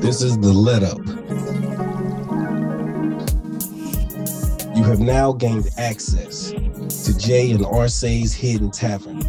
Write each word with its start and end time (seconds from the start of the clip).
This 0.00 0.22
is 0.22 0.38
the 0.38 0.52
let 0.52 0.82
up. 0.82 0.98
You 4.76 4.84
have 4.84 5.00
now 5.00 5.32
gained 5.32 5.68
access 5.76 6.50
to 6.50 7.16
Jay 7.16 7.52
and 7.52 7.64
Arcee's 7.64 8.32
Hidden 8.32 8.70
Tavern. 8.70 9.20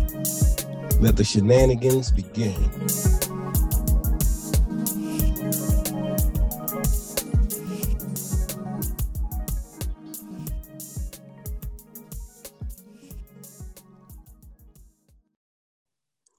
Let 1.00 1.18
the 1.18 1.24
shenanigans 1.24 2.12
begin. 2.12 2.56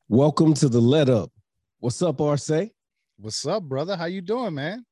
Welcome 0.08 0.54
to 0.54 0.68
the 0.68 0.80
let 0.80 1.08
up. 1.08 1.30
What's 1.80 2.02
up, 2.02 2.18
Arcee? 2.18 2.70
What's 3.22 3.46
up, 3.46 3.62
brother? 3.62 3.96
How 3.96 4.06
you 4.06 4.20
doing, 4.20 4.54
man? 4.54 4.84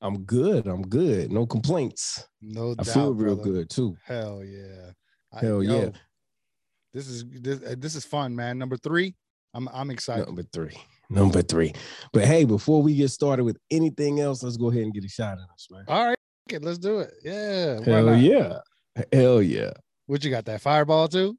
I'm 0.00 0.24
good. 0.24 0.66
I'm 0.66 0.82
good. 0.82 1.30
No 1.30 1.46
complaints. 1.46 2.26
No 2.42 2.72
I 2.72 2.82
doubt. 2.82 2.86
feel 2.92 3.14
real 3.14 3.36
brother. 3.36 3.50
good 3.52 3.70
too. 3.70 3.96
Hell 4.04 4.42
yeah. 4.44 4.90
I- 5.32 5.38
Hell 5.40 5.62
yo, 5.62 5.80
yeah. 5.82 5.90
This 6.92 7.06
is 7.06 7.24
this, 7.30 7.60
uh, 7.62 7.76
this 7.78 7.94
is 7.94 8.04
fun, 8.04 8.34
man. 8.34 8.58
Number 8.58 8.76
three. 8.76 9.14
I'm 9.54 9.68
I'm 9.72 9.92
excited. 9.92 10.26
Number 10.26 10.42
three. 10.52 10.74
Number 11.08 11.40
three. 11.40 11.72
But 12.12 12.24
hey, 12.24 12.44
before 12.44 12.82
we 12.82 12.96
get 12.96 13.10
started 13.10 13.44
with 13.44 13.58
anything 13.70 14.18
else, 14.18 14.42
let's 14.42 14.56
go 14.56 14.70
ahead 14.70 14.82
and 14.82 14.92
get 14.92 15.04
a 15.04 15.08
shot 15.08 15.38
at 15.38 15.48
us, 15.54 15.68
man. 15.70 15.84
All 15.86 16.06
right, 16.08 16.62
let's 16.62 16.78
do 16.78 16.98
it. 16.98 17.12
Yeah. 17.22 17.80
Hell 17.84 18.16
yeah. 18.16 18.58
Hell 19.12 19.40
yeah. 19.40 19.70
What 20.06 20.24
you 20.24 20.30
got? 20.32 20.46
That 20.46 20.62
fireball 20.62 21.06
too? 21.06 21.38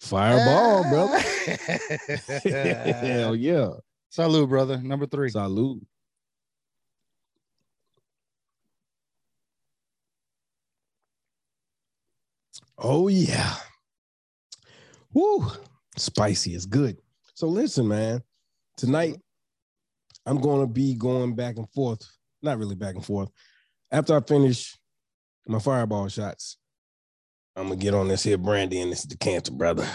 Fireball, 0.00 0.84
Ah. 0.86 0.90
brother. 0.90 1.18
Hell 3.06 3.36
yeah. 3.36 3.68
Salute, 4.10 4.48
brother. 4.48 4.78
Number 4.78 5.06
three. 5.06 5.30
Salute. 5.30 5.86
Oh 12.78 13.08
yeah. 13.08 13.54
Woo. 15.12 15.50
Spicy 15.96 16.54
is 16.54 16.66
good. 16.66 16.96
So 17.34 17.48
listen, 17.48 17.88
man. 17.88 18.22
Tonight 18.76 19.16
I'm 20.24 20.40
to 20.60 20.66
be 20.66 20.94
going 20.94 21.34
back 21.34 21.56
and 21.56 21.68
forth. 21.70 22.06
Not 22.42 22.58
really 22.58 22.74
back 22.74 22.94
and 22.94 23.04
forth. 23.04 23.30
After 23.90 24.16
I 24.16 24.20
finish 24.20 24.78
my 25.46 25.58
fireball 25.58 26.08
shots, 26.08 26.58
I'm 27.56 27.68
gonna 27.68 27.76
get 27.76 27.94
on 27.94 28.08
this 28.08 28.22
here 28.22 28.38
brandy 28.38 28.80
and 28.80 28.92
this 28.92 29.04
decanter, 29.04 29.52
brother. 29.52 29.88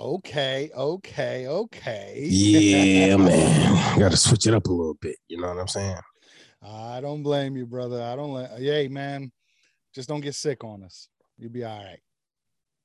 Okay, 0.00 0.70
okay, 0.74 1.46
okay. 1.46 2.26
Yeah, 2.26 3.18
man. 3.18 3.98
Got 3.98 4.12
to 4.12 4.16
switch 4.16 4.46
it 4.46 4.54
up 4.54 4.64
a 4.66 4.72
little 4.72 4.94
bit. 4.94 5.16
You 5.28 5.38
know 5.38 5.48
what 5.48 5.58
I'm 5.58 5.68
saying? 5.68 5.98
I 6.62 7.02
don't 7.02 7.22
blame 7.22 7.54
you, 7.54 7.66
brother. 7.66 8.02
I 8.02 8.16
don't 8.16 8.32
let 8.32 8.58
yay, 8.60 8.88
man. 8.88 9.30
Just 9.94 10.08
don't 10.08 10.22
get 10.22 10.34
sick 10.34 10.64
on 10.64 10.82
us. 10.84 11.08
You'll 11.36 11.52
be 11.52 11.64
all 11.64 11.84
right. 11.84 12.00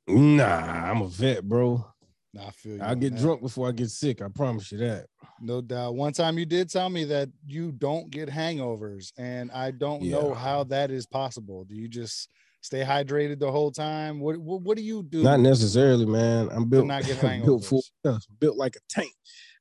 Nah, 0.09 0.91
I'm 0.91 1.03
a 1.03 1.07
vet, 1.07 1.47
bro. 1.47 1.85
Nah, 2.33 2.47
I 2.47 2.51
feel 2.51 2.75
you. 2.75 2.81
I'll 2.81 2.95
get 2.95 3.15
that. 3.15 3.21
drunk 3.21 3.41
before 3.41 3.69
I 3.69 3.71
get 3.71 3.91
sick. 3.91 4.21
I 4.21 4.27
promise 4.27 4.69
you 4.73 4.79
that. 4.79 5.05
No 5.39 5.61
doubt. 5.61 5.95
One 5.95 6.11
time 6.11 6.37
you 6.37 6.45
did 6.45 6.69
tell 6.69 6.89
me 6.89 7.05
that 7.05 7.29
you 7.47 7.71
don't 7.71 8.11
get 8.11 8.27
hangovers, 8.27 9.13
and 9.17 9.53
I 9.53 9.71
don't 9.71 10.03
know 10.03 10.33
how 10.33 10.65
that 10.65 10.91
is 10.91 11.05
possible. 11.05 11.63
Do 11.63 11.75
you 11.75 11.87
just 11.87 12.27
stay 12.65 12.83
hydrated 12.83 13.39
the 13.39 13.51
whole 13.51 13.71
time? 13.71 14.19
What 14.19 14.37
what, 14.37 14.61
what 14.61 14.77
do 14.77 14.83
you 14.83 15.03
do? 15.03 15.23
Not 15.23 15.39
necessarily, 15.39 16.05
man. 16.05 16.49
I'm 16.51 16.67
built, 16.67 16.87
not 16.87 17.05
get 17.05 17.23
I'm 17.23 17.43
built 17.43 17.63
hangovers. 17.63 18.27
built 18.39 18.57
like 18.57 18.75
a 18.75 18.79
tank. 18.89 19.13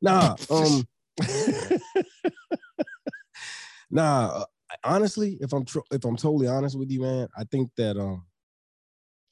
Nah, 0.03 0.37
um, 0.51 0.87
nah. 3.91 4.27
uh, 4.41 4.45
honestly, 4.83 5.39
if 5.41 5.53
I'm 5.53 5.65
tr- 5.65 5.79
if 5.91 6.05
I'm 6.05 6.17
totally 6.17 6.49
honest 6.49 6.79
with 6.79 6.91
you, 6.91 7.03
man, 7.03 7.29
I 7.37 7.45
think 7.45 7.71
that 7.77 7.97
um, 7.97 8.25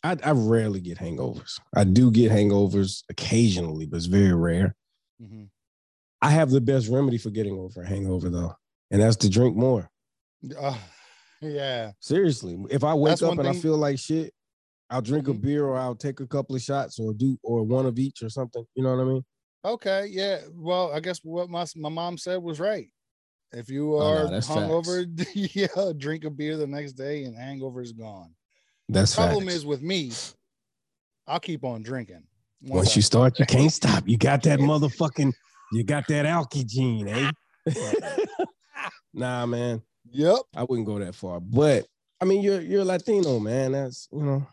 I 0.02 0.16
I 0.22 0.30
rarely 0.32 0.80
get 0.80 0.98
hangovers. 0.98 1.58
I 1.75 1.84
do 1.84 2.10
get 2.10 2.30
hangovers 2.30 3.02
occasionally, 3.10 3.86
but 3.86 3.96
it's 3.96 4.06
very 4.06 4.34
rare. 4.34 4.76
Mhm. 5.22 5.48
I 6.20 6.30
have 6.30 6.50
the 6.50 6.60
best 6.60 6.88
remedy 6.88 7.19
for 7.19 7.30
getting 7.30 7.58
over 7.58 7.82
a 7.82 7.86
hangover 7.88 8.30
though, 8.30 8.54
and 8.91 9.02
that's 9.02 9.16
to 9.16 9.30
drink 9.30 9.56
more. 9.56 9.91
Uh, 10.58 10.76
yeah. 11.42 11.92
Seriously, 12.00 12.58
if 12.70 12.84
I 12.84 12.94
wake 12.94 13.10
That's 13.12 13.22
up 13.22 13.38
and 13.38 13.48
I 13.48 13.53
feel 13.53 13.76
like 13.76 13.98
shit, 13.98 14.32
I'll 14.91 15.03
drink 15.03 15.28
a 15.28 15.32
Mhm. 15.32 15.41
beer 15.41 15.64
or 15.66 15.78
I'll 15.78 15.94
take 15.97 16.20
a 16.20 16.26
couple 16.26 16.54
of 16.54 16.62
shots 16.62 16.98
or 16.98 17.12
do 17.14 17.38
or 17.42 17.62
one 17.62 17.86
of 17.86 17.98
each 17.98 18.22
or 18.22 18.28
something. 18.28 18.64
You 18.75 18.82
know 18.84 18.94
what 18.97 19.03
I 19.03 19.08
mean? 19.08 19.25
Okay. 19.64 20.06
Yeah. 20.10 20.41
Well, 20.54 20.92
I 20.92 21.00
guess 21.00 21.20
what 21.22 21.48
my 21.48 21.64
my 21.76 21.88
mom 21.88 22.19
said 22.19 22.42
was 22.42 22.60
right. 22.60 22.88
If 23.52 23.69
you 23.69 23.94
Oh, 23.97 23.98
no, 24.14 24.36
are 24.36 24.41
hungover, 24.41 25.06
yeah, 25.54 25.92
drink 25.97 26.25
a 26.25 26.31
beer 26.31 26.56
the 26.56 26.66
next 26.66 26.92
day 26.94 27.25
and 27.25 27.36
hangover 27.36 27.82
is 27.82 27.92
gone. 27.92 28.34
That's 28.88 29.12
the 29.14 29.22
Problem 29.22 29.44
facts. 29.44 29.54
is 29.56 29.66
with 29.66 29.82
me, 29.82 30.12
I'll 31.26 31.41
keep 31.41 31.64
on 31.64 31.82
drinking. 31.82 32.26
Once 32.62 32.92
I- 32.92 32.97
you 32.97 33.02
start, 33.02 33.38
you 33.38 33.47
can't 33.47 33.72
stop. 33.72 34.08
You 34.08 34.16
got 34.19 34.42
that 34.44 34.58
motherfucking, 34.58 35.32
you 35.72 35.84
got 35.84 36.06
that 36.08 36.25
alky 36.26 36.66
gene, 36.66 37.08
eh? 37.08 37.31
nah, 39.14 39.47
man, 39.47 39.82
Yep. 40.10 40.38
I 40.56 40.64
wouldn't 40.64 40.86
go 40.86 40.98
that 40.98 41.14
far. 41.14 41.40
But 41.40 41.86
I 42.20 42.24
mean, 42.24 42.42
you're 42.42 42.60
you're 42.60 42.84
Latino, 42.84 43.38
man. 43.38 43.72
That's 43.72 44.08
you 44.12 44.22
know, 44.22 44.46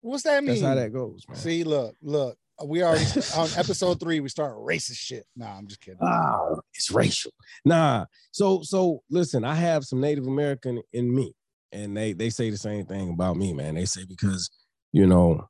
What's 0.00 0.24
that 0.24 0.42
mean? 0.42 0.54
that's 0.54 0.62
how 0.62 0.74
that 0.74 0.92
goes, 0.92 1.24
man. 1.28 1.36
See, 1.38 1.64
look, 1.64 1.94
look. 2.02 2.36
We 2.64 2.82
already 2.84 3.04
on 3.36 3.48
episode 3.56 3.98
three. 3.98 4.20
We 4.20 4.28
start 4.28 4.54
racist 4.56 4.98
shit. 4.98 5.24
Nah, 5.34 5.56
I'm 5.56 5.66
just 5.66 5.80
kidding. 5.80 5.98
ah, 6.02 6.56
it's 6.74 6.90
racial. 6.90 7.32
Nah. 7.64 8.06
So 8.30 8.62
so 8.62 9.02
listen, 9.10 9.44
I 9.44 9.54
have 9.54 9.84
some 9.84 10.00
Native 10.00 10.26
American 10.26 10.80
in 10.92 11.12
me, 11.12 11.34
and 11.72 11.96
they 11.96 12.12
they 12.12 12.30
say 12.30 12.50
the 12.50 12.56
same 12.58 12.84
thing 12.86 13.10
about 13.10 13.36
me, 13.36 13.52
man. 13.52 13.74
They 13.74 13.84
say 13.84 14.04
because 14.04 14.50
you 14.92 15.06
know, 15.06 15.48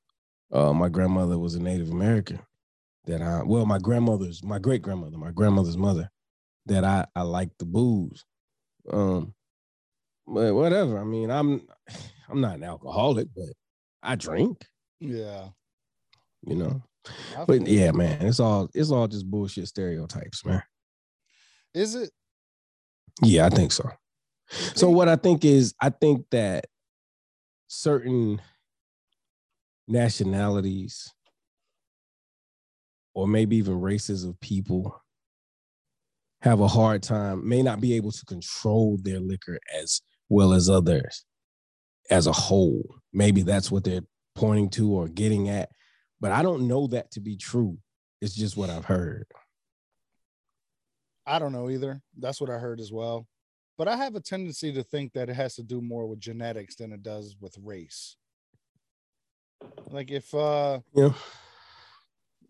uh, 0.53 0.72
my 0.72 0.88
grandmother 0.88 1.38
was 1.38 1.54
a 1.54 1.60
Native 1.62 1.91
American. 1.91 2.38
That 3.06 3.20
I 3.20 3.43
well, 3.43 3.66
my 3.66 3.78
grandmother's 3.78 4.43
my 4.44 4.59
great 4.59 4.81
grandmother, 4.81 5.19
my 5.19 5.32
grandmother's 5.32 5.76
mother, 5.76 6.09
that 6.66 6.84
I 6.84 7.04
I 7.16 7.22
like 7.22 7.50
the 7.59 7.66
booze. 7.66 8.25
Um, 8.91 9.34
but 10.26 10.54
whatever. 10.54 10.98
I 10.98 11.04
mean, 11.04 11.31
I'm 11.31 11.66
I'm 12.28 12.41
not 12.41 12.56
an 12.56 12.65
alcoholic, 12.65 13.28
but 13.34 13.53
I 14.03 14.16
drink. 14.16 14.65
Yeah. 15.00 15.48
You 16.47 16.56
know. 16.56 16.82
I 17.37 17.44
But 17.44 17.66
yeah, 17.66 17.91
man, 17.91 18.22
it's 18.22 18.41
all 18.41 18.69
it's 18.75 18.91
all 18.91 19.09
just 19.09 19.31
bullshit 19.31 19.69
stereotypes, 19.69 20.44
man. 20.44 20.62
Is 21.75 21.94
it? 21.94 22.10
Yeah, 23.22 23.47
I 23.47 23.48
think 23.50 23.72
so. 23.72 23.88
So 24.75 24.91
what 24.91 25.09
I 25.09 25.16
think 25.16 25.44
is 25.44 25.75
I 25.81 25.91
think 25.91 26.26
that 26.31 26.66
certain 27.69 28.41
nationalities 29.88 31.12
or 33.14 33.26
maybe 33.26 33.56
even 33.56 33.81
races 33.81 34.25
of 34.25 34.38
people 34.41 35.01
have 36.42 36.60
a 36.60 36.69
hard 36.69 37.03
time, 37.03 37.48
may 37.48 37.62
not 37.62 37.80
be 37.80 37.94
able 37.94 38.10
to 38.10 38.25
control 38.26 38.98
their 39.00 39.20
liquor 39.20 39.58
as 39.80 40.03
well 40.28 40.53
as 40.53 40.69
others 40.69 41.25
as 42.10 42.26
a 42.26 42.32
whole. 42.32 42.97
Maybe 43.12 43.42
that's 43.42 43.70
what 43.70 43.84
they're 43.84 44.03
pointing 44.34 44.69
to 44.70 44.92
or 44.92 45.08
getting 45.08 45.48
at. 45.48 45.70
But 46.20 46.32
I 46.32 46.42
don't 46.42 46.66
know 46.66 46.88
that 46.88 47.12
to 47.12 47.20
be 47.20 47.36
true. 47.36 47.78
It's 48.20 48.34
just 48.34 48.56
what 48.56 48.70
I've 48.70 48.84
heard. 48.84 49.26
I 51.26 51.38
don't 51.38 51.52
know 51.52 51.70
either. 51.70 52.02
That's 52.19 52.41
what 52.41 52.50
I 52.50 52.58
heard 52.58 52.81
as 52.81 52.92
well. 52.92 53.28
But 53.78 53.86
I 53.86 53.97
have 53.97 54.16
a 54.16 54.20
tendency 54.20 54.72
to 54.72 54.82
think 54.82 55.12
that 55.12 55.28
it 55.28 55.34
has 55.34 55.54
to 55.56 55.62
do 55.62 55.81
more 55.81 56.06
with 56.06 56.20
genetics 56.20 56.75
than 56.76 56.92
it 56.92 57.02
does 57.02 57.36
with 57.41 57.56
race. 57.62 58.16
Like 59.86 60.10
if 60.10 60.34
uh 60.34 60.81
Yeah. 60.94 61.12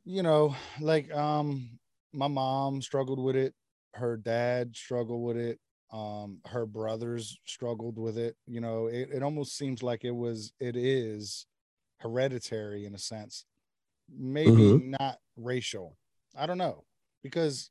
you 0.04 0.22
know, 0.22 0.56
like 0.80 1.12
um 1.12 1.78
my 2.12 2.28
mom 2.28 2.80
struggled 2.82 3.18
with 3.22 3.36
it, 3.36 3.54
her 3.94 4.16
dad 4.16 4.76
struggled 4.76 5.22
with 5.22 5.36
it, 5.36 5.60
um 5.92 6.40
her 6.46 6.64
brothers 6.66 7.38
struggled 7.44 7.98
with 7.98 8.16
it, 8.18 8.36
you 8.46 8.60
know, 8.60 8.86
it, 8.86 9.10
it 9.12 9.22
almost 9.22 9.56
seems 9.56 9.82
like 9.82 10.04
it 10.04 10.14
was 10.14 10.52
it 10.60 10.76
is 10.76 11.46
hereditary 11.98 12.84
in 12.86 12.94
a 12.94 12.98
sense. 12.98 13.44
Maybe 14.08 14.50
Mhm. 14.52 14.96
not 15.00 15.18
racial. 15.36 15.96
I 16.36 16.46
don't 16.46 16.58
know. 16.58 16.84
Because 17.22 17.70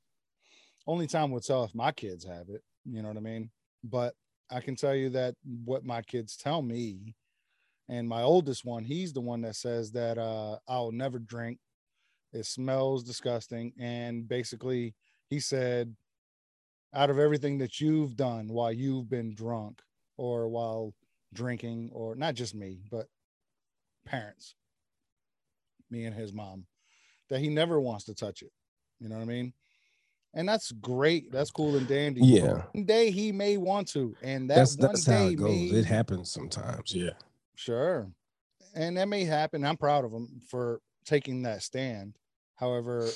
only 0.88 1.08
time 1.08 1.32
will 1.32 1.40
tell 1.42 1.64
if 1.64 1.76
my 1.76 1.92
kids 1.92 2.24
have 2.26 2.50
it, 2.50 2.64
you 2.86 3.02
know 3.02 3.08
what 3.10 3.18
I 3.18 3.22
mean? 3.22 3.52
But 3.84 4.16
I 4.50 4.62
can 4.62 4.76
tell 4.76 4.96
you 4.96 5.10
that 5.12 5.36
what 5.66 5.86
my 5.86 6.02
kids 6.02 6.36
tell 6.36 6.62
me 6.62 7.16
and 7.90 8.08
my 8.08 8.22
oldest 8.22 8.66
one, 8.66 8.84
he's 8.84 9.14
the 9.14 9.22
one 9.22 9.42
that 9.42 9.56
says 9.56 9.92
that 9.94 10.18
uh, 10.18 10.58
I'll 10.68 10.92
never 10.92 11.20
drink. 11.20 11.60
It 12.34 12.46
smells 12.46 13.04
disgusting. 13.04 13.74
And 13.80 14.28
basically, 14.28 14.96
he 15.30 15.40
said, 15.40 15.96
out 16.94 17.10
of 17.10 17.20
everything 17.20 17.58
that 17.60 17.80
you've 17.80 18.16
done 18.16 18.48
while 18.48 18.72
you've 18.72 19.10
been 19.10 19.34
drunk 19.36 19.82
or 20.18 20.48
while 20.50 20.94
drinking, 21.34 21.90
or 21.94 22.16
not 22.16 22.36
just 22.36 22.54
me, 22.54 22.82
but 22.92 23.08
parents, 24.06 24.56
me 25.90 26.06
and 26.06 26.16
his 26.16 26.34
mom, 26.34 26.66
that 27.30 27.40
he 27.40 27.48
never 27.50 27.80
wants 27.80 28.06
to 28.06 28.14
touch 28.14 28.42
it. 28.42 28.52
You 29.00 29.10
know 29.10 29.16
what 29.16 29.22
I 29.24 29.26
mean? 29.26 29.54
and 30.34 30.48
that's 30.48 30.72
great. 30.72 31.32
That's 31.32 31.52
cool 31.52 31.76
and 31.76 31.88
dandy. 31.88 32.22
Yeah. 32.22 32.64
One 32.72 32.86
day 32.86 33.12
he 33.12 33.32
may 33.32 33.58
want 33.58 33.88
to, 33.90 34.16
and 34.22 34.50
that 34.50 34.56
That's 34.56 34.78
one 34.78 34.88
that's 34.88 35.04
day 35.04 35.12
how 35.14 35.28
it 35.28 35.36
goes. 35.36 35.48
may 35.50 35.66
It 35.66 35.86
happens 35.86 36.32
sometimes. 36.32 36.96
Yeah. 36.96 37.12
Sure. 37.56 38.10
And 38.74 38.98
that 38.98 39.10
may 39.10 39.26
happen. 39.26 39.66
I'm 39.66 39.78
proud 39.78 40.06
of 40.06 40.14
him 40.14 40.42
for 40.50 40.80
taking 41.06 41.42
that 41.44 41.64
stand. 41.64 42.16
However, 42.56 43.10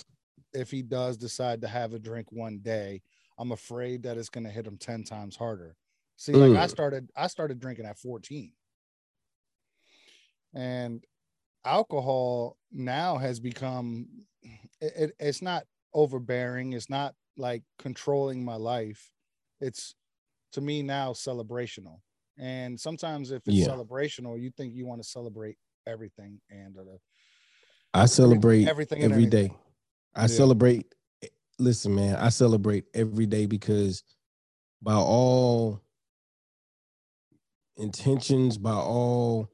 if 0.53 0.69
he 0.71 0.81
does 0.81 1.17
decide 1.17 1.61
to 1.61 1.67
have 1.67 1.93
a 1.93 1.99
drink 1.99 2.27
one 2.31 2.59
day, 2.59 3.01
I'm 3.37 3.51
afraid 3.51 4.03
that 4.03 4.17
it's 4.17 4.29
going 4.29 4.45
to 4.45 4.49
hit 4.49 4.65
them 4.65 4.77
10 4.77 5.03
times 5.03 5.35
harder. 5.35 5.75
See, 6.17 6.31
like 6.33 6.51
I 6.53 6.65
Mm. 6.65 6.69
started 6.69 7.11
I 7.15 7.27
started 7.27 7.59
drinking 7.59 7.85
at 7.85 7.97
14. 7.99 8.53
And 10.53 11.03
alcohol 11.65 12.57
now 12.71 13.17
has 13.17 13.39
become 13.39 14.07
it, 14.79 14.93
it- 14.95 15.15
it's 15.19 15.41
not 15.41 15.65
overbearing, 15.93 16.73
it's 16.73 16.89
not 16.89 17.15
like 17.37 17.63
controlling 17.79 18.43
my 18.45 18.55
life. 18.55 19.11
It's 19.59 19.95
to 20.53 20.61
me 20.61 20.81
now 20.83 21.13
celebrational. 21.13 22.01
And 22.37 22.79
sometimes 22.79 23.31
if 23.31 23.47
it's 23.47 23.57
Yeah. 23.57 23.65
celebrational, 23.67 24.37
you 24.37 24.51
think 24.51 24.73
you 24.73 24.85
want 24.85 25.01
to 25.01 25.07
celebrate 25.07 25.57
everything 25.87 26.39
and 26.49 26.77
uh, 26.77 26.97
I 27.93 28.05
celebrate 28.05 28.67
everything 28.67 29.03
every 29.03 29.25
day. 29.25 29.53
I 30.13 30.21
Yeah. 30.23 30.27
celebrate. 30.27 30.93
Listen, 31.57 31.95
man, 31.95 32.15
I 32.17 32.29
celebrate 32.29 32.85
every 32.93 33.25
day 33.25 33.45
because 33.45 34.03
by 34.81 34.93
all 34.93 35.81
intentions, 37.77 38.57
by 38.57 38.73
all 38.73 39.49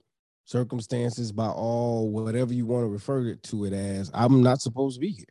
circumstances, 0.46 1.32
by 1.32 1.48
all 1.48 2.10
whatever 2.10 2.54
you 2.54 2.66
want 2.66 2.84
to 2.84 2.90
refer 2.90 3.28
it 3.28 3.44
to 3.44 3.66
it 3.66 3.74
as, 3.74 4.10
I'm 4.14 4.42
not 4.42 4.62
supposed 4.62 4.96
to 4.98 5.02
be 5.02 5.10
here. 5.12 5.26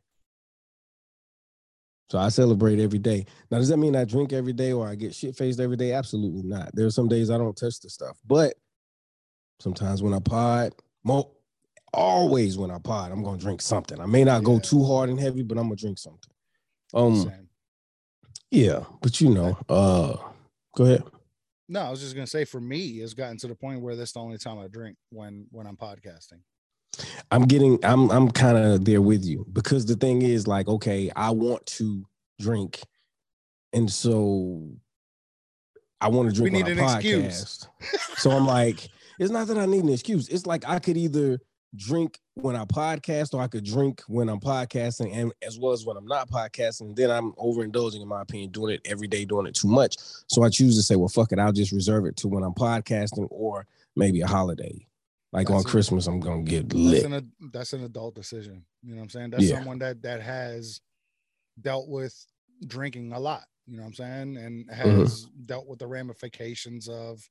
So 2.08 2.18
I 2.18 2.28
celebrate 2.28 2.80
every 2.80 2.98
day. 2.98 3.24
Now, 3.50 3.58
does 3.58 3.68
that 3.68 3.76
mean 3.76 3.94
I 3.94 4.04
drink 4.04 4.32
every 4.32 4.52
day 4.52 4.72
or 4.72 4.88
I 4.88 4.96
get 4.96 5.14
shit 5.14 5.36
faced 5.36 5.60
every 5.60 5.76
day? 5.76 5.92
Absolutely 5.92 6.42
not. 6.42 6.74
There 6.74 6.86
are 6.86 6.90
some 6.90 7.08
days 7.08 7.30
I 7.30 7.38
don't 7.38 7.56
touch 7.56 7.78
the 7.80 7.88
stuff, 7.88 8.18
but 8.26 8.54
sometimes 9.60 10.02
when 10.02 10.12
I 10.12 10.18
pod, 10.18 10.74
mo- 11.04 11.30
always 11.92 12.58
when 12.58 12.72
I 12.72 12.78
pod, 12.78 13.12
I'm 13.12 13.22
gonna 13.22 13.38
drink 13.38 13.60
something. 13.62 14.00
I 14.00 14.06
may 14.06 14.24
not 14.24 14.42
go 14.42 14.58
too 14.58 14.84
hard 14.84 15.08
and 15.08 15.20
heavy, 15.20 15.42
but 15.42 15.56
I'm 15.56 15.64
gonna 15.64 15.76
drink 15.76 15.98
something. 15.98 16.30
Um, 16.92 17.16
Same. 17.16 17.48
yeah, 18.50 18.84
but 19.00 19.20
you 19.20 19.30
know, 19.30 19.56
uh, 19.68 20.16
go 20.76 20.84
ahead. 20.84 21.04
No, 21.68 21.80
I 21.82 21.90
was 21.90 22.00
just 22.00 22.14
gonna 22.14 22.26
say 22.26 22.44
for 22.44 22.60
me, 22.60 23.00
it's 23.00 23.14
gotten 23.14 23.36
to 23.38 23.46
the 23.46 23.54
point 23.54 23.80
where 23.80 23.94
that's 23.94 24.12
the 24.12 24.20
only 24.20 24.38
time 24.38 24.58
I 24.58 24.66
drink 24.68 24.96
when 25.10 25.46
when 25.50 25.66
I'm 25.66 25.76
podcasting. 25.76 26.40
I'm 27.30 27.42
getting, 27.42 27.78
I'm, 27.84 28.10
I'm 28.10 28.30
kind 28.30 28.58
of 28.58 28.84
there 28.84 29.00
with 29.00 29.24
you 29.24 29.46
because 29.52 29.86
the 29.86 29.94
thing 29.94 30.22
is, 30.22 30.48
like, 30.48 30.68
okay, 30.68 31.10
I 31.14 31.30
want 31.30 31.64
to 31.66 32.04
drink, 32.40 32.80
and 33.72 33.90
so 33.90 34.68
I 36.00 36.08
want 36.08 36.28
to 36.28 36.34
drink 36.34 36.52
We 36.52 36.62
need 36.62 36.70
an 36.70 36.78
excuse. 36.82 37.66
podcast. 37.82 38.18
so 38.18 38.32
I'm 38.32 38.46
like, 38.46 38.88
it's 39.18 39.30
not 39.30 39.46
that 39.46 39.58
I 39.58 39.66
need 39.66 39.84
an 39.84 39.90
excuse. 39.90 40.28
It's 40.28 40.46
like 40.46 40.68
I 40.68 40.78
could 40.80 40.96
either 40.96 41.40
drink 41.76 42.18
when 42.34 42.56
I 42.56 42.64
podcast 42.64 43.32
or 43.34 43.40
I 43.40 43.46
could 43.46 43.64
drink 43.64 44.02
when 44.08 44.28
I'm 44.28 44.40
podcasting 44.40 45.14
and 45.14 45.32
as 45.42 45.58
well 45.58 45.72
as 45.72 45.84
when 45.86 45.96
I'm 45.96 46.06
not 46.06 46.28
podcasting. 46.28 46.96
Then 46.96 47.10
I'm 47.10 47.32
overindulging, 47.34 48.02
in 48.02 48.08
my 48.08 48.22
opinion, 48.22 48.50
doing 48.50 48.74
it 48.74 48.80
every 48.84 49.06
day, 49.06 49.24
doing 49.24 49.46
it 49.46 49.54
too 49.54 49.68
much. 49.68 49.96
So 50.28 50.42
I 50.42 50.48
choose 50.48 50.76
to 50.76 50.82
say, 50.82 50.96
well, 50.96 51.08
fuck 51.08 51.32
it, 51.32 51.38
I'll 51.38 51.52
just 51.52 51.72
reserve 51.72 52.06
it 52.06 52.16
to 52.18 52.28
when 52.28 52.42
I'm 52.42 52.54
podcasting 52.54 53.28
or 53.30 53.66
maybe 53.96 54.20
a 54.20 54.26
holiday. 54.26 54.86
Like 55.32 55.48
on 55.48 55.58
That's 55.58 55.66
it. 55.66 55.70
Christmas, 55.70 56.06
I'm 56.08 56.18
gonna 56.18 56.42
get 56.42 56.68
That's 56.68 56.74
lit. 56.80 57.04
an 57.04 57.32
that's 57.52 57.72
an 57.72 57.84
adult 57.84 58.16
decision. 58.16 58.64
You 58.82 58.90
know 58.94 58.96
what 58.96 59.02
I'm 59.04 59.10
saying? 59.10 59.30
That's 59.30 59.44
Yeah. 59.44 59.56
someone 59.58 59.78
that 59.78 60.02
that 60.02 60.22
has 60.22 60.80
dealt 61.60 61.88
with 61.88 62.26
drinking 62.66 63.12
a 63.12 63.20
lot. 63.20 63.44
You 63.68 63.76
know 63.76 63.84
what 63.84 63.88
I'm 63.90 63.94
saying? 63.94 64.36
And 64.38 64.66
Mm-hmm. 64.68 64.98
has 65.02 65.26
dealt 65.46 65.68
with 65.68 65.78
the 65.78 65.86
ramifications 65.86 66.88
of 66.88 67.30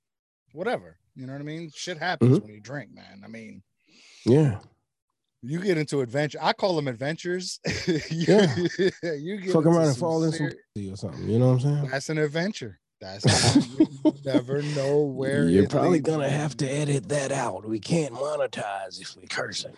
whatever. 0.53 0.97
You 1.15 1.27
know 1.27 1.33
what 1.33 1.41
I 1.41 1.45
mean? 1.45 1.71
Shit 1.75 1.97
happens 1.97 2.37
Mhm. 2.39 2.43
when 2.43 2.53
you 2.53 2.61
drink, 2.61 2.93
man. 2.93 3.21
I 3.25 3.27
mean, 3.27 3.63
Yeah. 4.29 4.59
you 5.41 5.61
get 5.61 5.77
into 5.77 6.01
adventure. 6.01 6.39
I 6.41 6.53
call 6.53 6.75
them 6.75 6.87
adventures. 6.87 7.59
you, 7.87 7.99
Yeah. 8.09 8.55
you 9.03 9.37
get 9.37 9.51
Fuck 9.51 9.65
around 9.65 9.87
and 9.87 9.97
fall 9.97 10.23
in 10.23 10.31
some 10.31 10.51
or 10.91 10.95
something. 10.95 11.29
You 11.29 11.39
know 11.39 11.47
what 11.47 11.53
I'm 11.53 11.59
saying? 11.61 11.87
That's 11.89 12.09
an 12.09 12.17
adventure. 12.17 12.79
That's 13.01 13.55
you 14.03 14.13
never 14.25 14.61
know 14.61 15.03
where 15.03 15.47
You're 15.47 15.69
probably 15.69 16.01
gonna 16.01 16.29
have 16.29 16.57
to 16.57 16.69
edit 16.69 17.07
that 17.09 17.31
out. 17.31 17.65
We 17.65 17.79
can't 17.79 18.13
monetize 18.13 18.99
if 18.99 19.15
we 19.15 19.25
cursing. 19.25 19.73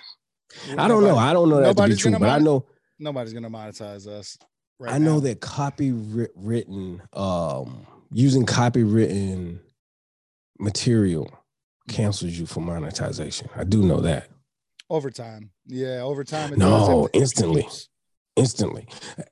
Well, 0.68 0.80
I 0.80 0.88
don't 0.88 1.04
know. 1.04 1.18
I 1.18 1.32
don't 1.32 1.50
know 1.50 1.62
that 1.62 1.78
to 1.78 1.88
be 1.88 1.96
true, 1.96 2.12
but 2.18 2.30
I 2.30 2.40
know 2.40 2.66
nobody's 2.98 3.34
gonna 3.34 3.50
monetize 3.50 4.08
us. 4.08 4.40
Right 4.80 4.94
I 4.94 4.98
know 4.98 5.20
that 5.20 5.40
copywritten 5.42 7.02
um 7.16 7.86
using 8.12 8.48
copywritten 8.48 9.60
material 10.60 11.32
cancels 11.88 12.32
you 12.34 12.48
for 12.48 12.62
monetization. 12.62 13.50
I 13.56 13.64
do 13.64 13.84
know 13.84 14.02
that 14.02 14.30
overtime. 14.92 15.52
Yeah, 15.66 16.02
overtime. 16.02 16.54
No, 16.58 17.10
instantly. 17.14 17.68
instantly. 18.36 18.88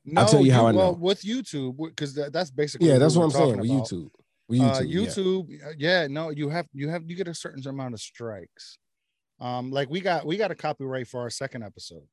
No, 0.06 0.26
tell 0.26 0.44
you 0.44 0.54
how 0.54 0.68
I 0.68 0.72
well, 0.72 0.96
with 0.96 1.22
YouTube 1.22 1.78
because 1.78 2.16
that, 2.16 2.34
that's 2.34 2.50
basically 2.50 2.88
Yeah, 2.88 2.98
that's 2.98 3.16
what 3.16 3.26
I'm 3.26 3.32
saying 3.32 3.56
talking 3.58 3.62
with 3.62 3.70
about. 3.70 3.88
YouTube. 3.88 4.10
With 4.48 4.60
YouTube, 4.60 4.80
uh, 4.80 4.84
yeah. 4.84 5.00
YouTube, 5.00 5.66
uh, 5.68 5.74
yeah. 5.78 6.08
no, 6.08 6.30
you 6.30 6.50
have 6.50 6.68
you 6.74 6.90
have 6.90 7.04
you 7.08 7.16
get 7.16 7.28
a 7.28 7.34
certain 7.36 7.68
amount 7.68 7.94
of 7.94 8.00
strikes. 8.00 8.80
Um, 9.40 9.72
like 9.72 9.90
we 9.90 10.02
got 10.02 10.26
we 10.26 10.38
got 10.38 10.52
a 10.52 10.56
copyright 10.56 11.08
for 11.08 11.22
our 11.22 11.30
second 11.30 11.64
episode. 11.64 12.08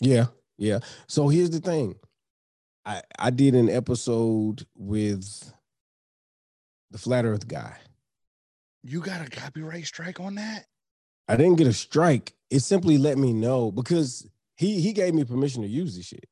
Yeah, 0.00 0.26
yeah. 0.58 0.80
So 1.08 1.28
here's 1.28 1.50
the 1.50 1.60
thing. 1.60 1.96
I 2.84 3.02
I 3.18 3.30
did 3.30 3.54
an 3.54 3.68
episode 3.68 4.66
with 4.76 5.52
the 6.90 6.98
flat 6.98 7.24
earth 7.24 7.46
guy. 7.46 7.76
You 8.82 9.00
got 9.00 9.26
a 9.26 9.30
copyright 9.30 9.86
strike 9.86 10.20
on 10.20 10.36
that? 10.36 10.64
I 11.30 11.36
didn't 11.36 11.56
get 11.56 11.68
a 11.68 11.72
strike. 11.72 12.34
It 12.50 12.60
simply 12.60 12.98
let 12.98 13.16
me 13.16 13.32
know 13.32 13.70
because 13.70 14.26
he 14.56 14.80
he 14.80 14.92
gave 14.92 15.14
me 15.14 15.24
permission 15.24 15.62
to 15.62 15.68
use 15.68 15.96
this 15.96 16.06
shit. 16.06 16.28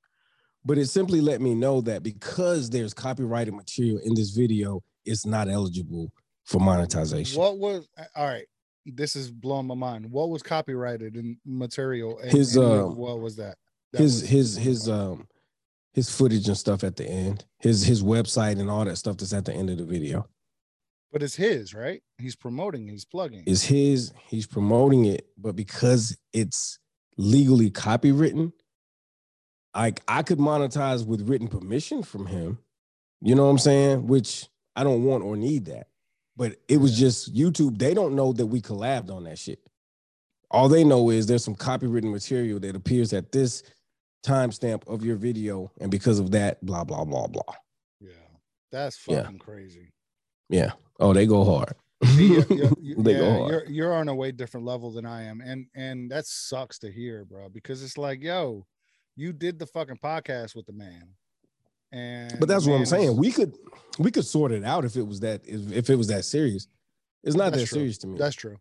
But 0.65 0.77
it 0.77 0.87
simply 0.87 1.21
let 1.21 1.41
me 1.41 1.55
know 1.55 1.81
that 1.83 2.03
because 2.03 2.69
there's 2.69 2.93
copyrighted 2.93 3.55
material 3.55 4.01
in 4.05 4.15
this 4.15 4.31
video, 4.31 4.83
it's 5.05 5.25
not 5.25 5.49
eligible 5.49 6.13
for 6.45 6.61
monetization. 6.61 7.41
What 7.41 7.59
was 7.59 7.89
uh, 7.97 8.05
all 8.17 8.27
right? 8.27 8.47
This 8.87 9.15
is 9.15 9.31
blowing 9.31 9.67
my 9.69 9.77
mind. 9.77 10.11
What 10.11 10.31
was 10.31 10.43
copyrighted 10.43 11.17
in 11.17 11.39
material? 11.47 12.19
And, 12.19 12.33
His, 12.33 12.57
and 12.57 12.65
um, 12.65 12.97
what 12.97 13.21
was 13.21 13.37
that? 13.37 13.57
That 13.93 14.03
his 14.03 14.23
was- 14.23 14.31
his 14.31 14.57
his 14.57 14.89
um 14.89 15.29
his 15.93 16.11
footage 16.11 16.49
and 16.49 16.57
stuff 16.57 16.83
at 16.83 16.97
the 16.97 17.07
end, 17.07 17.45
his 17.61 17.85
his 17.85 18.03
website 18.03 18.59
and 18.59 18.69
all 18.69 18.85
that 18.85 18.97
stuff 18.97 19.19
that's 19.19 19.33
at 19.33 19.45
the 19.45 19.55
end 19.55 19.71
of 19.71 19.79
the 19.79 19.85
video 19.85 20.27
but 21.13 21.23
it's 21.23 21.35
his, 21.37 21.75
right? 21.75 22.03
He's 22.19 22.37
promoting, 22.37 22.87
he's 22.89 23.05
plugging. 23.05 23.45
It's 23.47 23.63
his. 23.63 24.13
He's 24.29 24.47
promoting 24.47 25.05
it, 25.07 25.27
but 25.37 25.57
because 25.57 26.17
it's 26.33 26.79
legally 27.17 27.71
copywritten, 27.71 28.53
like 29.75 30.01
I 30.09 30.23
could 30.23 30.39
monetize 30.39 31.07
with 31.07 31.29
written 31.29 31.49
permission 31.49 32.03
from 32.03 32.27
him. 32.27 32.59
You 33.21 33.35
know 33.35 33.45
what 33.45 33.51
I'm 33.51 33.59
saying? 33.59 34.07
Which 34.07 34.49
I 34.77 34.85
don't 34.85 35.05
want 35.05 35.25
or 35.25 35.37
need 35.37 35.67
that. 35.67 35.89
But 36.37 36.57
it 36.69 36.77
was 36.77 36.97
just 36.97 37.35
YouTube. 37.35 37.79
They 37.79 37.95
don't 37.95 38.15
know 38.15 38.33
that 38.33 38.47
we 38.47 38.61
collabed 38.61 39.11
on 39.11 39.25
that 39.25 39.39
shit. 39.39 39.59
All 40.51 40.69
they 40.69 40.85
know 40.85 41.11
is 41.11 41.27
there's 41.27 41.45
some 41.45 41.57
copywritten 41.57 42.13
material 42.13 42.61
that 42.61 42.77
appears 42.77 43.13
at 43.13 43.33
this 43.33 43.63
timestamp 44.25 44.87
of 44.87 45.05
your 45.05 45.17
video, 45.17 45.71
and 45.81 45.91
because 45.91 46.19
of 46.19 46.31
that, 46.31 46.65
blah 46.65 46.85
blah 46.85 47.05
blah 47.05 47.27
blah. 47.27 47.55
yeah, 48.01 48.13
that's 48.71 48.99
Yeah. 49.07 49.23
fucking 49.23 49.39
crazy. 49.39 49.93
Yeah. 50.49 50.73
Oh, 50.99 51.13
they 51.13 51.27
go 51.27 51.45
hard. 51.45 51.75
They 52.99 53.15
go 53.15 53.29
yeah, 53.29 53.39
hard. 53.39 53.51
you're 53.51 53.67
you're 53.67 53.95
on 53.95 54.09
a 54.09 54.15
way 54.15 54.33
different 54.33 54.67
level 54.67 54.91
than 54.93 55.07
I 55.07 55.25
am, 55.25 55.41
and 55.41 55.67
and 55.75 56.11
that 56.11 56.27
sucks 56.27 56.79
to 56.81 56.91
hear, 56.91 57.25
bro. 57.25 57.49
Because 57.49 57.83
it's 57.83 57.97
like, 57.97 58.23
yo, 58.23 58.67
you 59.15 59.33
did 59.33 59.59
the 59.59 59.67
fucking 59.67 59.99
podcast 60.03 60.57
with 60.57 60.67
the 60.67 60.73
man, 60.73 61.09
and 61.93 62.39
But 62.41 62.49
that's 62.49 62.67
what 62.67 62.77
I'm 62.77 62.87
saying. 62.87 63.17
We 63.17 63.31
could 63.31 63.57
we 63.99 64.11
could 64.11 64.25
sort 64.25 64.53
it 64.53 64.65
out 64.65 64.85
if 64.85 64.97
it 64.97 65.07
was 65.07 65.21
that 65.21 65.43
if, 65.45 65.73
if 65.73 65.91
it 65.91 65.97
was 65.97 66.09
that 66.09 66.25
serious. 66.25 66.67
It's 67.23 67.37
not 67.37 67.53
that 67.53 67.59
true. 67.59 67.67
serious 67.67 67.99
to 67.99 68.07
me. 68.07 68.19
that's 68.19 68.37
true. 68.37 68.57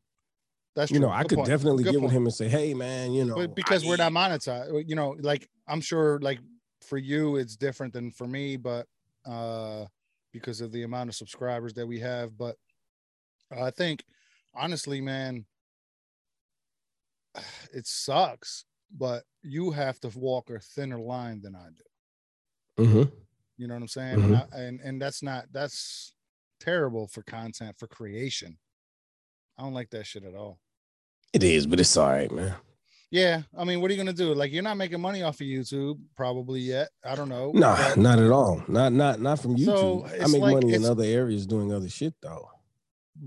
That's 0.76 0.90
true. 0.92 1.00
you 1.00 1.02
know, 1.02 1.12
I 1.12 1.24
could 1.24 1.38
point. 1.38 1.48
definitely 1.48 1.84
Good 1.84 1.94
get 1.94 2.02
with 2.02 2.12
him 2.12 2.26
and 2.26 2.34
say, 2.34 2.48
"Hey, 2.48 2.74
man, 2.74 3.12
you 3.12 3.26
know, 3.26 3.36
but 3.36 3.56
because 3.56 3.84
I 3.84 3.88
we're 3.88 3.98
not 3.98 4.12
monetized, 4.12 4.88
you 4.88 4.96
know, 4.96 5.16
like 5.20 5.50
I'm 5.68 5.82
sure, 5.82 6.20
like 6.22 6.40
for 6.82 6.98
you, 6.98 7.38
it's 7.38 7.56
different 7.56 7.94
than 7.94 8.12
for 8.12 8.28
me, 8.28 8.58
but 8.58 8.88
uh, 9.26 9.86
because 10.40 10.62
of 10.62 10.72
the 10.72 10.84
amount 10.84 11.10
of 11.10 11.16
subscribers 11.16 11.74
that 11.74 11.88
we 11.88 12.00
have, 12.00 12.38
but 12.38 12.56
I 13.52 13.72
think 13.72 14.04
honestly, 14.54 15.02
man, 15.02 15.46
it 17.74 17.88
sucks, 17.88 18.66
but 18.96 19.24
you 19.44 19.72
have 19.72 20.00
to 20.02 20.10
walk 20.18 20.50
a 20.50 20.60
thinner 20.60 21.00
line 21.00 21.42
than 21.42 21.56
I 21.56 21.68
do. 21.76 22.84
Mhm. 22.84 23.12
You 23.58 23.68
know 23.68 23.74
what 23.74 23.82
I'm 23.82 23.88
saying? 23.88 24.24
And, 24.24 24.36
I, 24.36 24.46
and 24.54 24.80
and 24.82 25.02
that's 25.02 25.24
not 25.24 25.46
that's 25.52 26.14
terrible 26.60 27.08
for 27.08 27.24
content 27.24 27.76
for 27.80 27.88
creation. 27.88 28.58
I 29.58 29.64
don't 29.64 29.74
like 29.74 29.90
that 29.92 30.06
shit 30.06 30.24
at 30.24 30.36
all. 30.36 30.60
It 31.34 31.44
is, 31.44 31.66
but 31.66 31.80
it's 31.80 31.98
all 31.98 32.10
right, 32.10 32.32
man. 32.32 32.56
Yeah, 33.10 33.44
I 33.58 33.64
mean, 33.64 33.80
what 33.82 33.90
are 33.90 33.94
you 33.94 33.98
gonna 33.98 34.12
do? 34.14 34.34
Like, 34.34 34.52
you're 34.52 34.64
not 34.64 34.76
making 34.76 35.00
money 35.00 35.24
off 35.24 35.36
of 35.36 35.48
YouTube 35.48 35.98
probably 36.16 36.60
yet. 36.60 36.90
I 37.06 37.16
don't 37.16 37.30
know. 37.30 37.52
Nah, 37.54 37.76
but- 37.76 37.98
not 37.98 38.20
at 38.20 38.32
all. 38.32 38.62
Not 38.68 38.92
not 38.92 39.22
not 39.22 39.40
from 39.40 39.56
YouTube. 39.56 39.66
So, 39.66 40.06
I 40.22 40.28
make 40.28 40.42
like- 40.42 40.54
money 40.56 40.74
in 40.74 40.84
other 40.84 41.04
areas 41.06 41.46
doing 41.48 41.72
other 41.74 41.88
shit 41.90 42.14
though. 42.22 42.50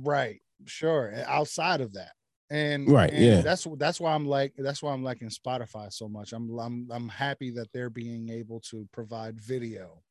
right, 0.03 0.41
sure. 0.67 1.13
Outside 1.27 1.81
of 1.81 1.95
that, 1.95 2.13
and 2.51 2.91
Right, 2.91 3.11
and 3.11 3.25
yeah. 3.25 3.41
That's 3.41 3.67
that's 3.79 3.99
why 4.01 4.13
I'm 4.15 4.27
like 4.27 4.53
that's 4.59 4.83
why 4.83 4.93
I'm 4.93 5.03
liking 5.03 5.31
Spotify 5.31 5.91
so 5.93 6.09
much. 6.09 6.33
I'm 6.35 6.51
I'm 6.59 6.89
I'm 6.93 7.09
happy 7.09 7.51
that 7.53 7.73
they're 7.73 7.91
being 7.91 8.29
able 8.29 8.61
to 8.71 8.87
provide 8.93 9.41
video 9.41 10.03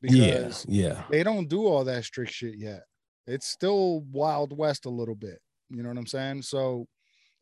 Yeah, 0.00 0.52
yeah. 0.68 1.02
they 1.10 1.22
don't 1.24 1.48
do 1.48 1.66
all 1.66 1.84
that 1.84 2.04
strict 2.04 2.32
shit 2.32 2.54
yet. 2.56 2.84
It's 3.26 3.46
still 3.48 4.00
wild 4.12 4.56
west 4.56 4.86
a 4.86 4.90
little 4.90 5.14
bit. 5.16 5.40
You 5.70 5.82
know 5.82 5.88
what 5.88 5.98
I'm 5.98 6.06
saying? 6.06 6.42
So 6.42 6.86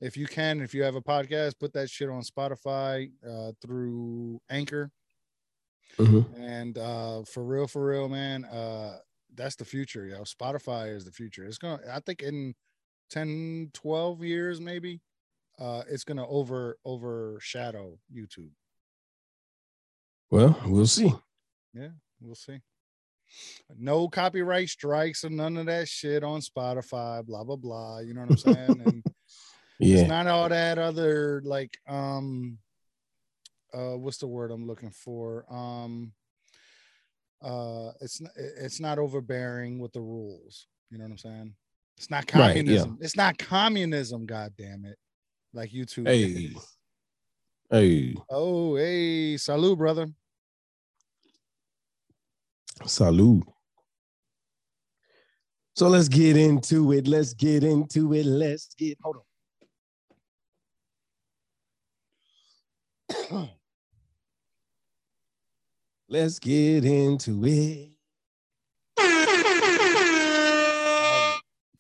if 0.01 0.17
you 0.17 0.27
can, 0.27 0.61
if 0.61 0.75
you 0.75 0.83
have 0.83 0.95
a 0.95 1.03
podcast, 1.03 1.59
put 1.59 1.73
that 1.75 1.91
shit 1.91 2.09
on 2.09 2.23
Spotify 2.23 3.11
uh, 3.29 3.53
through 3.61 4.41
Anchor. 4.51 4.91
Mhm. 5.99 6.39
And 6.39 6.79
uh, 6.79 7.23
for 7.25 7.45
real, 7.45 7.67
for 7.67 7.85
real, 7.85 8.09
man, 8.09 8.45
uh, 8.45 8.99
that's 9.35 9.57
the 9.57 9.65
future, 9.65 10.07
yo. 10.07 10.23
Spotify 10.23 10.95
is 10.95 11.05
the 11.05 11.13
future. 11.13 11.45
It's 11.45 11.59
gonna, 11.59 11.81
I 11.93 12.01
think, 12.01 12.23
in 12.23 12.55
10, 13.11 13.71
12 13.75 14.23
years, 14.25 14.61
maybe, 14.61 15.01
uh, 15.59 15.83
it's 15.89 16.05
gonna 16.05 16.27
over 16.29 16.79
overshadow 16.85 17.99
YouTube. 18.13 18.51
Well, 20.31 20.59
we'll 20.67 20.87
see. 20.87 21.13
Yeah, 21.75 21.91
we'll 22.21 22.37
see. 22.37 22.61
No 23.77 24.09
copyright 24.09 24.69
strikes 24.69 25.25
or 25.25 25.31
none 25.31 25.57
of 25.57 25.67
that 25.67 25.89
shit 25.89 26.25
on 26.25 26.41
Spotify, 26.41 27.25
blah 27.25 27.45
blah 27.45 27.57
blah. 27.57 27.99
You 27.99 28.15
know 28.15 28.23
what 28.23 28.31
I'm 28.31 28.37
saying? 28.37 28.83
And 28.87 29.05
Yeah. 29.81 30.01
it's 30.01 30.09
not 30.09 30.27
all 30.27 30.49
that 30.49 30.79
other 30.79 31.43
like 31.45 31.77
um 31.89 32.59
uh 33.73 33.97
what's 33.97 34.19
the 34.19 34.27
word 34.27 34.51
I'm 34.51 34.67
looking 34.67 34.91
for? 34.91 35.45
Um 35.51 36.13
uh 37.43 37.93
it's 38.01 38.21
not 38.21 38.33
it's 38.37 38.81
not 38.81 38.99
overbearing 38.99 39.79
with 39.79 39.93
the 39.93 40.01
rules. 40.01 40.67
You 40.91 40.99
know 40.99 41.05
what 41.05 41.13
I'm 41.13 41.19
saying? 41.19 41.55
It's 41.97 42.11
not 42.11 42.25
Right, 42.35 42.49
yeah. 42.49 42.53
communism. 42.63 42.99
It's 43.01 43.17
not 43.17 43.39
communism, 43.39 44.27
god 44.27 44.53
damn 44.59 44.85
it. 44.85 44.97
Like 45.53 45.71
YouTube. 45.71 46.07
Hey. 46.07 46.23
is. 46.25 46.77
Hey, 47.71 48.15
Oh, 48.29 48.77
hey, 48.77 49.37
salute, 49.37 49.79
brother. 49.79 50.09
salute. 52.87 53.45
So 55.77 55.89
let's 55.89 56.09
get 56.09 56.37
into 56.37 56.93
it. 56.93 57.07
Let's 57.07 57.33
get 57.33 57.63
into 57.65 58.13
it. 58.15 58.27
Let's 58.27 58.75
get 58.77 58.99
hold 59.03 59.17
on. 59.17 59.23
Let's 66.09 66.39
get 66.39 66.85
into 66.85 67.43
it. 67.45 67.89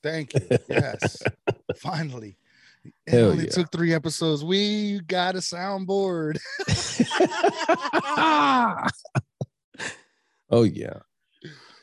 Thank 0.02 0.34
you. 0.34 0.40
Yes. 0.68 1.22
Finally. 1.76 2.36
It 2.84 3.12
Hell 3.12 3.32
only 3.32 3.44
yeah. 3.44 3.50
took 3.50 3.70
three 3.70 3.92
episodes. 3.92 4.42
We 4.44 5.00
got 5.00 5.34
a 5.34 5.38
soundboard. 5.38 6.38
oh 10.50 10.62
yeah. 10.62 11.00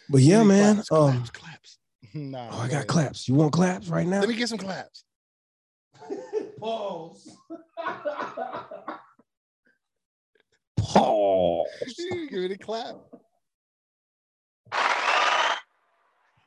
But 0.09 0.21
yeah, 0.21 0.39
Give 0.39 0.47
man. 0.47 0.75
Claps, 0.75 0.91
Um 0.91 1.13
claps, 1.13 1.29
claps. 1.31 1.77
Nah, 2.13 2.49
oh, 2.51 2.61
I 2.61 2.67
got 2.67 2.87
claps. 2.87 3.27
You 3.27 3.35
want 3.35 3.51
claps 3.51 3.89
right 3.89 4.07
now? 4.07 4.21
Let 4.21 4.29
me 4.29 4.35
get 4.35 4.49
some 4.49 4.57
claps. 4.57 5.03
Pause. 6.59 7.37
Pause. 10.87 11.67
Give 12.29 12.31
me 12.31 12.53
a 12.53 12.57
clap. 12.57 12.95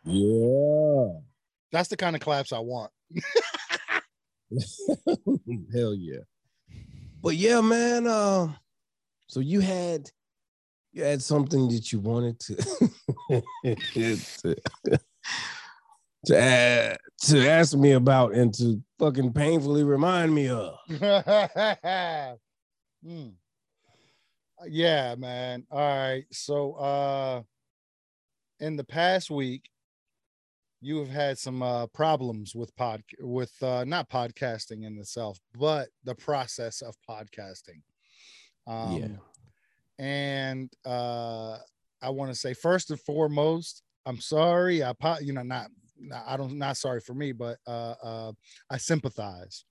Yeah. 0.04 1.08
That's 1.72 1.88
the 1.88 1.96
kind 1.96 2.16
of 2.16 2.22
claps 2.22 2.52
I 2.52 2.58
want. 2.58 2.90
Hell 5.72 5.94
yeah. 5.94 6.20
But 7.22 7.36
yeah, 7.36 7.60
man. 7.60 8.06
Um, 8.06 8.56
so 9.26 9.40
you 9.40 9.60
had 9.60 10.10
you 10.92 11.04
had 11.04 11.22
something 11.22 11.68
that 11.68 11.92
you 11.92 12.00
wanted 12.00 12.40
to 12.40 12.54
to, 12.54 14.56
to, 16.26 16.38
add, 16.38 16.96
to 17.22 17.48
ask 17.48 17.76
me 17.76 17.92
about 17.92 18.34
and 18.34 18.52
to 18.54 18.82
fucking 18.98 19.32
painfully 19.32 19.84
remind 19.84 20.34
me 20.34 20.48
of. 20.48 20.76
Hmm. 23.02 23.28
Yeah, 24.68 25.14
man. 25.16 25.66
All 25.70 25.78
right. 25.80 26.24
So 26.30 26.74
uh 26.74 27.42
in 28.60 28.76
the 28.76 28.84
past 28.84 29.30
week, 29.30 29.70
you 30.82 30.98
have 30.98 31.08
had 31.08 31.38
some 31.38 31.62
uh 31.62 31.86
problems 31.88 32.54
with 32.54 32.74
pod 32.76 33.02
with 33.20 33.52
uh 33.62 33.84
not 33.84 34.08
podcasting 34.10 34.84
in 34.84 34.98
itself, 34.98 35.38
but 35.58 35.88
the 36.04 36.14
process 36.14 36.82
of 36.82 36.94
podcasting. 37.08 37.82
Um 38.66 38.92
Yeah. 39.02 39.16
and 39.98 40.72
uh 40.84 41.58
I 42.02 42.10
want 42.10 42.30
to 42.30 42.34
say 42.34 42.54
first 42.54 42.90
and 42.90 43.00
foremost, 43.00 43.82
I'm 44.06 44.20
sorry. 44.20 44.82
I 44.82 44.92
po- 44.94 45.18
you 45.20 45.32
know 45.32 45.42
not, 45.42 45.70
I 46.26 46.36
don't 46.36 46.56
not 46.58 46.76
sorry 46.76 47.00
for 47.00 47.14
me, 47.14 47.32
but 47.32 47.58
uh 47.66 47.94
uh 48.02 48.32
I 48.70 48.76
sympathize. 48.78 49.64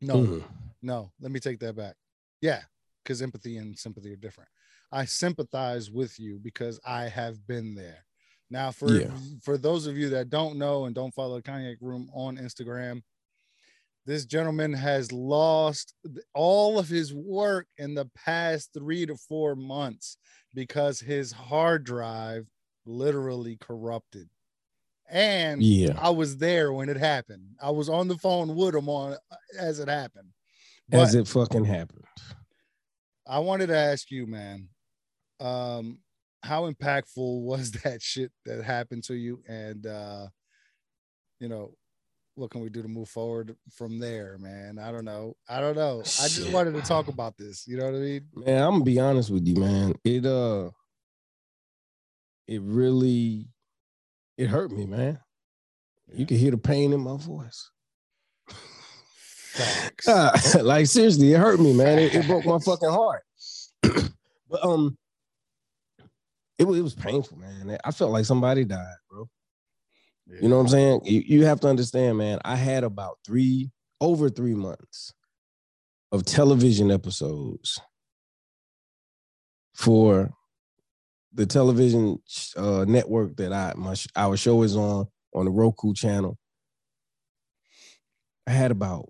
No, 0.00 0.14
Mhm. 0.16 0.44
no, 0.82 1.12
let 1.20 1.30
me 1.32 1.40
take 1.40 1.58
that 1.60 1.76
back. 1.76 1.96
Yeah, 2.40 2.62
because 3.08 3.22
empathy 3.22 3.56
and 3.56 3.76
sympathy 3.78 4.12
are 4.12 4.16
different. 4.16 4.50
I 4.92 5.06
sympathize 5.06 5.90
with 5.90 6.20
you 6.20 6.38
because 6.42 6.78
I 6.84 7.04
have 7.04 7.46
been 7.46 7.74
there. 7.74 8.04
Now, 8.50 8.70
for 8.70 8.92
Yeah. 8.92 9.16
for 9.42 9.56
those 9.56 9.86
of 9.86 9.96
you 9.96 10.10
that 10.10 10.28
don't 10.28 10.58
know 10.58 10.84
and 10.84 10.94
don't 10.94 11.14
follow 11.14 11.36
the 11.36 11.42
Cognac 11.42 11.78
Room 11.80 12.10
on 12.12 12.36
Instagram, 12.36 13.02
this 14.04 14.26
gentleman 14.26 14.74
has 14.74 15.10
lost 15.10 15.94
all 16.34 16.78
of 16.78 16.88
his 16.88 17.14
work 17.14 17.66
in 17.78 17.94
the 17.94 18.10
past 18.14 18.74
three 18.74 19.06
to 19.06 19.16
four 19.16 19.56
months 19.56 20.18
because 20.54 21.00
his 21.00 21.32
hard 21.32 21.84
drive 21.84 22.46
literally 22.84 23.56
corrupted. 23.56 24.28
And 25.08 25.62
Yeah. 25.62 25.98
I 25.98 26.10
was 26.10 26.36
there 26.36 26.74
when 26.74 26.90
it 26.90 26.98
happened. 26.98 27.56
I 27.60 27.70
was 27.70 27.88
on 27.88 28.08
the 28.08 28.18
phone 28.18 28.54
with 28.54 28.74
him 28.74 28.90
on 28.90 29.12
uh, 29.12 29.36
as 29.58 29.78
it 29.78 29.88
happened. 29.88 30.32
As 30.90 31.14
it 31.14 31.26
fucking 31.28 31.62
oh. 31.62 31.64
happened. 31.64 32.04
I 33.28 33.40
wanted 33.40 33.66
to 33.66 33.76
ask 33.76 34.10
you, 34.10 34.26
man, 34.26 34.68
um, 35.38 35.98
how 36.42 36.70
impactful 36.70 37.42
was 37.42 37.72
that 37.72 38.02
shit 38.02 38.32
that 38.46 38.64
happened 38.64 39.04
to 39.04 39.14
you? 39.14 39.42
And 39.46 39.86
uh, 39.86 40.26
you 41.38 41.48
know, 41.48 41.74
what 42.34 42.50
can 42.50 42.60
we 42.62 42.70
do 42.70 42.82
to 42.82 42.88
move 42.88 43.08
forward 43.08 43.54
from 43.72 43.98
there, 43.98 44.38
man? 44.38 44.78
I 44.78 44.90
don't 44.92 45.04
know. 45.04 45.36
I 45.48 45.60
don't 45.60 45.76
know. 45.76 46.00
I 46.00 46.28
just 46.28 46.52
wanted 46.52 46.74
to 46.74 46.82
talk 46.82 47.08
about 47.08 47.36
this. 47.36 47.66
You 47.66 47.76
know 47.76 47.86
what 47.86 47.94
I 47.94 47.98
mean? 47.98 48.26
Man, 48.34 48.62
I'm 48.62 48.72
gonna 48.72 48.84
be 48.84 48.98
honest 48.98 49.30
with 49.30 49.46
you, 49.46 49.56
man. 49.56 49.94
It 50.04 50.24
uh 50.24 50.70
it 52.46 52.62
really 52.62 53.48
it 54.36 54.46
hurt 54.48 54.70
me, 54.70 54.86
man. 54.86 55.18
You 56.14 56.24
can 56.24 56.38
hear 56.38 56.52
the 56.52 56.58
pain 56.58 56.92
in 56.92 57.00
my 57.00 57.18
voice. 57.18 57.70
Ah, 60.06 60.32
like 60.62 60.86
seriously, 60.86 61.32
it 61.32 61.38
hurt 61.38 61.60
me, 61.60 61.72
man. 61.72 61.98
It, 61.98 62.14
it 62.14 62.26
broke 62.26 62.44
my 62.44 62.58
fucking 62.58 62.88
heart. 62.88 63.22
but 63.82 64.64
um, 64.64 64.96
it 66.58 66.66
was 66.66 66.78
it 66.78 66.82
was 66.82 66.94
painful, 66.94 67.38
man. 67.38 67.78
I 67.84 67.90
felt 67.90 68.12
like 68.12 68.24
somebody 68.24 68.64
died, 68.64 68.96
bro. 69.10 69.28
You 70.40 70.48
know 70.48 70.56
what 70.56 70.62
I'm 70.62 70.68
saying? 70.68 71.00
You, 71.04 71.22
you 71.24 71.44
have 71.46 71.60
to 71.60 71.68
understand, 71.68 72.18
man. 72.18 72.38
I 72.44 72.54
had 72.56 72.84
about 72.84 73.18
three 73.26 73.70
over 74.00 74.28
three 74.28 74.54
months 74.54 75.14
of 76.12 76.24
television 76.24 76.90
episodes 76.90 77.80
for 79.74 80.30
the 81.32 81.46
television 81.46 82.18
uh, 82.56 82.84
network 82.86 83.36
that 83.36 83.52
I 83.52 83.72
my 83.76 83.94
our 84.16 84.36
show 84.36 84.62
is 84.62 84.76
on 84.76 85.06
on 85.34 85.44
the 85.44 85.50
Roku 85.50 85.94
channel. 85.94 86.36
I 88.46 88.50
had 88.50 88.70
about 88.70 89.08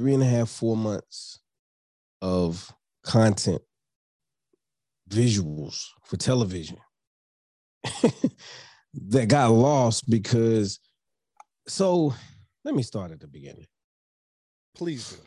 three 0.00 0.14
and 0.14 0.22
a 0.22 0.26
half, 0.26 0.48
four 0.48 0.78
months 0.78 1.40
of 2.22 2.72
content, 3.04 3.60
visuals 5.10 5.88
for 6.06 6.16
television 6.16 6.78
that 8.94 9.28
got 9.28 9.50
lost 9.50 10.08
because. 10.08 10.80
So 11.68 12.14
let 12.64 12.74
me 12.74 12.82
start 12.82 13.10
at 13.10 13.20
the 13.20 13.26
beginning. 13.26 13.66
Please 14.74 15.12
do. 15.12 15.18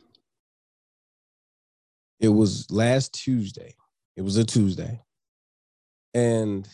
It 2.20 2.30
was 2.30 2.65
last 2.72 3.13
Tuesday. 3.13 3.75
It 4.15 4.24
was 4.24 4.38
a 4.38 4.44
Tuesday. 4.44 5.00
And 6.15 6.68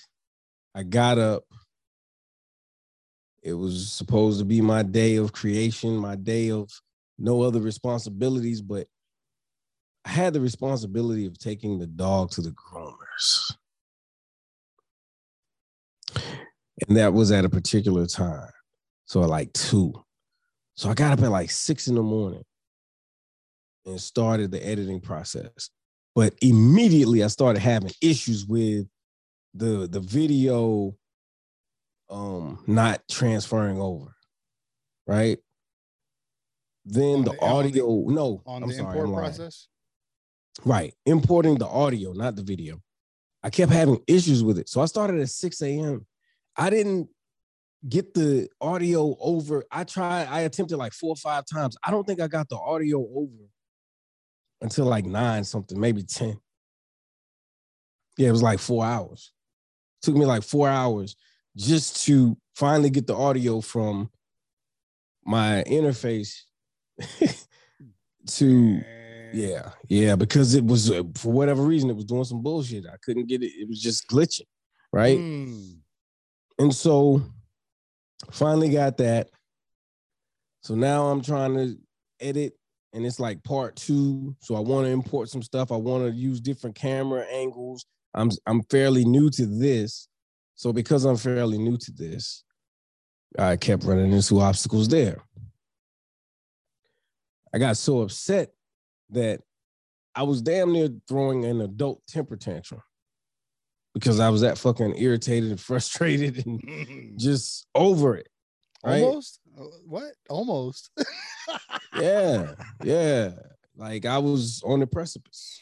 I 0.73 0.83
got 0.83 1.17
up. 1.17 1.43
It 3.43 3.55
was 3.55 3.91
supposed 3.91 4.39
to 4.39 4.45
be 4.45 4.61
my 4.61 4.83
day 4.83 5.17
of 5.17 5.33
creation, 5.33 5.97
my 5.97 6.15
day 6.15 6.49
of 6.51 6.71
no 7.19 7.41
other 7.41 7.59
responsibilities, 7.59 8.61
but 8.61 8.87
I 10.05 10.09
had 10.09 10.33
the 10.33 10.41
responsibility 10.41 11.25
of 11.25 11.37
taking 11.37 11.77
the 11.77 11.87
dog 11.87 12.31
to 12.31 12.41
the 12.41 12.51
groomers. 12.51 13.53
And 16.87 16.97
that 16.97 17.13
was 17.13 17.31
at 17.31 17.45
a 17.45 17.49
particular 17.49 18.05
time. 18.05 18.49
So 19.05 19.23
at 19.23 19.29
like 19.29 19.51
two. 19.53 19.93
So 20.75 20.89
I 20.89 20.93
got 20.93 21.11
up 21.11 21.23
at 21.23 21.31
like 21.31 21.51
six 21.51 21.87
in 21.87 21.95
the 21.95 22.03
morning 22.03 22.43
and 23.85 23.99
started 23.99 24.51
the 24.51 24.65
editing 24.65 25.01
process. 25.01 25.69
But 26.15 26.33
immediately 26.41 27.23
I 27.23 27.27
started 27.27 27.59
having 27.59 27.91
issues 28.01 28.45
with 28.45 28.87
the 29.53 29.87
the 29.87 29.99
video 29.99 30.95
um 32.09 32.63
not 32.67 33.01
transferring 33.09 33.79
over. 33.81 34.15
Right. 35.07 35.39
Then 36.91 37.23
the, 37.23 37.31
the- 37.33 37.41
audio, 37.41 37.85
no, 38.07 38.41
on 38.45 38.63
I'm 38.63 38.69
the 38.69 38.75
sorry, 38.75 38.87
import 38.99 39.07
I'm 39.09 39.13
process. 39.15 39.67
Right. 40.65 40.93
Importing 41.05 41.57
the 41.57 41.67
audio, 41.67 42.11
not 42.13 42.35
the 42.35 42.41
video. 42.43 42.81
I 43.43 43.49
kept 43.49 43.71
having 43.71 44.01
issues 44.07 44.43
with 44.43 44.57
it. 44.59 44.67
So 44.67 44.81
I 44.81 44.85
started 44.85 45.21
at 45.21 45.29
6 45.29 45.61
a.m. 45.61 46.05
I 46.57 46.69
didn't 46.69 47.07
get 47.87 48.13
the 48.13 48.49
audio 48.59 49.15
over. 49.19 49.63
I 49.71 49.83
tried, 49.85 50.27
I 50.27 50.41
attempted 50.41 50.77
like 50.77 50.91
four 50.93 51.11
or 51.11 51.15
five 51.15 51.45
times. 51.45 51.77
I 51.85 51.91
don't 51.91 52.05
think 52.05 52.19
I 52.19 52.27
got 52.27 52.49
the 52.49 52.57
audio 52.57 52.99
over 52.99 53.45
until 54.61 54.85
like 54.85 55.05
nine 55.05 55.43
something, 55.45 55.79
maybe 55.79 56.03
10. 56.03 56.37
Yeah, 58.17 58.27
it 58.29 58.31
was 58.31 58.43
like 58.43 58.59
four 58.59 58.83
hours. 58.83 59.31
took 60.01 60.15
me 60.15 60.25
like 60.25 60.43
four 60.43 60.67
hours 60.67 61.15
just 61.55 62.05
to 62.07 62.35
finally 62.55 62.89
get 62.89 63.07
the 63.07 63.15
audio 63.15 63.61
from 63.61 64.09
my 65.23 65.63
interface 65.67 66.41
to 68.27 68.81
yeah, 69.33 69.69
yeah, 69.87 70.15
because 70.15 70.55
it 70.55 70.65
was 70.65 70.91
uh, 70.91 71.03
for 71.15 71.31
whatever 71.31 71.61
reason 71.61 71.89
it 71.89 71.95
was 71.95 72.05
doing 72.05 72.23
some 72.23 72.41
bullshit. 72.41 72.85
I 72.85 72.97
couldn't 73.03 73.27
get 73.27 73.43
it. 73.43 73.51
It 73.55 73.67
was 73.67 73.81
just 73.81 74.07
glitching, 74.07 74.47
right? 74.91 75.17
Mm. 75.17 75.77
And 76.57 76.73
so 76.73 77.21
finally 78.31 78.69
got 78.69 78.97
that. 78.97 79.29
So 80.61 80.75
now 80.75 81.07
I'm 81.07 81.21
trying 81.21 81.55
to 81.55 81.77
edit 82.19 82.53
and 82.93 83.05
it's 83.05 83.19
like 83.19 83.43
part 83.43 83.75
2. 83.77 84.35
So 84.41 84.55
I 84.55 84.59
want 84.59 84.85
to 84.85 84.91
import 84.91 85.29
some 85.29 85.43
stuff. 85.43 85.71
I 85.71 85.77
want 85.77 86.05
to 86.05 86.11
use 86.11 86.41
different 86.41 86.75
camera 86.75 87.25
angles. 87.31 87.85
I'm 88.13 88.31
I'm 88.45 88.63
fairly 88.63 89.05
new 89.05 89.29
to 89.31 89.45
this. 89.45 90.07
So 90.55 90.73
because 90.73 91.05
I'm 91.05 91.17
fairly 91.17 91.57
new 91.57 91.77
to 91.77 91.91
this, 91.91 92.43
I 93.37 93.55
kept 93.55 93.83
running 93.83 94.11
into 94.11 94.39
obstacles 94.39 94.87
there. 94.87 95.23
I 97.53 97.57
got 97.57 97.77
so 97.77 98.01
upset 98.01 98.51
that 99.11 99.41
I 100.15 100.23
was 100.23 100.41
damn 100.41 100.71
near 100.71 100.89
throwing 101.07 101.45
an 101.45 101.61
adult 101.61 102.01
temper 102.07 102.35
tantrum 102.35 102.81
because 103.93 104.19
I 104.19 104.29
was 104.29 104.41
that 104.41 104.57
fucking 104.57 104.95
irritated 104.97 105.49
and 105.51 105.59
frustrated 105.59 106.45
and 106.45 107.13
just 107.19 107.65
over 107.75 108.15
it. 108.15 108.27
Right? 108.83 109.03
Almost? 109.03 109.39
Uh, 109.59 109.63
What? 109.85 110.11
Almost. 110.29 110.89
Yeah, 111.99 112.53
yeah. 112.83 113.31
Like 113.75 114.05
I 114.05 114.19
was 114.19 114.61
on 114.63 114.79
the 114.79 114.87
precipice. 114.87 115.59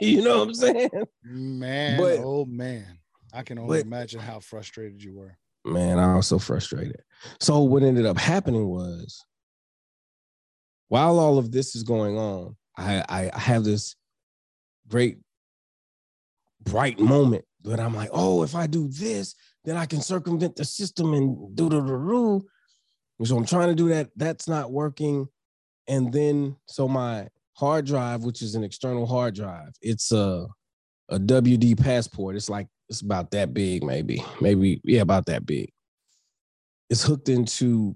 you 0.00 0.20
know 0.22 0.40
what 0.40 0.48
I'm 0.48 0.54
saying? 0.54 0.90
man, 1.22 1.98
But- 1.98 2.18
oh 2.18 2.44
man. 2.44 2.98
I 3.32 3.42
can 3.42 3.58
only 3.58 3.78
but- 3.78 3.86
imagine 3.86 4.20
how 4.20 4.40
frustrated 4.40 5.02
you 5.02 5.14
were. 5.14 5.38
Man, 5.64 5.98
I 5.98 6.16
was 6.16 6.26
so 6.26 6.38
frustrated. 6.40 7.00
So 7.40 7.60
what 7.60 7.82
ended 7.84 8.04
up 8.04 8.18
happening 8.18 8.66
was 8.66 9.24
while 10.92 11.18
all 11.18 11.38
of 11.38 11.50
this 11.50 11.74
is 11.74 11.84
going 11.84 12.18
on, 12.18 12.54
I 12.76 13.30
I, 13.32 13.38
have 13.38 13.64
this 13.64 13.96
great 14.88 15.16
bright 16.60 17.00
moment 17.00 17.46
that 17.62 17.80
I'm 17.80 17.94
like, 17.94 18.10
oh, 18.12 18.42
if 18.42 18.54
I 18.54 18.66
do 18.66 18.88
this, 18.88 19.34
then 19.64 19.78
I 19.78 19.86
can 19.86 20.02
circumvent 20.02 20.56
the 20.56 20.66
system 20.66 21.14
and 21.14 21.56
do 21.56 21.70
the 21.70 21.80
rule. 21.80 22.44
So 23.24 23.38
I'm 23.38 23.46
trying 23.46 23.70
to 23.70 23.74
do 23.74 23.88
that. 23.88 24.10
That's 24.16 24.46
not 24.46 24.70
working. 24.70 25.28
And 25.88 26.12
then 26.12 26.56
so 26.66 26.86
my 26.86 27.28
hard 27.54 27.86
drive, 27.86 28.22
which 28.24 28.42
is 28.42 28.54
an 28.54 28.62
external 28.62 29.06
hard 29.06 29.34
drive, 29.34 29.72
it's 29.80 30.12
a 30.12 30.46
a 31.08 31.18
WD 31.18 31.80
passport. 31.80 32.36
It's 32.36 32.50
like 32.50 32.66
it's 32.90 33.00
about 33.00 33.30
that 33.30 33.54
big, 33.54 33.82
maybe, 33.82 34.22
maybe, 34.42 34.82
yeah, 34.84 35.00
about 35.00 35.24
that 35.24 35.46
big. 35.46 35.72
It's 36.90 37.02
hooked 37.02 37.30
into 37.30 37.94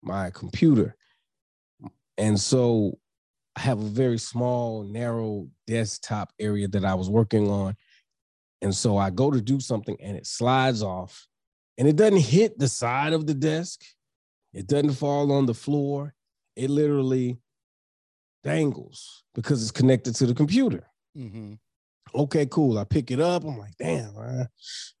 my 0.00 0.30
computer. 0.30 0.94
And 2.20 2.38
so 2.38 2.98
I 3.56 3.60
have 3.60 3.80
a 3.80 3.88
very 3.88 4.18
small, 4.18 4.84
narrow 4.84 5.48
desktop 5.66 6.32
area 6.38 6.68
that 6.68 6.84
I 6.84 6.94
was 6.94 7.08
working 7.08 7.50
on. 7.50 7.74
And 8.62 8.74
so 8.74 8.98
I 8.98 9.08
go 9.08 9.30
to 9.30 9.40
do 9.40 9.58
something 9.58 9.96
and 10.00 10.16
it 10.16 10.26
slides 10.26 10.82
off 10.82 11.26
and 11.78 11.88
it 11.88 11.96
doesn't 11.96 12.18
hit 12.20 12.58
the 12.58 12.68
side 12.68 13.14
of 13.14 13.26
the 13.26 13.32
desk. 13.32 13.80
It 14.52 14.66
doesn't 14.66 14.92
fall 14.92 15.32
on 15.32 15.46
the 15.46 15.54
floor. 15.54 16.14
It 16.56 16.68
literally 16.68 17.38
dangles 18.44 19.24
because 19.34 19.62
it's 19.62 19.70
connected 19.70 20.14
to 20.16 20.26
the 20.26 20.34
computer 20.34 20.86
Mm-hmm. 21.18 21.54
okay, 22.14 22.46
cool. 22.46 22.78
I 22.78 22.84
pick 22.84 23.10
it 23.10 23.18
up. 23.18 23.42
I'm 23.44 23.58
like, 23.58 23.76
damn, 23.78 24.14
man. 24.14 24.48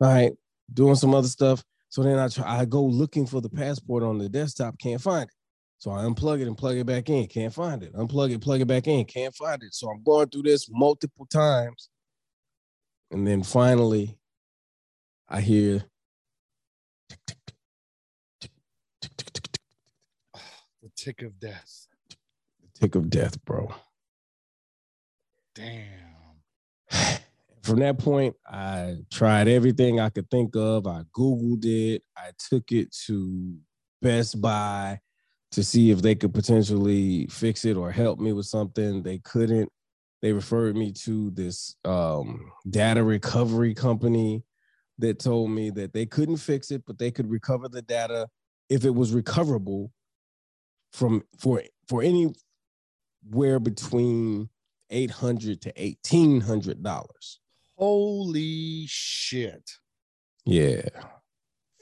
all 0.00 0.08
right, 0.08 0.32
doing 0.72 0.96
some 0.96 1.14
other 1.14 1.28
stuff. 1.28 1.62
So 1.88 2.02
then 2.02 2.18
I 2.18 2.26
try, 2.26 2.60
I 2.60 2.64
go 2.64 2.82
looking 2.82 3.26
for 3.26 3.40
the 3.40 3.48
passport 3.48 4.02
on 4.02 4.18
the 4.18 4.28
desktop, 4.28 4.76
can't 4.78 5.00
find 5.00 5.28
it. 5.28 5.34
So 5.80 5.90
I 5.92 6.02
unplug 6.02 6.42
it 6.42 6.46
and 6.46 6.58
plug 6.58 6.76
it 6.76 6.84
back 6.84 7.08
in. 7.08 7.26
Can't 7.26 7.54
find 7.54 7.82
it. 7.82 7.94
Unplug 7.94 8.30
it, 8.30 8.42
plug 8.42 8.60
it 8.60 8.66
back 8.66 8.86
in. 8.86 9.02
Can't 9.06 9.34
find 9.34 9.62
it. 9.62 9.72
So 9.74 9.88
I'm 9.88 10.02
going 10.02 10.28
through 10.28 10.42
this 10.42 10.68
multiple 10.70 11.24
times. 11.24 11.88
And 13.10 13.26
then 13.26 13.42
finally, 13.42 14.18
I 15.26 15.40
hear 15.40 15.82
the 20.82 20.90
tick 20.94 21.22
of 21.22 21.40
death. 21.40 21.86
The 22.10 22.80
tick 22.80 22.94
of 22.94 23.08
death, 23.08 23.42
bro. 23.46 23.74
Damn. 25.54 25.88
From 27.62 27.78
that 27.78 27.98
point, 27.98 28.36
I 28.46 28.98
tried 29.10 29.48
everything 29.48 29.98
I 29.98 30.10
could 30.10 30.30
think 30.30 30.54
of. 30.56 30.86
I 30.86 31.04
Googled 31.16 31.64
it. 31.64 32.02
I 32.14 32.32
took 32.50 32.70
it 32.70 32.94
to 33.06 33.56
Best 34.02 34.38
Buy 34.42 35.00
to 35.52 35.64
see 35.64 35.90
if 35.90 36.00
they 36.02 36.14
could 36.14 36.32
potentially 36.32 37.26
fix 37.26 37.64
it 37.64 37.76
or 37.76 37.90
help 37.90 38.20
me 38.20 38.32
with 38.32 38.46
something. 38.46 39.02
They 39.02 39.18
couldn't. 39.18 39.68
They 40.22 40.32
referred 40.32 40.76
me 40.76 40.92
to 41.04 41.30
this 41.30 41.76
um, 41.84 42.52
data 42.68 43.02
recovery 43.02 43.74
company 43.74 44.44
that 44.98 45.18
told 45.18 45.50
me 45.50 45.70
that 45.70 45.92
they 45.92 46.06
couldn't 46.06 46.36
fix 46.36 46.70
it, 46.70 46.82
but 46.86 46.98
they 46.98 47.10
could 47.10 47.30
recover 47.30 47.68
the 47.68 47.82
data 47.82 48.28
if 48.68 48.84
it 48.84 48.94
was 48.94 49.12
recoverable 49.12 49.90
from 50.92 51.22
for 51.38 51.62
for 51.88 52.02
anywhere 52.02 53.58
between 53.60 54.48
eight 54.90 55.10
hundred 55.10 55.62
to 55.62 55.72
eighteen 55.76 56.40
hundred 56.40 56.82
dollars. 56.82 57.40
Holy 57.76 58.84
shit. 58.86 59.70
Yeah, 60.44 60.88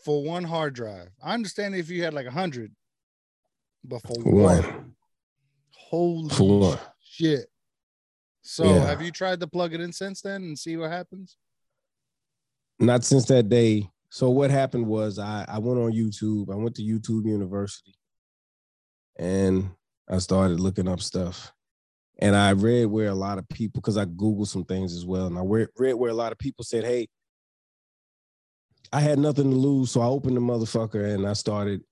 For 0.04 0.22
one 0.22 0.44
hard 0.44 0.74
drive. 0.74 1.08
I 1.22 1.34
understand 1.34 1.74
if 1.74 1.90
you 1.90 2.02
had 2.04 2.12
like 2.14 2.26
a 2.26 2.30
hundred, 2.30 2.72
but 3.84 4.00
for 4.06 4.14
one. 4.22 4.62
one 4.62 4.94
Holy 5.72 6.28
for 6.30 6.60
one. 6.60 6.78
shit. 7.00 7.46
So 8.42 8.64
Yeah. 8.64 8.86
have 8.86 9.02
you 9.02 9.10
tried 9.10 9.40
to 9.40 9.46
plug 9.46 9.74
it 9.74 9.80
in 9.80 9.92
since 9.92 10.20
then 10.22 10.42
and 10.42 10.58
see 10.58 10.76
what 10.76 10.90
happens? 10.90 11.36
Not 12.78 13.04
since 13.04 13.24
that 13.26 13.48
day. 13.48 13.90
So 14.10 14.30
what 14.30 14.50
happened 14.50 14.86
was 14.86 15.18
I 15.18 15.44
I 15.48 15.58
went 15.58 15.78
on 15.80 15.92
YouTube. 15.92 16.50
I 16.52 16.56
went 16.56 16.74
to 16.76 16.82
YouTube 16.82 17.26
University, 17.26 17.94
and 19.16 19.70
I 20.08 20.18
started 20.18 20.60
looking 20.60 20.88
up 20.88 21.00
stuff. 21.00 21.52
And 22.20 22.34
I 22.34 22.50
read 22.50 22.86
where 22.86 23.08
a 23.08 23.14
lot 23.14 23.38
of 23.38 23.48
people, 23.48 23.80
because 23.80 23.96
I 23.96 24.04
Googled 24.04 24.48
some 24.48 24.64
things 24.64 24.92
as 24.94 25.04
well, 25.06 25.26
and 25.26 25.38
I 25.38 25.42
read, 25.42 25.68
read 25.76 25.94
where 25.94 26.10
a 26.10 26.14
lot 26.14 26.32
of 26.32 26.38
people 26.38 26.64
said, 26.64 26.84
"Hey, 26.84 27.08
I 28.92 29.00
had 29.00 29.18
nothing 29.18 29.50
to 29.50 29.56
lose, 29.56 29.90
so 29.90 30.00
I 30.00 30.06
opened 30.06 30.36
the 30.36 30.40
motherfucker 30.40 31.14
and 31.14 31.26
I 31.26 31.34
started 31.34 31.82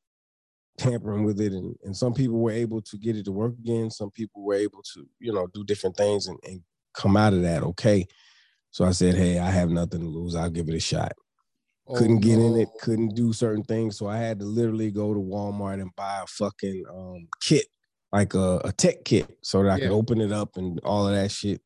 tampering 0.76 1.24
with 1.24 1.40
it. 1.40 1.52
And, 1.52 1.74
and 1.84 1.96
some 1.96 2.14
people 2.14 2.38
were 2.38 2.50
able 2.52 2.80
to 2.82 2.98
get 2.98 3.16
it 3.16 3.24
to 3.24 3.32
work 3.32 3.54
again. 3.58 3.90
Some 3.90 4.10
people 4.10 4.42
were 4.44 4.54
able 4.54 4.82
to, 4.94 5.06
you 5.18 5.32
know, 5.32 5.46
do 5.48 5.64
different 5.64 5.96
things 5.96 6.26
and, 6.26 6.38
and 6.44 6.62
come 6.94 7.16
out 7.16 7.32
of 7.32 7.42
that 7.42 7.62
okay. 7.62 8.06
So 8.70 8.84
I 8.84 8.90
said, 8.90 9.14
hey, 9.14 9.38
I 9.38 9.50
have 9.50 9.70
nothing 9.70 10.00
to 10.00 10.06
lose. 10.06 10.34
I'll 10.34 10.50
give 10.50 10.68
it 10.68 10.74
a 10.74 10.80
shot. 10.80 11.12
couldn't 11.94 12.16
Oh, 12.16 12.20
get 12.20 12.38
in 12.38 12.56
it, 12.56 12.68
couldn't 12.80 13.14
do 13.14 13.32
certain 13.32 13.62
things. 13.64 13.96
So 13.96 14.06
I 14.06 14.18
had 14.18 14.38
to 14.40 14.44
literally 14.44 14.90
go 14.90 15.14
to 15.14 15.20
Walmart 15.20 15.80
and 15.80 15.94
buy 15.96 16.20
a 16.22 16.26
fucking 16.26 16.84
um, 16.90 17.28
kit, 17.40 17.66
like 18.12 18.34
a, 18.34 18.60
a 18.64 18.72
tech 18.72 19.04
kit, 19.04 19.38
so 19.42 19.62
that 19.62 19.70
I 19.70 19.76
Yeah. 19.78 19.88
could 19.88 19.94
open 19.94 20.20
it 20.20 20.32
up 20.32 20.56
and 20.56 20.78
all 20.80 21.08
of 21.08 21.14
that 21.14 21.30
shit. 21.30 21.62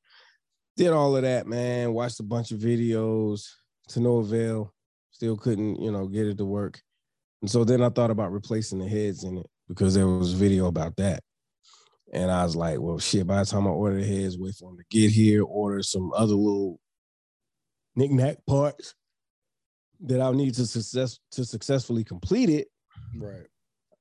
Did 0.76 0.92
all 0.92 1.16
of 1.16 1.22
that, 1.22 1.46
man. 1.46 1.92
Watched 1.92 2.20
a 2.20 2.22
bunch 2.24 2.52
of 2.52 2.60
videos 2.60 3.48
to 3.88 4.00
no 4.00 4.18
avail. 4.18 4.72
Still 5.10 5.36
couldn't, 5.36 5.80
you 5.82 5.90
know, 5.90 6.06
get 6.06 6.26
it 6.26 6.38
to 6.38 6.44
work. 6.44 6.80
And 7.42 7.50
so 7.50 7.64
then 7.64 7.82
I 7.82 7.88
thought 7.88 8.10
about 8.10 8.32
replacing 8.32 8.78
the 8.78 8.88
heads 8.88 9.24
in 9.24 9.38
it 9.38 9.46
because 9.68 9.94
there 9.94 10.06
was 10.06 10.34
a 10.34 10.36
video 10.36 10.66
about 10.66 10.96
that. 10.96 11.22
And 12.12 12.30
I 12.30 12.44
was 12.44 12.56
like, 12.56 12.80
well, 12.80 12.98
shit, 12.98 13.26
by 13.26 13.38
the 13.38 13.46
time 13.46 13.66
I 13.66 13.70
order 13.70 14.00
the 14.00 14.06
heads, 14.06 14.36
wait 14.36 14.54
for 14.54 14.70
them 14.70 14.78
to 14.78 14.84
get 14.90 15.10
here, 15.10 15.44
order 15.44 15.82
some 15.82 16.12
other 16.12 16.34
little 16.34 16.80
knick-knack 17.94 18.38
parts 18.46 18.94
that 20.00 20.20
I'll 20.20 20.32
need 20.32 20.54
to 20.54 20.66
success 20.66 21.18
to 21.32 21.44
successfully 21.44 22.04
complete 22.04 22.50
it. 22.50 22.68
Right. 23.16 23.46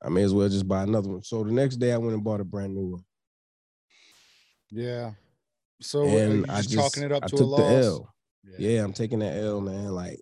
I 0.04 0.10
may 0.10 0.24
as 0.24 0.34
well 0.34 0.50
just 0.50 0.68
buy 0.68 0.84
another 0.84 1.10
one. 1.10 1.24
So 1.24 1.44
the 1.44 1.52
next 1.52 1.76
day 1.76 1.92
I 1.92 1.98
went 1.98 2.14
and 2.14 2.24
bought 2.24 2.42
a 2.42 2.46
brand 2.46 2.74
new 2.74 2.88
one. 2.88 3.04
Yeah. 4.72 5.12
So 5.82 6.04
uh, 6.04 6.06
you 6.06 6.18
and 6.18 6.52
I 6.52 6.62
just 6.62 6.74
talking 6.74 7.04
it 7.04 7.12
up 7.12 7.26
I 7.26 7.28
to 7.28 7.36
a 7.36 7.46
loss. 7.46 7.60
the 7.60 7.86
L. 7.86 8.14
Yeah, 8.58 8.84
I'm 8.84 8.94
taking 8.94 9.20
that 9.20 9.38
L, 9.38 9.62
man. 9.62 9.90
Like, 9.90 10.20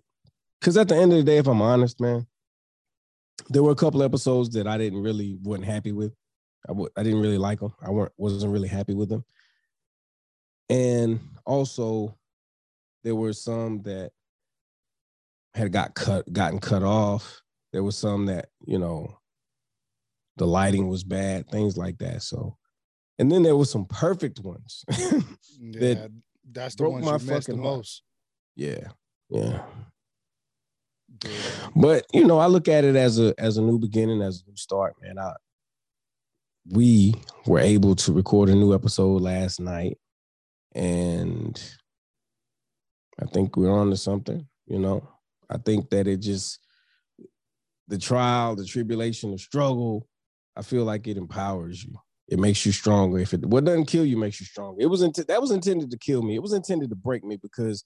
cause 0.60 0.76
at 0.76 0.88
the 0.88 0.96
end 0.96 1.12
of 1.12 1.18
the 1.18 1.24
day, 1.24 1.38
if 1.38 1.46
I'm 1.46 1.62
honest, 1.62 2.00
man, 2.00 2.26
there 3.48 3.62
were 3.62 3.70
a 3.72 3.76
couple 3.76 4.02
episodes 4.02 4.50
that 4.50 4.66
I 4.66 4.78
didn't 4.78 5.02
really 5.02 5.38
wasn't 5.42 5.66
happy 5.66 5.92
with. 5.92 6.14
I 6.68 6.72
w- 6.72 6.90
I 6.96 7.02
didn't 7.02 7.20
really 7.20 7.38
like 7.38 7.60
them. 7.60 7.72
I 7.82 7.90
weren't 7.90 8.12
wasn't 8.16 8.52
really 8.52 8.68
happy 8.68 8.94
with 8.94 9.08
them. 9.08 9.24
And 10.68 11.20
also, 11.46 12.16
there 13.04 13.14
were 13.14 13.32
some 13.32 13.82
that 13.82 14.10
had 15.54 15.72
got 15.72 15.94
cut, 15.94 16.30
gotten 16.32 16.58
cut 16.58 16.82
off. 16.82 17.40
There 17.72 17.82
was 17.82 17.96
some 17.96 18.26
that 18.26 18.48
you 18.66 18.78
know, 18.78 19.18
the 20.36 20.46
lighting 20.46 20.88
was 20.88 21.04
bad, 21.04 21.48
things 21.50 21.76
like 21.76 21.98
that. 21.98 22.22
So, 22.22 22.56
and 23.18 23.30
then 23.30 23.42
there 23.42 23.56
were 23.56 23.64
some 23.64 23.86
perfect 23.86 24.40
ones. 24.40 24.84
Yeah, 25.60 26.06
that's 26.52 26.76
the 26.76 26.84
broke 26.84 26.92
ones 26.92 27.04
my 27.04 27.12
you 27.12 27.18
missed 27.18 27.26
the 27.26 27.52
fucking 27.52 27.62
heart. 27.62 27.76
most. 27.78 28.02
yeah, 28.54 28.88
yeah. 29.28 29.62
But 31.74 32.06
you 32.12 32.26
know, 32.26 32.38
I 32.38 32.46
look 32.46 32.68
at 32.68 32.84
it 32.84 32.96
as 32.96 33.18
a 33.18 33.34
as 33.38 33.56
a 33.56 33.62
new 33.62 33.78
beginning, 33.78 34.22
as 34.22 34.42
a 34.42 34.50
new 34.50 34.56
start, 34.56 34.94
man. 35.02 35.18
I 35.18 35.32
we 36.70 37.14
were 37.46 37.60
able 37.60 37.94
to 37.96 38.12
record 38.12 38.48
a 38.48 38.54
new 38.54 38.74
episode 38.74 39.22
last 39.22 39.60
night, 39.60 39.98
and 40.74 41.60
I 43.20 43.26
think 43.26 43.56
we're 43.56 43.72
on 43.72 43.90
to 43.90 43.96
something. 43.96 44.46
You 44.66 44.78
know, 44.78 45.08
I 45.48 45.58
think 45.58 45.90
that 45.90 46.06
it 46.06 46.18
just 46.18 46.58
the 47.88 47.98
trial, 47.98 48.54
the 48.54 48.66
tribulation, 48.66 49.32
the 49.32 49.38
struggle. 49.38 50.06
I 50.56 50.62
feel 50.62 50.84
like 50.84 51.06
it 51.06 51.16
empowers 51.16 51.82
you. 51.82 51.94
It 52.28 52.38
makes 52.38 52.66
you 52.66 52.72
stronger. 52.72 53.18
If 53.18 53.32
it 53.32 53.46
what 53.46 53.64
doesn't 53.64 53.86
kill 53.86 54.04
you 54.04 54.18
makes 54.18 54.40
you 54.40 54.46
stronger. 54.46 54.82
It 54.82 54.86
was 54.86 55.02
int- 55.02 55.26
that 55.26 55.40
was 55.40 55.50
intended 55.50 55.90
to 55.90 55.98
kill 55.98 56.22
me. 56.22 56.34
It 56.34 56.42
was 56.42 56.52
intended 56.52 56.90
to 56.90 56.96
break 56.96 57.24
me 57.24 57.38
because, 57.40 57.84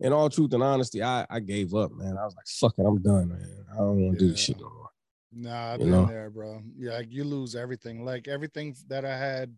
in 0.00 0.12
all 0.12 0.28
truth 0.30 0.52
and 0.52 0.62
honesty, 0.62 1.02
I 1.02 1.26
I 1.30 1.40
gave 1.40 1.74
up, 1.74 1.92
man. 1.92 2.16
I 2.18 2.24
was 2.24 2.34
like, 2.36 2.46
fuck 2.46 2.74
it, 2.78 2.84
I'm 2.86 3.00
done, 3.02 3.28
man. 3.28 3.64
I 3.72 3.76
don't 3.76 4.00
want 4.04 4.18
to 4.18 4.24
do 4.24 4.30
this 4.30 4.40
shit 4.40 4.58
no 4.58 4.70
more. 4.70 4.90
Nah, 5.32 5.72
I've 5.72 5.80
You 5.80 5.86
been 5.86 5.90
know? 5.92 6.06
there, 6.06 6.30
bro. 6.30 6.62
Yeah, 6.76 6.92
like 6.92 7.10
you 7.10 7.24
lose 7.24 7.56
everything. 7.56 8.04
Like 8.04 8.28
everything 8.28 8.76
that 8.88 9.04
I 9.04 9.16
had 9.16 9.54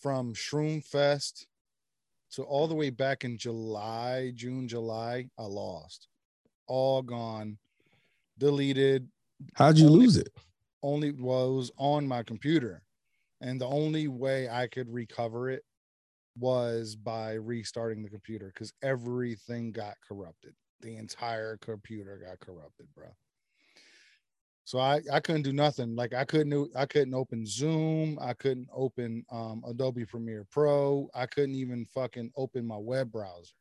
from 0.00 0.34
Shroom 0.34 0.84
Fest 0.84 1.46
to 2.32 2.42
all 2.42 2.68
the 2.68 2.74
way 2.74 2.90
back 2.90 3.24
in 3.24 3.38
July, 3.38 4.32
June, 4.34 4.68
July, 4.68 5.28
I 5.38 5.42
lost. 5.44 6.08
All 6.66 7.00
gone, 7.02 7.56
deleted. 8.38 9.08
How'd 9.54 9.78
you 9.78 9.86
Only- 9.86 9.98
lose 10.00 10.16
it? 10.16 10.28
Only 10.82 11.12
was 11.12 11.70
on 11.78 12.06
my 12.06 12.22
computer. 12.22 12.82
And 13.40 13.60
the 13.60 13.66
only 13.66 14.08
way 14.08 14.48
I 14.48 14.66
could 14.66 14.88
recover 14.92 15.50
it 15.50 15.64
was 16.38 16.96
by 16.96 17.34
restarting 17.34 18.02
the 18.02 18.10
computer 18.10 18.52
because 18.52 18.72
everything 18.82 19.72
got 19.72 19.94
corrupted. 20.06 20.54
The 20.80 20.96
entire 20.96 21.56
computer 21.58 22.20
got 22.24 22.40
corrupted, 22.40 22.86
bro. 22.94 23.06
So 24.64 24.80
I, 24.80 25.00
I 25.12 25.20
couldn't 25.20 25.42
do 25.42 25.52
nothing. 25.52 25.94
Like 25.94 26.12
I 26.12 26.24
couldn't 26.24 26.70
I 26.76 26.86
couldn't 26.86 27.14
open 27.14 27.46
Zoom. 27.46 28.18
I 28.20 28.34
couldn't 28.34 28.68
open 28.74 29.24
um, 29.30 29.62
Adobe 29.66 30.04
Premiere 30.04 30.44
Pro. 30.50 31.08
I 31.14 31.26
couldn't 31.26 31.54
even 31.54 31.86
fucking 31.86 32.32
open 32.36 32.66
my 32.66 32.76
web 32.76 33.12
browser. 33.12 33.54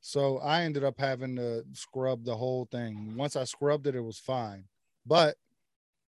So 0.00 0.38
I 0.38 0.62
ended 0.62 0.82
up 0.82 0.98
having 0.98 1.36
to 1.36 1.62
scrub 1.74 2.24
the 2.24 2.34
whole 2.34 2.66
thing. 2.72 3.14
Once 3.16 3.36
I 3.36 3.44
scrubbed 3.44 3.86
it, 3.86 3.94
it 3.94 4.00
was 4.00 4.18
fine. 4.18 4.64
But 5.04 5.36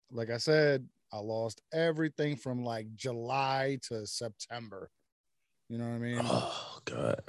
like 0.10 0.30
I 0.30 0.38
said, 0.38 0.88
I 1.12 1.18
lost 1.18 1.62
everything 1.74 2.38
from 2.38 2.64
like 2.64 2.96
July 2.96 3.78
to 3.90 4.08
September. 4.08 4.90
You 5.74 5.80
know 5.80 5.86
what 5.86 5.96
I 5.96 5.98
mean? 5.98 6.20
Oh 6.22 6.80
God, 6.86 7.22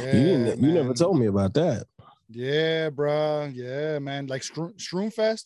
Yeah, 0.00 0.16
you 0.16 0.56
you 0.58 0.72
never 0.72 0.92
told 0.94 1.16
me 1.16 1.26
about 1.26 1.54
that. 1.54 1.86
Yeah, 2.28 2.90
bruh. 2.90 3.52
Yeah, 3.54 4.00
man. 4.00 4.26
Like 4.26 4.42
Shroom, 4.42 4.74
Shroomfest, 4.76 5.44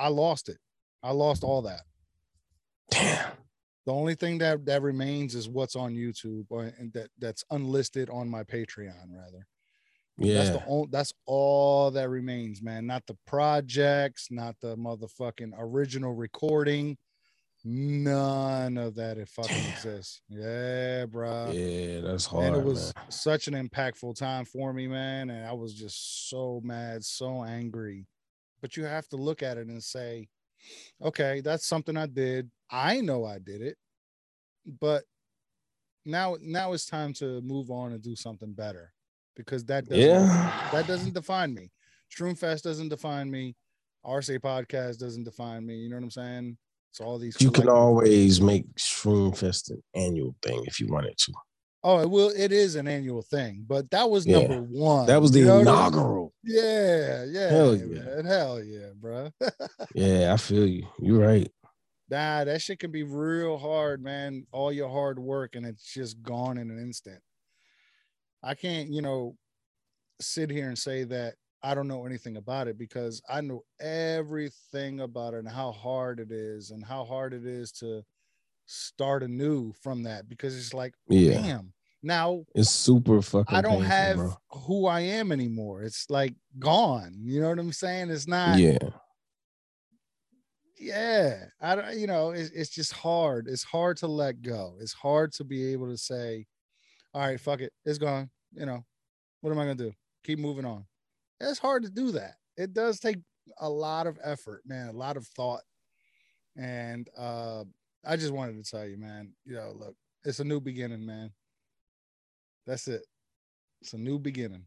I 0.00 0.08
lost 0.08 0.48
it. 0.48 0.56
I 1.02 1.10
lost 1.10 1.44
all 1.44 1.60
that. 1.60 1.82
Damn. 2.90 3.32
The 3.84 3.92
only 3.92 4.14
thing 4.14 4.38
that 4.38 4.64
that 4.64 4.80
remains 4.80 5.34
is 5.34 5.46
what's 5.46 5.76
on 5.76 5.92
YouTube 5.92 6.46
or 6.48 6.72
and 6.78 6.90
that 6.94 7.10
that's 7.18 7.44
unlisted 7.50 8.08
on 8.08 8.30
my 8.30 8.44
Patreon, 8.44 9.10
rather. 9.10 9.46
Yeah. 10.16 10.38
That's 10.38 10.50
the 10.56 10.64
only 10.66 10.88
that's 10.90 11.12
all 11.26 11.90
that 11.90 12.08
remains, 12.08 12.62
man. 12.62 12.86
Not 12.86 13.06
the 13.06 13.18
projects, 13.26 14.28
not 14.30 14.56
the 14.62 14.74
motherfucking 14.78 15.52
original 15.58 16.14
recording. 16.14 16.96
None 17.66 18.76
of 18.76 18.94
that 18.96 19.16
it 19.16 19.28
fucking 19.28 19.56
Damn. 19.56 19.72
exists. 19.72 20.20
Yeah, 20.28 21.06
bro. 21.06 21.50
yeah, 21.50 22.00
that's 22.02 22.26
hard. 22.26 22.44
and 22.46 22.56
it 22.56 22.62
was 22.62 22.92
man. 22.94 23.10
such 23.10 23.48
an 23.48 23.54
impactful 23.54 24.16
time 24.18 24.44
for 24.44 24.72
me, 24.74 24.86
man. 24.86 25.30
And 25.30 25.46
I 25.46 25.52
was 25.52 25.72
just 25.74 26.28
so 26.28 26.60
mad, 26.62 27.02
so 27.04 27.42
angry. 27.42 28.06
But 28.60 28.76
you 28.76 28.84
have 28.84 29.08
to 29.08 29.16
look 29.16 29.42
at 29.42 29.56
it 29.56 29.66
and 29.68 29.82
say, 29.82 30.28
okay, 31.02 31.40
that's 31.40 31.66
something 31.66 31.96
I 31.96 32.06
did. 32.06 32.50
I 32.70 33.00
know 33.00 33.24
I 33.24 33.38
did 33.38 33.62
it, 33.62 33.76
but 34.80 35.04
now 36.04 36.36
now 36.42 36.74
it's 36.74 36.84
time 36.86 37.14
to 37.14 37.40
move 37.40 37.70
on 37.70 37.92
and 37.92 38.02
do 38.02 38.14
something 38.14 38.52
better 38.52 38.92
because 39.36 39.64
that 39.64 39.86
doesn't 39.86 40.04
Yeah. 40.04 40.68
that 40.72 40.86
doesn't 40.86 41.14
define 41.14 41.54
me. 41.54 41.70
Shroomfest 42.14 42.62
doesn't 42.62 42.90
define 42.90 43.30
me. 43.30 43.56
RSA 44.04 44.38
podcast 44.40 44.98
doesn't 44.98 45.24
define 45.24 45.64
me. 45.64 45.76
You 45.76 45.88
know 45.88 45.96
what 45.96 46.02
I'm 46.04 46.10
saying? 46.10 46.58
It's 46.94 47.00
all 47.00 47.18
these. 47.18 47.36
You 47.40 47.50
can 47.50 47.68
always 47.68 48.40
make 48.40 48.72
Shroom 48.76 49.36
Fest 49.36 49.68
an 49.72 49.82
annual 49.96 50.36
thing 50.42 50.62
if 50.66 50.78
you 50.78 50.86
wanted 50.86 51.18
to. 51.18 51.32
Oh, 51.82 51.98
it 51.98 52.08
will. 52.08 52.28
It 52.28 52.52
is 52.52 52.76
an 52.76 52.86
annual 52.86 53.20
thing, 53.20 53.64
but 53.66 53.90
that 53.90 54.08
was 54.08 54.24
Yeah. 54.24 54.46
number 54.46 54.62
one. 54.62 55.06
That 55.06 55.20
was 55.20 55.32
the 55.32 55.40
You 55.40 55.46
know 55.46 55.58
what 55.58 55.68
I 55.68 55.86
inaugural. 55.88 56.32
Yeah, 56.44 57.24
yeah, 57.24 57.50
Hell 57.50 57.74
yeah. 57.74 57.84
man. 58.00 58.24
hell 58.24 58.62
yeah, 58.62 58.90
bro. 58.94 59.28
Yeah, 59.96 60.32
I 60.32 60.36
feel 60.36 60.68
you. 60.68 60.86
You're 61.00 61.18
right. 61.18 61.50
nah, 62.08 62.44
that 62.44 62.62
shit 62.62 62.78
can 62.78 62.92
be 62.92 63.02
real 63.02 63.58
hard, 63.58 64.00
man. 64.00 64.46
All 64.52 64.72
your 64.72 64.88
hard 64.88 65.18
work 65.18 65.56
and 65.56 65.66
it's 65.66 65.92
just 65.92 66.22
gone 66.22 66.58
in 66.58 66.70
an 66.70 66.78
instant. 66.78 67.20
I 68.40 68.54
can't, 68.54 68.88
you 68.88 69.02
know, 69.02 69.36
sit 70.20 70.48
here 70.48 70.68
and 70.68 70.78
say 70.78 71.02
that 71.02 71.34
I 71.64 71.74
don't 71.74 71.88
know 71.88 72.04
anything 72.04 72.36
about 72.36 72.68
it 72.68 72.76
because 72.78 73.22
I 73.28 73.40
know 73.40 73.62
everything 73.80 75.00
about 75.00 75.34
it 75.34 75.38
and 75.38 75.48
how 75.48 75.72
hard 75.72 76.20
it 76.20 76.30
is 76.30 76.70
and 76.70 76.84
how 76.84 77.04
hard 77.04 77.32
it 77.32 77.46
is 77.46 77.72
to 77.80 78.02
start 78.66 79.22
anew 79.22 79.72
from 79.82 80.02
that 80.04 80.28
because 80.28 80.56
it's 80.56 80.74
like, 80.74 80.94
Yeah. 81.08 81.40
damn. 81.40 81.72
Now 82.02 82.44
It's 82.54 82.70
super 82.70 83.22
fucking 83.22 83.56
I 83.56 83.62
don't 83.62 83.80
painful, 83.80 83.88
have 83.90 84.16
bro. 84.16 84.34
who 84.50 84.86
I 84.86 85.00
am 85.00 85.32
anymore. 85.32 85.82
It's 85.82 86.10
like 86.10 86.34
gone. 86.58 87.16
You 87.22 87.40
know 87.40 87.48
what 87.48 87.58
I'm 87.58 87.72
saying? 87.72 88.10
It's 88.10 88.28
not. 88.28 88.58
Yeah. 88.58 88.76
Yeah. 90.78 91.44
I 91.60 91.74
don't. 91.76 91.96
You 91.98 92.06
know, 92.06 92.30
it's 92.32 92.50
it's 92.50 92.68
just 92.70 92.92
hard. 92.92 93.46
It's 93.48 93.62
hard 93.64 93.96
to 93.98 94.06
let 94.06 94.42
go. 94.42 94.76
It's 94.80 94.92
hard 94.92 95.32
to 95.34 95.44
be 95.44 95.72
able 95.72 95.88
to 95.90 95.96
say, 95.96 96.46
"All 97.14 97.22
right, 97.22 97.40
fuck 97.40 97.60
it, 97.60 97.72
it's 97.84 97.98
gone." 97.98 98.28
You 98.52 98.66
know, 98.66 98.84
what 99.40 99.50
am 99.50 99.58
I 99.58 99.62
gonna 99.62 99.74
do? 99.76 99.92
Keep 100.24 100.40
moving 100.40 100.64
on. 100.64 100.84
It's 101.40 101.58
hard 101.58 101.82
to 101.84 101.90
do 101.90 102.12
that. 102.12 102.34
It 102.56 102.72
does 102.72 102.98
take 103.00 103.18
a 103.58 103.68
lot 103.68 104.06
of 104.06 104.18
effort, 104.22 104.62
man. 104.66 104.88
A 104.88 104.92
lot 104.92 105.16
of 105.16 105.26
thought. 105.28 105.62
And 106.56 107.08
uh, 107.18 107.64
I 108.04 108.16
just 108.16 108.32
wanted 108.32 108.62
to 108.62 108.70
tell 108.70 108.86
you, 108.86 108.96
man. 108.96 109.32
You 109.44 109.56
know, 109.56 109.72
look, 109.76 109.94
it's 110.24 110.40
a 110.40 110.44
new 110.44 110.60
beginning, 110.60 111.04
man. 111.04 111.30
That's 112.66 112.88
it. 112.88 113.04
It's 113.82 113.92
a 113.92 113.98
new 113.98 114.18
beginning. 114.18 114.64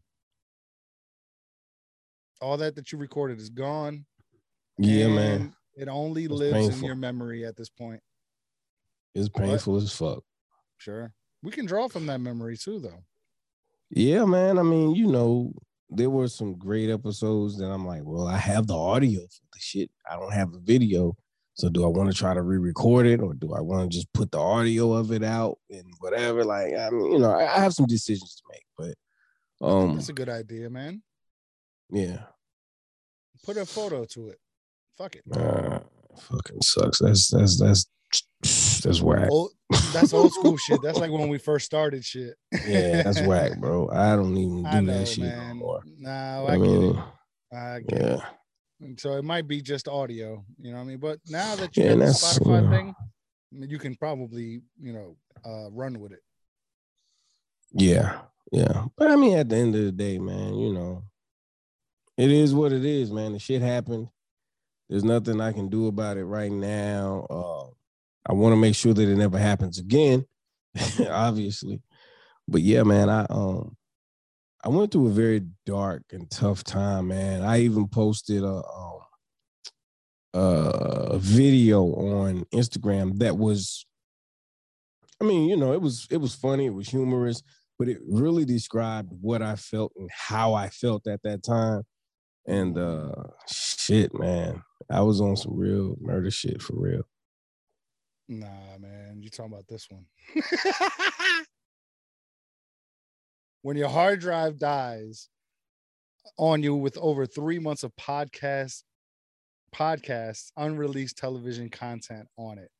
All 2.40 2.56
that 2.58 2.76
that 2.76 2.92
you 2.92 2.98
recorded 2.98 3.40
is 3.40 3.50
gone. 3.50 4.04
Yeah, 4.76 5.08
man. 5.08 5.54
It 5.74 5.88
only 5.88 6.24
It's 6.24 6.32
lives 6.32 6.78
in 6.78 6.84
your 6.84 6.94
memory 6.94 7.44
at 7.44 7.56
this 7.56 7.68
point. 7.68 8.00
It's 9.14 9.28
painful 9.28 9.76
as 9.76 9.92
fuck. 9.92 10.22
Sure. 10.76 11.12
We 11.42 11.50
can 11.50 11.66
draw 11.66 11.88
from 11.88 12.06
that 12.06 12.20
memory 12.20 12.56
too, 12.56 12.78
though. 12.78 13.02
Yeah, 13.90 14.24
man. 14.24 14.58
I 14.58 14.62
mean, 14.62 14.94
you 14.94 15.06
know, 15.06 15.52
there 15.90 16.10
were 16.10 16.28
some 16.28 16.54
great 16.58 16.90
episodes 16.90 17.56
that 17.58 17.66
I'm 17.70 17.86
like, 17.86 18.02
well, 18.04 18.26
I 18.26 18.36
have 18.36 18.66
the 18.66 18.76
audio 18.76 19.20
for 19.20 19.46
the 19.52 19.58
shit. 19.58 19.90
I 20.10 20.16
don't 20.16 20.32
have 20.32 20.52
the 20.52 20.60
video. 20.60 21.16
So 21.54 21.68
do 21.68 21.84
I 21.84 21.88
want 21.88 22.10
to 22.10 22.16
try 22.16 22.34
to 22.34 22.42
re-record 22.42 23.06
it 23.06 23.20
or 23.20 23.34
do 23.34 23.52
I 23.54 23.60
want 23.60 23.90
to 23.90 23.96
just 23.96 24.12
put 24.12 24.30
the 24.30 24.38
audio 24.38 24.92
of 24.92 25.10
it 25.10 25.24
out 25.24 25.58
and 25.70 25.84
whatever? 25.98 26.44
Like, 26.44 26.74
I 26.78 26.90
mean, 26.90 27.12
you 27.12 27.18
know, 27.18 27.32
I, 27.32 27.56
I 27.56 27.60
have 27.60 27.74
some 27.74 27.86
decisions 27.86 28.36
to 28.36 28.42
make, 28.52 28.64
but 29.60 29.66
um 29.66 29.94
That's 29.96 30.08
a 30.08 30.12
good 30.12 30.28
idea, 30.28 30.70
man. 30.70 31.02
yeah. 31.90 32.18
Put 33.44 33.56
a 33.56 33.66
photo 33.66 34.04
to 34.04 34.28
it. 34.28 34.38
Fuck 34.96 35.16
it. 35.16 35.22
Uh, 35.32 35.80
fucking 36.20 36.60
sucks. 36.62 36.98
That's 36.98 37.28
that's 37.28 37.58
that's 37.58 37.86
that's 38.42 38.80
that's 38.80 39.00
whack. 39.00 39.28
Old, 39.30 39.52
that's 39.92 40.12
old 40.12 40.32
school 40.32 40.56
shit. 40.66 40.80
That's 40.82 40.98
like 40.98 41.10
when 41.10 41.28
we 41.28 41.38
first 41.38 41.66
started 41.66 42.04
shit. 42.04 42.34
Yeah, 42.66 43.02
that's 43.02 43.20
whack, 43.22 43.58
bro. 43.58 43.88
I 43.90 44.16
don't 44.16 44.36
even 44.36 44.62
do 44.70 44.80
know, 44.82 44.98
that 44.98 45.08
shit 45.08 45.24
man. 45.24 45.48
no 45.48 45.54
more. 45.54 45.82
No, 45.98 46.10
I 46.48 46.52
I, 46.52 46.56
get 46.56 46.60
mean, 46.60 46.96
it. 46.96 47.56
I 47.56 47.80
get 47.80 47.98
it. 48.00 48.18
yeah, 48.18 48.24
And 48.80 48.98
so 49.00 49.12
it 49.14 49.24
might 49.24 49.46
be 49.48 49.60
just 49.60 49.88
audio, 49.88 50.44
you 50.60 50.70
know 50.70 50.76
what 50.78 50.84
I 50.84 50.86
mean? 50.86 50.98
But 50.98 51.18
now 51.28 51.54
that 51.56 51.76
you 51.76 51.82
Yeah, 51.84 51.90
have 51.90 51.98
the 51.98 52.04
Spotify 52.06 52.66
uh, 52.66 52.70
thing, 52.70 52.94
you 53.52 53.78
can 53.78 53.94
probably, 53.96 54.60
you 54.80 54.92
know, 54.92 55.16
uh, 55.44 55.70
run 55.70 55.98
with 56.00 56.12
it. 56.12 56.20
yeah, 57.72 58.20
yeah. 58.52 58.84
But 58.96 59.10
I 59.10 59.16
mean, 59.16 59.36
at 59.36 59.48
the 59.48 59.56
end 59.56 59.74
of 59.74 59.82
the 59.84 59.92
day, 59.92 60.18
man, 60.18 60.54
you 60.54 60.72
know, 60.72 61.04
it 62.16 62.30
is 62.30 62.54
what 62.54 62.72
it 62.72 62.84
is, 62.84 63.10
man. 63.12 63.32
The 63.32 63.38
shit 63.38 63.62
happened. 63.62 64.08
There's 64.88 65.04
nothing 65.04 65.40
I 65.40 65.52
can 65.52 65.68
do 65.68 65.86
about 65.86 66.16
it 66.16 66.24
right 66.24 66.50
now. 66.50 67.26
Uh, 67.28 67.66
I 68.28 68.34
want 68.34 68.52
to 68.52 68.56
make 68.56 68.74
sure 68.74 68.92
that 68.92 69.08
it 69.08 69.16
never 69.16 69.38
happens 69.38 69.78
again, 69.78 70.26
obviously. 71.08 71.80
But 72.46 72.62
yeah, 72.62 72.82
man, 72.82 73.08
I 73.08 73.26
um 73.30 73.76
I 74.64 74.68
went 74.68 74.92
through 74.92 75.08
a 75.08 75.12
very 75.12 75.46
dark 75.64 76.02
and 76.12 76.30
tough 76.30 76.64
time, 76.64 77.08
man. 77.08 77.42
I 77.42 77.60
even 77.60 77.88
posted 77.88 78.42
a 78.42 78.62
um, 78.64 78.98
a 80.34 81.18
video 81.18 81.84
on 81.84 82.44
Instagram 82.52 83.18
that 83.18 83.36
was 83.36 83.86
I 85.20 85.24
mean, 85.24 85.48
you 85.48 85.56
know, 85.56 85.72
it 85.72 85.80
was 85.80 86.06
it 86.10 86.18
was 86.18 86.34
funny, 86.34 86.66
it 86.66 86.74
was 86.74 86.88
humorous, 86.88 87.42
but 87.78 87.88
it 87.88 87.98
really 88.08 88.44
described 88.44 89.10
what 89.20 89.42
I 89.42 89.56
felt 89.56 89.92
and 89.96 90.10
how 90.12 90.54
I 90.54 90.68
felt 90.68 91.06
at 91.06 91.22
that 91.22 91.42
time. 91.42 91.82
And 92.46 92.76
uh 92.78 93.12
shit, 93.48 94.18
man. 94.18 94.62
I 94.90 95.02
was 95.02 95.20
on 95.20 95.36
some 95.36 95.56
real 95.56 95.96
murder 96.00 96.30
shit 96.30 96.62
for 96.62 96.74
real. 96.78 97.02
Nah, 98.30 98.76
man, 98.78 99.22
you 99.22 99.30
talking 99.30 99.52
about 99.52 99.66
this 99.68 99.88
one. 99.88 100.04
when 103.62 103.78
your 103.78 103.88
hard 103.88 104.20
drive 104.20 104.58
dies 104.58 105.30
on 106.36 106.62
you 106.62 106.74
with 106.74 106.98
over 106.98 107.24
three 107.24 107.58
months 107.58 107.84
of 107.84 107.96
podcast 107.96 108.82
podcasts, 109.74 110.50
unreleased 110.58 111.16
television 111.16 111.70
content 111.70 112.28
on 112.36 112.58
it. 112.58 112.70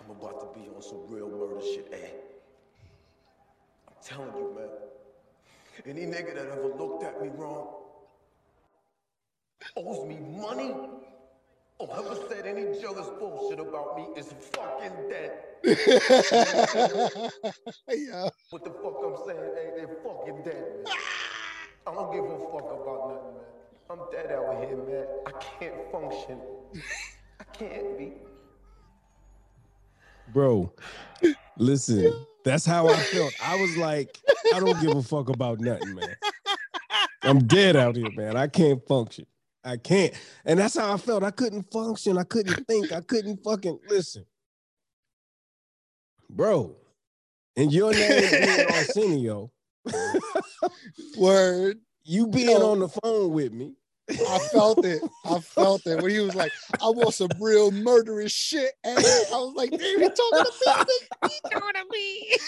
I'm 0.00 0.10
about 0.10 0.40
to 0.40 0.58
be 0.58 0.66
on 0.74 0.82
some 0.82 1.06
real 1.08 1.28
murder 1.28 1.60
shit, 1.64 1.88
eh? 1.92 2.08
I'm 3.86 3.94
telling 4.02 4.36
you, 4.36 4.52
man. 4.56 4.68
Any 5.86 6.06
nigga 6.06 6.34
that 6.34 6.46
ever 6.46 6.74
looked 6.76 7.04
at 7.04 7.22
me 7.22 7.28
wrong 7.28 7.82
owes 9.76 10.06
me 10.08 10.18
money 10.40 10.74
or 11.78 11.88
ever 11.98 12.16
said 12.28 12.46
any 12.46 12.78
jealous 12.80 13.08
bullshit 13.18 13.58
about 13.58 13.96
me 13.96 14.08
is 14.16 14.32
fucking 14.52 15.08
dead. 15.08 15.32
yeah. 17.88 18.28
What 18.50 18.64
the 18.64 18.70
fuck 18.70 18.96
I'm 19.04 19.16
saying, 19.26 19.50
eh? 19.56 19.70
They're 19.76 19.96
fucking 20.04 20.42
dead, 20.44 20.84
man. 20.84 20.94
I 21.86 21.92
don't 21.92 22.12
give 22.12 22.24
a 22.24 22.38
fuck 22.52 22.70
about 22.70 23.08
nothing, 23.08 23.34
man. 23.34 23.44
I'm 23.90 23.98
dead 24.12 24.32
out 24.32 24.64
here, 24.64 24.76
man. 24.76 25.06
I 25.26 25.32
can't 25.58 25.92
function. 25.92 26.38
I 27.40 27.44
can't 27.52 27.98
be. 27.98 28.12
Bro, 30.32 30.72
listen, 31.58 32.12
that's 32.44 32.64
how 32.64 32.88
I 32.88 32.96
felt. 32.96 33.34
I 33.44 33.56
was 33.56 33.76
like, 33.76 34.18
I 34.54 34.60
don't 34.60 34.80
give 34.80 34.96
a 34.96 35.02
fuck 35.02 35.28
about 35.28 35.60
nothing, 35.60 35.94
man. 35.94 36.16
I'm 37.22 37.46
dead 37.46 37.76
out 37.76 37.96
here, 37.96 38.10
man. 38.12 38.36
I 38.36 38.46
can't 38.46 38.86
function. 38.86 39.26
I 39.64 39.76
can't. 39.76 40.12
And 40.44 40.58
that's 40.58 40.76
how 40.76 40.92
I 40.92 40.96
felt. 40.96 41.22
I 41.22 41.30
couldn't 41.30 41.70
function. 41.72 42.18
I 42.18 42.24
couldn't 42.24 42.66
think. 42.66 42.90
I 42.92 43.00
couldn't 43.00 43.44
fucking 43.44 43.78
listen. 43.88 44.26
Bro, 46.28 46.74
and 47.56 47.72
your 47.72 47.92
name 47.92 48.30
being 48.30 48.66
Arsenio, 48.72 49.52
Word. 51.16 51.78
you 52.04 52.26
being 52.26 52.50
Yo. 52.50 52.72
on 52.72 52.80
the 52.80 52.88
phone 52.88 53.32
with 53.32 53.52
me. 53.52 53.74
I 54.10 54.38
felt 54.50 54.84
it. 54.84 55.00
I 55.24 55.38
felt 55.38 55.86
it 55.86 56.02
when 56.02 56.10
he 56.10 56.18
was 56.20 56.34
like, 56.34 56.50
I 56.82 56.88
want 56.88 57.14
some 57.14 57.30
real 57.40 57.70
murderous 57.70 58.32
shit. 58.32 58.72
And 58.82 58.98
I 58.98 59.36
was 59.36 59.54
like, 59.54 59.70
damn, 59.70 59.80
he 59.80 60.08
talking 60.08 60.44
to 60.44 60.86
me. 60.88 61.28
He 61.30 61.40
talking 61.50 61.74
to 61.74 61.84
me. 61.90 62.36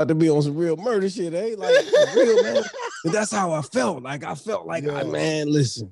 About 0.00 0.08
to 0.08 0.14
be 0.14 0.30
on 0.30 0.40
some 0.40 0.56
real 0.56 0.78
murder 0.78 1.10
shit, 1.10 1.34
eh? 1.34 1.54
Like 1.58 1.74
real, 2.16 2.42
man. 2.42 2.62
And 3.04 3.12
that's 3.12 3.30
how 3.30 3.52
I 3.52 3.60
felt. 3.60 4.02
Like 4.02 4.24
I 4.24 4.34
felt 4.34 4.66
like, 4.66 4.88
I, 4.88 5.02
man, 5.02 5.52
listen, 5.52 5.90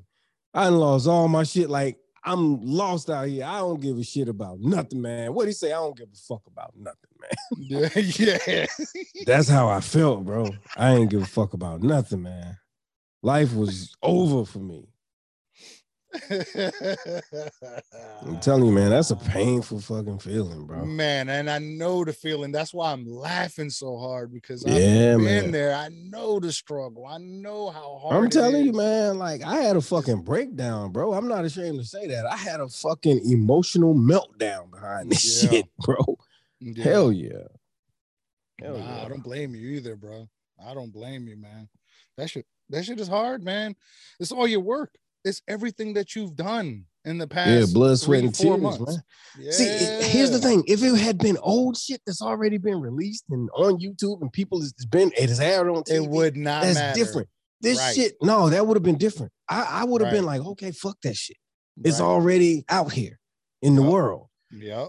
I 0.54 0.68
lost 0.68 1.06
all 1.06 1.28
my 1.28 1.42
shit. 1.42 1.68
Like 1.68 1.98
I'm 2.24 2.64
lost 2.64 3.10
out 3.10 3.28
here. 3.28 3.44
I 3.44 3.58
don't 3.58 3.82
give 3.82 3.98
a 3.98 4.02
shit 4.02 4.30
about 4.30 4.60
nothing, 4.60 5.02
man. 5.02 5.34
What 5.34 5.46
he 5.46 5.52
say? 5.52 5.72
I 5.72 5.76
don't 5.76 5.96
give 5.96 6.08
a 6.10 6.16
fuck 6.16 6.40
about 6.46 6.72
nothing, 6.74 7.10
man. 7.20 7.90
yeah. 8.16 8.38
yeah. 8.46 8.66
That's 9.26 9.48
how 9.48 9.68
I 9.68 9.80
felt, 9.80 10.24
bro. 10.24 10.48
I 10.74 10.94
ain't 10.94 11.10
give 11.10 11.22
a 11.22 11.26
fuck 11.26 11.52
about 11.52 11.82
nothing, 11.82 12.22
man. 12.22 12.56
Life 13.22 13.52
was 13.52 13.94
over 14.02 14.46
for 14.46 14.60
me. 14.60 14.88
I'm 18.22 18.38
telling 18.40 18.66
you, 18.66 18.72
man, 18.72 18.90
that's 18.90 19.10
a 19.10 19.16
painful 19.16 19.80
fucking 19.80 20.18
feeling, 20.20 20.66
bro. 20.66 20.84
Man, 20.84 21.28
and 21.28 21.50
I 21.50 21.58
know 21.58 22.04
the 22.04 22.12
feeling. 22.12 22.50
That's 22.52 22.72
why 22.72 22.92
I'm 22.92 23.06
laughing 23.06 23.70
so 23.70 23.96
hard 23.98 24.32
because 24.32 24.64
I've 24.64 24.72
Yeah, 24.80 25.16
been 25.16 25.24
man. 25.24 25.50
there. 25.50 25.74
I 25.74 25.88
know 25.90 26.40
the 26.40 26.52
struggle. 26.52 27.06
I 27.06 27.18
know 27.18 27.70
how 27.70 27.98
hard. 27.98 28.24
I'm 28.24 28.30
telling 28.30 28.64
you, 28.64 28.72
man, 28.72 29.18
like 29.18 29.42
I 29.42 29.56
had 29.62 29.76
a 29.76 29.80
fucking 29.80 30.22
breakdown, 30.22 30.92
bro. 30.92 31.12
I'm 31.12 31.28
not 31.28 31.44
ashamed 31.44 31.78
to 31.78 31.84
say 31.84 32.06
that. 32.08 32.26
I 32.26 32.36
had 32.36 32.60
a 32.60 32.68
fucking 32.68 33.30
emotional 33.30 33.94
meltdown 33.94 34.70
behind 34.70 35.10
this 35.10 35.42
Yeah. 35.42 35.50
shit, 35.50 35.66
bro. 35.78 36.18
Yeah. 36.60 36.84
Hell 36.84 37.12
yeah. 37.12 37.44
Hell 38.60 38.78
Nah, 38.78 38.96
yeah. 38.96 39.04
I 39.04 39.08
don't 39.08 39.22
blame 39.22 39.54
you 39.54 39.68
either, 39.70 39.94
bro. 39.94 40.28
I 40.64 40.74
don't 40.74 40.92
blame 40.92 41.28
you, 41.28 41.36
man. 41.36 41.68
That 42.16 42.30
shit, 42.30 42.46
that 42.70 42.84
shit 42.84 42.98
is 42.98 43.06
hard, 43.08 43.44
man. 43.44 43.76
It's 44.18 44.32
all 44.32 44.46
your 44.48 44.60
work. 44.60 44.92
It's 45.28 45.42
everything 45.46 45.92
that 45.94 46.14
you've 46.16 46.34
done 46.36 46.84
in 47.04 47.18
the 47.18 47.26
past. 47.28 47.50
Yeah, 47.68 47.72
blood, 47.72 47.98
sweat, 47.98 48.24
and 48.24 48.34
tears, 48.34 48.60
months. 48.60 48.80
man. 49.36 49.52
See, 49.52 49.64
it- 49.64 50.04
here's 50.04 50.30
the 50.30 50.38
thing: 50.40 50.64
if 50.66 50.82
it 50.82 50.94
had 50.96 51.18
been 51.18 51.36
old 51.38 51.76
shit 51.76 52.00
that's 52.06 52.22
already 52.22 52.58
been 52.58 52.80
released 52.80 53.24
and 53.30 53.48
on 53.54 53.78
YouTube 53.78 54.20
and 54.22 54.32
people 54.32 54.60
has 54.60 54.72
been 54.90 55.12
it 55.16 55.28
has 55.28 55.40
aired 55.40 55.68
on 55.68 55.82
TV, 55.84 56.04
It 56.04 56.10
would 56.10 56.36
not 56.36 56.62
that's 56.62 56.74
matter. 56.74 56.98
different. 56.98 57.28
This 57.60 57.78
Right. 57.78 57.94
shit, 57.94 58.16
no, 58.22 58.48
that 58.50 58.66
would 58.66 58.76
have 58.76 58.82
been 58.84 58.98
different. 58.98 59.32
I, 59.48 59.80
I 59.80 59.84
would 59.84 60.00
have 60.00 60.12
been 60.12 60.24
like, 60.24 60.40
okay, 60.40 60.70
fuck 60.70 60.96
that 61.02 61.16
shit. 61.16 61.36
It's 61.84 62.00
Right. 62.00 62.06
already 62.06 62.64
out 62.68 62.92
here 62.92 63.18
in 63.62 63.74
the 63.74 63.82
world. 63.82 64.28
Yep. 64.52 64.88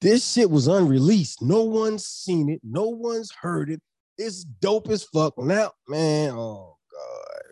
This 0.00 0.32
shit 0.32 0.50
was 0.50 0.66
unreleased. 0.66 1.40
No 1.42 1.62
one's 1.64 2.04
seen 2.06 2.48
it. 2.48 2.60
No 2.64 2.88
one's 2.88 3.30
heard 3.42 3.70
it. 3.70 3.80
It's 4.18 4.44
dope 4.44 4.88
as 4.88 5.04
fuck. 5.04 5.34
Now, 5.38 5.72
man, 5.88 6.32
oh 6.32 6.76
god. 6.90 7.49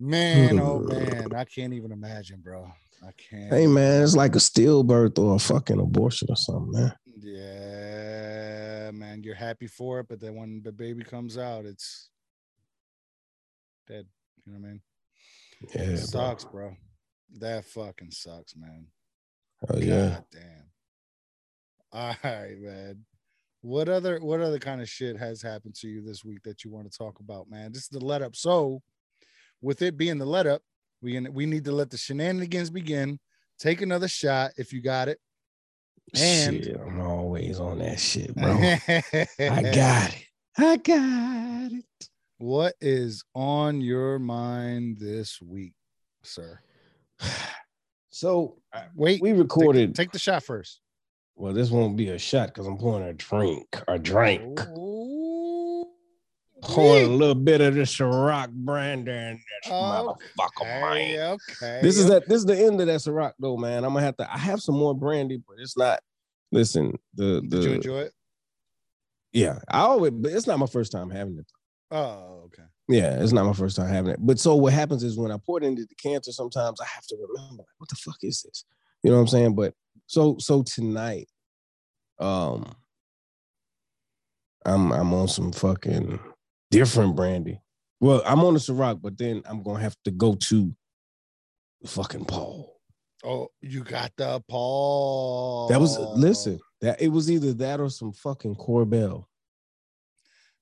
Man, 0.00 0.60
oh 0.60 0.78
man, 0.88 1.34
I 1.34 1.44
can't 1.44 1.72
even 1.72 1.92
imagine, 1.92 2.40
bro. 2.40 2.70
I 3.02 3.10
can't. 3.12 3.52
Hey 3.52 3.66
man, 3.66 4.02
it's 4.02 4.16
like 4.16 4.34
a 4.34 4.38
stillbirth 4.38 5.18
or 5.18 5.36
a 5.36 5.38
fucking 5.38 5.80
abortion 5.80 6.28
or 6.30 6.36
something, 6.36 6.72
man. 6.72 6.92
Yeah, 7.20 8.90
man, 8.92 9.22
you're 9.22 9.34
happy 9.34 9.66
for 9.66 10.00
it, 10.00 10.06
but 10.08 10.20
then 10.20 10.36
when 10.36 10.62
the 10.62 10.72
baby 10.72 11.02
comes 11.02 11.36
out, 11.36 11.64
it's 11.64 12.10
dead. 13.86 14.06
You 14.44 14.52
know 14.52 14.60
what 14.60 14.66
I 14.66 14.70
mean? 14.70 14.80
Yeah, 15.74 15.82
it 15.82 15.96
bro. 15.96 15.96
sucks, 15.96 16.44
bro. 16.44 16.76
That 17.38 17.64
fucking 17.64 18.12
sucks, 18.12 18.56
man. 18.56 18.86
Oh 19.68 19.78
yeah. 19.78 20.08
God 20.08 20.24
damn. 20.32 20.70
All 21.92 22.14
right, 22.22 22.58
man. 22.58 23.04
What 23.62 23.88
other 23.88 24.18
what 24.20 24.40
other 24.40 24.58
kind 24.58 24.80
of 24.80 24.88
shit 24.88 25.18
has 25.18 25.42
happened 25.42 25.74
to 25.76 25.88
you 25.88 26.02
this 26.02 26.24
week 26.24 26.42
that 26.44 26.64
you 26.64 26.70
want 26.70 26.90
to 26.90 26.96
talk 26.96 27.18
about, 27.18 27.50
man? 27.50 27.72
This 27.72 27.82
is 27.82 27.88
the 27.88 28.04
let 28.04 28.22
up. 28.22 28.36
So, 28.36 28.82
with 29.60 29.82
it 29.82 29.96
being 29.96 30.18
the 30.18 30.24
let 30.26 30.46
up, 30.46 30.62
we 31.02 31.14
gonna- 31.14 31.30
we 31.30 31.46
need 31.46 31.64
to 31.64 31.72
let 31.72 31.90
the 31.90 31.96
shenanigans 31.98 32.70
begin. 32.70 33.18
Take 33.58 33.80
another 33.82 34.08
shot 34.08 34.52
if 34.56 34.72
you 34.72 34.80
got 34.80 35.08
it. 35.08 35.18
And- 36.14 36.64
shit, 36.64 36.76
I'm 36.80 37.00
always 37.00 37.60
on 37.60 37.78
that 37.78 37.98
shit, 38.00 38.34
bro. 38.34 38.52
I 38.58 39.62
got 39.74 40.14
it. 40.14 40.24
I 40.56 40.76
got 40.76 41.72
it. 41.72 41.84
What 42.38 42.74
is 42.80 43.24
on 43.34 43.80
your 43.80 44.18
mind 44.18 44.98
this 44.98 45.40
week, 45.42 45.74
sir? 46.22 46.60
So 48.10 48.58
uh, 48.72 48.82
Wait, 48.94 49.20
we 49.20 49.30
take- 49.30 49.38
recorded. 49.38 49.94
Take, 49.94 50.12
the 50.12 50.18
shot 50.18 50.42
first. 50.42 50.80
well, 51.36 51.52
this 51.52 51.70
won't 51.70 51.96
be 51.96 52.08
a 52.10 52.18
shot 52.18 52.48
because 52.48 52.66
I'm 52.66 52.76
pouring 52.78 53.06
a 53.08 53.12
drink. 53.12 53.66
A 53.86 53.98
drink. 53.98 54.60
Ooh, 54.70 54.97
Pouring 56.62 57.06
a 57.06 57.14
little 57.14 57.34
bit 57.34 57.60
of 57.60 57.74
this 57.74 57.94
Ciroc 57.94 58.50
brand 58.50 59.08
in 59.08 59.34
this 59.34 59.72
Oh, 59.72 60.16
motherfucker, 60.38 60.64
man. 60.64 61.38
Okay. 61.60 61.80
This 61.82 61.98
is 61.98 62.08
that. 62.08 62.28
This 62.28 62.38
is 62.38 62.46
the 62.46 62.58
end 62.58 62.80
of 62.80 62.86
that 62.88 63.00
Ciroc, 63.00 63.32
though, 63.38 63.56
man. 63.56 63.84
I'm 63.84 63.92
gonna 63.92 64.04
have 64.04 64.16
to. 64.16 64.32
I 64.32 64.38
have 64.38 64.60
some 64.60 64.76
more 64.76 64.94
brandy, 64.94 65.40
but 65.46 65.56
it's 65.60 65.76
not. 65.76 66.00
Listen, 66.50 66.98
the 67.14 67.42
the 67.48 67.60
Did 67.60 67.64
you 67.64 67.72
enjoy 67.72 67.98
it? 68.00 68.12
Yeah, 69.32 69.58
I 69.68 69.80
always, 69.80 70.12
but 70.12 70.32
it's 70.32 70.46
not 70.46 70.58
my 70.58 70.66
first 70.66 70.90
time 70.90 71.10
having 71.10 71.38
it. 71.38 71.46
Oh, 71.90 72.42
okay. 72.46 72.64
Yeah, 72.88 73.22
it's 73.22 73.32
not 73.32 73.44
my 73.44 73.52
first 73.52 73.76
time 73.76 73.88
having 73.88 74.12
it. 74.12 74.18
But 74.20 74.40
so 74.40 74.56
what 74.56 74.72
happens 74.72 75.02
is 75.04 75.16
when 75.18 75.30
I 75.30 75.36
pour 75.36 75.58
it 75.58 75.64
into 75.64 75.84
the 75.84 75.94
cancer, 75.94 76.32
sometimes 76.32 76.80
I 76.80 76.86
have 76.86 77.06
to 77.06 77.16
remember 77.16 77.58
like, 77.58 77.66
what 77.78 77.88
the 77.88 77.96
fuck 77.96 78.16
is 78.22 78.42
this? 78.42 78.64
You 79.02 79.10
know 79.10 79.16
what 79.16 79.22
I'm 79.22 79.28
saying? 79.28 79.54
But 79.54 79.74
so 80.06 80.36
so 80.38 80.62
tonight, 80.62 81.28
um, 82.18 82.74
I'm 84.64 84.90
I'm 84.92 85.14
on 85.14 85.28
some 85.28 85.52
fucking 85.52 86.18
different 86.70 87.16
brandy. 87.16 87.60
Well, 88.00 88.22
I'm 88.24 88.40
on 88.44 88.54
the 88.54 88.60
Ciroc, 88.60 89.00
but 89.02 89.18
then 89.18 89.42
I'm 89.46 89.62
gonna 89.62 89.80
have 89.80 89.96
to 90.04 90.10
go 90.10 90.34
to 90.34 90.72
fucking 91.86 92.24
Paul. 92.26 92.76
Oh, 93.24 93.48
you 93.60 93.82
got 93.82 94.12
the 94.16 94.40
Paul. 94.48 95.68
That 95.68 95.80
was 95.80 95.98
listen. 95.98 96.60
That 96.80 97.02
it 97.02 97.08
was 97.08 97.28
either 97.30 97.52
that 97.54 97.80
or 97.80 97.90
some 97.90 98.12
fucking 98.12 98.54
Korbel. 98.54 99.24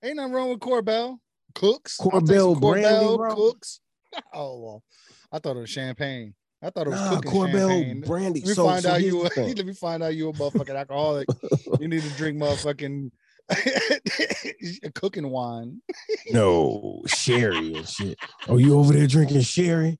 Ain't 0.02 0.16
nothing 0.16 0.32
wrong 0.32 0.48
with 0.50 0.60
Korbel. 0.60 1.18
Cooks. 1.54 1.98
I'll 2.00 2.10
take 2.10 2.20
Korbel 2.22 2.60
brandy. 2.60 3.34
Cooks. 3.34 3.80
Oh 4.32 4.58
well. 4.60 4.82
I 5.30 5.38
thought 5.38 5.56
it 5.56 5.60
was 5.60 5.68
champagne. 5.68 6.34
I 6.62 6.70
thought 6.70 6.86
it 6.86 6.90
was 6.90 7.00
Nah, 7.00 7.16
cooking 7.16 7.30
Korbel 7.32 7.68
champagne. 7.68 8.00
brandy. 8.00 8.40
Let 8.40 8.48
me 8.48 8.54
So, 8.54 8.64
find 8.64 8.82
so 8.82 8.90
out 8.92 9.02
you. 9.02 9.20
A, 9.26 9.30
let 9.36 9.66
me 9.66 9.74
find 9.74 10.02
out 10.02 10.14
you 10.14 10.30
a 10.30 10.32
motherfucking 10.32 10.74
alcoholic. 10.74 11.28
you 11.78 11.88
need 11.88 12.02
to 12.02 12.08
drink 12.16 12.38
motherfucking 12.40 13.10
cooking 14.94 15.30
wine. 15.30 15.80
No, 16.30 17.02
sherry 17.06 17.74
and 17.74 17.88
shit. 17.88 18.18
Oh, 18.48 18.56
you 18.58 18.78
over 18.78 18.92
there 18.92 19.06
drinking 19.06 19.42
sherry? 19.42 19.98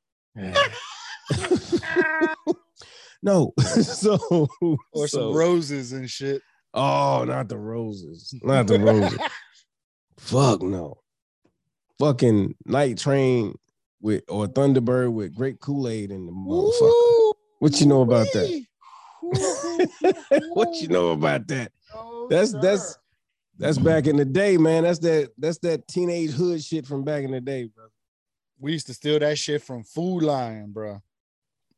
no. 3.22 3.52
so 3.59 4.48
or 4.92 5.09
so- 5.09 5.32
some 5.32 5.35
roses 5.35 5.92
and 5.92 6.09
shit. 6.11 6.42
Oh, 6.74 7.24
not 7.26 7.48
the 7.48 7.56
roses. 7.59 8.35
Not 8.42 8.66
the 8.66 8.78
roses. 8.78 9.18
Fuck 10.18 10.62
no. 10.62 10.98
Fucking 11.98 12.54
night 12.66 12.98
train 12.98 13.54
with 14.02 14.24
or 14.28 14.46
Thunderbird 14.46 15.12
with 15.12 15.35
great 15.35 15.59
Kool-Aid 15.61 16.11
in 16.11 16.26
the 16.26 16.32
motherfucker. 16.32 16.82
Ooh, 16.82 17.32
What 17.61 17.80
you 17.80 17.87
know 17.87 18.02
about 18.02 18.26
that? 18.35 18.64
what 20.52 20.74
you 20.74 20.88
know 20.88 21.11
about 21.12 21.46
that? 21.48 21.72
Oh, 21.94 22.26
That's 22.28 22.50
sir. 22.50 22.61
that's 22.61 22.98
that's 23.59 23.79
back 23.79 24.07
in 24.07 24.16
the 24.16 24.25
day, 24.25 24.57
man. 24.57 24.85
That's 24.85 24.99
that 25.01 25.31
that's 25.38 25.59
that 25.59 25.88
teenage 25.88 26.31
hood 26.31 26.62
shit 26.62 26.87
from 26.87 27.05
back 27.05 27.25
in 27.25 27.31
the 27.31 27.40
day, 27.40 27.64
bro. 27.64 27.87
we 28.59 28.73
used 28.73 28.87
to 28.88 28.95
steal 28.95 29.19
that 29.19 29.38
shit 29.38 29.62
from 29.62 29.83
Food 29.83 30.23
Lion, 30.23 30.73
bro. 30.73 31.03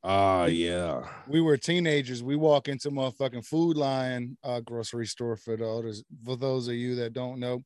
Oh 0.05 0.47
yeah. 0.47 1.03
we 1.27 1.41
were 1.41 1.57
teenagers. 1.57 2.23
We 2.23 2.37
walk 2.37 2.69
into 2.69 2.91
motherfucking 2.91 3.45
Food 3.45 3.77
Lion 3.77 4.37
uh, 4.45 4.61
grocery 4.61 5.07
store 5.07 5.37
for 5.37 5.57
those 5.57 6.05
for 6.25 6.37
those 6.37 6.69
of 6.69 6.75
you 6.75 6.95
that 6.97 7.13
don't 7.13 7.41
know. 7.41 7.65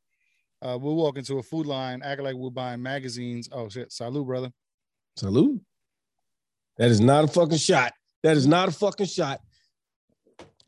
Uh, 0.60 0.78
we'll 0.80 0.94
walk 0.94 1.18
into 1.18 1.38
a 1.38 1.42
Food 1.42 1.66
Lion, 1.66 2.02
act 2.02 2.22
like 2.22 2.34
we're 2.34 2.50
buying 2.50 2.82
magazines. 2.82 3.48
Oh 3.52 3.68
shit! 3.68 3.92
Salute, 3.92 4.26
brother. 4.26 4.50
Salute. 5.16 5.60
That 6.78 6.90
is 6.90 7.00
not 7.00 7.24
a 7.24 7.28
fucking 7.28 7.58
shot. 7.58 7.92
That 8.22 8.36
is 8.36 8.46
not 8.46 8.68
a 8.68 8.72
fucking 8.72 9.06
shot. 9.06 9.40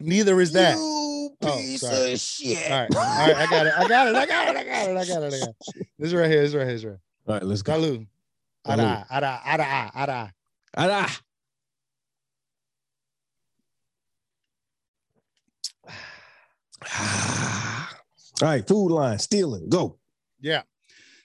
Neither 0.04 0.40
is 0.40 0.52
that. 0.52 0.76
You 0.76 1.30
Oh, 1.42 1.56
piece 1.58 1.80
sorry. 1.80 2.12
of 2.12 2.20
shit. 2.20 2.70
All 2.70 2.80
right, 2.80 2.96
all 2.96 3.02
right. 3.02 3.36
I 3.36 3.46
got 3.50 3.66
it. 3.66 3.72
I 3.76 3.88
got 3.88 4.06
it. 4.08 4.14
I 4.14 4.26
got 4.26 4.48
it. 4.48 4.56
I 4.56 4.64
got 4.64 4.88
it. 4.88 4.96
I 4.96 5.04
got 5.04 5.22
it. 5.22 5.34
I 5.34 5.38
got 5.40 5.48
it. 5.48 5.56
This 5.98 6.08
is 6.08 6.14
right 6.14 6.30
here. 6.30 6.40
This 6.42 6.48
is 6.50 6.54
right 6.54 6.64
here. 6.64 6.72
This 6.72 6.80
is 6.80 6.86
right. 6.86 6.98
All 7.26 7.34
right, 7.34 7.42
let's 7.42 7.62
go. 7.62 7.74
Salute. 7.74 8.06
Ada, 8.66 9.06
ada, 9.10 9.40
ada, 9.44 9.90
ada. 9.94 10.30
Ah. 10.76 11.20
All 18.42 18.48
right, 18.48 18.66
Food 18.66 18.90
Lion, 18.92 19.18
stealing, 19.18 19.68
go. 19.68 19.98
Yeah. 20.40 20.62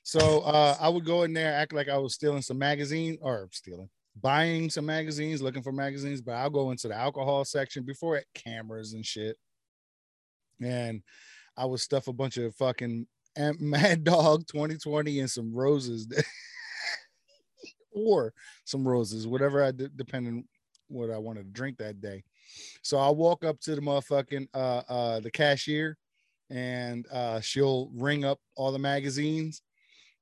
So 0.04 0.42
uh, 0.42 0.76
I 0.80 0.89
would 0.89 1.06
go 1.06 1.24
in 1.24 1.34
there, 1.34 1.54
act 1.54 1.74
like 1.74 1.89
I 1.89 1.98
was 1.98 2.13
stealing 2.13 2.42
some 2.42 2.58
magazine 2.58 3.18
or 3.22 3.50
stealing, 3.52 3.89
buying 4.22 4.70
some 4.70 4.86
magazines, 4.86 5.42
looking 5.42 5.64
for 5.64 5.72
magazines, 5.72 6.22
but 6.22 6.34
I'll 6.34 6.50
go 6.50 6.72
into 6.72 6.88
the 6.88 6.96
alcohol 6.96 7.46
section 7.46 7.84
before 7.84 8.18
it 8.18 8.26
cameras 8.34 8.94
and 8.94 9.06
shit. 9.06 9.38
And 10.62 11.02
I 11.58 11.66
would 11.66 11.80
stuff 11.80 12.08
a 12.08 12.14
bunch 12.14 12.38
of 12.38 12.56
fucking 12.56 13.08
Mad 13.60 14.04
Dog 14.04 14.48
2020 14.48 15.20
and 15.20 15.30
some 15.30 15.54
roses 15.54 16.08
or 17.92 18.34
some 18.66 18.88
roses, 18.88 19.28
whatever 19.28 19.64
I 19.64 19.72
did, 19.72 19.96
depending 19.96 20.46
what 20.88 21.10
I 21.10 21.18
wanted 21.18 21.46
to 21.46 21.52
drink 21.52 21.78
that 21.78 22.02
day. 22.02 22.24
So 22.82 22.98
I 22.98 23.10
walk 23.10 23.46
up 23.46 23.60
to 23.62 23.76
the 23.76 23.82
motherfucking 23.82 24.48
uh 24.54 24.82
uh 24.90 25.20
the 25.20 25.32
cashier 25.32 25.98
and 26.50 27.06
uh 27.12 27.40
she'll 27.40 27.92
ring 27.94 28.26
up 28.26 28.40
all 28.56 28.72
the 28.72 28.80
magazines 28.80 29.62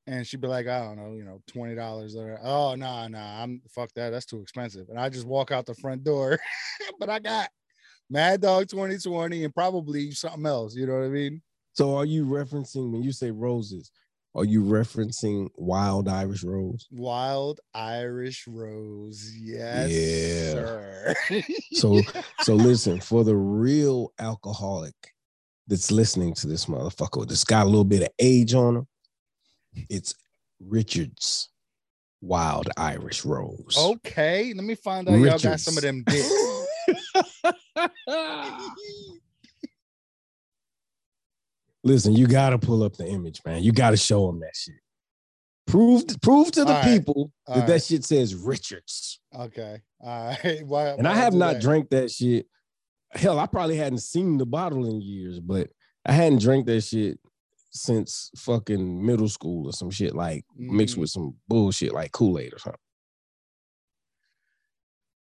and 0.08 0.26
she'd 0.26 0.42
be 0.42 0.48
like, 0.48 0.68
I 0.68 0.80
don't 0.80 0.96
know, 0.98 1.14
you 1.14 1.24
know, 1.24 1.42
twenty 1.48 1.76
dollars 1.76 2.16
or 2.16 2.40
oh 2.42 2.76
nah, 2.76 3.08
nah, 3.08 3.44
I'm 3.44 3.62
fuck 3.70 3.92
that, 3.96 4.10
that's 4.12 4.26
too 4.26 4.42
expensive. 4.42 4.90
And 4.90 5.00
I 5.00 5.10
just 5.10 5.28
walk 5.28 5.52
out 5.52 5.66
the 5.66 5.76
front 5.76 6.04
door, 6.04 6.40
but 7.00 7.10
I 7.10 7.20
got 7.20 7.50
Mad 8.10 8.42
Dog 8.42 8.68
2020 8.70 9.44
and 9.44 9.54
probably 9.54 10.12
something 10.12 10.46
else, 10.46 10.76
you 10.76 10.88
know 10.88 10.94
what 10.96 11.06
I 11.06 11.10
mean? 11.10 11.42
So 11.74 11.96
are 11.96 12.06
you 12.06 12.26
referencing 12.26 12.92
when 12.92 13.04
you 13.04 13.12
say 13.12 13.30
roses? 13.32 13.92
Are 14.34 14.46
you 14.46 14.64
referencing 14.64 15.50
wild 15.56 16.08
Irish 16.08 16.44
rose? 16.44 16.88
Wild 16.92 17.60
Irish 17.74 18.46
Rose. 18.48 19.32
Yes, 19.36 19.92
Yeah. 19.92 20.54
sir. 20.54 21.16
So 21.74 22.02
so 22.42 22.56
listen, 22.56 23.00
for 23.00 23.24
the 23.24 23.36
real 23.36 24.14
alcoholic 24.20 24.94
that's 25.68 25.92
listening 25.92 26.34
to 26.36 26.48
this 26.48 26.66
motherfucker 26.66 27.28
that's 27.28 27.44
got 27.44 27.66
a 27.66 27.70
little 27.70 27.84
bit 27.84 28.04
of 28.04 28.10
age 28.20 28.54
on 28.54 28.78
him, 28.78 28.88
it's 29.90 30.16
Richard's 30.60 31.50
Wild 32.22 32.70
Irish 32.78 33.24
Rose. 33.26 33.76
okay, 33.78 34.54
let 34.54 34.64
me 34.64 34.76
find 34.76 35.08
out 35.08 35.20
y'all 35.20 35.38
got 35.40 35.60
some 35.60 35.78
of 35.78 35.84
them 35.84 36.04
dicks. 36.06 36.32
Listen, 41.84 42.14
you 42.14 42.28
gotta 42.28 42.58
pull 42.58 42.84
up 42.84 42.98
the 42.98 43.08
image, 43.08 43.42
man. 43.46 43.64
You 43.64 43.72
gotta 43.72 43.98
show 43.98 44.28
them 44.28 44.40
that 44.42 44.56
shit. 44.56 44.76
Prove 45.68 46.06
prove 46.22 46.52
to 46.52 46.66
the 46.66 46.74
right. 46.74 46.84
people 46.84 47.32
All 47.46 47.56
that 47.56 47.68
that 47.68 47.84
shit 47.84 48.04
says 48.04 48.36
Richards. 48.36 49.20
Okay. 49.38 49.82
All 50.02 50.28
right. 50.44 50.64
Why, 50.66 50.88
And 50.90 51.08
I 51.08 51.14
have 51.14 51.34
not 51.34 51.54
that? 51.56 51.62
drank 51.62 51.90
that 51.90 52.10
shit. 52.12 52.48
Hell, 53.12 53.40
I 53.40 53.46
probably 53.46 53.78
hadn't 53.78 54.00
seen 54.00 54.38
the 54.38 54.46
bottle 54.46 54.90
in 54.90 55.02
years, 55.02 55.40
but 55.40 55.70
I 56.06 56.12
hadn't 56.14 56.42
drank 56.42 56.66
that 56.66 56.82
shit 56.82 57.20
since 57.78 58.30
fucking 58.38 59.06
middle 59.06 59.30
school 59.30 59.68
or 59.70 59.74
some 59.74 59.90
shit 59.92 60.16
like 60.16 60.44
mixed 60.56 60.96
Mm. 60.96 61.00
with 61.02 61.10
some 61.10 61.36
bullshit 61.48 61.94
like 61.94 62.12
Kool-Aid 62.12 62.54
or 62.54 62.60
something. 62.60 62.80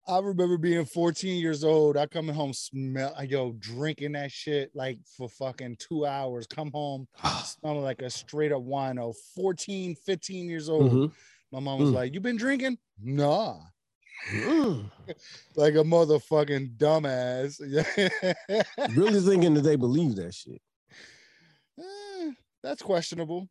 I 0.05 0.19
remember 0.19 0.57
being 0.57 0.83
14 0.85 1.39
years 1.39 1.63
old. 1.63 1.95
I 1.95 2.07
coming 2.07 2.35
home 2.35 2.51
smell 2.53 3.15
yo 3.25 3.53
drinking 3.53 4.11
that 4.13 4.31
shit 4.33 4.69
like 4.75 4.99
for 5.05 5.29
fucking 5.29 5.77
two 5.79 6.05
hours. 6.05 6.45
Come 6.45 6.71
home 6.73 7.07
smelling 7.45 7.83
like 7.83 8.01
a 8.01 8.09
straight 8.09 8.51
up 8.51 8.63
wino. 8.63 9.15
14, 9.35 9.95
15 9.95 10.49
years 10.49 10.67
old. 10.67 10.91
Mhm. 10.91 11.11
My 11.51 11.59
mom 11.61 11.79
was 11.79 11.89
Mm. 11.91 11.93
like, 11.93 12.13
"You 12.13 12.19
been 12.19 12.35
drinking?" 12.35 12.77
Nah, 13.01 13.59
Mm. 14.31 14.91
like 15.55 15.75
a 15.75 15.83
motherfucking 15.83 16.75
dumbass. 16.77 17.59
really 18.97 19.21
thinking 19.21 19.53
that 19.53 19.61
they 19.61 19.75
believe 19.77 20.15
that 20.17 20.33
shit. 20.33 20.61
That's 22.63 22.81
questionable, 22.81 23.49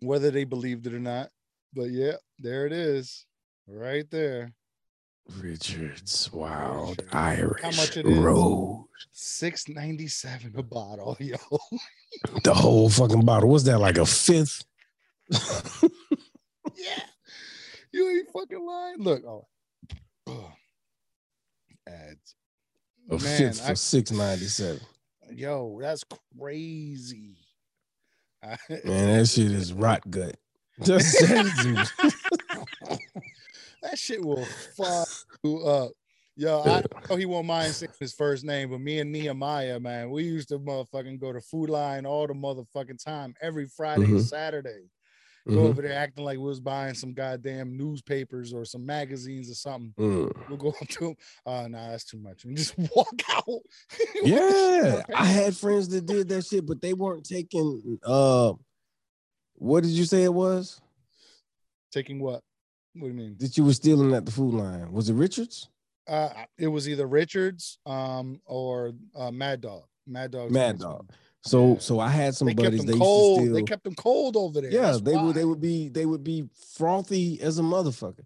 whether 0.00 0.30
they 0.30 0.44
believed 0.44 0.86
it 0.86 0.94
or 0.94 1.00
not. 1.00 1.30
But 1.74 1.90
yeah, 1.90 2.14
there 2.38 2.66
it 2.66 2.72
is, 2.72 3.26
right 3.66 4.08
there. 4.10 4.52
Richards 5.38 6.30
Wild 6.32 6.90
Richards. 6.90 7.08
Irish 7.12 7.62
How 7.62 7.70
much 7.70 7.96
it 7.96 8.06
is? 8.06 8.18
Rose. 8.18 8.84
Six 9.12 9.68
ninety 9.68 10.08
seven 10.08 10.54
a 10.56 10.62
bottle, 10.62 11.16
yo. 11.20 11.36
The 12.42 12.52
whole 12.52 12.90
fucking 12.90 13.24
bottle. 13.24 13.48
Was 13.48 13.62
that 13.64 13.78
like 13.78 13.96
a 13.96 14.04
fifth? 14.04 14.64
yeah, 15.30 17.00
you 17.92 18.08
ain't 18.10 18.28
fucking 18.32 18.66
lying. 18.66 18.96
Look, 18.98 19.22
oh, 19.24 19.46
Ugh. 20.26 20.50
ads. 21.86 22.34
A 23.10 23.18
Man, 23.18 23.38
fifth 23.38 23.64
for 23.64 23.74
six 23.76 24.10
ninety 24.10 24.46
seven. 24.46 24.80
yo, 25.32 25.78
that's 25.80 26.04
crazy. 26.36 27.36
Man, 28.42 29.18
that 29.18 29.28
shit 29.28 29.50
is 29.52 29.72
rot 29.72 30.08
gut. 30.10 30.36
Just 30.82 31.20
that 33.82 33.98
shit 33.98 34.24
will 34.24 34.46
fuck 34.76 35.08
you 35.42 35.58
up. 35.58 35.92
Yo, 36.36 36.62
I 36.62 36.82
know 37.08 37.16
he 37.16 37.26
won't 37.26 37.46
mind 37.46 37.74
saying 37.74 37.90
his 37.98 38.14
first 38.14 38.44
name, 38.44 38.70
but 38.70 38.80
me 38.80 39.00
and 39.00 39.12
Nehemiah, 39.12 39.78
man, 39.78 40.10
we 40.10 40.24
used 40.24 40.48
to 40.48 40.58
motherfucking 40.58 41.20
go 41.20 41.32
to 41.32 41.40
Food 41.40 41.68
Lion 41.68 42.06
all 42.06 42.26
the 42.26 42.32
motherfucking 42.32 43.02
time, 43.04 43.34
every 43.42 43.66
Friday 43.66 44.04
and 44.04 44.14
Mhm. 44.20 44.26
Saturday. 45.46 45.62
Go 45.62 45.68
over 45.68 45.82
there 45.82 45.92
acting 45.94 46.24
like 46.24 46.38
we 46.38 46.44
was 46.44 46.60
buying 46.60 46.94
some 46.94 47.12
goddamn 47.12 47.76
newspapers 47.76 48.52
or 48.52 48.64
some 48.64 48.84
magazines 48.84 49.50
or 49.50 49.54
something. 49.54 49.94
Mm. 49.98 50.48
We'll 50.48 50.58
go 50.58 50.68
up 50.80 50.88
to 50.88 51.00
them. 51.00 51.14
Uh, 51.46 51.68
nah, 51.68 51.90
that's 51.90 52.04
too 52.04 52.18
much. 52.18 52.44
And 52.44 52.56
just 52.56 52.74
walk 52.96 53.20
out. 53.30 53.44
Yeah, 54.22 55.02
I 55.14 55.24
had 55.24 55.56
friends 55.56 55.88
that 55.88 56.04
did 56.04 56.28
that 56.28 56.44
shit, 56.44 56.66
but 56.66 56.82
they 56.82 56.92
weren't 56.92 57.24
taking. 57.24 57.98
Uh, 58.04 58.52
what 59.54 59.82
did 59.82 59.92
you 59.92 60.04
say 60.04 60.24
it 60.24 60.32
was 60.32 60.80
Taking 61.92 62.20
what? 62.20 62.42
What 62.94 63.08
do 63.08 63.08
you 63.08 63.14
mean? 63.14 63.36
that 63.38 63.56
you 63.56 63.64
were 63.64 63.72
stealing 63.72 64.14
at 64.14 64.26
the 64.26 64.32
Food 64.32 64.54
Lion? 64.54 64.92
Was 64.92 65.08
it 65.08 65.14
Richards? 65.14 65.68
Uh, 66.06 66.30
it 66.58 66.66
was 66.66 66.88
either 66.88 67.06
Richards, 67.06 67.78
um, 67.86 68.40
or 68.44 68.92
uh, 69.16 69.30
Mad 69.30 69.60
Dog. 69.60 69.84
Mad 70.06 70.32
Dog. 70.32 70.50
Mad 70.50 70.78
Dog. 70.78 71.10
So, 71.42 71.78
so 71.78 71.98
I 72.00 72.08
had 72.08 72.34
some 72.34 72.46
They 72.48 72.54
kept 72.54 72.64
buddies. 72.64 72.78
them 72.80 72.86
They 72.86 72.92
used 72.94 73.02
cold. 73.02 73.38
to 73.38 73.44
steal. 73.44 73.54
They 73.54 73.62
kept 73.62 73.84
them 73.84 73.94
cold 73.94 74.36
over 74.36 74.60
there. 74.60 74.70
yeah, 74.70 74.82
That's 74.92 75.00
they 75.00 75.16
would. 75.16 75.34
They 75.34 75.44
would 75.44 75.60
be. 75.60 75.88
They 75.88 76.04
would 76.06 76.22
be 76.22 76.44
frothy 76.76 77.40
as 77.40 77.58
a 77.58 77.62
motherfucker. 77.62 78.24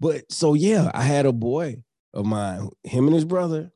But 0.00 0.30
so 0.32 0.54
yeah, 0.54 0.90
I 0.94 1.02
had 1.02 1.26
a 1.26 1.32
boy 1.32 1.82
of 2.14 2.24
mine. 2.26 2.70
Him 2.82 3.06
and 3.06 3.14
his 3.14 3.24
brother. 3.24 3.70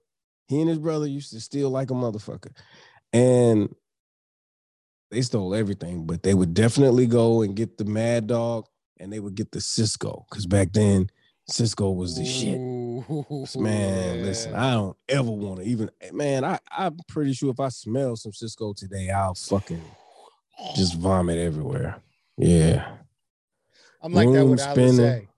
He 0.47 0.61
and 0.61 0.69
his 0.71 0.79
brother 0.79 1.07
used 1.07 1.33
to 1.33 1.41
steal 1.41 1.69
like 1.69 1.91
a 1.91 1.95
motherfucker, 1.95 2.57
and 3.13 3.69
they 5.11 5.21
stole 5.23 5.55
everything. 5.55 6.07
But 6.07 6.23
they 6.23 6.33
would 6.33 6.55
definitely 6.55 7.07
go 7.07 7.43
and 7.43 7.55
get 7.55 7.77
the 7.77 7.85
Mad 7.85 8.27
Dog, 8.27 8.65
and 8.99 9.13
they 9.13 9.21
would 9.21 9.35
get 9.35 9.53
the 9.53 9.61
Cisco 9.61 10.25
because 10.31 10.47
back 10.47 10.73
then 10.73 11.09
Cisco 11.49 11.91
was 11.91 12.17
the 12.17 12.25
shit. 12.25 12.61
Man, 13.61 14.23
listen. 14.23 14.55
I 14.55 14.73
don't 14.73 14.97
ever 15.09 15.31
want 15.31 15.61
to 15.61 15.67
even. 15.67 15.91
Man, 16.13 16.45
I 16.45 16.59
I'm 16.71 16.99
pretty 17.09 17.33
sure 17.33 17.51
if 17.51 17.61
I 17.61 17.69
smell 17.69 18.17
some 18.17 18.33
Cisco 18.33 18.75
today, 18.75 19.11
I'll 19.11 19.35
fucking 19.35 19.83
just 20.77 20.99
vomit 20.99 21.39
everywhere. 21.39 21.97
Yeah. 22.37 22.97
I'm 24.03 24.13
like 24.13 24.31
that 24.33 24.47
with 24.47 24.61
spinning. 24.61 24.97
Alizé. 24.97 25.29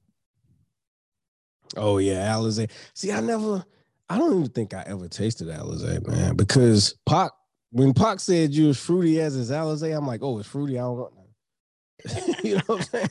Oh 1.77 1.99
yeah, 1.99 2.33
Alizé. 2.33 2.71
See, 2.95 3.13
I 3.13 3.21
never. 3.21 3.65
I 4.09 4.19
don't 4.19 4.33
even 4.33 4.51
think 4.51 4.75
I 4.75 4.83
ever 4.87 5.07
tasted 5.07 5.49
Alizé, 5.49 6.07
man, 6.07 6.37
because 6.37 6.95
Pac. 7.07 7.33
When 7.73 7.95
Pac 7.95 8.19
said 8.19 8.53
you 8.53 8.71
as 8.71 8.81
fruity 8.81 9.21
as 9.21 9.35
his 9.35 9.53
Alizé, 9.53 9.97
I'm 9.97 10.05
like, 10.05 10.25
oh, 10.25 10.41
it's 10.41 10.49
fruity. 10.49 10.77
I 10.77 10.83
don't 10.83 10.99
want 10.99 11.15
none. 11.15 12.35
you 12.43 12.57
know 12.57 12.63
what 12.67 12.79
I'm 12.81 12.83
saying? 12.83 13.09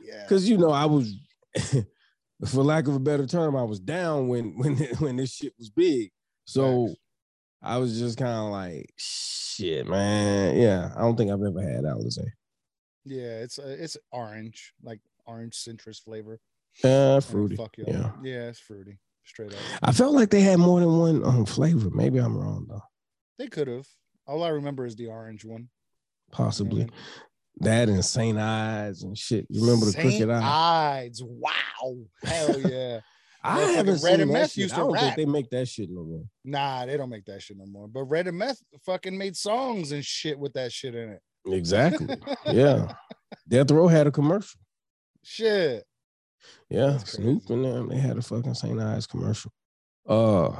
Yeah. 0.00 0.22
Because 0.22 0.48
you 0.48 0.58
know, 0.58 0.70
I 0.70 0.84
was, 0.84 1.12
for 2.44 2.62
lack 2.62 2.86
of 2.88 2.94
a 2.94 3.00
better 3.00 3.26
term, 3.26 3.56
I 3.56 3.62
was 3.62 3.80
down 3.80 4.28
when 4.28 4.52
when 4.58 4.76
when 4.98 5.16
this 5.16 5.34
shit 5.34 5.54
was 5.58 5.70
big. 5.70 6.10
So. 6.44 6.94
I 7.62 7.78
was 7.78 7.98
just 7.98 8.16
kind 8.18 8.38
of 8.38 8.52
like, 8.52 8.92
shit, 8.96 9.88
man. 9.88 10.56
Yeah, 10.56 10.92
I 10.94 11.00
don't 11.00 11.16
think 11.16 11.32
I've 11.32 11.42
ever 11.42 11.60
had 11.60 11.82
Alizé. 11.82 12.28
Yeah, 13.04 13.38
it's 13.40 13.58
uh, 13.58 13.76
it's 13.78 13.96
orange, 14.12 14.72
like 14.82 15.00
orange 15.26 15.54
citrus 15.54 15.98
flavor. 15.98 16.38
Uh, 16.84 17.20
fruity. 17.20 17.56
Fuck 17.56 17.78
you. 17.78 17.84
Yeah. 17.86 18.10
Yeah, 18.22 18.48
it's 18.48 18.58
fruity. 18.58 18.98
Straight 19.24 19.52
up. 19.52 19.58
I 19.82 19.92
felt 19.92 20.14
like 20.14 20.30
they 20.30 20.42
had 20.42 20.58
more 20.58 20.80
than 20.80 20.98
one 20.98 21.24
um, 21.24 21.46
flavor. 21.46 21.90
Maybe 21.90 22.18
I'm 22.18 22.36
wrong 22.36 22.66
though. 22.68 22.82
They 23.38 23.48
could 23.48 23.68
have. 23.68 23.86
All 24.26 24.44
I 24.44 24.48
remember 24.48 24.84
is 24.86 24.96
the 24.96 25.06
orange 25.06 25.44
one. 25.44 25.62
You 25.62 25.66
know 25.66 26.34
I 26.34 26.36
Possibly 26.36 26.78
mean? 26.80 26.90
That 27.58 27.88
and 27.88 28.04
St. 28.04 28.36
Ides 28.38 29.02
and 29.02 29.16
shit. 29.16 29.46
You 29.48 29.62
remember 29.62 29.86
the 29.86 29.92
Saint 29.92 30.08
crooked 30.08 30.30
eye? 30.30 30.42
Eyes. 31.04 31.20
Wow. 31.22 31.96
Hell 32.22 32.60
yeah. 32.70 33.00
I 33.42 33.60
haven't 33.60 34.02
Red 34.02 34.12
seen 34.12 34.20
and 34.22 34.32
Meth 34.32 34.50
shit. 34.50 34.62
used 34.64 34.74
I 34.74 34.78
don't 34.78 34.92
rap. 34.92 35.02
think 35.02 35.16
they 35.16 35.24
make 35.24 35.48
that 35.50 35.68
shit 35.68 35.88
no 35.90 36.02
more. 36.04 36.24
nah, 36.44 36.84
they 36.84 36.96
don't 36.96 37.08
make 37.08 37.24
that 37.26 37.40
shit 37.40 37.56
no 37.56 37.64
more. 37.66 37.86
But 37.88 38.04
Red 38.04 38.26
and 38.26 38.36
Meth 38.36 38.60
fucking 38.84 39.16
made 39.16 39.36
songs 39.36 39.92
and 39.92 40.04
shit 40.04 40.38
with 40.38 40.52
that 40.54 40.72
shit 40.72 40.94
in 40.94 41.10
it. 41.10 41.20
Exactly. 41.46 42.16
yeah. 42.46 42.92
Death 43.48 43.70
Row 43.70 43.86
had 43.86 44.06
a 44.08 44.10
commercial. 44.10 44.58
Shit. 45.22 45.84
Yeah, 46.68 46.98
Snoop 46.98 47.48
and 47.50 47.64
them. 47.64 47.88
They 47.88 47.98
had 47.98 48.18
a 48.18 48.22
fucking 48.22 48.54
St. 48.54 48.80
Ides 48.80 49.06
commercial. 49.06 49.52
Uh, 50.08 50.50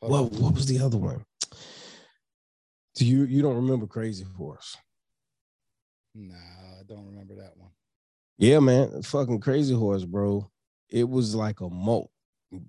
what 0.00 0.32
what 0.32 0.54
was 0.54 0.66
the 0.66 0.78
other 0.80 0.98
one? 0.98 1.24
Do 2.96 3.06
you 3.06 3.24
you 3.24 3.42
don't 3.42 3.56
remember 3.56 3.86
Crazy 3.86 4.24
Horse? 4.36 4.76
Nah, 6.14 6.34
I 6.34 6.82
don't 6.86 7.06
remember 7.06 7.36
that 7.36 7.56
one. 7.56 7.70
Yeah, 8.38 8.58
man, 8.58 9.02
fucking 9.02 9.40
Crazy 9.40 9.74
Horse, 9.74 10.04
bro. 10.04 10.50
It 10.90 11.08
was 11.08 11.34
like 11.34 11.60
a 11.60 11.70
malt 11.70 12.10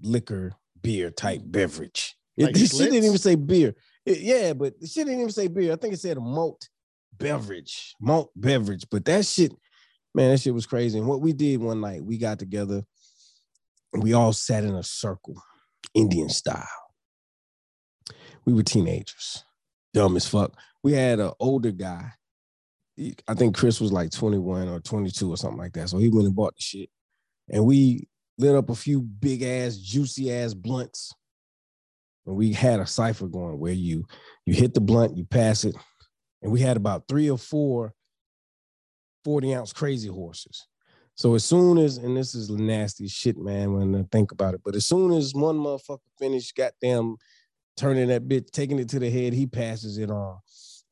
liquor 0.02 0.54
beer 0.82 1.12
type 1.12 1.42
mm. 1.42 1.52
beverage. 1.52 2.16
It, 2.38 2.46
Like 2.46 2.56
shit 2.58 2.72
didn't 2.72 3.04
even 3.04 3.18
say 3.18 3.36
beer. 3.36 3.76
It- 4.06 4.22
yeah, 4.22 4.54
but 4.54 4.80
the 4.80 4.88
shit 4.88 5.06
didn't 5.06 5.22
even 5.22 5.32
say 5.32 5.48
beer. 5.48 5.74
I 5.74 5.76
think 5.76 5.94
it 5.94 6.00
said 6.00 6.18
a 6.18 6.22
malt 6.22 6.70
beverage, 7.18 7.96
malt 8.00 8.32
beverage. 8.36 8.86
But 8.90 9.06
that 9.06 9.26
shit, 9.26 9.54
man, 10.16 10.32
that 10.32 10.40
shit 10.40 10.54
was 10.54 10.66
crazy. 10.66 10.98
And 10.98 11.08
what 11.08 11.22
we 11.22 11.34
did 11.34 11.60
one 11.60 11.82
night, 11.82 12.04
we 12.04 12.18
got 12.18 12.40
together 12.40 12.84
and 13.94 14.04
we 14.04 14.14
all 14.14 14.34
sat 14.34 14.64
in 14.64 14.76
a 14.76 14.84
circle, 14.84 15.42
Indian 15.94 16.30
style. 16.30 16.68
We 18.46 18.54
were 18.54 18.64
teenagers, 18.64 19.44
dumb 19.94 20.16
as 20.18 20.28
fuck. 20.28 20.58
We 20.84 20.94
had 20.94 21.20
an 21.20 21.32
older 21.40 21.72
guy. 21.72 22.12
I 23.28 23.34
think 23.34 23.56
Chris 23.56 23.82
was 23.82 23.92
like 23.92 24.12
21 24.12 24.68
or 24.68 24.80
22 24.80 25.32
or 25.32 25.38
something 25.38 25.58
like 25.58 25.74
that. 25.74 25.90
So 25.90 25.98
he 25.98 26.10
went 26.10 26.28
and 26.28 26.36
bought 26.36 26.56
the 26.56 26.62
shit. 26.62 26.90
And 27.50 27.66
we 27.66 28.08
lit 28.38 28.56
up 28.56 28.70
a 28.70 28.76
few 28.76 29.02
big 29.02 29.44
ass, 29.44 29.78
juicy 29.78 30.32
ass 30.32 30.54
blunts. 30.54 31.14
And 32.26 32.36
we 32.36 32.54
had 32.54 32.80
a 32.80 32.88
cipher 32.88 33.28
going 33.28 33.60
where 33.60 33.74
you 33.74 34.06
you 34.46 34.54
hit 34.54 34.74
the 34.74 34.82
blunt, 34.82 35.18
you 35.18 35.26
pass 35.26 35.66
it. 35.66 35.76
And 36.42 36.52
we 36.52 36.62
had 36.62 36.78
about 36.78 37.08
three 37.08 37.30
or 37.30 37.38
four 37.38 37.94
40 39.24 39.56
ounce 39.56 39.74
crazy 39.74 40.10
horses. 40.10 40.68
So 41.16 41.36
as 41.36 41.46
soon 41.46 41.78
as, 41.78 41.98
and 41.98 42.18
this 42.18 42.34
is 42.34 42.50
nasty 42.50 43.08
shit, 43.08 43.38
man, 43.38 43.74
when 43.74 43.96
I 43.96 44.04
think 44.12 44.32
about 44.32 44.56
it, 44.56 44.62
but 44.66 44.76
as 44.76 44.86
soon 44.86 45.14
as 45.14 45.34
one 45.34 45.58
motherfucker 45.58 46.00
finished, 46.18 46.56
goddamn, 46.56 47.18
turning 47.78 48.08
that 48.08 48.28
bitch, 48.28 48.50
taking 48.52 48.80
it 48.80 48.90
to 48.90 49.00
the 49.00 49.10
head, 49.10 49.34
he 49.34 49.46
passes 49.46 49.98
it 49.98 50.10
on. 50.10 50.40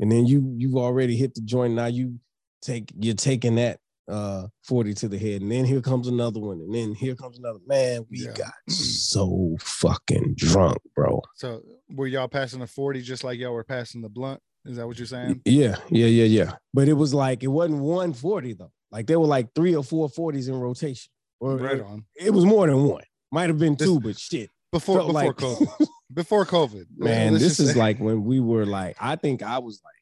And 0.02 0.12
then 0.12 0.26
you 0.26 0.54
you've 0.58 0.76
already 0.76 1.16
hit 1.16 1.34
the 1.36 1.41
joint. 1.41 1.74
Now 1.76 1.86
you 1.86 2.20
take 2.62 2.91
you're 2.99 3.16
taking 3.16 3.56
that 3.56 3.80
uh 4.08 4.47
40 4.66 4.93
to 4.95 5.08
the 5.08 5.18
head, 5.18 5.41
and 5.41 5.52
then 5.52 5.64
here 5.64 5.80
comes 5.82 6.08
another 6.08 6.39
one, 6.39 6.60
and 6.60 6.74
then 6.74 6.93
here 6.93 7.16
comes 7.16 7.38
another. 7.39 7.60
Man, 7.68 8.06
we 8.10 8.26
Yeah. 8.26 8.34
got 8.34 8.52
so 8.68 9.56
fucking 9.62 10.34
drunk, 10.36 10.80
bro. 10.95 11.22
So 11.36 11.62
were 11.89 12.08
y'all 12.08 12.28
passing 12.28 12.60
the 12.60 12.68
40 12.68 13.02
just 13.02 13.24
like 13.24 13.39
y'all 13.39 13.54
were 13.54 13.64
passing 13.64 14.02
the 14.02 14.10
blunt? 14.10 14.41
Is 14.66 14.78
that 14.78 14.86
what 14.88 14.97
you're 14.99 15.06
saying? 15.08 15.41
Yeah, 15.45 15.78
yeah, 15.89 16.08
yeah, 16.08 16.26
yeah. 16.26 16.52
But 16.74 16.88
it 16.88 16.93
was 16.93 17.14
like 17.14 17.43
it 17.43 17.47
wasn't 17.47 17.80
140 17.80 18.54
though. 18.54 18.72
Like 18.91 19.08
there 19.08 19.20
were 19.20 19.28
like 19.28 19.54
three 19.56 19.76
or 19.76 19.84
four 19.84 20.10
40s 20.10 20.49
in 20.49 20.56
rotation. 20.60 21.12
Or 21.39 21.58
Right 21.58 21.78
it, 21.78 21.82
on. 21.86 22.06
it 22.16 22.32
was 22.32 22.45
more 22.45 22.68
than 22.68 22.84
one. 22.84 23.04
Might 23.32 23.49
have 23.49 23.58
been 23.58 23.76
This- 23.76 23.88
two, 23.88 23.99
but 23.99 24.20
shit. 24.20 24.49
Before 24.72 24.97
before 24.97 25.14
like- 25.14 25.32
COVID. 25.38 25.88
Before 26.14 26.45
COVID. 26.45 26.86
Man, 26.97 27.34
this 27.34 27.59
is 27.59 27.74
say- 27.74 27.80
like 27.80 27.99
when 27.99 28.24
we 28.24 28.39
were 28.39 28.66
like, 28.66 28.97
I 28.99 29.16
think 29.16 29.43
I 29.43 29.59
was 29.59 29.82
like 29.84 29.93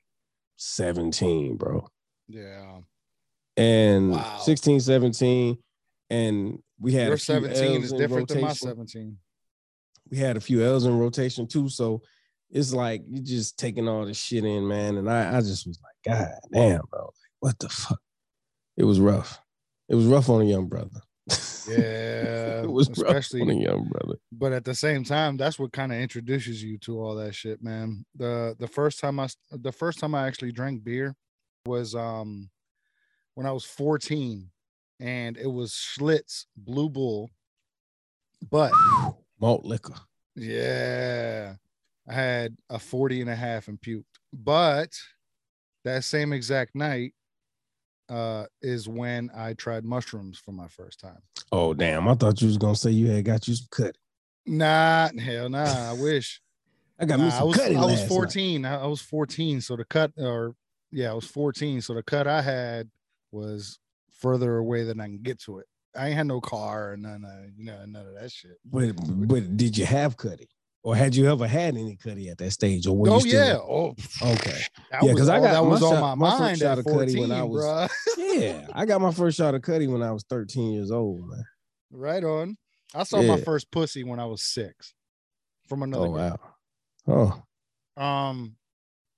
17, 0.57 1.57
bro. 1.57 1.87
Yeah. 2.27 2.79
And 3.57 4.11
Wow. 4.11 4.39
16, 4.43 4.79
17. 4.79 5.57
And 6.09 6.59
we 6.79 6.93
had 6.93 7.07
Your 7.07 7.15
a 7.15 7.17
few 7.17 7.33
17 7.35 7.75
L's 7.75 7.83
is 7.85 7.91
in 7.91 7.97
different 7.97 8.27
than 8.29 8.41
my 8.41 8.53
17. 8.53 9.17
we 10.09 10.17
had 10.17 10.37
a 10.37 10.41
few 10.41 10.63
L's 10.63 10.85
in 10.85 10.97
rotation 10.97 11.45
too. 11.47 11.69
So 11.69 12.01
it's 12.49 12.73
like 12.73 13.03
you're 13.07 13.23
just 13.23 13.59
taking 13.59 13.87
all 13.87 14.05
this 14.05 14.17
shit 14.17 14.43
in, 14.43 14.67
man. 14.67 14.97
And 14.97 15.09
I, 15.09 15.37
I 15.37 15.41
just 15.41 15.67
was 15.67 15.79
like, 15.83 16.15
God 16.15 16.31
damn, 16.51 16.81
bro. 16.89 17.01
Like, 17.05 17.13
what 17.41 17.59
the 17.59 17.69
fuck? 17.69 17.99
It 18.77 18.85
was 18.85 18.99
rough. 18.99 19.39
It 19.89 19.95
was 19.95 20.05
rough 20.05 20.29
on 20.29 20.41
a 20.41 20.45
young 20.45 20.67
brother. 20.67 21.01
Yeah. 21.67 22.61
it 22.63 22.71
was 22.71 22.89
especially 22.89 23.41
rough 23.41 23.57
young 23.61 23.87
brother. 23.89 24.15
but 24.31 24.53
at 24.53 24.65
the 24.65 24.73
same 24.75 25.03
time 25.03 25.37
that's 25.37 25.59
what 25.59 25.71
kind 25.71 25.91
of 25.91 25.99
introduces 25.99 26.63
you 26.63 26.77
to 26.79 26.99
all 26.99 27.15
that 27.15 27.35
shit 27.35 27.63
man 27.63 28.05
the 28.15 28.55
the 28.59 28.67
first 28.67 28.99
time 28.99 29.19
i 29.19 29.27
the 29.51 29.71
first 29.71 29.99
time 29.99 30.15
i 30.15 30.27
actually 30.27 30.51
drank 30.51 30.83
beer 30.83 31.15
was 31.65 31.95
um 31.95 32.49
when 33.35 33.45
i 33.45 33.51
was 33.51 33.65
14 33.65 34.49
and 34.99 35.37
it 35.37 35.47
was 35.47 35.71
schlitz 35.71 36.45
blue 36.57 36.89
bull 36.89 37.29
but 38.49 38.71
Malt 39.39 39.65
liquor. 39.65 39.95
yeah 40.35 41.53
i 42.07 42.13
had 42.13 42.55
a 42.69 42.79
40 42.79 43.21
and 43.21 43.29
a 43.29 43.35
half 43.35 43.67
and 43.67 43.79
puked 43.79 44.03
but 44.33 44.91
that 45.85 46.03
same 46.03 46.33
exact 46.33 46.75
night 46.75 47.13
uh 48.09 48.45
is 48.61 48.87
when 48.89 49.29
i 49.35 49.53
tried 49.53 49.83
mushrooms 49.85 50.37
for 50.39 50.51
my 50.51 50.67
first 50.67 50.99
time 50.99 51.21
Oh 51.51 51.73
damn! 51.73 52.07
I 52.07 52.13
thought 52.13 52.41
you 52.41 52.47
was 52.47 52.57
gonna 52.57 52.75
say 52.75 52.91
you 52.91 53.09
had 53.09 53.25
got 53.25 53.47
you 53.47 53.55
some 53.55 53.67
cut. 53.71 53.95
nah 54.45 55.09
hell 55.17 55.49
nah 55.49 55.91
i 55.91 55.93
wish 55.93 56.41
I 56.99 57.05
got 57.05 57.19
me 57.19 57.29
some 57.29 57.41
I 57.41 57.43
was 57.45 57.55
cutty 57.55 57.75
I 57.75 57.79
was 57.79 57.91
last 57.91 58.01
night. 58.01 58.09
14. 58.09 58.65
I, 58.65 58.85
was 58.85 59.01
14. 59.01 59.61
So 59.61 59.75
the 59.77 59.85
cut 59.85 60.11
or 60.17 60.53
yeah, 60.91 61.11
I 61.11 61.13
was 61.13 61.25
14. 61.25 61.79
So 61.81 61.93
the 61.93 62.03
cut 62.03 62.27
I 62.27 62.41
had 62.41 62.89
was 63.31 63.79
further 64.11 64.57
away 64.57 64.83
than 64.83 64.99
I 64.99 65.05
can 65.05 65.21
get 65.21 65.39
to 65.43 65.59
it. 65.59 65.65
I 65.95 66.07
ain't 66.07 66.17
had 66.17 66.27
no 66.27 66.41
car 66.41 66.91
or 66.91 66.97
none 66.97 67.23
of 67.23 67.57
you 67.57 67.65
know 67.65 67.85
none 67.85 68.05
of 68.05 68.15
that 68.19 68.31
shit. 68.31 68.57
But 68.65 68.95
but 69.27 69.55
did 69.55 69.77
you 69.77 69.85
have 69.85 70.17
cutty? 70.17 70.49
Or 70.81 70.95
had 70.95 71.13
you 71.15 71.29
ever 71.29 71.45
had 71.45 71.75
any 71.75 71.97
cutty 71.97 72.29
at 72.29 72.37
that 72.37 72.51
stage? 72.51 72.87
Or 72.87 72.95
were 72.95 73.09
oh 73.09 73.15
you 73.15 73.29
still 73.29 73.45
yeah. 73.45 73.55
Oh, 73.57 73.95
Okay. 74.33 74.61
that 74.91 75.03
Yeah, 75.03 75.11
was 75.11 75.19
'cause 75.21 75.29
I 75.29 75.39
got 75.39 75.51
that 75.51 75.63
my 75.63 75.67
was 75.69 75.83
on 75.83 75.99
my 76.01 76.15
my 76.15 76.29
first 76.29 76.39
mind 76.39 76.59
shot 76.59 76.71
at 76.71 76.77
of 76.79 76.85
Cuddy 76.85 76.95
14, 77.15 77.19
when 77.19 77.31
I 77.31 77.43
was- 77.43 77.91
Yeah. 78.17 78.67
I 78.73 78.85
got 78.85 79.01
my 79.01 79.11
first 79.11 79.37
shot 79.37 79.55
of 79.55 79.61
cutty 79.61 79.87
when 79.87 80.01
I 80.01 80.11
was 80.13 80.23
13 80.29 80.71
years 80.71 80.89
old, 80.91 81.27
man. 81.27 81.43
Right 81.91 82.23
on. 82.23 82.57
I 82.95 83.03
saw 83.03 83.21
my 83.21 83.39
first 83.41 83.69
pussy 83.71 84.03
when 84.03 84.19
I 84.19 84.25
was 84.25 84.41
six 84.41 84.93
from 85.67 85.83
another 85.83 86.05
Oh 86.07 86.09
wow. 86.11 87.43
Oh, 87.97 88.01
Um, 88.01 88.55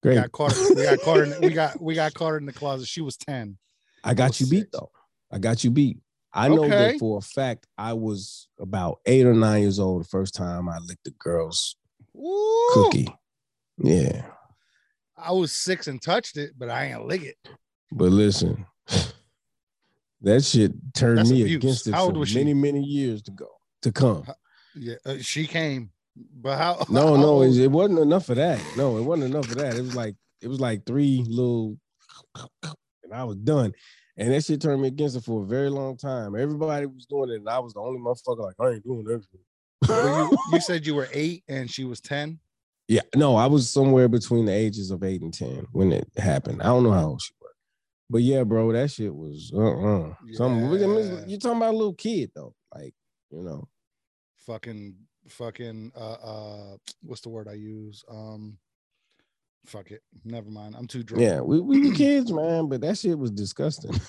great. 0.01 0.15
we 0.15 0.21
got 0.21 0.31
caught. 0.31 0.57
We 0.75 0.83
got 0.83 0.99
caught. 1.01 1.19
In, 1.19 1.41
we 1.41 1.49
got 1.53 1.81
we 1.81 1.93
got 1.93 2.13
caught 2.15 2.35
in 2.35 2.45
the 2.45 2.53
closet. 2.53 2.87
She 2.87 3.01
was 3.01 3.17
ten. 3.17 3.57
I 4.03 4.13
got 4.13 4.29
was 4.29 4.41
you 4.41 4.47
beat 4.47 4.59
six. 4.61 4.69
though. 4.73 4.91
I 5.31 5.37
got 5.37 5.63
you 5.63 5.69
beat. 5.71 5.99
I 6.33 6.47
know 6.47 6.63
Okay. 6.65 6.75
that 6.93 6.99
for 6.99 7.17
a 7.17 7.21
fact. 7.21 7.67
I 7.77 7.93
was 7.93 8.47
about 8.59 8.99
eight 9.05 9.25
or 9.25 9.33
nine 9.33 9.61
years 9.61 9.79
old 9.79 10.03
the 10.03 10.07
first 10.07 10.33
time 10.33 10.69
I 10.69 10.77
licked 10.79 11.07
a 11.07 11.11
girl's 11.11 11.75
Ooh, 12.15 12.67
cookie. 12.71 13.13
Yeah, 13.77 14.25
I 15.17 15.31
was 15.31 15.51
six 15.51 15.87
and 15.87 16.01
touched 16.01 16.37
it, 16.37 16.51
but 16.57 16.69
I 16.69 16.85
ain't 16.85 17.05
lick 17.05 17.23
it. 17.23 17.35
but 17.91 18.11
listen, 18.11 18.65
that 20.21 20.43
shit 20.43 20.71
turned 20.93 21.19
That's 21.19 21.31
me 21.31 21.41
abuse. 21.41 21.57
against 21.57 21.87
it 21.87 21.95
for 21.95 22.13
was 22.13 22.29
she? 22.29 22.37
many, 22.39 22.53
many 22.53 22.81
years 22.83 23.21
to 23.23 23.31
go 23.31 23.47
to 23.81 23.91
come. 23.91 24.25
Yeah, 24.75 24.95
uh, 25.05 25.17
she 25.19 25.47
came, 25.47 25.91
but 26.15 26.57
how? 26.57 26.85
No, 26.89 27.15
how 27.15 27.21
no, 27.21 27.41
it, 27.41 27.57
it 27.57 27.71
wasn't 27.71 27.99
enough 27.99 28.29
of 28.29 28.37
that. 28.37 28.59
No, 28.77 28.97
it 28.97 29.01
wasn't 29.03 29.33
enough 29.33 29.49
of 29.49 29.55
that. 29.57 29.75
It 29.75 29.81
was 29.81 29.95
like 29.95 30.15
it 30.41 30.47
was 30.47 30.59
like 30.59 30.85
three 30.85 31.25
little, 31.27 31.77
and 33.03 33.13
I 33.13 33.23
was 33.23 33.37
done. 33.37 33.73
And 34.21 34.31
that 34.31 34.45
shit 34.45 34.61
turned 34.61 34.83
me 34.83 34.89
against 34.89 35.15
it 35.15 35.23
for 35.23 35.41
a 35.41 35.45
very 35.47 35.71
long 35.71 35.97
time. 35.97 36.35
Everybody 36.35 36.85
was 36.85 37.07
doing 37.07 37.31
it, 37.31 37.37
and 37.37 37.49
I 37.49 37.57
was 37.57 37.73
the 37.73 37.79
only 37.79 37.99
motherfucker 37.99 38.43
like 38.43 38.53
I 38.59 38.75
ain't 38.75 38.83
doing 38.83 39.03
that. 39.05 39.25
you, 39.89 40.37
you 40.53 40.61
said 40.61 40.85
you 40.85 40.93
were 40.93 41.07
eight 41.11 41.43
and 41.47 41.69
she 41.69 41.85
was 41.85 41.99
ten. 41.99 42.39
Yeah, 42.87 43.01
no, 43.15 43.35
I 43.35 43.47
was 43.47 43.67
somewhere 43.67 44.07
between 44.07 44.45
the 44.45 44.51
ages 44.51 44.91
of 44.91 45.03
eight 45.03 45.23
and 45.23 45.33
ten 45.33 45.65
when 45.71 45.91
it 45.91 46.07
happened. 46.17 46.61
I 46.61 46.65
don't 46.65 46.83
know 46.83 46.91
how 46.91 47.07
old 47.07 47.21
she 47.23 47.33
was, 47.41 47.53
but 48.11 48.21
yeah, 48.21 48.43
bro, 48.43 48.71
that 48.73 48.91
shit 48.91 49.13
was 49.15 49.51
uh 49.55 49.59
uh 49.59 50.13
Some 50.33 50.59
Yeah. 50.71 51.25
you're 51.25 51.39
talking 51.39 51.57
about 51.57 51.73
a 51.73 51.77
little 51.77 51.95
kid 51.95 52.29
though, 52.35 52.53
like 52.75 52.93
you 53.31 53.41
know. 53.41 53.67
Fucking, 54.45 54.95
fucking. 55.29 55.93
Uh, 55.95 55.99
uh, 56.13 56.77
what's 57.01 57.21
the 57.21 57.29
word 57.29 57.47
I 57.47 57.53
use? 57.53 58.03
Um, 58.07 58.59
fuck 59.65 59.91
it. 59.91 60.01
Never 60.23 60.49
mind. 60.49 60.75
I'm 60.77 60.87
too 60.87 61.03
drunk. 61.03 61.23
Yeah, 61.23 61.41
we, 61.41 61.59
we 61.59 61.89
were 61.89 61.95
kids, 61.95 62.31
man, 62.31 62.67
but 62.67 62.81
that 62.81 62.97
shit 62.97 63.17
was 63.17 63.31
disgusting. 63.31 63.93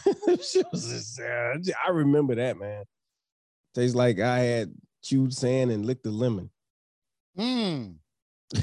Shit 0.42 0.66
was 0.72 0.88
just, 0.88 1.20
uh, 1.20 1.54
I 1.86 1.90
remember 1.90 2.34
that, 2.34 2.58
man. 2.58 2.84
Tastes 3.74 3.94
like 3.94 4.18
I 4.18 4.40
had 4.40 4.72
chewed 5.02 5.32
sand 5.32 5.70
and 5.70 5.86
licked 5.86 6.06
a 6.06 6.10
lemon. 6.10 6.50
Mm, 7.38 7.94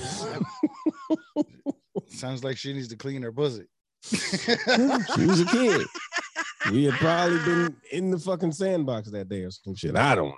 sounds 2.09 2.43
like 2.43 2.57
she 2.57 2.73
needs 2.73 2.89
to 2.89 2.97
clean 2.97 3.21
her 3.21 3.31
pussy. 3.31 3.65
she 4.03 5.25
was 5.25 5.41
a 5.41 5.45
kid. 5.45 5.87
We 6.71 6.85
had 6.85 6.95
probably 6.95 7.39
been 7.39 7.75
in 7.91 8.11
the 8.11 8.19
fucking 8.19 8.51
sandbox 8.51 9.09
that 9.11 9.29
day 9.29 9.43
or 9.43 9.51
some 9.51 9.75
shit. 9.75 9.95
I 9.95 10.15
don't 10.15 10.35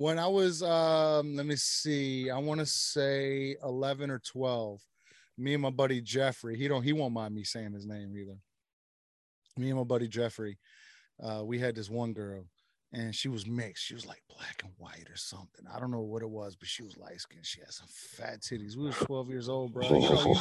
when 0.00 0.18
I 0.18 0.26
was 0.26 0.62
um 0.62 1.36
let 1.36 1.44
me 1.44 1.56
see, 1.56 2.30
I 2.30 2.38
want 2.38 2.58
to 2.60 2.66
say 2.66 3.54
11 3.62 4.10
or 4.10 4.18
12. 4.18 4.80
Me 5.36 5.52
and 5.52 5.62
my 5.62 5.68
buddy 5.68 6.00
Jeffrey, 6.00 6.56
he 6.56 6.68
don't 6.68 6.82
he 6.82 6.94
won't 6.94 7.12
mind 7.12 7.34
me 7.34 7.44
saying 7.44 7.74
his 7.74 7.84
name 7.84 8.16
either. 8.16 8.38
Me 9.58 9.68
and 9.68 9.76
my 9.78 9.84
buddy 9.84 10.08
Jeffrey, 10.08 10.56
uh 11.22 11.42
we 11.44 11.58
had 11.58 11.74
this 11.74 11.90
one 11.90 12.14
girl 12.14 12.46
and 12.94 13.14
she 13.14 13.28
was 13.28 13.46
mixed. 13.46 13.84
She 13.84 13.92
was 13.92 14.06
like 14.06 14.22
black 14.34 14.62
and 14.64 14.72
white 14.78 15.06
or 15.10 15.16
something. 15.16 15.66
I 15.70 15.78
don't 15.78 15.90
know 15.90 16.00
what 16.00 16.22
it 16.22 16.30
was, 16.30 16.56
but 16.56 16.66
she 16.66 16.82
was 16.82 16.96
light 16.96 17.20
skinned. 17.20 17.44
She 17.44 17.60
had 17.60 17.70
some 17.70 17.88
fat 17.90 18.40
titties. 18.40 18.76
We 18.76 18.84
was 18.86 18.96
12 18.96 19.28
years 19.28 19.50
old, 19.50 19.74
bro. 19.74 19.86
You 19.90 20.00
know, 20.00 20.24
you- 20.24 20.34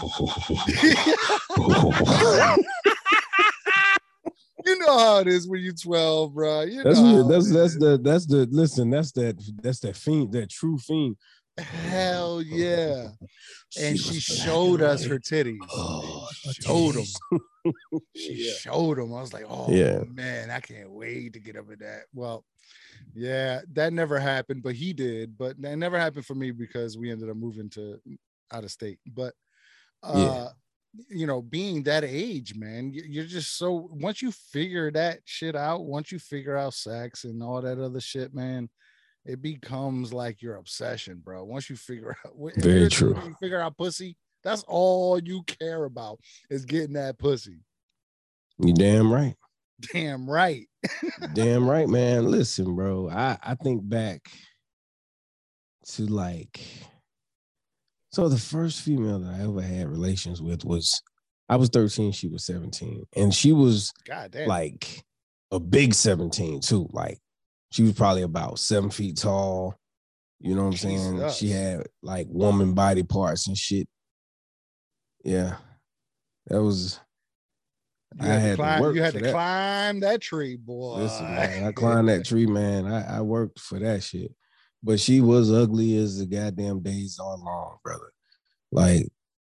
you 2.64 3.18
know 4.80 4.97
how 4.97 5.19
it 5.19 5.27
is 5.27 5.47
when 5.47 5.61
you're 5.61 5.73
12, 5.73 6.34
bro. 6.34 6.61
You 6.61 6.84
That's 6.84 6.99
know 6.99 7.23
what, 7.23 7.30
that's 7.30 7.51
that's 7.53 7.77
the 7.77 7.99
that's 8.01 8.25
the 8.25 8.47
listen. 8.49 8.89
That's 8.89 9.11
that 9.13 9.36
that's 9.61 9.80
that 9.82 9.95
fiend, 9.95 10.32
that 10.34 10.49
true 10.49 10.77
fiend. 10.77 11.17
Hell 11.57 12.41
yeah. 12.45 13.09
And 13.80 13.99
she 13.99 14.19
showed 14.19 14.82
us 14.82 15.03
her 15.05 15.19
titties. 15.19 15.59
Oh, 15.71 16.27
She 16.34 16.61
showed 16.63 16.95
'em. 16.95 17.03
titties. 17.03 17.73
She 18.15 18.34
Yeah. 18.36 18.53
showed 18.53 18.97
them. 18.97 19.13
I 19.13 19.21
was 19.21 19.34
like, 19.34 19.45
oh 19.47 19.71
Yeah. 19.71 20.03
man, 20.07 20.49
I 20.49 20.59
can't 20.59 20.91
wait 20.91 21.34
to 21.34 21.39
get 21.39 21.55
up 21.55 21.71
at 21.71 21.80
that. 21.80 22.03
Well, 22.13 22.43
yeah, 23.13 23.61
that 23.73 23.93
never 23.93 24.19
happened, 24.19 24.63
but 24.63 24.75
he 24.75 24.93
did. 24.93 25.38
But 25.38 25.61
that 25.61 25.75
never 25.77 25.97
happened 25.99 26.25
for 26.25 26.36
me 26.36 26.51
because 26.51 26.97
we 26.97 27.11
ended 27.11 27.30
up 27.30 27.38
moving 27.38 27.69
to 27.71 27.99
out 28.51 28.63
of 28.63 28.71
state. 28.71 28.99
But 29.05 29.34
uh 30.03 30.17
Yeah. 30.17 30.47
You 31.10 31.28
know, 31.28 31.42
being 31.42 31.84
that 31.84 32.04
age, 32.04 32.56
man, 32.56 32.92
you- 32.92 33.04
you're 33.08 33.26
just 33.26 33.58
so 33.58 33.90
once 33.92 34.22
you 34.22 34.32
figure 34.32 34.92
that 34.92 35.20
shit 35.26 35.56
out, 35.56 35.86
once 35.86 36.12
you 36.12 36.20
figure 36.20 36.58
out 36.58 36.74
sex 36.74 37.24
and 37.26 37.42
all 37.44 37.62
that 37.62 37.80
other 37.80 38.00
shit, 38.02 38.34
man, 38.34 38.70
it 39.26 39.42
becomes 39.42 40.12
like 40.14 40.42
your 40.42 40.56
obsession, 40.56 41.22
bro. 41.24 41.44
Once 41.44 41.70
you 41.70 41.76
figure 41.76 42.16
out 42.26 42.34
Very 42.58 42.90
true. 42.90 43.16
you 43.26 43.36
figure 43.40 43.60
out 43.62 43.78
pussy, 43.78 44.18
that's 44.44 44.64
all 44.68 45.20
you 45.20 45.44
care 45.44 45.84
about 45.86 46.20
is 46.50 46.66
getting 46.66 46.94
that 46.94 47.20
pussy. 47.20 47.60
You 48.58 48.74
damn 48.74 49.12
right. 49.14 49.36
Damn 49.94 50.30
right. 50.30 50.68
Damn 51.34 51.70
right, 51.70 51.88
man. 51.88 52.26
Listen, 52.26 52.76
bro. 52.76 53.10
I 53.10 53.38
I 53.42 53.56
think 53.56 53.88
back 53.88 54.30
to 55.92 56.06
like 56.06 56.60
so 58.12 58.28
the 58.30 58.38
first 58.38 58.82
female 58.82 59.20
that 59.20 59.36
I 59.39 59.43
ever 59.43 59.62
had 59.62 59.88
relations 59.88 60.41
with 60.41 60.66
was 60.66 61.01
I 61.47 61.55
was 61.55 61.70
13, 61.70 62.12
she 62.12 62.28
was 62.28 62.45
17. 62.45 63.05
And 63.16 63.34
she 63.34 63.51
was 63.51 63.91
like 64.47 65.03
a 65.51 65.60
big 65.60 65.93
17 65.93 66.62
too. 66.62 66.88
Like 66.91 67.20
she 67.72 67.84
was 67.84 67.93
probably 67.93 68.22
about 68.22 68.60
seven 68.60 68.89
feet 68.89 69.18
tall. 69.18 69.76
You 70.39 70.55
know 70.55 70.64
what 70.64 70.70
I'm 70.70 70.78
saying? 70.78 71.30
She 71.32 71.49
had 71.49 71.88
like 72.01 72.28
woman 72.30 72.74
body 72.74 73.03
parts 73.03 73.47
and 73.47 73.57
shit. 73.57 73.88
Yeah. 75.24 75.57
That 76.47 76.64
was 76.64 76.99
you 78.20 78.28
I 78.28 78.34
had, 78.34 78.41
had 78.41 78.41
to 78.41 78.49
to 78.51 78.55
climb, 78.57 78.82
work 78.82 78.95
you 78.95 79.01
had 79.03 79.14
to 79.14 79.20
that. 79.20 79.32
climb 79.32 79.99
that 79.99 80.22
tree, 80.22 80.55
boy. 80.55 80.97
Listen, 80.97 81.26
man, 81.26 81.64
I 81.66 81.72
climbed 81.72 82.10
that 82.10 82.26
tree, 82.26 82.47
man. 82.47 82.88
I, 82.88 83.18
I 83.18 83.22
worked 83.22 83.60
for 83.60 83.78
that 83.80 84.01
shit. 84.01 84.34
But 84.82 84.99
she 84.99 85.19
was 85.21 85.51
ugly 85.51 85.97
as 85.97 86.17
the 86.19 86.25
goddamn 86.25 86.82
days 86.82 87.19
are 87.19 87.38
long, 87.38 87.77
brother. 87.84 88.11
Like, 88.71 89.07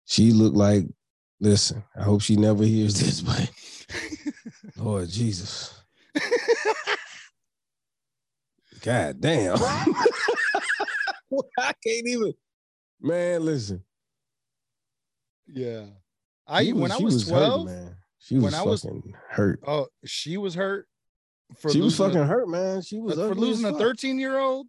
she 0.05 0.31
looked 0.31 0.55
like, 0.55 0.85
listen, 1.39 1.83
I 1.95 2.03
hope 2.03 2.21
she 2.21 2.35
never 2.35 2.63
hears 2.63 2.99
this, 2.99 3.21
but 3.21 3.51
Lord 4.77 5.09
Jesus. 5.09 5.73
God 8.81 9.21
damn. 9.21 9.57
I 9.61 9.85
can't 11.85 12.07
even. 12.07 12.33
Man, 12.99 13.45
listen. 13.45 13.83
yeah. 15.47 15.85
I 16.47 16.63
She 16.65 16.73
when 16.73 16.91
I 16.91 16.97
was, 16.97 17.29
hurting, 17.29 17.49
12, 17.49 17.65
man. 17.67 17.95
She 18.17 18.35
was 18.35 18.43
when 18.45 18.53
I 18.55 18.63
was- 18.63 18.81
fucking 18.81 19.13
hurt. 19.29 19.59
oh, 19.67 19.87
she 20.05 20.37
was 20.37 20.55
hurt 20.55 20.87
for 21.57 21.69
She 21.71 21.79
was 21.81 21.95
fucking 21.95 22.17
a, 22.17 22.25
hurt, 22.25 22.49
man. 22.49 22.81
She 22.81 22.97
was 22.99 23.15
for 23.15 23.35
losing 23.35 23.65
a 23.65 23.77
13 23.77 24.17
year 24.19 24.39
old. 24.39 24.65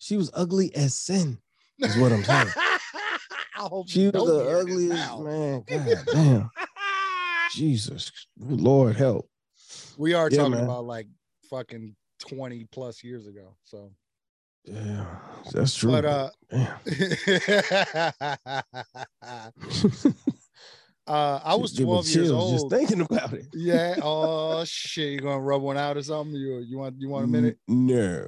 She 0.00 0.16
was 0.16 0.30
ugly 0.34 0.74
as 0.74 0.94
sin. 0.94 1.38
Is 1.78 1.96
what 1.98 2.10
I'm 2.12 2.24
saying. 2.24 2.48
She 3.86 4.06
was 4.06 4.12
the 4.24 4.58
ugliest 4.58 5.18
man. 5.18 5.62
God 5.68 5.98
damn. 6.10 6.50
Jesus. 7.52 8.10
Lord 8.38 8.96
help. 8.96 9.28
we 9.98 10.14
are 10.14 10.30
Yeah, 10.30 10.38
talking 10.38 10.52
man. 10.54 10.64
about 10.64 10.86
like 10.86 11.06
fucking 11.50 11.94
20 12.20 12.64
plus 12.72 13.04
years 13.04 13.26
ago. 13.26 13.54
So, 13.64 13.92
Yeah, 14.64 15.04
that's 15.52 15.74
true. 15.74 15.90
but 15.90 16.04
uh, 16.06 16.30
uh, 21.06 21.40
I 21.44 21.54
was 21.56 21.74
12 21.74 22.08
years 22.08 22.28
chills 22.28 22.50
Just 22.50 22.62
old. 22.64 22.72
thinking 22.72 23.02
about 23.02 23.34
it. 23.34 23.46
Yeah. 23.52 23.96
Oh 24.02 24.64
shit! 24.64 25.12
You 25.12 25.20
gonna 25.20 25.40
rub 25.40 25.60
one 25.62 25.76
out 25.76 25.96
or 25.98 26.02
something? 26.02 26.34
You 26.34 26.60
you 26.60 26.78
want 26.78 26.96
you 26.98 27.08
want 27.10 27.24
a 27.24 27.28
minute? 27.28 27.58
No. 27.68 28.26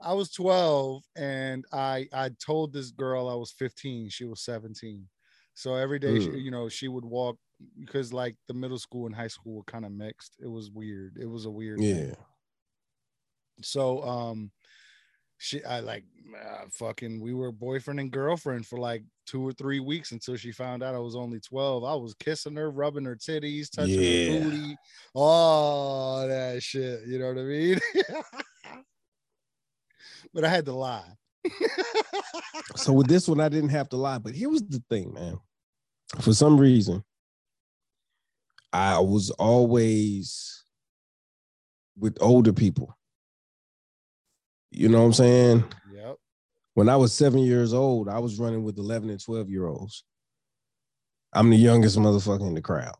I 0.00 0.12
was 0.14 0.30
12 0.30 1.02
and 1.16 1.64
I 1.72 2.08
I 2.12 2.30
told 2.44 2.72
this 2.72 2.90
girl 2.90 3.28
I 3.28 3.34
was 3.34 3.50
15. 3.52 4.08
She 4.10 4.24
was 4.24 4.42
17. 4.42 5.08
So 5.54 5.74
every 5.74 5.98
day, 5.98 6.20
she, 6.20 6.28
Mm. 6.28 6.42
you 6.44 6.50
know, 6.52 6.68
she 6.68 6.86
would 6.88 7.04
walk 7.04 7.36
because 7.80 8.12
like 8.12 8.36
the 8.46 8.54
middle 8.54 8.78
school 8.78 9.06
and 9.06 9.14
high 9.14 9.26
school 9.26 9.56
were 9.56 9.64
kind 9.64 9.84
of 9.84 9.90
mixed. 9.90 10.36
It 10.40 10.46
was 10.46 10.70
weird. 10.70 11.16
It 11.20 11.26
was 11.26 11.46
a 11.46 11.50
weird. 11.50 11.80
thing. 11.80 12.08
Yeah. 12.10 12.14
So 13.62 14.02
um, 14.04 14.52
she 15.38 15.64
I 15.64 15.80
like 15.80 16.04
uh, 16.46 16.66
fucking 16.70 17.20
we 17.20 17.34
were 17.34 17.50
boyfriend 17.52 17.98
and 18.00 18.10
girlfriend 18.12 18.66
for 18.66 18.78
like 18.78 19.02
two 19.26 19.46
or 19.46 19.52
three 19.52 19.80
weeks 19.80 20.12
until 20.12 20.36
she 20.36 20.52
found 20.52 20.82
out 20.82 20.94
I 20.94 20.98
was 21.00 21.16
only 21.16 21.40
12. 21.40 21.82
I 21.84 21.94
was 21.96 22.14
kissing 22.14 22.56
her, 22.56 22.70
rubbing 22.70 23.04
her 23.04 23.16
titties, 23.16 23.70
touching 23.70 24.00
Yeah. 24.00 24.30
her 24.32 24.40
booty, 24.50 24.76
all 25.14 26.28
that 26.28 26.62
shit. 26.62 27.06
You 27.08 27.18
know 27.18 27.28
what 27.28 27.38
I 27.38 27.42
mean? 27.42 27.78
but 30.38 30.46
I 30.46 30.50
had 30.50 30.66
to 30.66 30.72
lie. 30.72 31.02
So 32.76 32.92
with 32.92 33.08
this 33.08 33.26
one, 33.26 33.40
I 33.40 33.48
didn't 33.48 33.70
have 33.70 33.88
to 33.88 33.96
lie. 33.96 34.18
But 34.18 34.34
here 34.34 34.48
was 34.48 34.62
the 34.62 34.80
thing, 34.88 35.12
man. 35.12 35.36
For 36.20 36.32
some 36.32 36.60
reason, 36.60 37.02
I 38.72 39.00
was 39.00 39.30
always 39.30 40.62
with 41.98 42.16
older 42.20 42.52
people. 42.52 42.96
You 44.70 44.88
know 44.88 45.00
what 45.00 45.06
I'm 45.06 45.12
saying? 45.14 45.64
yep. 45.92 46.14
When 46.74 46.88
I 46.88 46.94
was 46.94 47.12
seven 47.12 47.40
years 47.40 47.74
old, 47.74 48.08
I 48.08 48.20
was 48.20 48.38
running 48.38 48.62
with 48.62 48.78
11 48.78 49.10
and 49.10 49.20
12 49.20 49.50
year 49.50 49.66
olds. 49.66 50.04
I'm 51.32 51.50
the 51.50 51.56
youngest 51.56 51.98
motherfucker 51.98 52.46
in 52.46 52.54
the 52.54 52.62
crowd. 52.62 52.94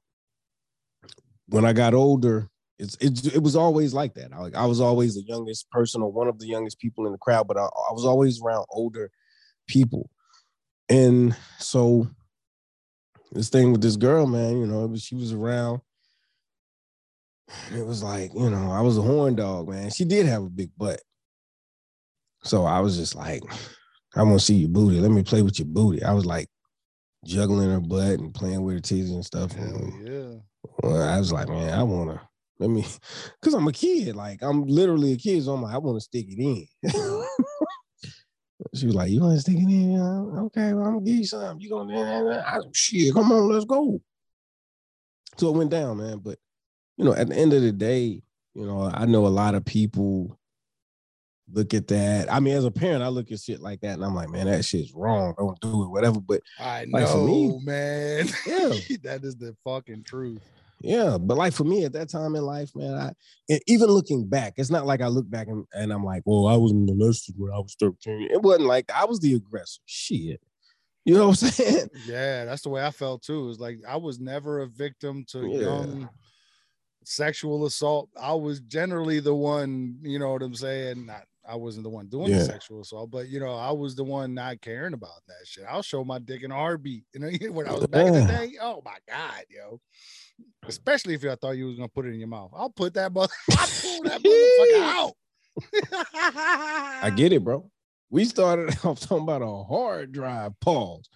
When 1.47 1.65
I 1.65 1.73
got 1.73 1.95
older, 1.95 2.49
it's 2.79 2.97
it, 3.01 3.35
it 3.35 3.43
was 3.43 3.57
always 3.57 3.93
like 3.93 4.15
that. 4.15 4.33
I, 4.33 4.39
like 4.39 4.55
I 4.55 4.67
was 4.67 4.81
always 4.81 5.15
the 5.15 5.25
youngest 5.27 5.71
person 5.71 6.03
or 6.03 6.13
one 6.13 6.29
of 6.29 6.39
the 6.39 6.47
youngest 6.47 6.79
people 6.79 7.07
in 7.07 7.13
the 7.13 7.19
crowd, 7.19 7.49
but 7.49 7.57
I, 7.57 7.65
I 7.65 7.93
was 7.93 8.05
always 8.05 8.41
around 8.41 8.67
older 8.71 9.11
people. 9.67 10.11
And 10.89 11.37
so 11.59 12.09
this 13.33 13.51
thing 13.51 13.73
with 13.73 13.83
this 13.83 13.97
girl, 13.97 14.27
man, 14.27 14.59
you 14.59 14.67
know, 14.67 14.87
was, 14.87 15.03
she 15.03 15.15
was 15.15 15.33
around. 15.33 15.81
It 17.75 17.85
was 17.85 18.03
like, 18.03 18.33
you 18.35 18.51
know, 18.51 18.71
I 18.71 18.81
was 18.81 18.99
a 18.99 19.03
horn 19.03 19.35
dog, 19.35 19.69
man. 19.69 19.91
She 19.91 20.05
did 20.05 20.27
have 20.27 20.43
a 20.43 20.51
big 20.51 20.71
butt. 20.77 21.01
So 22.45 22.65
I 22.65 22.81
was 22.81 22.97
just 22.97 23.15
like, 23.15 23.43
I 24.15 24.23
want 24.23 24.39
to 24.39 24.45
see 24.45 24.55
your 24.55 24.71
booty. 24.71 25.01
Let 25.01 25.11
me 25.11 25.23
play 25.23 25.43
with 25.43 25.59
your 25.59 25.67
booty. 25.67 26.03
I 26.03 26.13
was 26.13 26.25
like 26.25 26.49
juggling 27.27 27.71
her 27.71 27.81
butt 27.81 28.21
and 28.21 28.33
playing 28.33 28.63
with 28.63 28.77
her 28.77 28.81
titties 28.81 29.13
and 29.13 29.25
stuff. 29.25 29.57
And, 29.57 30.07
yeah. 30.07 30.41
well, 30.83 31.03
I 31.03 31.19
was 31.19 31.33
like, 31.33 31.49
man, 31.49 31.79
I 31.79 31.83
want 31.83 32.11
to 32.11 32.21
let 32.59 32.71
me, 32.71 32.85
cause 33.43 33.55
I'm 33.55 33.69
a 33.69 33.73
kid. 33.73 34.17
Like 34.17 34.43
I'm 34.43 34.67
literally 34.67 35.13
a 35.13 35.17
kid. 35.17 35.45
So 35.45 35.55
I'm 35.55 35.63
like, 35.63 35.75
I 35.75 35.79
want 35.79 35.97
to 35.97 36.01
stick 36.01 36.27
it 36.29 36.39
in. 36.39 36.67
she 38.75 38.87
was 38.87 38.95
like, 38.95 39.11
you 39.11 39.21
want 39.21 39.35
to 39.37 39.41
stick 39.41 39.57
it 39.57 39.61
in? 39.63 39.93
Yeah, 39.93 40.41
okay, 40.43 40.73
well, 40.73 40.87
I'm 40.87 40.95
gonna 40.95 41.05
give 41.07 41.17
you 41.17 41.25
some. 41.27 41.61
You 41.61 41.71
gonna 41.71 42.45
I, 42.47 42.59
shit? 42.73 43.15
Come 43.15 43.33
on, 43.33 43.49
let's 43.49 43.65
go. 43.65 44.01
So 45.37 45.49
it 45.49 45.57
went 45.57 45.71
down, 45.71 45.99
man. 45.99 46.19
But 46.19 46.39
you 46.97 47.05
know, 47.05 47.15
at 47.15 47.29
the 47.29 47.37
end 47.37 47.53
of 47.53 47.63
the 47.63 47.73
day, 47.73 48.23
you 48.55 48.67
know, 48.67 48.91
I 48.93 49.07
know 49.07 49.27
a 49.27 49.29
lot 49.29 49.55
of 49.55 49.65
people 49.65 50.37
look 51.53 51.73
at 51.75 51.87
that. 51.89 52.31
I 52.33 52.41
mean, 52.41 52.57
as 52.57 52.65
a 52.65 52.71
parent, 52.71 53.05
I 53.05 53.09
look 53.09 53.31
at 53.31 53.39
shit 53.41 53.61
like 53.61 53.81
that, 53.83 53.95
and 53.95 54.05
I'm 54.05 54.15
like, 54.15 54.31
man, 54.31 54.47
that 54.47 54.65
shit's 54.65 54.93
wrong. 54.93 55.35
Don't 55.39 55.59
do 55.61 55.85
it, 55.85 55.89
whatever. 55.91 56.21
But 56.21 56.41
I 56.59 56.87
Like, 56.91 57.05
know, 57.05 57.25
me- 57.25 57.61
man. 57.63 58.27
Yeah. 58.47 58.69
that 59.05 59.21
is 59.23 59.37
the 59.37 59.57
fucking 59.65 60.03
truth. 60.05 60.43
Yeah, 60.81 61.19
but 61.19 61.37
like 61.37 61.53
for 61.53 61.65
me 61.65 61.85
at 61.85 61.93
that 61.95 62.09
time 62.09 62.37
in 62.37 62.43
life, 62.43 62.71
man, 62.77 62.95
I 62.95 63.13
and 63.49 63.61
even 63.67 63.89
looking 63.89 64.29
back, 64.29 64.55
it's 64.57 64.71
not 64.71 64.87
like 64.87 65.01
I 65.01 65.09
look 65.09 65.29
back 65.29 65.49
and, 65.49 65.65
and 65.73 65.93
I'm 65.93 66.05
like, 66.05 66.23
well, 66.25 66.47
I 66.47 66.57
was 66.57 66.73
molested 66.73 67.35
when 67.37 67.53
I 67.53 67.59
was 67.59 67.75
13. 67.81 68.29
It 68.31 68.43
wasn't 68.43 68.67
like 68.67 68.91
I 68.95 69.05
was 69.05 69.19
the 69.19 69.35
aggressor. 69.35 69.81
Shit. 69.87 70.41
You 71.05 71.15
know 71.15 71.29
what 71.29 71.43
I'm 71.43 71.49
saying? 71.51 71.89
Yeah, 72.07 72.45
that's 72.45 72.63
the 72.63 72.69
way 72.69 72.85
I 72.85 72.91
felt 72.91 73.23
too. 73.23 73.49
It's 73.49 73.59
like 73.59 73.79
I 73.89 73.97
was 73.97 74.21
never 74.21 74.61
a 74.61 74.67
victim 74.67 75.25
to 75.31 75.47
Yeah. 75.47 75.61
young 75.61 76.09
sexual 77.05 77.65
assault. 77.67 78.11
I 78.21 78.35
was 78.35 78.61
generally 78.61 79.19
the 79.21 79.35
one, 79.35 79.97
you 80.03 80.19
know 80.19 80.33
what 80.33 80.43
I'm 80.43 80.55
saying? 80.55 81.07
Not 81.07 81.25
I 81.49 81.57
wasn't 81.57 81.85
the 81.85 81.91
one 81.91 82.07
doing 82.09 82.31
Yeah. 82.31 82.39
the 82.39 82.45
sexual 82.45 82.81
assault, 82.83 83.11
but 83.11 83.29
you 83.29 83.41
know, 83.41 83.55
I 83.55 83.71
was 83.73 83.95
the 83.97 84.05
one 84.05 84.35
not 84.35 84.61
caring 84.61 84.93
about 84.95 85.23
that 85.29 85.47
shit. 85.47 85.65
I'll 85.69 85.83
show 85.83 86.05
my 86.05 86.19
dick 86.19 86.43
in 86.43 86.51
a 86.51 86.55
heartbeat. 86.55 87.05
You 87.15 87.21
know, 87.21 87.29
when 87.53 87.67
I 87.69 87.73
was 87.73 87.87
back 87.87 88.07
in 88.07 88.13
the 88.13 88.25
day, 88.27 88.53
oh 88.61 88.83
my 88.85 88.97
god, 89.09 89.45
yo. 89.49 89.81
Especially 90.67 91.15
if 91.15 91.25
I 91.25 91.35
thought 91.37 91.57
you 91.57 91.67
was 91.67 91.77
gonna 91.77 91.89
put 91.89 92.07
it 92.07 92.11
in 92.11 92.19
your 92.21 92.29
mouth. 92.29 92.51
I'll 92.55 92.71
put 92.71 92.95
that 92.95 93.13
mother 93.13 93.33
I'll 93.51 93.67
pull 93.67 94.03
that 94.05 94.23
motherfucker 94.23 94.83
out. 94.83 95.13
I 97.03 97.11
get 97.17 97.33
it, 97.33 97.43
bro. 97.43 97.71
We 98.11 98.25
started 98.25 98.69
off 98.85 99.01
talking 99.01 99.25
about 99.25 99.43
a 99.43 99.65
hard 99.65 100.13
drive 100.13 100.53
pause. 100.61 101.09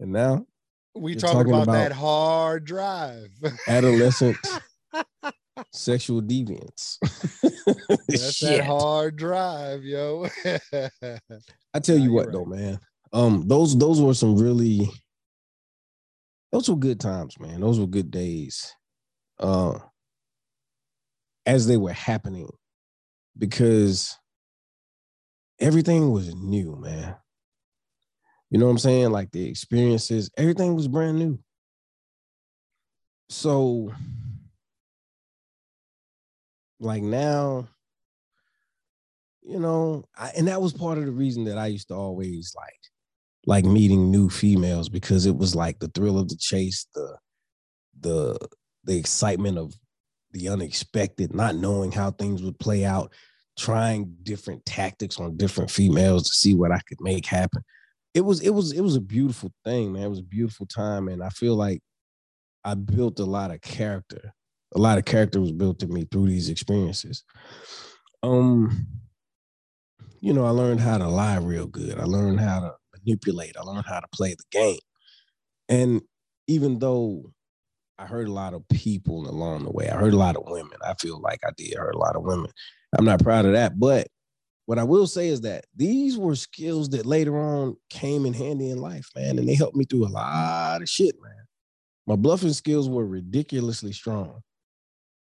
And 0.00 0.12
now 0.12 0.46
We 0.94 1.14
talking 1.16 1.34
talking 1.36 1.52
about, 1.52 1.62
about- 1.64 1.72
that 1.72 1.92
hard 1.92 2.64
drive. 2.64 3.30
adolescent 3.66 4.36
sexual 5.72 6.22
deviance. 6.22 6.98
That's 8.08 8.40
that 8.40 8.64
hard 8.64 9.16
drive, 9.16 9.84
yo. 9.84 10.28
I 11.74 11.80
tell 11.80 11.98
you 11.98 12.12
what 12.12 12.32
though, 12.32 12.44
man. 12.44 12.78
Um, 13.12 13.46
those 13.46 13.76
those 13.76 14.00
were 14.00 14.14
some 14.14 14.36
really 14.36 14.90
those 16.52 16.68
were 16.68 16.76
good 16.76 17.00
times, 17.00 17.38
man. 17.38 17.60
Those 17.60 17.80
were 17.80 17.86
good 17.86 18.10
days. 18.10 18.74
Uh 19.38 19.78
as 21.46 21.66
they 21.66 21.78
were 21.78 21.92
happening 21.92 22.50
because 23.38 24.16
everything 25.58 26.10
was 26.12 26.34
new, 26.34 26.76
man. 26.76 27.16
You 28.50 28.58
know 28.58 28.66
what 28.66 28.72
I'm 28.72 28.78
saying? 28.78 29.10
Like 29.10 29.30
the 29.30 29.48
experiences, 29.48 30.30
everything 30.36 30.74
was 30.74 30.88
brand 30.88 31.18
new. 31.18 31.38
So 33.28 33.92
like 36.80 37.02
now 37.02 37.68
you 39.48 39.58
know, 39.58 40.04
I, 40.16 40.30
and 40.36 40.46
that 40.48 40.60
was 40.60 40.74
part 40.74 40.98
of 40.98 41.06
the 41.06 41.12
reason 41.12 41.44
that 41.44 41.56
I 41.56 41.68
used 41.68 41.88
to 41.88 41.94
always 41.94 42.52
like 42.54 42.78
like 43.46 43.64
meeting 43.64 44.10
new 44.10 44.28
females 44.28 44.90
because 44.90 45.24
it 45.24 45.36
was 45.36 45.54
like 45.54 45.78
the 45.78 45.88
thrill 45.88 46.18
of 46.18 46.28
the 46.28 46.36
chase, 46.36 46.86
the 46.94 47.16
the 48.00 48.38
the 48.84 48.96
excitement 48.96 49.56
of 49.56 49.74
the 50.32 50.50
unexpected, 50.50 51.34
not 51.34 51.56
knowing 51.56 51.90
how 51.92 52.10
things 52.10 52.42
would 52.42 52.58
play 52.58 52.84
out, 52.84 53.12
trying 53.58 54.14
different 54.22 54.64
tactics 54.66 55.18
on 55.18 55.38
different 55.38 55.70
females 55.70 56.24
to 56.24 56.36
see 56.36 56.54
what 56.54 56.70
I 56.70 56.80
could 56.86 57.00
make 57.00 57.24
happen. 57.24 57.62
It 58.12 58.20
was 58.20 58.40
it 58.40 58.50
was 58.50 58.72
it 58.72 58.82
was 58.82 58.96
a 58.96 59.00
beautiful 59.00 59.50
thing, 59.64 59.94
man. 59.94 60.02
It 60.02 60.10
was 60.10 60.18
a 60.18 60.24
beautiful 60.24 60.66
time, 60.66 61.08
and 61.08 61.22
I 61.22 61.30
feel 61.30 61.54
like 61.54 61.80
I 62.64 62.74
built 62.74 63.18
a 63.18 63.24
lot 63.24 63.50
of 63.50 63.62
character. 63.62 64.34
A 64.74 64.78
lot 64.78 64.98
of 64.98 65.04
character 65.04 65.40
was 65.40 65.52
built 65.52 65.82
in 65.82 65.92
me 65.92 66.06
through 66.10 66.28
these 66.28 66.48
experiences. 66.48 67.24
Um, 68.22 68.86
you 70.20 70.32
know, 70.32 70.44
I 70.44 70.50
learned 70.50 70.80
how 70.80 70.98
to 70.98 71.08
lie 71.08 71.38
real 71.38 71.66
good. 71.66 71.98
I 71.98 72.04
learned 72.04 72.40
how 72.40 72.60
to 72.60 72.74
manipulate. 72.96 73.56
I 73.56 73.62
learned 73.62 73.86
how 73.86 74.00
to 74.00 74.08
play 74.12 74.34
the 74.34 74.44
game. 74.50 74.78
And 75.68 76.02
even 76.46 76.78
though 76.78 77.32
I 77.98 78.06
heard 78.06 78.28
a 78.28 78.32
lot 78.32 78.54
of 78.54 78.66
people 78.68 79.28
along 79.28 79.64
the 79.64 79.70
way, 79.70 79.88
I 79.88 79.96
heard 79.96 80.14
a 80.14 80.18
lot 80.18 80.36
of 80.36 80.44
women. 80.46 80.78
I 80.84 80.94
feel 80.94 81.20
like 81.20 81.40
I 81.46 81.50
did 81.56 81.74
hurt 81.74 81.94
a 81.94 81.98
lot 81.98 82.16
of 82.16 82.22
women. 82.22 82.50
I'm 82.96 83.04
not 83.04 83.22
proud 83.22 83.44
of 83.44 83.52
that. 83.52 83.78
But 83.78 84.08
what 84.66 84.78
I 84.78 84.84
will 84.84 85.06
say 85.06 85.28
is 85.28 85.42
that 85.42 85.64
these 85.74 86.18
were 86.18 86.34
skills 86.34 86.90
that 86.90 87.06
later 87.06 87.38
on 87.38 87.76
came 87.90 88.26
in 88.26 88.34
handy 88.34 88.70
in 88.70 88.78
life, 88.78 89.08
man. 89.16 89.38
And 89.38 89.48
they 89.48 89.54
helped 89.54 89.76
me 89.76 89.84
through 89.84 90.06
a 90.06 90.08
lot 90.08 90.82
of 90.82 90.88
shit, 90.88 91.14
man. 91.22 91.32
My 92.06 92.16
bluffing 92.16 92.52
skills 92.52 92.88
were 92.88 93.06
ridiculously 93.06 93.92
strong. 93.92 94.42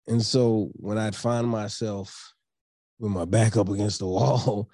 And 0.08 0.22
so 0.22 0.70
when 0.74 0.98
I'd 0.98 1.16
find 1.16 1.48
myself 1.48 2.32
with 2.98 3.10
my 3.12 3.24
back 3.24 3.56
up 3.56 3.68
against 3.68 3.98
the 3.98 4.06
wall, 4.06 4.68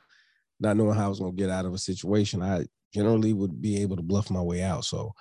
not 0.61 0.76
knowing 0.76 0.97
how 0.97 1.07
I 1.07 1.09
was 1.09 1.18
going 1.18 1.35
to 1.37 1.41
get 1.43 1.51
out 1.51 1.64
of 1.64 1.74
a 1.74 1.78
situation, 1.78 2.43
I 2.43 2.66
generally 2.95 3.33
would 3.33 3.61
be 3.61 3.80
able 3.83 3.97
to 3.97 4.03
bluff 4.03 4.30
my 4.30 4.41
way 4.43 4.62
out. 4.62 4.85
So, 4.85 5.12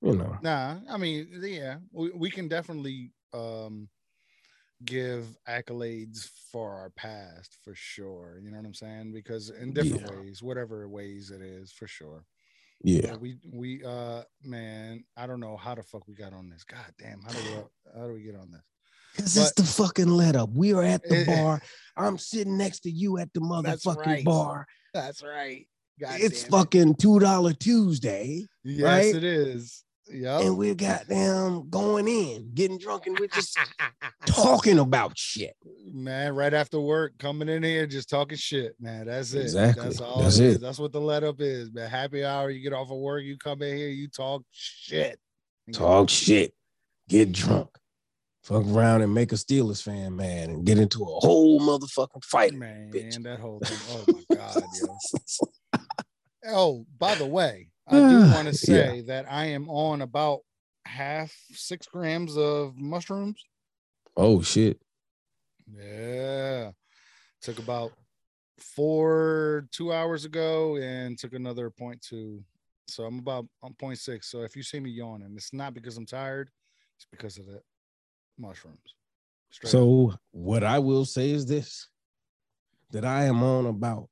you 0.00 0.16
know, 0.16 0.36
Nah, 0.42 0.76
I 0.88 0.96
mean, 0.96 1.28
yeah, 1.42 1.76
we, 1.92 2.10
we 2.10 2.30
can 2.30 2.48
definitely 2.48 3.12
um 3.32 3.88
give 4.84 5.36
accolades 5.48 6.28
for 6.50 6.72
our 6.72 6.90
past 6.90 7.56
for 7.62 7.74
sure. 7.74 8.40
You 8.42 8.50
know 8.50 8.56
what 8.56 8.66
I'm 8.66 8.74
saying? 8.74 9.12
Because 9.12 9.50
in 9.50 9.72
different 9.72 10.02
Yeah. 10.02 10.10
ways, 10.10 10.42
whatever 10.42 10.88
ways 10.88 11.30
it 11.30 11.40
is, 11.40 11.72
for 11.72 11.86
sure. 11.86 12.24
yeah. 12.82 13.12
But 13.12 13.20
we 13.20 13.36
we 13.52 13.84
uh 13.84 14.22
man, 14.42 15.04
I 15.16 15.26
don't 15.26 15.40
know 15.40 15.56
how 15.56 15.74
the 15.74 15.82
fuck 15.82 16.08
we 16.08 16.14
got 16.14 16.32
on 16.32 16.48
this. 16.50 16.64
God 16.64 16.92
damn, 16.98 17.22
how 17.22 17.32
do 17.32 17.38
we 17.38 18.00
how 18.00 18.06
do 18.08 18.14
we 18.14 18.22
get 18.22 18.34
on 18.36 18.50
this? 18.50 18.62
Because 19.16 19.36
it's 19.36 19.52
the 19.52 19.64
fucking 19.64 20.08
let 20.08 20.36
up. 20.36 20.50
We 20.54 20.72
are 20.72 20.82
at 20.82 21.02
the 21.08 21.18
Eh, 21.18 21.24
bar. 21.24 21.60
I'm 21.96 22.18
sitting 22.18 22.56
next 22.56 22.80
to 22.80 22.90
you 22.90 23.18
at 23.18 23.32
the 23.34 23.40
That's 23.62 23.84
motherfucking 23.84 24.06
right. 24.06 24.24
bar. 24.24 24.66
That's 24.94 25.22
right. 25.22 25.66
God 26.00 26.20
it's 26.20 26.42
damn 26.44 26.48
it. 26.48 26.50
fucking 26.56 26.94
$2 26.94 27.58
Tuesday. 27.58 28.46
yes, 28.64 28.82
right? 28.84 29.14
it 29.14 29.24
is. 29.24 29.84
Yeah. 30.10 30.40
And 30.40 30.56
we're 30.58 30.74
goddamn 30.74 31.70
going 31.70 32.08
in, 32.08 32.50
getting 32.54 32.76
drunk, 32.76 33.06
and 33.06 33.18
we're 33.18 33.28
just 33.28 33.56
talking 34.26 34.78
about 34.80 35.16
shit. 35.16 35.54
man, 35.92 36.34
right 36.34 36.52
after 36.52 36.80
work, 36.80 37.12
coming 37.18 37.48
in 37.48 37.62
here, 37.62 37.86
just 37.86 38.10
talking 38.10 38.36
shit, 38.36 38.74
man. 38.80 39.06
That's 39.06 39.32
it. 39.32 39.42
Exactly. 39.42 39.84
That's 39.84 40.00
all 40.00 40.22
That's 40.22 40.38
it 40.38 40.46
is. 40.46 40.58
That's 40.60 40.78
what 40.80 40.92
the 40.92 41.00
let 41.00 41.22
up 41.22 41.40
is, 41.40 41.72
man. 41.72 41.88
Happy 41.88 42.24
hour, 42.24 42.50
you 42.50 42.62
get 42.62 42.72
off 42.76 42.90
of 42.90 42.98
work, 42.98 43.22
you 43.22 43.38
come 43.38 43.62
in 43.62 43.76
here, 43.76 43.88
you 43.88 44.08
talk 44.08 44.42
shit. 44.50 45.18
Talk 45.72 46.10
shit, 46.10 46.52
get 47.08 47.30
drunk, 47.30 47.68
fuck 48.42 48.64
around 48.66 49.02
and 49.02 49.14
make 49.14 49.32
a 49.32 49.36
Steelers 49.36 49.82
fan 49.82 50.16
mad 50.16 50.48
and 50.48 50.64
get 50.66 50.78
into 50.78 51.02
a 51.02 51.06
whole 51.20 51.60
motherfucking 51.60 52.24
fight. 52.24 52.54
man, 52.54 52.90
bitch. 52.92 53.22
that 53.22 53.38
whole 53.40 53.60
thing. 53.64 53.78
Oh 53.90 54.04
my 54.12 54.36
god, 54.36 54.64
yo. 54.72 54.98
Oh, 56.48 56.86
by 56.98 57.14
the 57.14 57.26
way, 57.26 57.68
I 57.86 58.00
do 58.00 58.16
want 58.34 58.48
to 58.48 58.54
Yeah. 58.72 58.88
say 58.88 59.00
that 59.02 59.26
I 59.30 59.46
am 59.46 59.68
on 59.70 60.02
about 60.02 60.40
half 60.84 61.32
six 61.52 61.86
grams 61.86 62.36
of 62.36 62.76
mushrooms. 62.76 63.42
oh 64.16 64.42
shit. 64.42 64.80
Yeah. 65.72 66.72
Took 67.40 67.58
about 67.58 67.92
four 68.58 69.66
two 69.72 69.92
hours 69.92 70.24
ago 70.24 70.76
and 70.76 71.18
took 71.18 71.32
another 71.32 71.70
point 71.70 72.00
two. 72.02 72.42
So 72.88 73.04
I'm 73.04 73.18
about 73.20 73.46
on 73.62 73.74
point 73.74 73.98
six. 73.98 74.30
So 74.30 74.42
if 74.42 74.56
you 74.56 74.62
see 74.62 74.80
me 74.80 74.90
yawning, 74.90 75.32
it's 75.36 75.52
not 75.52 75.74
because 75.74 75.96
I'm 75.96 76.06
tired, 76.06 76.50
it's 76.96 77.06
because 77.10 77.38
of 77.38 77.46
the 77.46 77.60
mushrooms. 78.38 78.78
Straight 79.50 79.68
up. 79.68 79.72
So 79.72 80.14
what 80.30 80.64
I 80.64 80.78
will 80.78 81.04
say 81.04 81.30
is 81.30 81.46
this: 81.46 81.88
that 82.90 83.04
I 83.04 83.24
am 83.24 83.42
on 83.42 83.66
about 83.66 84.08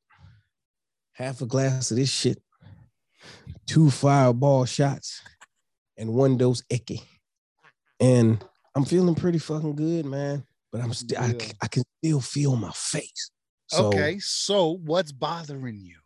half 1.13 1.41
a 1.43 1.47
glass 1.47 1.91
of 1.91 1.97
this 1.97 2.11
shit, 2.11 2.43
two 3.67 3.91
fireball 3.91 4.65
shots, 4.65 5.23
and 5.97 6.13
one 6.15 6.37
dose 6.37 6.63
Eki, 6.71 7.03
and 7.99 8.43
I'm 8.75 8.85
feeling 8.85 9.15
pretty 9.15 9.39
fucking 9.39 9.77
good, 9.77 10.05
man. 10.07 10.45
But 10.73 10.83
I'm 10.83 10.93
still, 10.93 11.21
I, 11.21 11.29
Yeah. 11.33 11.53
I 11.63 11.67
can 11.67 11.83
still 11.99 12.21
feel 12.21 12.55
my 12.57 12.71
face. 12.73 13.31
So 13.67 13.87
okay, 13.87 14.19
so 14.19 14.77
what's 14.85 15.13
bothering 15.13 15.81
you? 15.81 15.99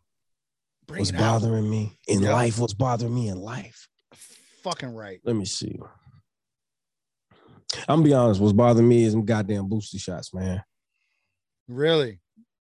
Bring 0.87 1.01
what's 1.01 1.11
bothering 1.11 1.69
me 1.69 1.97
in 2.07 2.21
Yeah. 2.23 2.33
life? 2.33 2.59
What's 2.59 2.73
bothering 2.73 3.13
me 3.13 3.27
in 3.27 3.39
life? 3.39 3.87
Fucking 4.63 4.89
right. 4.89 5.19
Let 5.23 5.35
me 5.35 5.45
see. 5.45 5.79
I'm 7.87 7.97
gonna 7.97 8.03
be 8.03 8.13
honest. 8.13 8.41
What's 8.41 8.53
bothering 8.53 8.87
me 8.87 9.03
is 9.03 9.13
them 9.13 9.25
goddamn 9.25 9.67
booster 9.67 9.99
shots, 9.99 10.33
man. 10.33 10.63
Really? 11.67 12.19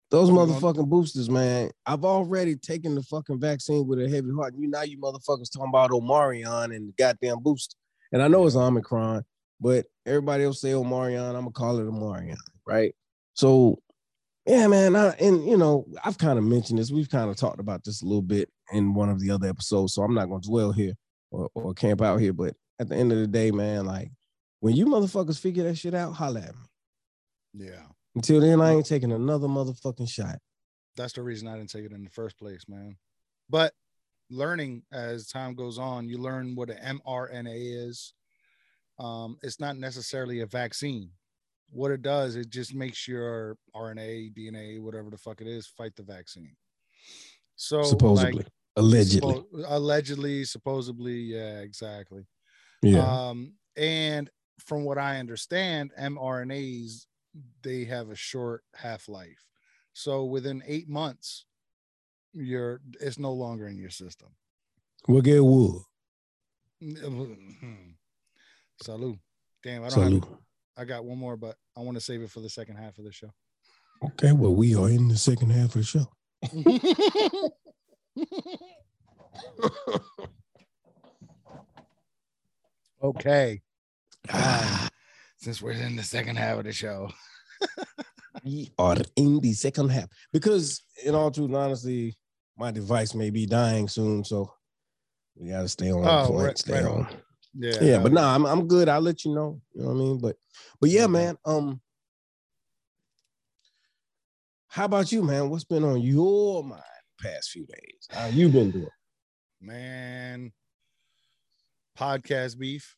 Those 0.09 0.29
motherfucking 0.29 0.87
boosters, 0.87 1.29
man. 1.29 1.71
I've 1.87 2.05
already 2.05 2.55
taken 2.55 2.93
the 2.93 3.01
fucking 3.01 3.39
vaccine 3.39 3.87
with 3.87 3.99
a 3.99 4.07
heavy 4.07 4.29
heart. 4.31 4.53
You 4.55 4.69
now 4.69 4.83
you 4.83 4.99
motherfuckers 4.99 5.51
talking 5.51 5.69
about 5.69 5.89
Omarion 5.89 6.75
and 6.75 6.89
the 6.89 6.93
goddamn 6.97 7.39
booster. 7.39 7.75
And 8.11 8.21
I 8.21 8.27
know 8.27 8.45
it's 8.45 8.55
Omicron, 8.55 9.23
but 9.59 9.87
everybody 10.05 10.43
else 10.43 10.61
say 10.61 10.71
Omarion. 10.71 11.29
I'm 11.29 11.33
gonna 11.33 11.51
call 11.51 11.79
it 11.79 11.87
Omarion, 11.87 12.37
right? 12.67 12.93
So 13.33 13.79
yeah, 14.45 14.67
man. 14.67 14.95
I, 14.95 15.09
and 15.19 15.43
you 15.45 15.57
know, 15.57 15.87
I've 16.03 16.17
kind 16.17 16.37
of 16.37 16.45
mentioned 16.45 16.77
this. 16.77 16.91
We've 16.91 17.09
kind 17.09 17.29
of 17.29 17.37
talked 17.37 17.59
about 17.59 17.83
this 17.83 18.01
a 18.01 18.05
little 18.05 18.21
bit 18.21 18.49
in 18.71 18.93
one 18.93 19.09
of 19.09 19.19
the 19.19 19.31
other 19.31 19.47
episodes. 19.47 19.93
So 19.93 20.03
I'm 20.03 20.13
not 20.13 20.29
gonna 20.29 20.41
dwell 20.41 20.71
here 20.71 20.93
or, 21.31 21.49
or 21.55 21.73
camp 21.73 22.01
out 22.01 22.19
here. 22.19 22.33
But 22.33 22.53
at 22.77 22.89
the 22.89 22.95
end 22.95 23.11
of 23.11 23.17
the 23.17 23.27
day, 23.27 23.51
man, 23.51 23.85
like 23.85 24.11
when 24.63 24.77
you 24.77 24.85
motherfuckers 24.85 25.37
figure 25.37 25.65
that 25.65 25.77
shit 25.77 25.93
out, 25.93 26.13
holla 26.13 26.39
at 26.39 26.55
me. 26.55 27.65
Yeah. 27.65 27.83
Until 28.15 28.39
then, 28.39 28.61
I 28.61 28.71
ain't 28.71 28.85
taking 28.85 29.11
another 29.11 29.49
motherfucking 29.49 30.09
shot. 30.09 30.37
That's 30.95 31.11
the 31.11 31.21
reason 31.21 31.49
I 31.49 31.57
didn't 31.57 31.69
take 31.69 31.83
it 31.83 31.91
in 31.91 32.05
the 32.05 32.09
first 32.09 32.39
place, 32.39 32.63
man. 32.69 32.95
But 33.49 33.73
learning 34.29 34.83
as 34.93 35.27
time 35.27 35.53
goes 35.53 35.77
on, 35.77 36.07
you 36.07 36.17
learn 36.17 36.55
what 36.55 36.69
an 36.69 37.01
mRNA 37.05 37.89
is. 37.89 38.13
Um, 38.99 39.37
it's 39.43 39.59
not 39.59 39.75
necessarily 39.75 40.39
a 40.39 40.45
vaccine. 40.45 41.09
What 41.69 41.91
it 41.91 42.01
does, 42.01 42.37
it 42.37 42.49
just 42.49 42.73
makes 42.73 43.05
your 43.05 43.57
RNA, 43.75 44.33
DNA, 44.33 44.79
whatever 44.79 45.09
the 45.09 45.17
fuck 45.17 45.41
it 45.41 45.47
is, 45.47 45.67
fight 45.67 45.93
the 45.97 46.03
vaccine. 46.03 46.55
So 47.57 47.79
like, 47.79 47.87
supposedly, 47.87 48.45
allegedly. 48.77 49.33
suppo- 49.33 49.65
allegedly, 49.67 50.45
supposedly, 50.45 51.17
yeah, 51.17 51.59
exactly. 51.59 52.25
yeah. 52.81 53.01
Um, 53.01 53.55
and 53.75 54.29
from 54.65 54.83
what 54.83 54.97
I 54.97 55.19
understand, 55.19 55.91
mRNAs 55.99 57.05
they 57.63 57.85
have 57.85 58.09
a 58.09 58.15
short 58.15 58.63
half 58.75 59.09
life. 59.09 59.43
So 59.93 60.25
within 60.25 60.61
eight 60.67 60.89
months, 60.89 61.45
you're 62.33 62.81
it's 62.99 63.19
no 63.19 63.33
longer 63.33 63.67
in 63.67 63.77
your 63.77 63.89
system. 63.89 64.29
We'll 65.07 65.21
get 65.21 65.43
wood. 65.43 65.81
Mm-hmm. 66.81 67.91
Salute. 68.81 69.19
Damn, 69.63 69.83
I 69.83 69.89
don't 69.89 69.91
Salute. 69.91 70.25
have 70.25 70.33
I 70.75 70.85
got 70.85 71.05
one 71.05 71.19
more, 71.19 71.37
but 71.37 71.55
I 71.77 71.81
want 71.81 71.95
to 71.95 72.01
save 72.01 72.21
it 72.21 72.31
for 72.31 72.39
the 72.39 72.49
second 72.49 72.77
half 72.77 72.97
of 72.97 73.05
the 73.05 73.11
show. 73.11 73.31
Okay, 74.03 74.31
well, 74.31 74.53
we 74.53 74.75
are 74.75 74.89
in 74.89 75.07
the 75.07 75.17
second 75.17 75.51
half 75.51 75.75
of 75.75 75.81
the 75.81 75.83
show. 75.83 76.09
okay. 83.03 83.61
Ah, 84.31 84.89
Since 85.37 85.61
we're 85.61 85.71
in 85.73 85.95
the 85.95 86.03
second 86.03 86.37
half 86.37 86.59
of 86.59 86.63
the 86.65 86.71
show. 86.71 87.09
we 88.45 88.71
are 88.77 88.97
in 89.17 89.39
the 89.41 89.53
second 89.53 89.89
half 89.89 90.07
because, 90.31 90.81
in 91.03 91.15
all 91.15 91.31
truth, 91.31 91.47
and 91.47 91.55
honesty, 91.57 92.15
my 92.57 92.71
device 92.71 93.13
may 93.13 93.29
be 93.29 93.45
dying 93.45 93.87
soon, 93.87 94.23
so 94.23 94.51
we 95.35 95.49
gotta 95.49 95.67
stay 95.67 95.91
on 95.91 96.05
Oh, 96.05 96.27
point. 96.27 96.45
right- 96.45 96.57
stay 96.57 96.73
right 96.73 96.85
on. 96.85 97.05
on. 97.05 97.07
Yeah. 97.55 97.77
Yeah, 97.81 97.97
but 97.99 98.11
hell 98.13 98.21
nah, 98.21 98.35
I'm 98.35 98.45
I'm 98.45 98.67
good. 98.67 98.89
I'll 98.89 99.01
let 99.01 99.25
you 99.25 99.33
know. 99.35 99.61
You 99.73 99.81
know 99.83 99.89
what 99.89 99.93
I 99.93 99.97
mean? 99.97 100.17
But 100.19 100.35
but 100.79 100.89
yeah, 100.89 101.07
man. 101.07 101.37
Um, 101.45 101.81
how 104.69 104.85
about 104.85 105.11
you, 105.11 105.21
man? 105.23 105.49
What's 105.49 105.63
been 105.65 105.83
on 105.83 106.01
your 106.01 106.63
mind 106.63 106.81
the 107.19 107.29
past 107.29 107.51
few 107.51 107.65
days? 107.65 108.07
How 108.09 108.27
you 108.27 108.49
been 108.49 108.71
doing? 108.71 108.87
man. 109.61 110.51
Podcast 111.97 112.57
beef. 112.57 112.95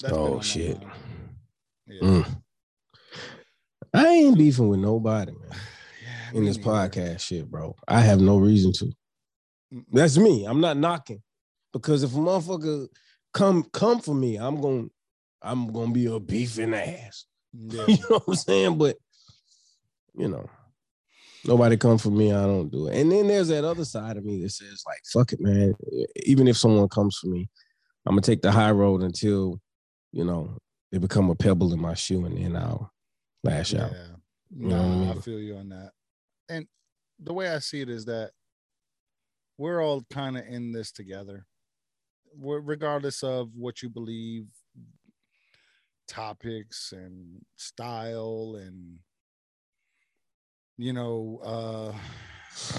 That's 0.00 0.14
oh 0.14 0.40
shit. 0.40 0.78
Yeah. 1.86 2.00
Mm. 2.00 2.42
I 3.92 4.06
ain't 4.08 4.38
beefing 4.38 4.68
with 4.68 4.80
nobody, 4.80 5.32
man. 5.32 5.50
Yeah, 6.32 6.38
In 6.38 6.44
this 6.44 6.56
neither. 6.58 6.70
podcast 6.70 7.20
shit, 7.20 7.50
bro. 7.50 7.76
I 7.88 8.00
have 8.00 8.20
no 8.20 8.36
reason 8.38 8.72
to. 8.74 8.92
That's 9.92 10.18
me. 10.18 10.44
I'm 10.44 10.60
not 10.60 10.76
knocking. 10.76 11.22
Because 11.72 12.02
if 12.02 12.12
a 12.14 12.18
motherfucker 12.18 12.88
come 13.32 13.64
come 13.72 14.00
for 14.00 14.14
me, 14.14 14.36
I'm 14.36 14.60
gonna 14.60 14.86
I'm 15.42 15.72
gonna 15.72 15.92
be 15.92 16.06
a 16.06 16.18
beefing 16.18 16.74
ass. 16.74 17.26
Yeah. 17.56 17.84
you 17.86 17.96
know 18.10 18.18
what 18.18 18.24
I'm 18.28 18.34
saying? 18.34 18.78
But 18.78 18.96
you 20.16 20.28
know, 20.28 20.48
nobody 21.44 21.76
come 21.76 21.98
for 21.98 22.10
me, 22.10 22.32
I 22.32 22.42
don't 22.42 22.68
do 22.70 22.88
it. 22.88 22.96
And 23.00 23.10
then 23.12 23.28
there's 23.28 23.48
that 23.48 23.64
other 23.64 23.84
side 23.84 24.16
of 24.16 24.24
me 24.24 24.42
that 24.42 24.50
says, 24.50 24.82
like, 24.86 24.98
fuck 25.12 25.32
it, 25.32 25.40
man. 25.40 25.74
Even 26.26 26.48
if 26.48 26.56
someone 26.56 26.88
comes 26.88 27.16
for 27.16 27.28
me, 27.28 27.48
I'm 28.06 28.12
gonna 28.12 28.22
take 28.22 28.42
the 28.42 28.50
high 28.50 28.72
road 28.72 29.02
until, 29.02 29.60
you 30.14 30.24
know, 30.24 30.56
they 30.92 30.98
become 30.98 31.28
a 31.28 31.34
pebble 31.34 31.72
in 31.72 31.80
my 31.80 31.94
shoe 31.94 32.24
and 32.24 32.38
then 32.38 32.56
I'll 32.56 32.92
lash 33.42 33.74
out. 33.74 33.90
Yeah. 33.90 34.06
You 34.56 34.68
know 34.68 34.76
I 34.76 34.88
Nah, 35.06 35.12
I 35.12 35.14
feel 35.16 35.40
you 35.40 35.56
on 35.56 35.68
that. 35.70 35.90
And 36.48 36.68
the 37.18 37.32
way 37.32 37.48
I 37.48 37.58
see 37.58 37.80
it 37.80 37.88
is 37.88 38.04
that 38.04 38.30
we're 39.58 39.82
all 39.82 40.04
kind 40.12 40.38
of 40.38 40.46
in 40.46 40.70
this 40.70 40.92
together. 40.92 41.46
We're, 42.32 42.60
regardless 42.60 43.24
of 43.24 43.48
what 43.56 43.82
you 43.82 43.88
believe, 43.88 44.46
topics 46.06 46.92
and 46.92 47.40
style 47.56 48.56
and 48.60 48.98
you 50.76 50.92
know, 50.92 51.40
uh 51.42 52.78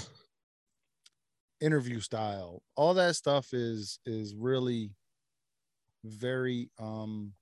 interview 1.60 2.00
style, 2.00 2.62
all 2.76 2.94
that 2.94 3.16
stuff 3.16 3.52
is 3.52 3.98
is 4.06 4.34
really 4.34 4.90
very 6.04 6.70
um 6.78 7.32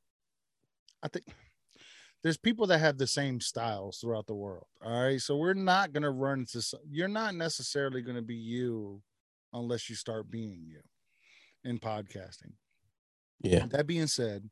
I 1.03 1.09
think 1.09 1.27
there's 2.25 2.39
people 2.39 2.67
that 2.69 2.79
have 2.79 2.97
the 2.97 3.07
same 3.07 3.39
styles 3.39 3.99
throughout 3.99 4.27
the 4.27 4.35
world. 4.35 4.65
All 4.83 5.05
right. 5.05 5.21
So 5.21 5.37
we're 5.37 5.53
not 5.53 5.93
going 5.93 6.05
to 6.05 6.11
run 6.11 6.41
into, 6.41 6.63
you're 6.91 7.07
not 7.07 7.35
necessarily 7.35 8.01
going 8.01 8.17
to 8.17 8.23
be 8.23 8.35
you 8.35 9.03
unless 9.53 9.91
you 9.91 9.95
start 9.95 10.31
being 10.31 10.65
you 10.67 10.81
in 11.65 11.79
podcasting. 11.79 12.53
Yeah. 13.43 13.67
That 13.67 13.87
being 13.87 14.07
said, 14.07 14.49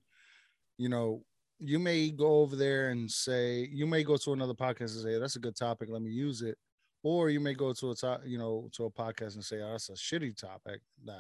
you 0.77 0.91
know, 0.91 1.25
you 1.59 1.79
may 1.79 2.11
go 2.11 2.41
over 2.43 2.57
there 2.57 2.91
and 2.91 3.11
say, 3.11 3.67
you 3.73 3.87
may 3.87 4.05
go 4.05 4.19
to 4.19 4.35
another 4.35 4.53
podcast 4.53 4.95
and 4.95 5.03
say, 5.03 5.19
that's 5.19 5.37
a 5.37 5.41
good 5.41 5.57
topic. 5.57 5.89
Let 5.91 6.03
me 6.03 6.11
use 6.11 6.43
it. 6.43 6.59
Or 7.03 7.31
you 7.31 7.41
may 7.41 7.55
go 7.55 7.73
to 7.73 7.91
a 7.91 7.95
top, 7.95 8.21
you 8.27 8.37
know, 8.37 8.69
to 8.73 8.85
a 8.85 8.91
podcast 8.91 9.35
and 9.37 9.45
say, 9.45 9.63
oh, 9.63 9.71
that's 9.71 9.89
a 9.89 9.93
shitty 9.95 10.37
topic. 10.37 10.83
Nah, 11.03 11.15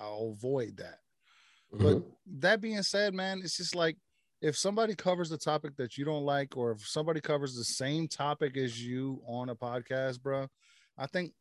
I'll 0.00 0.34
avoid 0.34 0.78
that. 0.78 1.00
But 1.72 1.96
Mhm. 1.98 2.04
that 2.40 2.60
being 2.60 2.82
said, 2.82 3.14
man, 3.14 3.40
it's 3.42 3.56
just 3.56 3.74
like 3.74 3.96
if 4.40 4.56
somebody 4.56 4.94
covers 4.94 5.30
the 5.30 5.38
topic 5.38 5.76
that 5.76 5.96
you 5.96 6.04
don't 6.04 6.24
like, 6.24 6.56
or 6.56 6.72
if 6.72 6.86
somebody 6.86 7.20
covers 7.20 7.54
the 7.54 7.64
same 7.64 8.08
topic 8.08 8.56
as 8.56 8.84
you 8.84 9.22
on 9.26 9.48
a 9.48 9.54
podcast, 9.56 10.20
bro, 10.20 10.48
I 10.98 11.06
think 11.06 11.32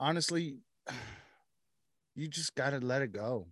honestly, 0.00 0.58
you 2.14 2.28
just 2.28 2.54
gotta 2.54 2.78
let 2.78 3.02
it 3.02 3.12
go. 3.12 3.46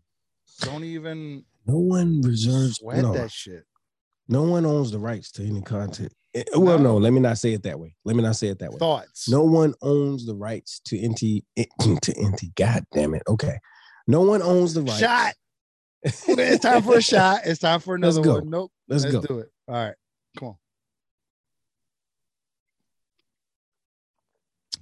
Don't 0.60 0.84
even 0.84 1.44
no 1.66 1.78
one 1.78 2.20
reserves 2.22 2.76
sweat 2.78 3.02
no, 3.02 3.12
that 3.12 3.30
shit. 3.32 3.64
no 4.28 4.42
one 4.44 4.64
owns 4.64 4.90
the 4.92 4.98
rights 4.98 5.30
to 5.32 5.44
any 5.46 5.60
content. 5.62 6.12
Eh, 6.34 6.44
Well, 6.54 6.78
no. 6.78 6.84
No. 6.92 6.96
let 6.98 7.12
me 7.12 7.20
not 7.20 7.38
say 7.38 7.52
it 7.54 7.62
that 7.64 7.78
way. 7.80 7.96
Let 8.04 8.14
me 8.16 8.22
not 8.22 8.36
say 8.36 8.48
it 8.48 8.58
that 8.60 8.70
way. 8.70 8.78
Thoughts. 8.78 9.28
No 9.28 9.42
one 9.42 9.74
owns 9.82 10.24
the 10.26 10.34
rights 10.34 10.80
to 10.86 10.96
NT 10.96 11.44
to 12.02 12.12
NT. 12.20 12.54
God 12.54 12.84
damn 12.92 13.14
it. 13.14 13.22
Okay. 13.28 13.58
No 14.06 14.20
one 14.20 14.40
owns 14.42 14.74
the 14.74 14.82
rights. 14.82 15.00
shot. 15.00 15.34
It's 16.06 16.62
time 16.62 16.82
for 16.82 16.96
a 16.96 17.02
shot. 17.02 17.40
It's 17.44 17.60
time 17.60 17.80
for 17.80 17.98
Let's 17.98 18.16
another 18.16 18.28
go. 18.28 18.34
one. 18.40 18.50
Nope. 18.50 18.72
Let's, 18.88 19.04
Let's 19.04 19.16
go. 19.16 19.22
do 19.22 19.38
it. 19.40 19.50
All 19.68 19.74
right. 19.74 19.94
Come 20.38 20.48
on. 20.48 20.56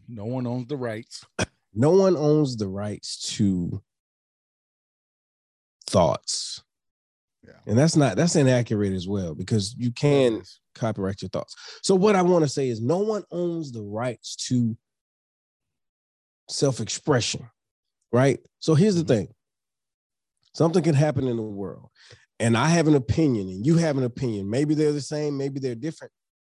No 0.09 0.27
one 0.27 0.47
owns 0.47 0.66
the 0.68 0.77
rights. 0.77 1.25
No 1.77 1.91
one 1.91 2.16
owns 2.16 2.57
the 2.57 2.68
rights 2.68 3.35
to 3.35 3.83
thoughts. 5.89 6.62
Yeah. 7.45 7.55
And 7.66 7.77
that's 7.77 7.97
not 7.97 8.16
that's 8.16 8.37
inaccurate 8.37 8.93
as 8.93 9.09
well 9.09 9.35
because 9.35 9.75
you 9.77 9.91
can 9.91 10.45
copyright 10.77 11.20
your 11.20 11.31
thoughts. 11.31 11.57
So 11.83 11.97
what 11.97 12.14
I 12.14 12.22
want 12.22 12.45
to 12.45 12.49
say 12.49 12.68
is 12.68 12.81
no 12.81 12.99
one 12.99 13.25
owns 13.33 13.72
the 13.72 13.83
rights 13.83 14.37
to 14.51 14.77
self-expression, 16.49 17.51
right? 18.12 18.39
So 18.61 18.77
here's 18.77 18.95
the 18.95 19.03
Mhm. 19.03 19.09
thing. 19.09 19.34
Something 20.55 20.83
can 20.83 20.95
happen 20.95 21.27
in 21.29 21.37
the 21.37 21.43
world, 21.43 21.89
and 22.39 22.57
I 22.57 22.69
have 22.69 22.89
an 22.89 22.95
opinion, 22.95 23.49
and 23.49 23.67
you 23.67 23.77
have 23.77 23.99
an 23.99 24.05
opinion. 24.05 24.49
Maybe 24.49 24.75
they're 24.75 24.93
the 24.93 25.01
same, 25.01 25.37
maybe 25.37 25.61
they're 25.61 25.75
different. 25.75 26.13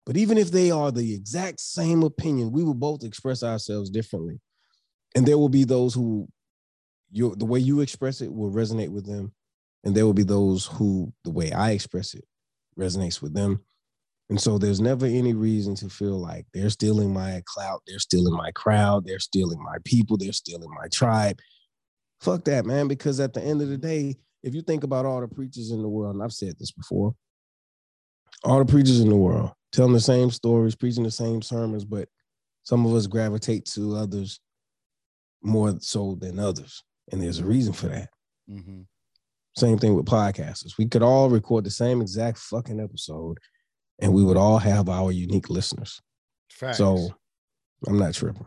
But 0.07 0.17
even 0.17 0.39
if 0.39 0.51
they 0.51 0.71
are 0.71 0.91
the 0.91 1.15
exact 1.15 1.61
same 1.61 2.03
opinion, 2.03 2.51
we 2.51 2.65
will 2.65 2.75
both 2.75 3.05
express 3.05 3.43
ourselves 3.43 3.91
differently. 3.91 4.41
And 5.15 5.27
there 5.27 5.37
will 5.37 5.51
be 5.51 5.65
those 5.65 5.93
who 5.95 6.29
you 7.11 7.35
the 7.37 7.45
way 7.45 7.59
you 7.59 7.81
express 7.81 8.21
it 8.21 8.33
will 8.33 8.51
resonate 8.51 8.91
with 8.91 9.07
them. 9.07 9.33
And 9.85 9.95
there 9.95 10.07
will 10.07 10.15
be 10.15 10.25
those 10.25 10.67
who 10.67 11.13
the 11.25 11.31
way 11.31 11.53
I 11.53 11.73
express 11.73 12.15
it 12.15 12.25
resonates 12.79 13.21
with 13.21 13.35
them. 13.35 13.65
And 14.31 14.41
so 14.41 14.59
there's 14.59 14.81
never 14.81 15.07
any 15.07 15.33
reason 15.33 15.75
to 15.77 15.89
feel 15.89 16.19
like 16.19 16.47
they're 16.53 16.71
stealing 16.71 17.13
my 17.13 17.43
clout, 17.47 17.83
they're 17.87 17.99
stealing 17.99 18.35
my 18.35 18.51
crowd, 18.53 19.07
they're 19.07 19.19
stealing 19.19 19.63
my 19.63 19.77
people, 19.85 20.19
they're 20.19 20.33
stealing 20.33 20.71
my 20.71 20.89
tribe. 20.93 21.39
Fuck 22.21 22.45
that, 22.45 22.67
man. 22.67 22.89
Because 22.89 23.21
at 23.21 23.35
the 23.35 23.43
end 23.43 23.63
of 23.63 23.69
the 23.69 23.79
day, 23.79 24.17
if 24.43 24.55
you 24.55 24.63
think 24.63 24.85
about 24.85 25.07
all 25.07 25.21
the 25.21 25.29
preachers 25.29 25.71
in 25.71 25.83
the 25.83 25.89
world, 25.89 26.15
and 26.15 26.23
I've 26.23 26.33
said 26.33 26.55
this 26.59 26.73
before, 26.73 27.15
all 28.45 28.59
the 28.59 28.65
preachers 28.65 29.01
in 29.01 29.09
the 29.09 29.17
world 29.17 29.53
telling 29.73 29.93
the 29.93 30.01
same 30.01 30.31
stories, 30.31 30.75
preaching 30.75 31.05
the 31.05 31.11
same 31.11 31.43
sermons, 31.43 31.85
but 31.85 32.09
some 32.63 32.87
of 32.87 32.95
us 32.95 33.07
gravitate 33.07 33.65
to 33.67 33.97
others 33.97 34.41
more 35.43 35.75
so 35.81 36.17
than 36.21 36.39
others. 36.39 36.83
And 37.11 37.23
there's 37.23 37.39
a 37.39 37.45
reason 37.45 37.73
for 37.73 37.89
that. 37.89 38.11
Mm-hmm. 38.51 38.83
Same 39.57 39.79
thing 39.79 39.95
with 39.95 40.07
podcasters. 40.07 40.79
We 40.79 40.87
could 40.87 41.03
all 41.03 41.31
record 41.31 41.65
the 41.65 41.71
same 41.71 42.01
exact 42.01 42.39
fucking 42.39 42.81
episode 42.81 43.39
and 44.01 44.13
we 44.13 44.25
would 44.25 44.37
all 44.37 44.59
have 44.59 44.89
our 44.89 45.11
unique 45.11 45.51
listeners. 45.51 46.01
Facts. 46.51 46.79
So 46.79 47.11
I'm 47.87 47.99
not 47.99 48.15
tripping. 48.15 48.47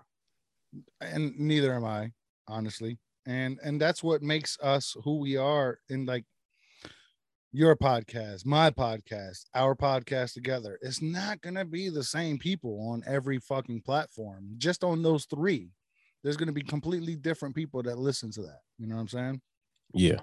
and 1.02 1.38
neither 1.38 1.74
am 1.74 1.86
I, 1.86 2.12
honestly. 2.48 2.98
And 3.26 3.60
and 3.64 3.80
that's 3.80 4.04
what 4.04 4.22
makes 4.22 4.58
us 4.62 4.96
who 5.04 5.20
we 5.20 5.38
are 5.38 5.80
in 5.90 6.06
like 6.06 6.26
your 7.52 7.76
podcast, 7.76 8.46
my 8.46 8.72
podcast, 8.72 9.46
our 9.54 9.76
podcast 9.76 10.34
together. 10.34 10.80
It's 10.82 11.02
not 11.02 11.42
gonna 11.42 11.66
be 11.66 11.90
the 11.90 12.04
same 12.04 12.40
people 12.40 12.90
on 12.90 13.04
every 13.06 13.40
fucking 13.40 13.82
platform. 13.82 14.56
Just 14.58 14.84
on 14.84 15.04
those 15.04 15.26
three, 15.26 15.70
there's 16.24 16.38
gonna 16.38 16.52
be 16.52 16.64
completely 16.64 17.16
different 17.16 17.56
people 17.56 17.84
that 17.84 17.98
listen 17.98 18.32
to 18.32 18.42
that. 18.42 18.62
You 18.80 18.88
know 18.88 18.96
what 18.96 19.02
I'm 19.02 19.08
saying? 19.10 19.42
Yeah. 19.94 20.20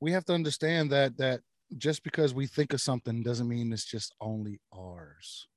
We 0.00 0.12
have 0.12 0.24
to 0.26 0.34
understand 0.34 0.90
that 0.92 1.16
that 1.18 1.40
just 1.76 2.02
because 2.02 2.32
we 2.32 2.46
think 2.46 2.72
of 2.72 2.80
something 2.80 3.22
doesn't 3.22 3.48
mean 3.48 3.72
it's 3.72 3.84
just 3.84 4.14
only 4.20 4.60
ours. 4.72 5.48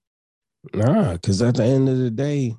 Nah, 0.73 1.13
because 1.13 1.41
at 1.41 1.55
the 1.55 1.63
end 1.63 1.87
of 1.87 1.97
the 1.97 2.11
day, 2.11 2.55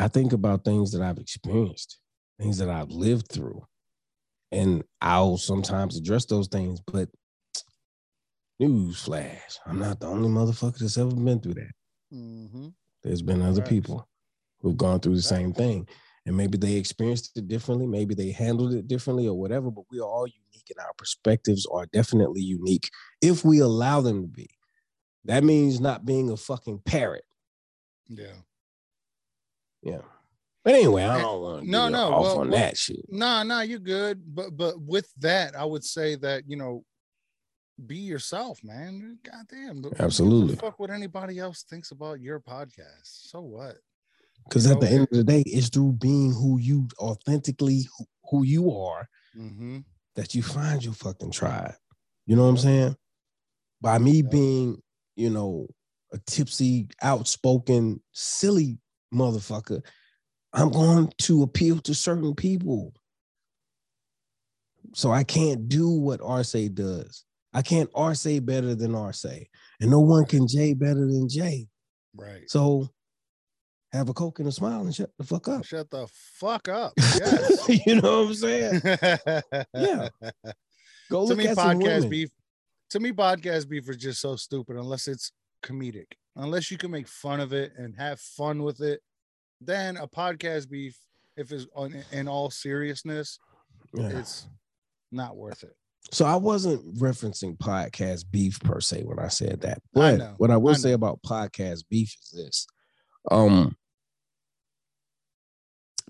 I 0.00 0.08
think 0.08 0.32
about 0.32 0.64
things 0.64 0.92
that 0.92 1.02
I've 1.02 1.18
experienced, 1.18 1.98
things 2.40 2.56
that 2.56 2.70
I've 2.70 2.88
lived 2.88 3.30
through. 3.30 3.66
And 4.50 4.82
I'll 5.02 5.36
sometimes 5.36 5.94
address 5.94 6.24
those 6.24 6.48
things, 6.48 6.80
but 6.80 7.10
newsflash, 8.60 9.58
I'm 9.66 9.78
not 9.78 10.00
the 10.00 10.06
only 10.06 10.30
motherfucker 10.30 10.78
that's 10.78 10.96
ever 10.96 11.14
been 11.14 11.40
through 11.40 11.54
that. 11.54 11.72
Mm-hmm. 12.14 12.68
There's 13.02 13.20
been 13.20 13.42
other 13.42 13.60
Facts. 13.60 13.68
people 13.68 14.08
who've 14.60 14.76
gone 14.76 15.00
through 15.00 15.16
the 15.16 15.22
same 15.22 15.52
thing. 15.52 15.86
And 16.24 16.34
maybe 16.34 16.56
they 16.56 16.76
experienced 16.76 17.36
it 17.36 17.46
differently, 17.48 17.86
maybe 17.86 18.14
they 18.14 18.30
handled 18.30 18.72
it 18.72 18.88
differently 18.88 19.28
or 19.28 19.38
whatever, 19.38 19.70
but 19.70 19.84
we 19.90 20.00
are 20.00 20.08
all 20.08 20.26
unique 20.26 20.70
and 20.70 20.78
our 20.78 20.92
perspectives 20.96 21.66
are 21.70 21.86
definitely 21.92 22.40
unique 22.40 22.88
if 23.20 23.44
we 23.44 23.58
allow 23.58 24.00
them 24.00 24.22
to 24.22 24.28
be. 24.28 24.48
That 25.26 25.44
means 25.44 25.78
not 25.78 26.06
being 26.06 26.30
a 26.30 26.38
fucking 26.38 26.80
parrot. 26.86 27.24
Yeah. 28.08 28.32
Yeah. 29.82 30.02
But 30.64 30.74
anyway, 30.74 31.04
I 31.04 31.20
don't 31.22 31.40
want 31.40 31.64
to 31.64 31.70
no, 31.70 31.88
no, 31.88 32.12
off 32.12 32.22
well, 32.22 32.40
on 32.40 32.50
well, 32.50 32.60
that 32.60 32.76
shit. 32.76 33.00
Nah, 33.08 33.42
nah, 33.42 33.62
you're 33.62 33.78
good. 33.78 34.22
But 34.34 34.56
but 34.56 34.80
with 34.80 35.10
that, 35.20 35.56
I 35.56 35.64
would 35.64 35.84
say 35.84 36.16
that 36.16 36.42
you 36.46 36.56
know, 36.56 36.84
be 37.86 37.96
yourself, 37.96 38.62
man. 38.62 39.18
Goddamn. 39.24 39.84
Absolutely. 39.98 40.56
Fuck 40.56 40.78
what 40.78 40.90
anybody 40.90 41.38
else 41.38 41.62
thinks 41.62 41.92
about 41.92 42.20
your 42.20 42.40
podcast. 42.40 43.04
So 43.04 43.40
what? 43.40 43.76
Because 44.44 44.70
at 44.70 44.80
the 44.80 44.88
end 44.90 45.02
of 45.02 45.16
the 45.16 45.24
day, 45.24 45.42
it's 45.46 45.68
through 45.68 45.92
being 45.92 46.32
who 46.32 46.58
you 46.58 46.88
authentically 46.98 47.86
who, 47.96 48.04
who 48.30 48.42
you 48.44 48.72
are 48.72 49.08
Mm-hmm. 49.38 49.78
that 50.16 50.34
you 50.34 50.42
find 50.42 50.84
your 50.84 50.92
fucking 50.92 51.30
tribe. 51.30 51.74
You 52.26 52.34
know 52.34 52.42
what 52.42 52.48
I'm 52.48 52.56
saying? 52.58 52.96
By 53.80 53.98
me 53.98 54.22
Yep. 54.22 54.30
being, 54.32 54.82
you 55.14 55.30
know, 55.30 55.68
a 56.12 56.18
tipsy, 56.26 56.88
outspoken, 57.00 58.02
silly 58.12 58.78
motherfucker, 59.12 59.82
I'm 60.52 60.70
going 60.70 61.12
to 61.22 61.42
appeal 61.42 61.78
to 61.80 61.94
certain 61.94 62.34
people. 62.34 62.92
So 64.94 65.12
I 65.12 65.24
can't 65.24 65.68
do 65.68 65.88
what 65.90 66.20
Arce 66.22 66.52
does. 66.52 67.24
I 67.52 67.62
can't 67.62 67.90
Arce 67.94 68.26
better 68.40 68.74
than 68.74 68.94
Arce. 68.94 69.24
And 69.24 69.90
no 69.90 70.00
one 70.00 70.24
can 70.24 70.46
Jay 70.48 70.74
better 70.74 71.06
than 71.06 71.28
Jay. 71.28 71.68
Right. 72.16 72.48
So 72.50 72.88
have 73.92 74.08
a 74.08 74.14
coke 74.14 74.38
and 74.38 74.48
a 74.48 74.52
smile 74.52 74.82
and 74.82 74.94
shut 74.94 75.10
the 75.18 75.24
fuck 75.24 75.48
up. 75.48 75.64
Shut 75.64 75.90
the 75.90 76.08
fuck 76.38 76.68
up. 76.68 76.92
Yes. 76.98 77.86
you 77.86 78.00
know 78.00 78.22
what 78.22 78.28
I'm 78.28 78.34
saying? 78.34 78.80
Yeah. 79.74 80.08
Go 81.10 81.22
to 81.22 81.34
look 81.34 81.38
me, 81.38 81.48
at 81.48 81.56
some 81.56 81.80
podcast 81.80 81.94
women. 81.96 82.08
beef. 82.10 82.30
To 82.90 83.00
me, 83.00 83.12
podcast 83.12 83.68
beef 83.68 83.88
is 83.88 83.96
just 83.96 84.20
so 84.20 84.36
stupid 84.36 84.76
unless 84.76 85.08
it's 85.08 85.32
comedic. 85.64 86.06
Unless 86.36 86.70
you 86.70 86.78
can 86.78 86.90
make 86.90 87.08
fun 87.08 87.40
of 87.40 87.52
it 87.52 87.72
and 87.76 87.94
have 87.96 88.20
fun 88.20 88.62
with 88.62 88.80
it, 88.80 89.00
then 89.60 89.96
a 89.96 90.06
podcast 90.06 90.70
beef, 90.70 90.96
if 91.36 91.52
it's 91.52 91.66
on 91.74 91.94
in 92.12 92.28
all 92.28 92.50
seriousness, 92.50 93.38
Yeah. 93.92 94.08
it's 94.18 94.46
not 95.10 95.36
worth 95.36 95.64
it. 95.64 95.76
So 96.12 96.24
I 96.24 96.36
wasn't 96.36 96.96
referencing 96.96 97.56
podcast 97.58 98.24
beef 98.30 98.58
per 98.60 98.80
se 98.80 99.02
when 99.02 99.18
I 99.18 99.28
said 99.28 99.60
that. 99.62 99.78
I 99.78 99.82
But 99.92 100.16
know, 100.18 100.34
what 100.38 100.50
I 100.50 100.56
will 100.56 100.70
I 100.70 100.76
say 100.76 100.92
about 100.92 101.22
podcast 101.22 101.84
beef 101.88 102.14
is 102.22 102.30
this. 102.30 102.66
Um 103.30 103.76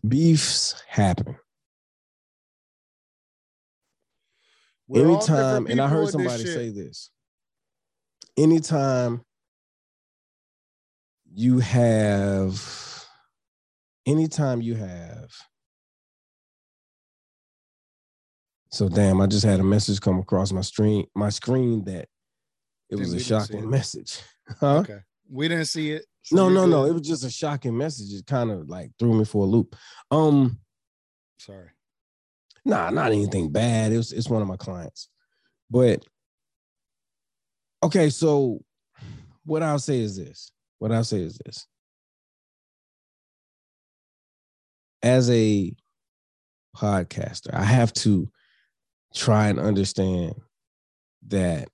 beefs 0.06 0.80
happen. 0.86 1.36
We're 4.86 5.06
anytime, 5.08 5.66
and 5.66 5.80
I 5.80 5.88
heard 5.88 6.08
somebody 6.08 6.44
say 6.44 6.70
this. 6.70 7.10
Anytime 8.36 9.24
you 11.32 11.58
have 11.58 13.06
anytime 14.06 14.60
you 14.60 14.74
have 14.74 15.30
so 18.72 18.88
damn, 18.88 19.20
I 19.20 19.26
just 19.26 19.44
had 19.44 19.58
a 19.58 19.64
message 19.64 20.00
come 20.00 20.20
across 20.20 20.52
my 20.52 20.60
screen, 20.60 21.06
my 21.14 21.30
screen 21.30 21.84
that 21.84 22.08
it 22.88 22.96
was 22.96 23.12
we 23.12 23.18
a 23.18 23.20
shocking 23.20 23.68
message. 23.68 24.20
Huh? 24.58 24.78
Okay. 24.78 24.98
We 25.30 25.46
didn't 25.46 25.66
see 25.66 25.92
it. 25.92 26.04
so 26.24 26.34
No, 26.34 26.48
no, 26.48 26.66
no. 26.66 26.84
It 26.84 26.92
was 26.92 27.06
just 27.06 27.22
a 27.22 27.30
shocking 27.30 27.76
message. 27.78 28.12
It 28.12 28.26
kind 28.26 28.50
of 28.50 28.68
like 28.68 28.90
threw 28.98 29.14
me 29.14 29.24
for 29.24 29.44
a 29.44 29.46
loop. 29.46 29.76
Um, 30.10 30.58
Sorry. 31.38 31.68
nah, 32.64 32.90
not 32.90 33.12
anything 33.12 33.52
bad. 33.52 33.92
It 33.92 33.96
was 33.96 34.10
it's 34.10 34.28
one 34.28 34.42
of 34.42 34.48
my 34.48 34.56
clients. 34.56 35.08
But 35.70 36.04
okay, 37.84 38.10
so 38.10 38.64
what 39.44 39.62
I'll 39.62 39.78
say 39.78 40.00
is 40.00 40.16
this. 40.16 40.50
What 40.80 40.92
I'll 40.92 41.04
say 41.04 41.20
is 41.20 41.38
this. 41.44 41.66
As 45.02 45.30
a 45.30 45.72
podcaster, 46.76 47.52
I 47.52 47.64
have 47.64 47.92
to 47.94 48.28
try 49.14 49.48
and 49.48 49.60
understand 49.60 50.34
that 51.28 51.68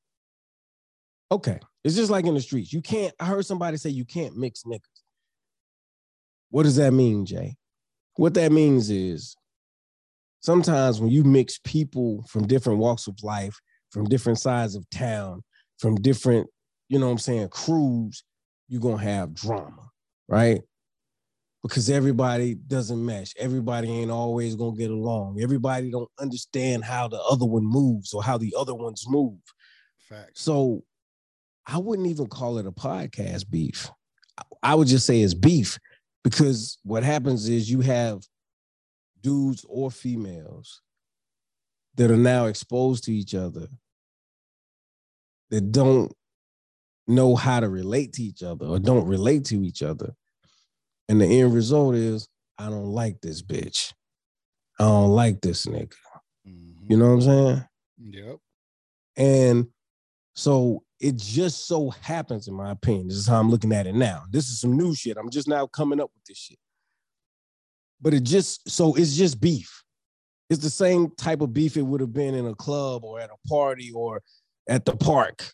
okay, 1.30 1.60
it's 1.84 1.96
just 1.96 2.10
like 2.10 2.26
in 2.26 2.34
the 2.34 2.40
streets. 2.40 2.72
You 2.72 2.82
can't, 2.82 3.14
I 3.20 3.26
heard 3.26 3.46
somebody 3.46 3.76
say 3.76 3.90
you 3.90 4.04
can't 4.04 4.36
mix 4.36 4.64
niggas. 4.64 4.80
What 6.50 6.64
does 6.64 6.76
that 6.76 6.92
mean, 6.92 7.26
Jay? 7.26 7.56
What 8.16 8.34
that 8.34 8.50
means 8.52 8.90
is 8.90 9.36
sometimes 10.40 11.00
when 11.00 11.10
you 11.10 11.22
mix 11.22 11.58
people 11.62 12.24
from 12.28 12.46
different 12.46 12.80
walks 12.80 13.06
of 13.06 13.22
life, 13.22 13.56
from 13.90 14.04
different 14.06 14.38
sides 14.38 14.74
of 14.74 14.88
town, 14.90 15.42
from 15.78 15.96
different, 15.96 16.48
you 16.88 16.98
know 16.98 17.06
what 17.06 17.12
I'm 17.12 17.18
saying, 17.18 17.48
crews, 17.48 18.24
you're 18.68 18.80
gonna 18.80 19.02
have 19.02 19.34
drama, 19.34 19.90
right? 20.28 20.60
Because 21.62 21.90
everybody 21.90 22.54
doesn't 22.54 23.04
mesh. 23.04 23.32
Everybody 23.38 23.90
ain't 23.90 24.10
always 24.10 24.54
gonna 24.54 24.76
get 24.76 24.90
along. 24.90 25.40
Everybody 25.40 25.90
don't 25.90 26.10
understand 26.20 26.84
how 26.84 27.08
the 27.08 27.20
other 27.20 27.44
one 27.44 27.64
moves 27.64 28.12
or 28.14 28.22
how 28.22 28.38
the 28.38 28.54
other 28.56 28.74
ones 28.74 29.04
move. 29.08 29.38
Facts. 30.08 30.42
So 30.42 30.84
I 31.66 31.78
wouldn't 31.78 32.08
even 32.08 32.26
call 32.26 32.58
it 32.58 32.66
a 32.66 32.72
podcast 32.72 33.50
beef. 33.50 33.90
I 34.62 34.74
would 34.74 34.88
just 34.88 35.06
say 35.06 35.20
it's 35.20 35.34
beef 35.34 35.78
because 36.22 36.78
what 36.82 37.02
happens 37.02 37.48
is 37.48 37.70
you 37.70 37.80
have 37.80 38.22
dudes 39.20 39.64
or 39.68 39.90
females 39.90 40.82
that 41.96 42.10
are 42.10 42.16
now 42.16 42.46
exposed 42.46 43.04
to 43.04 43.12
each 43.12 43.34
other 43.34 43.66
that 45.50 45.72
don't 45.72 46.12
know 47.06 47.36
how 47.36 47.60
to 47.60 47.68
relate 47.68 48.12
to 48.14 48.22
each 48.22 48.42
other 48.42 48.66
or 48.66 48.78
don't 48.78 49.06
relate 49.06 49.44
to 49.46 49.62
each 49.62 49.82
other. 49.82 50.14
And 51.08 51.20
the 51.20 51.26
end 51.26 51.54
result 51.54 51.94
is, 51.94 52.28
I 52.58 52.66
don't 52.68 52.92
like 52.92 53.20
this 53.20 53.42
bitch. 53.42 53.92
I 54.78 54.84
don't 54.84 55.10
like 55.10 55.40
this 55.40 55.66
nigga. 55.66 55.94
Mhm. 56.46 56.90
You 56.90 56.96
know 56.96 57.06
what 57.08 57.14
I'm 57.14 57.22
saying? 57.22 57.64
Yep. 57.98 58.38
And 59.16 59.68
so 60.34 60.82
it 61.00 61.16
just 61.16 61.66
so 61.66 61.90
happens, 61.90 62.48
in 62.48 62.54
my 62.54 62.70
opinion, 62.70 63.08
this 63.08 63.16
is 63.16 63.26
how 63.26 63.38
I'm 63.38 63.50
looking 63.50 63.72
at 63.72 63.86
it 63.86 63.94
now. 63.94 64.24
This 64.30 64.48
is 64.48 64.60
some 64.60 64.76
new 64.76 64.94
shit. 64.94 65.16
I'm 65.16 65.30
just 65.30 65.48
now 65.48 65.66
coming 65.66 66.00
up 66.00 66.10
with 66.14 66.24
this 66.24 66.38
shit. 66.38 66.58
But 68.00 68.14
it 68.14 68.24
just 68.24 68.68
so 68.68 68.94
it's 68.94 69.16
just 69.16 69.40
beef. 69.40 69.82
It's 70.48 70.62
the 70.62 70.70
same 70.70 71.10
type 71.16 71.40
of 71.40 71.52
beef 71.52 71.76
it 71.76 71.82
would 71.82 72.00
have 72.00 72.12
been 72.12 72.34
in 72.34 72.46
a 72.46 72.54
club 72.54 73.04
or 73.04 73.20
at 73.20 73.30
a 73.30 73.48
party 73.48 73.90
or 73.92 74.22
at 74.68 74.84
the 74.84 74.96
park. 74.96 75.52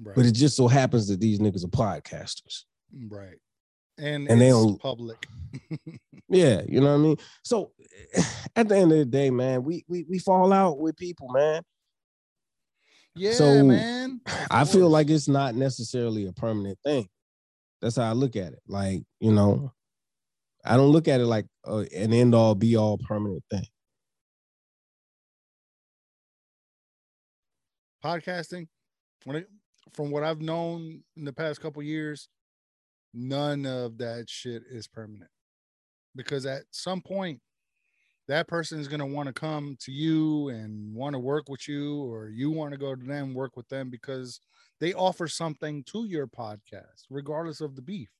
Right. 0.00 0.14
But 0.14 0.26
it 0.26 0.32
just 0.32 0.56
so 0.56 0.68
happens 0.68 1.08
that 1.08 1.20
these 1.20 1.38
niggas 1.40 1.64
are 1.64 1.68
podcasters. 1.68 2.64
right. 3.08 3.36
And, 3.98 4.28
And 4.30 4.40
they 4.40 4.50
don't- 4.50 4.80
public. 4.80 5.26
Yeah, 6.30 6.60
you 6.68 6.80
know 6.82 6.88
what 6.92 7.00
I 7.00 7.02
mean. 7.02 7.16
So 7.42 7.72
at 8.56 8.68
the 8.68 8.76
end 8.76 8.92
of 8.92 8.98
the 8.98 9.04
day, 9.06 9.30
man, 9.30 9.64
we 9.64 9.84
we 9.88 10.04
we 10.10 10.18
fall 10.18 10.52
out 10.52 10.78
with 10.78 10.94
people, 10.96 11.28
man. 11.30 11.62
yeah, 13.16 13.32
So, 13.32 13.64
man. 13.64 14.20
I 14.50 14.64
feel 14.66 14.90
like 14.90 15.08
it's 15.08 15.26
not 15.26 15.54
necessarily 15.54 16.26
a 16.26 16.32
permanent 16.34 16.78
thing. 16.84 17.08
That's 17.80 17.96
how 17.96 18.10
I 18.10 18.12
look 18.12 18.36
at 18.36 18.52
it. 18.52 18.60
Like, 18.68 19.04
you 19.20 19.32
know, 19.32 19.72
I 20.64 20.76
don't 20.76 20.90
look 20.90 21.08
at 21.08 21.20
it 21.20 21.26
like 21.26 21.46
uh, 21.66 21.84
an 21.96 22.12
end 22.12 22.34
all 22.34 22.54
be 22.54 22.76
all 22.76 22.98
permanent 22.98 23.42
thing. 23.50 23.66
podcasting 28.04 28.68
when 29.24 29.36
it, 29.36 29.48
from 29.94 30.10
what 30.10 30.22
i've 30.22 30.40
known 30.40 31.02
in 31.16 31.24
the 31.24 31.32
past 31.32 31.60
couple 31.60 31.82
years 31.82 32.28
none 33.14 33.66
of 33.66 33.98
that 33.98 34.28
shit 34.28 34.62
is 34.70 34.86
permanent. 34.86 35.30
Because 36.14 36.46
at 36.46 36.62
some 36.70 37.00
point 37.00 37.40
that 38.26 38.48
person 38.48 38.78
is 38.78 38.88
going 38.88 39.00
to 39.00 39.06
want 39.06 39.26
to 39.28 39.32
come 39.32 39.76
to 39.80 39.92
you 39.92 40.48
and 40.48 40.94
want 40.94 41.14
to 41.14 41.18
work 41.18 41.48
with 41.48 41.66
you 41.68 42.02
or 42.02 42.28
you 42.28 42.50
want 42.50 42.72
to 42.72 42.78
go 42.78 42.94
to 42.94 43.04
them 43.04 43.34
work 43.34 43.56
with 43.56 43.68
them 43.68 43.88
because 43.88 44.40
they 44.80 44.92
offer 44.92 45.26
something 45.26 45.82
to 45.84 46.04
your 46.04 46.26
podcast 46.26 47.04
regardless 47.10 47.60
of 47.60 47.76
the 47.76 47.82
beef. 47.82 48.10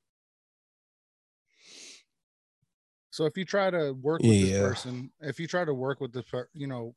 So 3.11 3.27
if 3.27 3.37
you 3.37 3.45
try 3.45 3.71
to 3.71 3.93
work 3.93 4.23
with 4.23 4.31
this 4.31 4.59
person 4.59 5.11
if 5.21 5.41
you 5.41 5.47
try 5.47 5.65
to 5.65 5.75
work 5.75 6.01
with 6.01 6.13
this 6.13 6.25
per- 6.25 6.49
you 6.55 6.67
know 6.67 6.95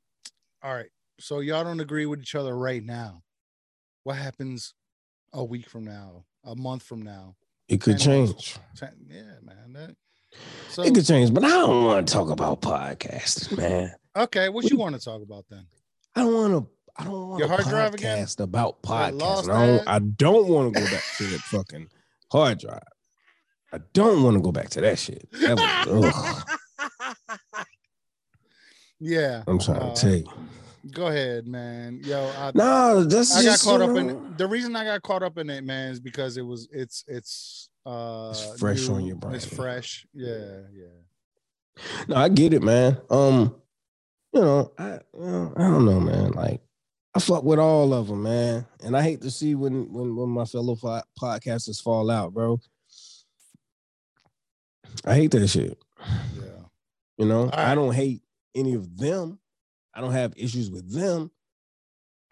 all 0.63 0.74
right 0.74 0.91
so 1.19 1.39
y'all 1.39 1.63
don't 1.63 1.80
agree 1.80 2.05
with 2.05 2.22
each 2.22 2.36
other 2.36 2.57
right 2.57 2.84
now. 2.84 3.24
What 4.04 4.16
happens 4.18 4.74
a 5.34 5.43
week 5.43 5.70
from 5.70 5.86
now, 5.86 6.26
a 6.43 6.56
month 6.56 6.84
from 6.84 7.02
now? 7.02 7.36
It 7.68 7.82
could 7.82 7.99
10 7.99 8.18
months- 8.26 8.43
change. 8.43 8.91
yeah, 9.08 9.22
man. 9.43 9.74
That, 9.74 9.95
so 10.70 10.84
It 10.84 10.93
could 10.95 11.06
change, 11.06 11.34
but 11.34 11.43
I 11.43 11.49
don't 11.49 11.86
want 11.86 12.08
to 12.08 12.14
talk 12.14 12.30
about 12.30 12.62
podcasting, 12.62 13.58
man. 13.58 13.93
okay, 14.16 14.49
what 14.49 14.70
you 14.70 14.78
want 14.78 14.95
to 14.95 15.02
talk 15.02 15.22
about 15.22 15.45
then? 15.49 15.66
I 16.16 16.22
don't 16.24 16.34
want 16.34 16.66
to. 16.66 16.72
I 16.97 17.04
don't 17.06 17.30
want 17.30 17.39
Your 17.39 17.47
hard 17.47 17.64
drive 17.66 17.93
again? 17.93 18.28
about 18.39 18.82
podcasting. 18.84 19.49
I 19.54 19.66
don't. 19.68 19.88
I 19.88 19.99
don't 19.99 20.47
want 20.49 20.74
to 20.74 20.82
go 20.82 20.86
back 20.91 21.04
to 21.18 21.24
that 21.28 21.39
fucking 21.39 21.88
hard 22.32 22.60
drive. 22.60 22.82
I 23.72 23.80
don't 23.93 24.22
want 24.24 24.36
to 24.36 24.41
go 24.41 24.52
back 24.52 24.70
to 24.72 24.82
that 24.82 24.99
shit. 24.99 25.30
That 25.32 25.56
was, 25.88 26.43
Yeah, 28.99 29.43
I'm 29.47 29.58
trying 29.60 29.80
Uh, 29.80 29.95
to 29.95 30.02
tell 30.02 30.16
you. 30.16 30.26
Go 30.91 31.07
ahead, 31.07 31.47
man. 31.47 32.01
Yo, 32.03 32.19
I, 32.38 32.51
No, 32.55 33.03
that's 33.03 33.36
I 33.36 33.43
got 33.43 33.51
just, 33.51 33.63
caught 33.63 33.82
up 33.82 33.95
in 33.95 34.07
know. 34.07 34.34
The 34.38 34.47
reason 34.47 34.75
I 34.75 34.84
got 34.86 35.01
caught 35.01 35.23
up 35.23 35.38
in 35.38 35.49
it, 35.49 35.63
man, 35.63 35.91
is 35.91 35.99
because 35.99 36.38
it 36.38 36.45
was 36.45 36.67
it's 36.71 37.03
it's 37.07 37.69
uh 37.86 38.29
It's 38.32 38.59
fresh 38.59 38.89
on 38.89 39.05
your 39.05 39.15
brain. 39.17 39.36
It's 39.36 39.45
fresh. 39.45 40.05
Yeah, 40.13 40.61
yeah. 40.73 41.86
No, 42.07 42.15
I 42.15 42.29
get 42.29 42.53
it, 42.53 42.63
man. 42.63 42.97
Um, 43.09 43.55
you 44.34 44.41
know, 44.41 44.71
I 44.77 44.99
you 45.13 45.25
know, 45.25 45.53
I 45.55 45.61
don't 45.61 45.86
know, 45.86 45.99
man. 45.99 46.32
Like, 46.32 46.61
I 47.13 47.19
fuck 47.19 47.43
with 47.43 47.59
all 47.59 47.93
of 47.93 48.07
them, 48.07 48.23
man. 48.23 48.65
And 48.84 48.95
I 48.95 49.01
hate 49.01 49.21
to 49.21 49.32
see 49.32 49.55
when 49.55 49.91
when 49.91 50.15
when 50.15 50.29
my 50.29 50.45
fellow 50.45 50.75
po- 50.75 51.03
podcasters 51.19 51.82
fall 51.82 52.09
out, 52.09 52.34
bro. 52.34 52.59
I 55.05 55.15
hate 55.15 55.32
that 55.32 55.47
shit. 55.47 55.77
Yeah. 56.36 56.65
You 57.17 57.25
know, 57.25 57.43
All 57.43 57.51
I 57.53 57.75
don't 57.75 57.93
hate 57.93 58.21
any 58.55 58.73
of 58.73 58.97
them. 58.97 59.39
I 59.94 60.02
don't 60.02 60.12
have 60.12 60.34
issues 60.38 60.72
with 60.72 60.92
them. 60.92 61.32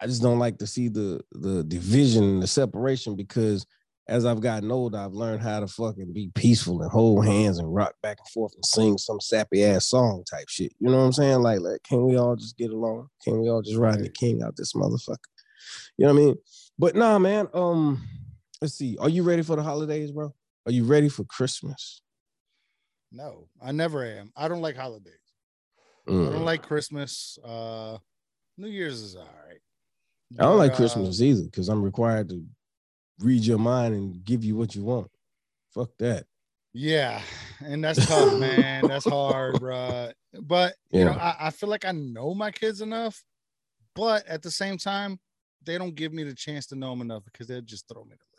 I 0.00 0.06
just 0.06 0.22
don't 0.22 0.38
like 0.38 0.58
to 0.58 0.66
see 0.66 0.88
the 0.88 1.20
the 1.32 1.62
division 1.64 2.24
and 2.24 2.42
the 2.42 2.46
separation 2.46 3.16
because 3.16 3.66
as 4.08 4.26
I've 4.26 4.40
gotten 4.40 4.72
older, 4.72 4.98
I've 4.98 5.12
learned 5.12 5.40
how 5.40 5.60
to 5.60 5.68
fucking 5.68 6.12
be 6.12 6.32
peaceful 6.34 6.82
and 6.82 6.90
hold 6.90 7.24
hands 7.24 7.58
and 7.58 7.72
rock 7.72 7.94
back 8.02 8.18
and 8.18 8.28
forth 8.28 8.52
and 8.54 8.64
sing 8.64 8.98
some 8.98 9.20
sappy 9.20 9.64
ass 9.64 9.86
song 9.86 10.24
type 10.28 10.48
shit. 10.48 10.72
You 10.80 10.90
know 10.90 10.96
what 10.96 11.04
I'm 11.04 11.12
saying? 11.12 11.42
Like, 11.42 11.60
like 11.60 11.82
can 11.84 12.04
we 12.06 12.16
all 12.16 12.34
just 12.34 12.56
get 12.56 12.70
along? 12.70 13.08
Can 13.22 13.40
we 13.40 13.48
all 13.48 13.62
just 13.62 13.78
ride 13.78 14.00
the 14.00 14.08
king 14.08 14.42
out 14.42 14.56
this 14.56 14.72
motherfucker? 14.72 15.18
You 15.96 16.06
know 16.06 16.14
what 16.14 16.20
I 16.20 16.24
mean? 16.24 16.36
But 16.78 16.96
nah, 16.96 17.18
man. 17.18 17.46
Um, 17.54 18.02
let's 18.60 18.74
see. 18.74 18.96
Are 18.98 19.08
you 19.08 19.22
ready 19.22 19.42
for 19.42 19.54
the 19.54 19.62
holidays, 19.62 20.10
bro? 20.10 20.34
Are 20.66 20.72
you 20.72 20.84
ready 20.84 21.08
for 21.08 21.24
Christmas? 21.24 22.02
No, 23.12 23.48
I 23.62 23.72
never 23.72 24.04
am. 24.04 24.32
I 24.36 24.48
don't 24.48 24.62
like 24.62 24.76
holidays. 24.76 25.19
I 26.06 26.10
Mm. 26.10 26.32
don't 26.32 26.44
like 26.44 26.62
Christmas. 26.62 27.38
Uh 27.44 27.98
New 28.56 28.68
Year's 28.68 29.00
is 29.00 29.16
all 29.16 29.22
right. 29.48 29.60
I 30.38 30.42
don't 30.42 30.58
like 30.58 30.72
But, 30.72 30.74
uh, 30.74 30.76
Christmas 30.78 31.20
either 31.22 31.44
because 31.44 31.68
I'm 31.68 31.82
required 31.82 32.28
to 32.30 32.44
read 33.18 33.44
your 33.44 33.58
mind 33.58 33.94
and 33.94 34.24
give 34.24 34.44
you 34.44 34.56
what 34.56 34.74
you 34.74 34.84
want. 34.84 35.10
Fuck 35.74 35.90
that. 35.98 36.26
Yeah, 36.72 37.20
and 37.60 37.82
that's 37.82 38.06
tough, 38.06 38.38
man. 38.38 38.86
That's 38.86 39.04
hard, 39.04 39.54
bruh. 39.60 40.12
But 40.42 40.76
you 40.92 41.04
know, 41.04 41.12
I, 41.12 41.36
I 41.40 41.50
feel 41.50 41.68
like 41.68 41.84
I 41.84 41.92
know 41.92 42.34
my 42.34 42.50
kids 42.50 42.80
enough, 42.80 43.22
but 43.94 44.26
at 44.26 44.42
the 44.42 44.50
same 44.50 44.78
time, 44.78 45.18
they 45.64 45.78
don't 45.78 45.94
give 45.94 46.12
me 46.12 46.22
the 46.22 46.34
chance 46.34 46.66
to 46.68 46.76
know 46.76 46.90
them 46.90 47.00
enough 47.00 47.24
because 47.24 47.46
they'll 47.48 47.60
just 47.60 47.88
throw 47.88 48.04
me 48.04 48.14
the. 48.16 48.29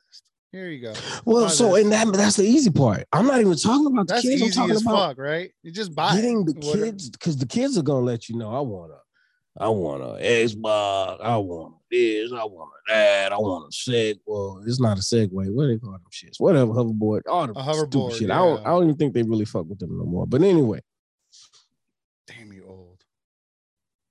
Here 0.52 0.70
you 0.70 0.82
go. 0.82 0.94
Well, 1.24 1.48
so 1.50 1.76
this. 1.76 1.84
and 1.84 1.94
that 1.94 2.12
that's 2.12 2.36
the 2.36 2.44
easy 2.44 2.70
part. 2.70 3.06
I'm 3.14 3.26
not 3.26 3.40
even 3.40 3.56
talking 3.56 3.86
about 3.88 4.08
the 4.08 4.16
That's 4.16 4.26
kids. 4.26 4.58
I'm 4.58 4.68
talking 4.68 4.86
about 4.86 5.10
fuck, 5.10 5.18
right? 5.18 5.52
You 5.64 5.72
just 5.72 5.96
buy 5.96 6.14
getting 6.16 6.44
the 6.44 6.52
Whatever. 6.54 6.86
kids 6.86 7.10
because 7.10 7.38
the 7.38 7.46
kids 7.46 7.78
are 7.78 7.84
gonna 7.84 8.06
let 8.06 8.28
you 8.28 8.36
know. 8.38 8.54
I 8.54 8.60
want 8.60 8.92
a, 8.92 9.64
I 9.64 9.70
want 9.70 10.04
a 10.04 10.22
Xbox. 10.22 11.22
I 11.22 11.38
want 11.38 11.76
this. 11.90 12.34
I 12.34 12.44
want 12.44 12.70
that. 12.90 13.32
I 13.32 13.38
want 13.38 13.74
a 13.74 13.90
seg. 13.90 14.20
Well, 14.26 14.62
it's 14.68 14.82
not 14.82 14.98
a 14.98 15.02
Segway. 15.02 15.54
What 15.54 15.64
do 15.64 15.68
they 15.70 15.78
call 15.78 15.94
them 15.94 16.02
shits? 16.12 16.38
Whatever 16.40 16.74
hoverboard. 16.74 17.22
All 17.30 17.48
the 17.48 17.54
hoverboard, 17.54 18.20
shit. 18.20 18.30
I 18.30 18.40
don't. 18.40 18.60
I 18.60 18.72
don't 18.72 18.84
even 18.84 18.98
think 18.98 19.14
they 19.14 19.24
really 19.24 19.46
fuck 19.46 19.68
with 19.70 19.80
them 19.80 19.98
no 19.98 20.04
more. 20.04 20.28
But 20.28 20.42
anyway, 20.42 20.82
Damn 22.28 22.52
you 22.52 22.66
old. 22.68 23.02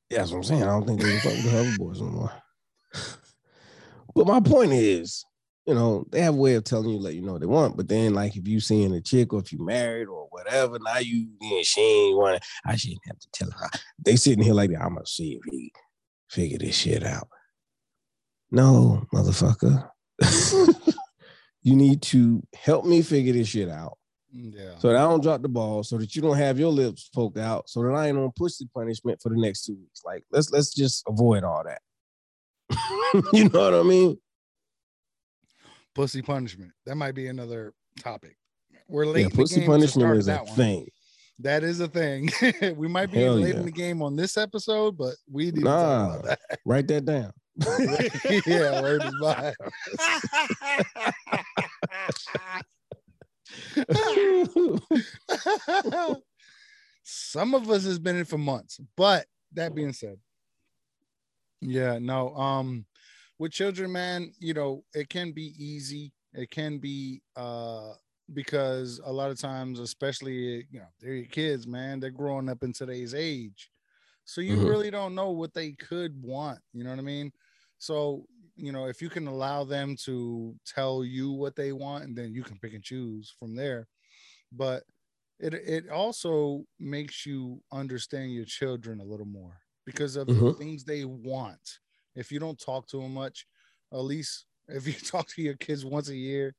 that's 0.09 0.30
what 0.30 0.38
I'm 0.38 0.45
saying. 0.45 0.62
I 0.62 0.66
don't 0.68 0.86
think 0.86 1.03
they 1.03 1.18
fuck 1.18 1.32
with 1.32 1.45
the 1.45 1.51
hoverboards 1.51 2.01
no 2.01 2.07
more. 2.07 2.32
but 4.14 4.26
my 4.26 4.41
point 4.41 4.72
is, 4.72 5.26
you 5.67 5.75
know, 5.75 6.05
they 6.11 6.21
have 6.23 6.35
a 6.35 6.39
way 6.39 6.55
of 6.55 6.65
telling 6.65 6.91
you, 6.91 6.99
let 6.99 7.15
you 7.15 7.23
know 7.23 7.33
what 7.33 7.41
they 7.41 7.47
want. 7.47 7.77
But 7.77 7.89
then, 7.89 8.15
like, 8.15 8.37
if 8.37 8.49
you 8.49 8.61
seeing 8.61 8.93
a 8.95 9.01
chick 9.01 9.33
or 9.33 9.41
if 9.41 9.53
you 9.53 9.65
married 9.65 10.09
or 10.09 10.27
whatever, 10.31 10.79
now 10.79 10.99
you 10.99 11.29
then 11.41 11.63
she 11.65 11.81
ain't 11.81 12.17
want. 12.17 12.43
I 12.65 12.77
shouldn't 12.77 13.01
have 13.07 13.19
to 13.19 13.29
tell 13.33 13.51
her. 13.51 13.69
They 14.05 14.17
sitting 14.17 14.43
here 14.43 14.55
like, 14.55 14.71
I'm 14.71 14.95
gonna 14.95 15.07
see 15.07 15.33
if 15.35 15.43
he 15.53 15.73
figure 16.29 16.59
this 16.59 16.77
shit 16.77 17.05
out. 17.05 17.29
No, 18.51 19.05
motherfucker. 19.15 19.89
you 21.63 21.77
need 21.77 22.03
to 22.03 22.43
help 22.55 22.85
me 22.85 23.03
figure 23.03 23.33
this 23.33 23.49
shit 23.49 23.69
out 23.69 23.97
Yeah. 24.33 24.77
so 24.79 24.89
that 24.89 24.97
I 24.97 25.03
don't 25.03 25.23
drop 25.23 25.43
the 25.43 25.49
ball, 25.49 25.83
so 25.83 25.99
that 25.99 26.17
you 26.17 26.23
don't 26.23 26.37
have 26.37 26.59
your 26.59 26.73
lips 26.73 27.11
poked 27.15 27.39
out, 27.39 27.69
so 27.69 27.83
that 27.83 27.91
I 27.93 28.09
ain't 28.09 28.19
on 28.19 28.33
pussy 28.37 28.69
punishment 28.75 29.21
for 29.23 29.29
the 29.29 29.37
next 29.41 29.67
two 29.67 29.75
weeks. 29.77 30.03
Like, 30.05 30.25
let's 30.33 30.51
let's 30.51 30.75
just 30.75 31.05
avoid 31.07 31.45
all 31.45 31.63
that. 31.65 31.83
you 33.33 33.49
know 33.49 33.71
what 33.71 33.75
I 33.75 33.83
mean? 33.83 34.19
Pussy 35.95 36.22
punishment. 36.22 36.72
That 36.86 36.97
might 36.97 37.14
be 37.14 37.28
another 37.28 37.72
topic. 37.99 38.36
We're 38.88 39.07
late. 39.07 39.22
Yeah, 39.22 39.28
pussy 39.34 39.66
punishment 39.66 40.16
is 40.16 40.28
a 40.28 40.32
that 40.32 40.47
one. 40.47 40.57
thing. 40.57 40.88
That 41.38 41.64
is 41.64 41.80
a 41.80 41.88
thing. 41.88 42.28
we 42.76 42.88
might 42.88 43.11
be 43.11 43.22
Hell 43.22 43.34
late 43.34 43.55
yeah. 43.55 43.61
in 43.61 43.66
the 43.66 43.72
game 43.72 44.03
on 44.03 44.16
this 44.16 44.36
episode, 44.36 44.99
but 44.99 45.14
we 45.30 45.51
need 45.51 45.62
about 45.62 46.24
that. 46.24 46.38
Write 46.66 46.88
that 46.88 47.05
down. 47.07 47.32
yeah, 48.47 48.80
word 48.82 49.03
is 49.05 49.14
mine. 49.20 49.55
Some 57.03 57.55
of 57.55 57.70
us 57.70 57.84
has 57.84 57.99
been 57.99 58.16
in 58.16 58.24
for 58.24 58.38
months, 58.38 58.80
but 58.97 59.26
that 59.53 59.74
being 59.74 59.93
said, 59.93 60.18
yeah, 61.61 61.99
no, 61.99 62.34
um, 62.34 62.86
with 63.41 63.53
children, 63.53 63.93
man, 63.93 64.34
you 64.41 64.55
know, 64.55 64.84
it 64.95 65.11
can 65.11 65.32
be 65.32 65.55
easy. 65.59 66.14
It 66.34 66.51
can 66.53 66.78
be 66.80 67.22
uh 67.36 67.95
because 68.34 69.01
a 69.05 69.12
lot 69.12 69.32
of 69.32 69.41
times, 69.41 69.80
especially 69.80 70.66
you 70.70 70.80
know, 70.80 70.88
they're 71.01 71.14
your 71.16 71.26
kids, 71.26 71.66
man, 71.68 72.01
they're 72.01 72.11
growing 72.12 72.51
up 72.51 72.64
in 72.64 72.74
today's 72.74 73.14
age. 73.14 73.70
So 74.24 74.41
you 74.41 74.59
Mhm. 74.59 74.66
really 74.66 74.91
don't 74.91 75.14
know 75.14 75.30
what 75.32 75.55
they 75.55 75.72
could 75.72 76.22
want, 76.22 76.61
you 76.72 76.84
know 76.84 76.91
what 76.91 77.01
I 77.01 77.03
mean? 77.03 77.32
So 77.78 78.26
you 78.57 78.72
know, 78.72 78.88
if 78.88 79.03
you 79.03 79.11
can 79.11 79.28
allow 79.28 79.64
them 79.64 79.97
to 80.05 80.57
tell 80.66 81.05
you 81.05 81.32
what 81.32 81.57
they 81.57 81.72
want, 81.72 82.05
and 82.05 82.16
then 82.18 82.34
you 82.34 82.45
can 82.45 82.59
pick 82.61 82.74
and 82.74 82.84
choose 82.84 83.34
from 83.38 83.57
there. 83.57 83.88
But 84.53 84.84
it 85.41 85.55
it 85.55 85.88
also 85.91 86.64
makes 86.80 87.26
you 87.26 87.62
understand 87.72 88.32
your 88.34 88.47
children 88.47 89.01
a 89.01 89.05
little 89.05 89.26
more 89.26 89.62
because 89.86 90.16
of 90.16 90.32
the 90.34 90.45
Mhm. 90.45 90.55
things 90.59 90.84
they 90.84 91.05
want. 91.07 91.80
If 92.15 92.33
you 92.33 92.39
don't 92.39 92.59
talk 92.59 92.87
to 92.89 93.01
them 93.01 93.15
much, 93.15 93.47
at 93.93 93.99
least 93.99 94.47
if 94.69 94.87
you 94.87 94.93
talk 95.07 95.29
to 95.29 95.43
your 95.43 95.55
kids 95.55 95.85
once 95.85 96.09
a 96.09 96.17
year, 96.17 96.55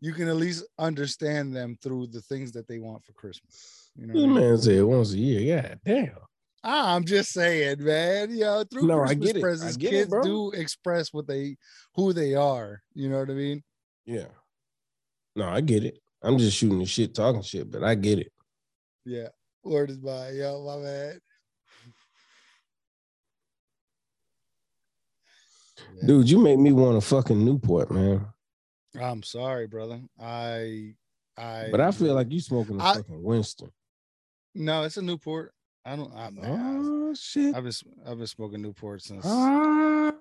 you 0.00 0.12
can 0.12 0.28
at 0.28 0.36
least 0.36 0.64
understand 0.78 1.54
them 1.54 1.76
through 1.82 2.08
the 2.08 2.20
things 2.22 2.52
that 2.52 2.66
they 2.66 2.78
want 2.78 3.04
for 3.04 3.12
Christmas. 3.12 3.90
You 3.96 4.06
know, 4.06 4.14
what 4.14 4.22
I 4.22 4.26
mean? 4.26 4.34
man 4.34 4.58
said 4.58 4.82
once 4.82 5.12
a 5.12 5.18
year. 5.18 5.40
Yeah, 5.40 5.74
damn. 5.84 6.16
Ah, 6.64 6.94
I'm 6.94 7.04
just 7.04 7.32
saying, 7.32 7.82
man. 7.84 8.30
You 8.30 8.40
know, 8.40 8.64
through 8.70 8.86
No, 8.86 9.00
Christmas 9.00 9.30
it. 9.30 9.40
Presents, 9.40 9.76
it, 9.76 9.80
kids 9.80 10.08
bro. 10.08 10.22
do 10.22 10.50
express 10.52 11.12
what 11.12 11.26
they 11.26 11.56
who 11.94 12.12
they 12.12 12.34
are. 12.34 12.80
You 12.94 13.08
know 13.10 13.18
what 13.20 13.30
I 13.30 13.34
mean? 13.34 13.62
Yeah. 14.04 14.26
No, 15.34 15.48
I 15.48 15.60
get 15.60 15.84
it. 15.84 15.98
I'm 16.22 16.38
just 16.38 16.56
shooting 16.56 16.78
the 16.78 16.86
shit, 16.86 17.14
talking 17.14 17.42
shit, 17.42 17.70
but 17.70 17.82
I 17.82 17.94
get 17.94 18.20
it. 18.20 18.32
Yeah. 19.04 19.28
Word 19.64 19.90
is 19.90 19.98
by 19.98 20.30
yo, 20.30 20.64
my 20.64 20.76
man. 20.82 21.20
Dude, 26.06 26.28
you 26.30 26.38
make 26.38 26.58
me 26.58 26.72
want 26.72 26.96
a 26.96 27.00
fucking 27.00 27.44
Newport, 27.44 27.90
man. 27.90 28.26
I'm 29.00 29.22
sorry, 29.22 29.66
brother. 29.66 30.00
I 30.20 30.94
I 31.36 31.68
But 31.70 31.80
I 31.80 31.90
feel 31.92 32.14
like 32.14 32.30
you 32.30 32.40
smoking 32.40 32.80
a 32.80 32.84
I- 32.84 32.94
fucking 32.94 33.22
Winston. 33.22 33.70
no, 34.54 34.82
it's 34.84 34.96
a 34.96 35.02
Newport. 35.02 35.54
I 35.84 35.96
don't 35.96 36.12
I, 36.14 36.30
Oh 36.42 37.14
shit. 37.14 37.54
I've 37.54 37.64
been 37.64 37.72
I've 38.06 38.18
been 38.18 38.26
smoking 38.26 38.62
Newport 38.62 39.02
since 39.02 39.24
Ah 39.26 40.12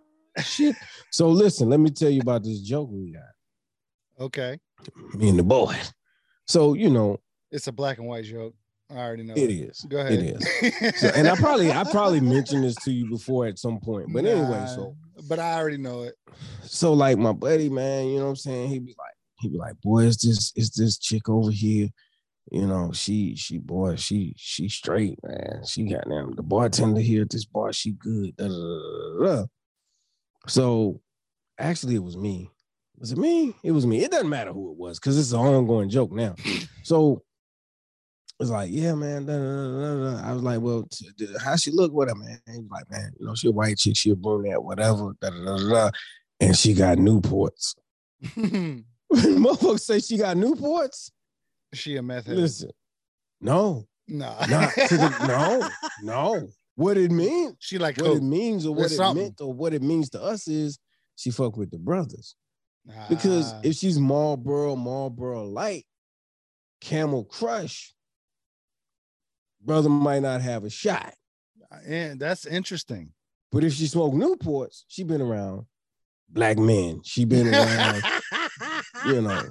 shit. 0.44 0.76
So 1.12 1.30
listen, 1.30 1.70
let 1.70 1.80
me 1.80 1.90
tell 1.92 2.10
you 2.10 2.22
about 2.22 2.44
this 2.44 2.62
joke 2.62 2.90
we 2.92 3.12
got. 3.12 4.24
okay. 4.26 4.60
Me 5.14 5.30
and 5.30 5.38
the 5.40 5.44
boy. 5.44 5.76
So 6.48 6.74
you 6.74 6.90
know, 6.90 7.20
It's 7.52 7.68
a 7.68 7.72
black 7.72 7.98
and 8.00 8.08
white 8.08 8.24
joke. 8.26 8.56
I 8.92 8.98
already 8.98 9.24
know. 9.24 9.34
it 9.36 9.50
is. 9.50 9.86
Go 9.90 10.00
ahead. 10.00 10.14
It 10.14 10.38
is. 10.64 11.00
So, 11.00 11.08
and 11.16 11.28
I 11.28 11.36
probably 11.36 11.72
I 11.72 11.84
probably 11.92 12.20
mentioned 12.20 12.64
this 12.64 12.76
to 12.84 12.92
you 12.92 13.10
before 13.10 13.46
at 13.48 13.58
some 13.58 13.80
point. 13.80 14.12
But 14.12 14.26
anyway, 14.26 14.66
so 14.68 14.96
but 15.28 15.40
I 15.40 15.54
already 15.54 15.78
know 15.78 16.04
it. 16.04 16.16
so 16.64 16.94
like 16.94 17.18
my 17.18 17.32
buddy, 17.32 17.70
man, 17.70 18.08
you 18.08 18.18
know 18.18 18.24
what 18.24 18.30
I'm 18.30 18.36
saying? 18.36 18.70
He'd 18.70 18.86
be 18.86 18.96
like, 18.98 19.14
he'd 19.40 19.52
be 19.52 19.58
like, 19.58 19.80
boy, 19.82 20.06
it's 20.06 20.26
this, 20.26 20.52
it's 20.56 20.78
this 20.78 20.98
chick 20.98 21.30
over 21.30 21.52
here. 21.52 21.90
You 22.52 22.68
know, 22.68 22.92
she, 22.92 23.36
she, 23.36 23.60
boy, 23.60 23.96
she, 23.96 24.34
she 24.36 24.68
straight, 24.68 25.20
man. 25.24 25.62
She 25.66 25.84
got 25.84 26.08
them. 26.10 26.34
The 26.36 26.44
bartender 26.44 27.00
here 27.00 27.22
at 27.22 27.30
this 27.30 27.46
bar, 27.46 27.72
she 27.72 27.92
good. 27.92 28.36
da, 28.36 28.48
da, 28.48 29.26
da. 29.26 29.46
So 30.48 31.02
actually, 31.58 31.96
it 31.96 32.04
was 32.04 32.18
me. 32.18 32.50
Was 32.98 33.12
it 33.12 33.18
me? 33.18 33.56
It 33.64 33.72
was 33.72 33.86
me. 33.86 34.04
It 34.04 34.12
doesn't 34.12 34.30
matter 34.30 34.52
who 34.52 34.72
it 34.72 34.78
was 34.78 35.00
because 35.00 35.18
it's 35.18 35.32
an 35.32 35.40
ongoing 35.40 35.90
joke 35.90 36.12
now. 36.12 36.36
So 36.84 37.24
it's 38.42 38.50
like, 38.50 38.70
yeah, 38.72 38.94
man. 38.96 39.26
da, 39.26 39.34
da, 39.38 40.22
da. 40.22 40.28
I 40.30 40.34
was 40.34 40.42
like, 40.44 40.60
well, 40.62 40.88
how 41.44 41.56
she 41.56 41.72
look 41.72 41.94
with 41.94 42.10
her, 42.10 42.16
man? 42.16 42.40
He 42.52 42.60
was 42.60 42.70
like, 42.72 42.90
man, 42.92 43.12
you 43.20 43.26
know, 43.26 43.36
she 43.36 43.48
a 43.48 43.52
white 43.52 43.78
chick, 43.78 43.96
she 43.96 44.10
a 44.12 44.16
brunette, 44.16 44.62
whatever. 44.64 45.14
And 46.40 46.58
she 46.58 46.74
got 46.74 46.98
Newports. 46.98 47.76
Motherfuckers 49.14 49.80
say 49.82 50.00
she 50.00 50.18
got 50.18 50.38
Newports. 50.38 51.12
she 51.74 51.98
a 51.98 52.02
meth 52.02 52.26
head. 52.28 52.38
Listen, 52.38 52.72
no, 53.40 53.88
not 54.08 54.40
the, 54.48 55.16
no, 55.28 55.70
no. 56.04 56.48
What 56.76 56.98
it 56.98 57.12
means, 57.12 57.56
She 57.60 57.78
like 57.78 57.98
what 57.98 58.18
it 58.18 58.24
means, 58.24 58.66
or 58.66 58.72
what 58.72 58.80
There's 58.80 58.94
it 58.94 58.98
something. 58.98 59.24
meant, 59.24 59.42
or 59.42 59.54
what 59.54 59.74
it 59.74 59.82
means 59.84 60.10
to 60.12 60.22
us 60.22 60.48
is 60.48 60.80
she 61.16 61.30
fuck 61.30 61.58
with 61.58 61.70
the 61.70 61.78
brothers. 61.78 62.36
Because 63.10 63.54
Ah, 63.54 63.60
if 63.64 63.76
she's 63.76 64.00
Marlboro, 64.00 64.76
Marlboro 64.76 65.44
Light, 65.46 65.86
Camel 66.80 67.26
Crush, 67.26 67.94
brother 69.64 69.90
might 69.90 70.22
not 70.22 70.42
have 70.42 70.64
a 70.64 70.70
shot. 70.70 71.14
and 71.86 72.20
that's 72.20 72.46
interesting. 72.46 73.12
But 73.52 73.64
if 73.64 73.74
she 73.74 73.88
smoked 73.88 74.16
Newports, 74.16 74.84
she 74.88 75.04
been 75.04 75.22
around 75.22 75.66
black 76.30 76.58
men. 76.58 77.02
She 77.04 77.26
been 77.26 77.54
around, 77.54 78.02
you 79.06 79.22
know, 79.22 79.44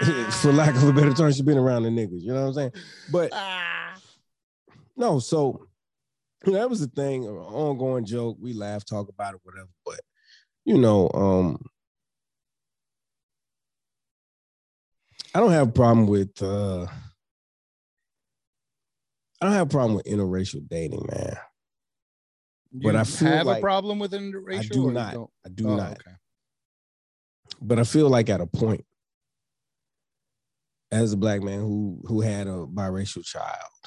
for 0.30 0.52
lack 0.52 0.74
of 0.74 0.84
a 0.84 0.92
better 0.92 1.12
term, 1.12 1.32
she 1.32 1.42
been 1.42 1.58
around 1.58 1.82
the 1.82 1.88
niggas. 1.88 2.22
You 2.22 2.32
know 2.32 2.42
what 2.42 2.48
I'm 2.48 2.54
saying? 2.54 2.72
But 3.10 3.32
no, 4.96 5.18
so 5.18 5.66
you 6.46 6.52
know, 6.52 6.58
that 6.58 6.70
was 6.70 6.80
the 6.80 6.86
thing, 6.86 7.24
an 7.24 7.34
ongoing 7.34 8.04
joke. 8.04 8.36
We 8.40 8.52
laugh, 8.52 8.84
talk 8.84 9.08
about 9.08 9.34
it, 9.34 9.40
whatever. 9.42 9.68
But 9.84 10.00
you 10.64 10.78
know, 10.78 11.10
um, 11.12 11.64
I 15.34 15.40
don't 15.40 15.50
have 15.52 15.68
a 15.68 15.72
problem 15.72 16.06
with 16.06 16.40
uh 16.42 16.86
I 19.44 19.48
don't 19.48 19.56
have 19.56 19.66
a 19.66 19.70
problem 19.70 19.94
with 19.94 20.06
interracial 20.06 20.66
dating, 20.66 21.06
man. 21.06 21.36
You 22.72 22.80
But 22.82 22.96
I 22.96 23.04
feel 23.04 23.28
have 23.28 23.46
like- 23.46 23.58
a 23.58 23.60
problem 23.60 23.98
with 23.98 24.12
interracial. 24.12 24.58
I 24.58 24.62
do 24.62 24.90
not. 24.90 25.14
I 25.44 25.48
do 25.50 25.68
Oh, 25.68 25.76
not. 25.76 25.92
Okay. 25.92 26.16
But 27.60 27.78
I 27.78 27.84
feel 27.84 28.08
like 28.08 28.30
at 28.30 28.40
a 28.40 28.46
point, 28.46 28.86
as 30.90 31.12
a 31.12 31.16
black 31.18 31.42
man 31.42 31.60
who 31.60 32.00
who 32.06 32.22
had 32.22 32.46
a 32.46 32.64
biracial 32.66 33.22
child, 33.22 33.80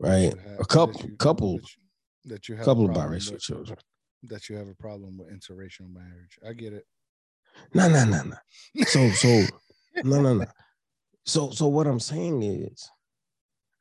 right? 0.00 0.32
A 0.58 0.64
couple, 0.64 0.98
that 1.02 1.08
you- 1.10 1.16
couple, 1.18 1.56
that 1.58 1.62
you, 1.76 2.30
that 2.30 2.48
you 2.48 2.54
have 2.56 2.62
a 2.62 2.64
couple 2.64 2.88
of 2.88 2.96
biracial 2.96 3.32
with- 3.32 3.42
children. 3.42 3.78
that 4.22 4.48
you 4.48 4.56
have 4.56 4.68
a 4.68 4.74
problem 4.76 5.18
with 5.18 5.28
interracial 5.28 5.92
marriage. 5.92 6.38
I 6.46 6.54
get 6.54 6.72
it. 6.72 6.86
No, 7.74 7.86
no, 7.86 8.04
no, 8.06 8.22
no. 8.22 8.36
So, 8.86 9.10
so, 9.10 9.44
no, 10.04 10.22
no, 10.22 10.32
no. 10.34 10.46
So, 11.26 11.50
so 11.50 11.66
what 11.68 11.86
I'm 11.86 12.00
saying 12.00 12.42
is, 12.42 12.88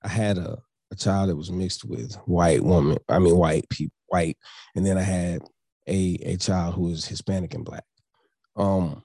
I 0.01 0.09
had 0.09 0.37
a 0.37 0.61
a 0.91 0.95
child 0.95 1.29
that 1.29 1.35
was 1.35 1.51
mixed 1.51 1.85
with 1.85 2.15
white 2.25 2.63
woman. 2.63 2.97
I 3.09 3.19
mean, 3.19 3.37
white 3.37 3.67
people, 3.69 3.95
white, 4.07 4.37
and 4.75 4.85
then 4.85 4.97
I 4.97 5.01
had 5.01 5.41
a 5.87 6.17
a 6.23 6.37
child 6.37 6.75
who 6.75 6.83
was 6.83 7.05
Hispanic 7.05 7.53
and 7.53 7.65
black. 7.65 7.85
Um, 8.55 9.03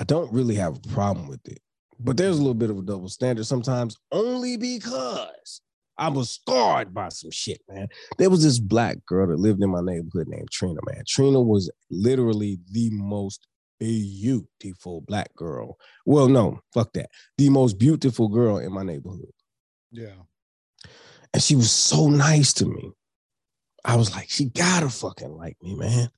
I 0.00 0.04
don't 0.04 0.32
really 0.32 0.54
have 0.56 0.76
a 0.76 0.88
problem 0.88 1.28
with 1.28 1.46
it, 1.46 1.60
but 2.00 2.16
there's 2.16 2.38
a 2.38 2.40
little 2.40 2.54
bit 2.54 2.70
of 2.70 2.78
a 2.78 2.82
double 2.82 3.08
standard 3.08 3.46
sometimes, 3.46 3.96
only 4.10 4.56
because 4.56 5.60
I 5.98 6.08
was 6.08 6.30
scarred 6.30 6.94
by 6.94 7.10
some 7.10 7.30
shit, 7.30 7.60
man. 7.68 7.88
There 8.18 8.30
was 8.30 8.42
this 8.42 8.58
black 8.58 9.04
girl 9.06 9.26
that 9.28 9.38
lived 9.38 9.62
in 9.62 9.70
my 9.70 9.82
neighborhood 9.82 10.28
named 10.28 10.50
Trina, 10.50 10.80
man. 10.86 11.04
Trina 11.06 11.40
was 11.40 11.70
literally 11.90 12.58
the 12.70 12.90
most 12.90 13.46
beautiful 13.78 15.02
black 15.02 15.34
girl. 15.36 15.76
Well, 16.06 16.28
no, 16.28 16.60
fuck 16.72 16.92
that. 16.94 17.10
The 17.36 17.50
most 17.50 17.78
beautiful 17.78 18.28
girl 18.28 18.58
in 18.58 18.72
my 18.72 18.82
neighborhood. 18.82 19.32
Yeah. 19.90 20.14
And 21.32 21.42
she 21.42 21.56
was 21.56 21.70
so 21.70 22.08
nice 22.08 22.52
to 22.54 22.66
me. 22.66 22.92
I 23.84 23.96
was 23.96 24.14
like, 24.14 24.30
she 24.30 24.46
gotta 24.46 24.88
fucking 24.88 25.36
like 25.36 25.56
me, 25.62 25.74
man. 25.74 26.10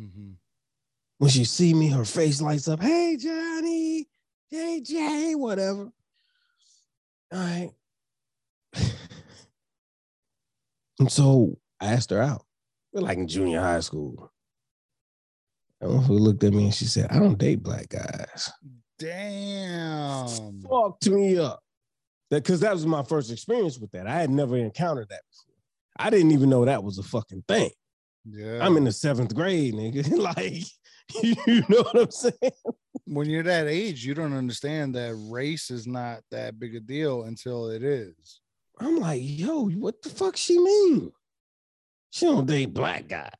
Mm-hmm. 0.00 0.30
When 1.18 1.30
she 1.30 1.44
see 1.44 1.74
me, 1.74 1.88
her 1.90 2.04
face 2.04 2.40
lights 2.40 2.68
up. 2.68 2.82
Hey, 2.82 3.16
Johnny. 3.16 4.08
Hey, 4.48 4.80
Jay, 4.80 5.34
whatever. 5.34 5.90
All 7.32 7.38
right. 7.38 7.70
and 10.98 11.10
so 11.10 11.58
I 11.80 11.86
asked 11.86 12.10
her 12.10 12.22
out. 12.22 12.44
We're 12.92 13.00
like 13.00 13.18
in 13.18 13.28
junior 13.28 13.60
high 13.60 13.80
school. 13.80 14.30
And 15.80 15.92
one 15.94 16.06
looked 16.06 16.44
at 16.44 16.52
me 16.52 16.64
and 16.64 16.74
she 16.74 16.84
said, 16.84 17.10
I 17.10 17.18
don't 17.18 17.38
date 17.38 17.62
black 17.62 17.88
guys. 17.88 18.50
Damn. 18.98 20.62
Fucked 20.62 21.08
me 21.10 21.38
up. 21.38 21.63
That 22.34 22.42
because 22.42 22.58
that 22.60 22.72
was 22.72 22.84
my 22.84 23.04
first 23.04 23.30
experience 23.30 23.78
with 23.78 23.92
that. 23.92 24.08
I 24.08 24.14
had 24.14 24.28
never 24.28 24.56
encountered 24.56 25.08
that 25.10 25.20
before. 25.30 25.54
I 25.96 26.10
didn't 26.10 26.32
even 26.32 26.50
know 26.50 26.64
that 26.64 26.82
was 26.82 26.98
a 26.98 27.04
fucking 27.04 27.44
thing. 27.46 27.70
Yeah. 28.28 28.58
I'm 28.60 28.76
in 28.76 28.82
the 28.82 28.90
seventh 28.90 29.32
grade, 29.32 29.72
nigga. 29.72 30.10
like, 30.18 30.64
you 31.22 31.62
know 31.68 31.82
what 31.82 31.96
I'm 31.96 32.10
saying? 32.10 32.52
when 33.04 33.30
you're 33.30 33.44
that 33.44 33.68
age, 33.68 34.04
you 34.04 34.14
don't 34.14 34.32
understand 34.32 34.96
that 34.96 35.14
race 35.30 35.70
is 35.70 35.86
not 35.86 36.22
that 36.32 36.58
big 36.58 36.74
a 36.74 36.80
deal 36.80 37.22
until 37.22 37.70
it 37.70 37.84
is. 37.84 38.40
I'm 38.80 38.96
like, 38.96 39.20
yo, 39.22 39.68
what 39.68 40.02
the 40.02 40.08
fuck 40.08 40.36
she 40.36 40.58
mean? 40.58 41.12
She 42.10 42.26
don't 42.26 42.46
date 42.46 42.74
black 42.74 43.06
guys. 43.06 43.30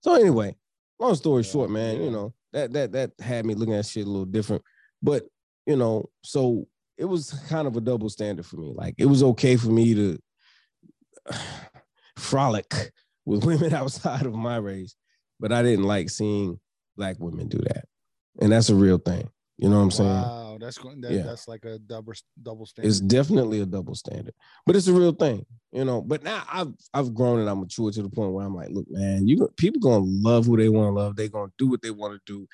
So 0.00 0.14
anyway, 0.14 0.56
long 0.98 1.14
story 1.14 1.44
Yeah, 1.44 1.52
short, 1.52 1.70
man, 1.70 2.02
you 2.02 2.10
know, 2.10 2.34
that 2.52 2.72
that 2.72 2.90
that 2.90 3.12
had 3.20 3.46
me 3.46 3.54
looking 3.54 3.74
at 3.74 3.86
shit 3.86 4.04
a 4.04 4.10
little 4.10 4.24
different. 4.24 4.62
But 5.00 5.26
you 5.64 5.76
know, 5.76 6.10
so 6.24 6.66
it 6.98 7.04
was 7.04 7.30
kind 7.48 7.66
of 7.66 7.76
a 7.76 7.80
double 7.80 8.08
standard 8.08 8.46
for 8.46 8.56
me. 8.56 8.72
Like 8.74 8.94
it 8.98 9.06
was 9.06 9.22
okay 9.22 9.56
for 9.56 9.68
me 9.68 9.94
to 9.94 10.18
frolic 12.16 12.92
with 13.24 13.44
women 13.46 13.74
outside 13.74 14.26
of 14.26 14.34
my 14.34 14.56
race, 14.56 14.94
but 15.38 15.52
I 15.52 15.62
didn't 15.62 15.84
like 15.84 16.10
seeing 16.10 16.58
black 16.96 17.16
women 17.18 17.48
do 17.48 17.58
that. 17.58 17.84
And 18.40 18.52
that's 18.52 18.68
a 18.68 18.74
real 18.74 18.98
thing. 18.98 19.28
You 19.58 19.70
know 19.70 19.76
what 19.76 19.84
I'm 19.84 19.90
saying? 19.90 20.10
Wow, 20.10 20.58
That's 20.60 20.76
going. 20.76 21.00
That, 21.00 21.12
Yeah. 21.12 21.22
That's 21.22 21.48
like 21.48 21.64
a 21.64 21.78
double 21.78 22.12
double 22.42 22.66
standard. 22.66 22.90
It's 22.90 23.00
definitely 23.00 23.62
a 23.62 23.66
double 23.66 23.94
standard, 23.94 24.34
but 24.66 24.76
it's 24.76 24.86
a 24.86 24.92
real 24.92 25.12
thing, 25.12 25.46
you 25.72 25.84
know. 25.86 26.02
But 26.02 26.22
now 26.22 26.44
I've 26.52 26.74
I've 26.92 27.14
grown 27.14 27.40
and 27.40 27.48
I'm 27.48 27.60
mature 27.60 27.90
to 27.90 28.02
the 28.02 28.10
point 28.10 28.32
where 28.32 28.44
I'm 28.44 28.54
like, 28.54 28.68
look, 28.70 28.84
man, 28.90 29.26
you 29.26 29.48
people 29.56 29.80
gonna 29.80 30.04
love 30.04 30.44
who 30.44 30.58
they 30.58 30.68
want 30.68 30.88
to 30.88 31.00
love. 31.00 31.16
They 31.16 31.30
gonna 31.30 31.52
do 31.56 31.68
what 31.68 31.80
they 31.80 31.90
want 31.90 32.12
to 32.14 32.20
do. 32.26 32.46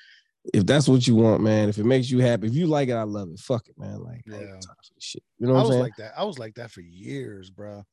If 0.53 0.65
that's 0.65 0.87
what 0.87 1.07
you 1.07 1.15
want, 1.15 1.41
man. 1.41 1.69
If 1.69 1.77
it 1.77 1.85
makes 1.85 2.09
you 2.09 2.19
happy, 2.19 2.47
if 2.47 2.53
you 2.53 2.67
like 2.67 2.89
it, 2.89 2.93
I 2.93 3.03
love 3.03 3.29
it. 3.31 3.39
Fuck 3.39 3.69
it, 3.69 3.77
man. 3.77 3.99
Like, 4.01 4.25
I 4.33 4.37
Yeah. 4.37 4.57
time 4.59 4.75
for 4.83 4.93
this 4.95 5.03
shit. 5.03 5.23
You 5.37 5.47
know 5.47 5.53
I 5.53 5.59
what 5.59 5.59
I'm 5.61 5.65
was 5.65 5.77
saying? 5.77 5.79
like 5.79 5.95
that. 5.97 6.13
I 6.17 6.23
was 6.25 6.39
like 6.39 6.55
that 6.55 6.71
for 6.71 6.81
years, 6.81 7.49
bro. 7.49 7.83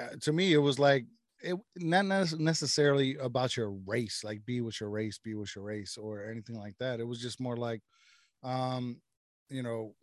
Uh, 0.00 0.10
to 0.20 0.32
me, 0.32 0.52
it 0.52 0.58
was 0.58 0.78
like 0.78 1.06
it 1.42 1.56
not 1.76 2.04
necessarily 2.38 3.16
about 3.16 3.56
your 3.56 3.70
race, 3.70 4.22
like 4.24 4.44
be 4.44 4.60
with 4.60 4.80
your 4.80 4.90
race, 4.90 5.18
be 5.18 5.34
with 5.34 5.54
your 5.56 5.64
race, 5.64 5.96
or 5.96 6.24
anything 6.24 6.56
like 6.56 6.76
that. 6.78 7.00
It 7.00 7.04
was 7.04 7.20
just 7.20 7.40
more 7.40 7.56
like, 7.56 7.82
um, 8.42 9.02
you 9.50 9.62
know, 9.62 9.94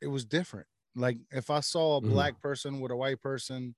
it 0.00 0.06
was 0.06 0.24
different. 0.24 0.66
Like 0.94 1.18
if 1.30 1.50
I 1.50 1.60
saw 1.60 1.96
a 1.96 2.00
Mhm. 2.00 2.08
black 2.10 2.40
person 2.40 2.80
with 2.80 2.92
a 2.92 2.96
white 2.96 3.20
person, 3.20 3.74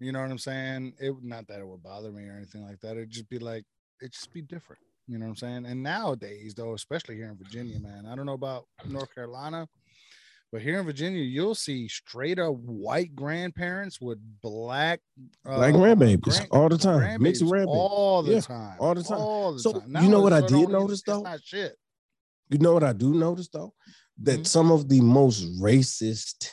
you 0.00 0.12
know 0.12 0.20
what 0.22 0.30
I'm 0.30 0.38
saying? 0.38 0.94
It 1.00 1.10
would 1.10 1.24
not 1.24 1.48
that 1.48 1.60
it 1.60 1.68
would 1.68 1.82
bother 1.82 2.12
me 2.12 2.24
or 2.28 2.36
anything 2.36 2.64
like 2.64 2.80
that. 2.80 2.92
It'd 2.96 3.10
just 3.10 3.28
be 3.28 3.38
like 3.38 3.64
it 4.00 4.12
just 4.12 4.32
be 4.32 4.42
different. 4.42 4.80
You 5.06 5.18
know 5.18 5.24
what 5.26 5.30
I'm 5.30 5.36
saying? 5.36 5.66
And 5.66 5.82
nowadays, 5.82 6.54
though, 6.54 6.74
especially 6.74 7.16
here 7.16 7.30
in 7.30 7.36
Virginia, 7.36 7.78
man, 7.80 8.06
I 8.06 8.14
don't 8.14 8.26
know 8.26 8.34
about 8.34 8.66
North 8.86 9.12
Carolina, 9.14 9.68
but 10.52 10.62
here 10.62 10.78
in 10.78 10.86
Virginia, 10.86 11.22
you'll 11.22 11.54
see 11.54 11.88
straight 11.88 12.38
up 12.38 12.54
white 12.54 13.14
grandparents 13.16 14.00
with 14.00 14.18
black 14.40 15.00
uh, 15.48 15.58
Like 15.58 15.74
grandbabies 15.74 16.20
grand- 16.20 16.48
all 16.52 16.68
the 16.68 16.78
time, 16.78 17.20
mixed 17.22 17.42
grandbabies 17.42 17.66
all 17.66 18.22
the 18.22 18.34
Yeah, 18.34 18.40
time, 18.40 18.76
all 18.78 18.94
the 18.94 19.02
time. 19.02 19.18
all 19.18 19.52
the 19.54 19.60
So, 19.60 19.72
time. 19.72 19.96
you 20.02 20.08
know 20.08 20.20
what 20.20 20.32
I 20.32 20.46
did 20.46 20.68
notice, 20.68 21.02
though? 21.02 21.24
shit. 21.42 21.76
You 22.50 22.58
know 22.58 22.74
what 22.74 22.82
I 22.84 22.92
do 22.92 23.14
notice 23.14 23.48
though? 23.48 23.72
That 24.22 24.40
Mhm. 24.40 24.46
some 24.46 24.72
of 24.72 24.88
the 24.88 25.00
most 25.00 25.44
racist 25.60 26.50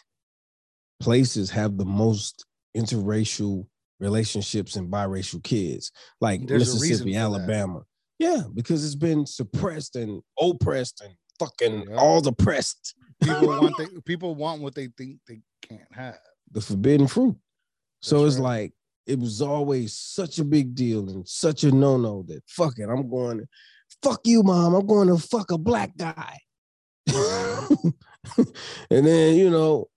places 0.99 1.49
have 1.51 1.77
the 1.77 1.85
most 1.85 2.45
interracial 2.75 3.67
relationships 3.99 4.75
and 4.75 4.91
biracial 4.91 5.43
kids, 5.43 5.91
like 6.21 6.45
There's 6.47 6.73
Mississippi. 6.73 7.15
Alabama. 7.15 7.81
Yeah, 8.19 8.43
because 8.53 8.83
it's 8.85 8.95
been 8.95 9.25
suppressed 9.25 9.95
and 9.95 10.21
oppressed 10.39 11.01
and 11.01 11.13
fucking 11.39 11.89
Yeah. 11.89 11.95
all 11.97 12.21
depressed. 12.21 12.95
People 13.21 13.47
want 13.47 13.75
they, 13.79 13.85
people 14.05 14.35
want 14.35 14.61
what 14.61 14.75
they 14.75 14.89
think 14.97 15.17
they 15.27 15.41
can't 15.67 15.81
have. 15.91 16.17
the 16.51 16.61
forbidden 16.61 17.07
fruit. 17.07 17.35
So 18.01 18.23
That's 18.23 18.35
it's 18.35 18.41
right. 18.41 18.61
like 18.61 18.73
it 19.05 19.19
was 19.19 19.41
always 19.41 19.93
such 19.93 20.39
a 20.39 20.43
big 20.43 20.75
deal 20.75 21.09
and 21.09 21.27
such 21.27 21.63
a 21.63 21.71
no-no 21.71 22.23
that 22.27 22.43
fuck 22.47 22.77
it, 22.77 22.89
I'm 22.89 23.09
going 23.09 23.39
to 23.39 23.47
fuck 24.03 24.21
you, 24.25 24.43
mom. 24.43 24.73
I'm 24.75 24.85
going 24.85 25.07
to 25.07 25.17
fuck 25.17 25.51
a 25.51 25.57
black 25.57 25.95
guy. 25.97 26.37
Mm-hmm. 27.09 27.89
and 28.91 29.05
then 29.07 29.35
you 29.35 29.49
know, 29.49 29.87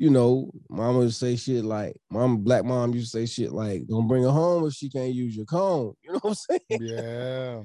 you 0.00 0.08
know, 0.08 0.50
mama 0.70 1.00
would 1.00 1.12
say 1.12 1.36
shit 1.36 1.62
like, 1.62 1.94
mom, 2.10 2.38
black 2.38 2.64
mom 2.64 2.94
used 2.94 3.12
to 3.12 3.18
say 3.18 3.26
shit 3.26 3.52
like, 3.52 3.86
don't 3.86 4.08
bring 4.08 4.22
her 4.22 4.30
home 4.30 4.66
if 4.66 4.72
she 4.72 4.88
can't 4.88 5.12
use 5.12 5.36
your 5.36 5.44
comb. 5.44 5.92
You 6.02 6.12
know 6.14 6.18
what 6.22 6.30
I'm 6.30 6.34
saying? 6.70 6.80
Yeah, 6.80 7.62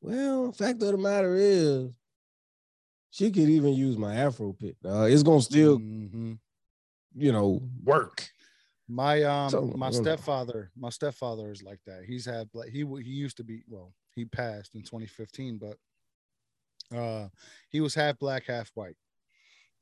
Well, 0.00 0.52
fact 0.52 0.82
of 0.82 0.92
the 0.92 0.96
matter 0.96 1.34
is, 1.36 1.90
she 3.10 3.30
could 3.30 3.50
even 3.50 3.74
use 3.74 3.98
my 3.98 4.14
Afro 4.16 4.54
pick. 4.54 4.76
Uh, 4.82 5.02
it's 5.02 5.22
gonna 5.22 5.42
still, 5.42 5.78
Mhm. 5.78 6.38
you 7.16 7.32
know, 7.32 7.60
work. 7.84 8.30
My 8.88 9.22
um 9.24 9.50
So, 9.50 9.74
my 9.76 9.90
know. 9.90 10.00
stepfather, 10.00 10.70
my 10.74 10.88
stepfather 10.88 11.52
is 11.52 11.62
like 11.62 11.80
that. 11.84 12.04
He's 12.06 12.24
had 12.24 12.48
like 12.54 12.70
he 12.70 12.78
he 12.78 13.10
used 13.10 13.36
to 13.36 13.44
be 13.44 13.62
well, 13.68 13.92
he 14.14 14.24
passed 14.24 14.74
in 14.74 14.82
2015, 14.84 15.58
but 15.58 15.76
uh 16.96 17.28
he 17.68 17.82
was 17.82 17.94
half 17.94 18.18
black, 18.18 18.46
half 18.46 18.70
white. 18.72 18.96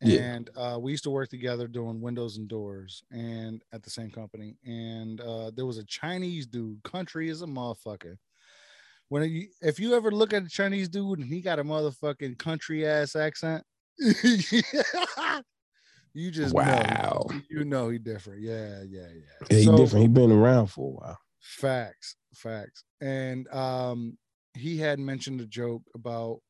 Yeah. 0.03 0.21
And 0.21 0.51
uh 0.57 0.79
we 0.81 0.93
used 0.93 1.05
to 1.05 1.11
work 1.11 1.29
together 1.29 1.69
doing 1.69 2.01
windows 2.01 2.39
and 2.39 2.49
doors 2.49 3.03
and 3.11 3.63
at 3.73 3.83
the 3.83 3.91
same 3.91 4.11
company. 4.11 4.57
And 4.65 5.21
uh 5.21 5.51
there 5.55 5.67
was 5.67 5.79
a 5.79 5.85
Chinese 5.85 6.47
dude, 6.47 6.83
country 6.85 7.29
is 7.29 7.43
a 7.43 7.47
motherfucker. 7.47 8.17
When 9.09 9.29
you 9.31 9.49
if 9.61 9.79
you 9.81 9.95
ever 9.95 10.11
look 10.11 10.33
at 10.33 10.45
a 10.45 10.49
Chinese 10.49 10.89
dude 10.89 11.19
and 11.19 11.29
he 11.29 11.41
got 11.41 11.59
a 11.59 11.65
motherfucking 11.65 12.39
country 12.39 12.87
ass 12.87 13.17
accent, 13.17 13.65
you 13.99 14.63
just 16.31 16.55
know 16.55 16.63
Wow. 16.63 17.27
you 17.49 17.65
know 17.65 17.89
he 17.91 17.99
different. 17.99 18.43
Yeah, 18.43 18.83
yeah, 18.89 19.07
yeah. 19.15 19.47
Yeah, 19.51 19.57
he 19.59 19.65
So, 19.65 19.77
different. 19.77 20.03
He 20.03 20.09
been 20.09 20.33
around 20.33 20.69
for 20.69 20.89
a 20.89 20.93
while. 20.93 21.19
Facts, 21.41 22.17
facts. 22.35 22.85
And 23.01 23.49
um 23.53 24.17
he 24.55 24.77
had 24.79 24.99
mentioned 24.99 25.41
a 25.41 25.47
joke 25.47 25.83
about 25.95 26.41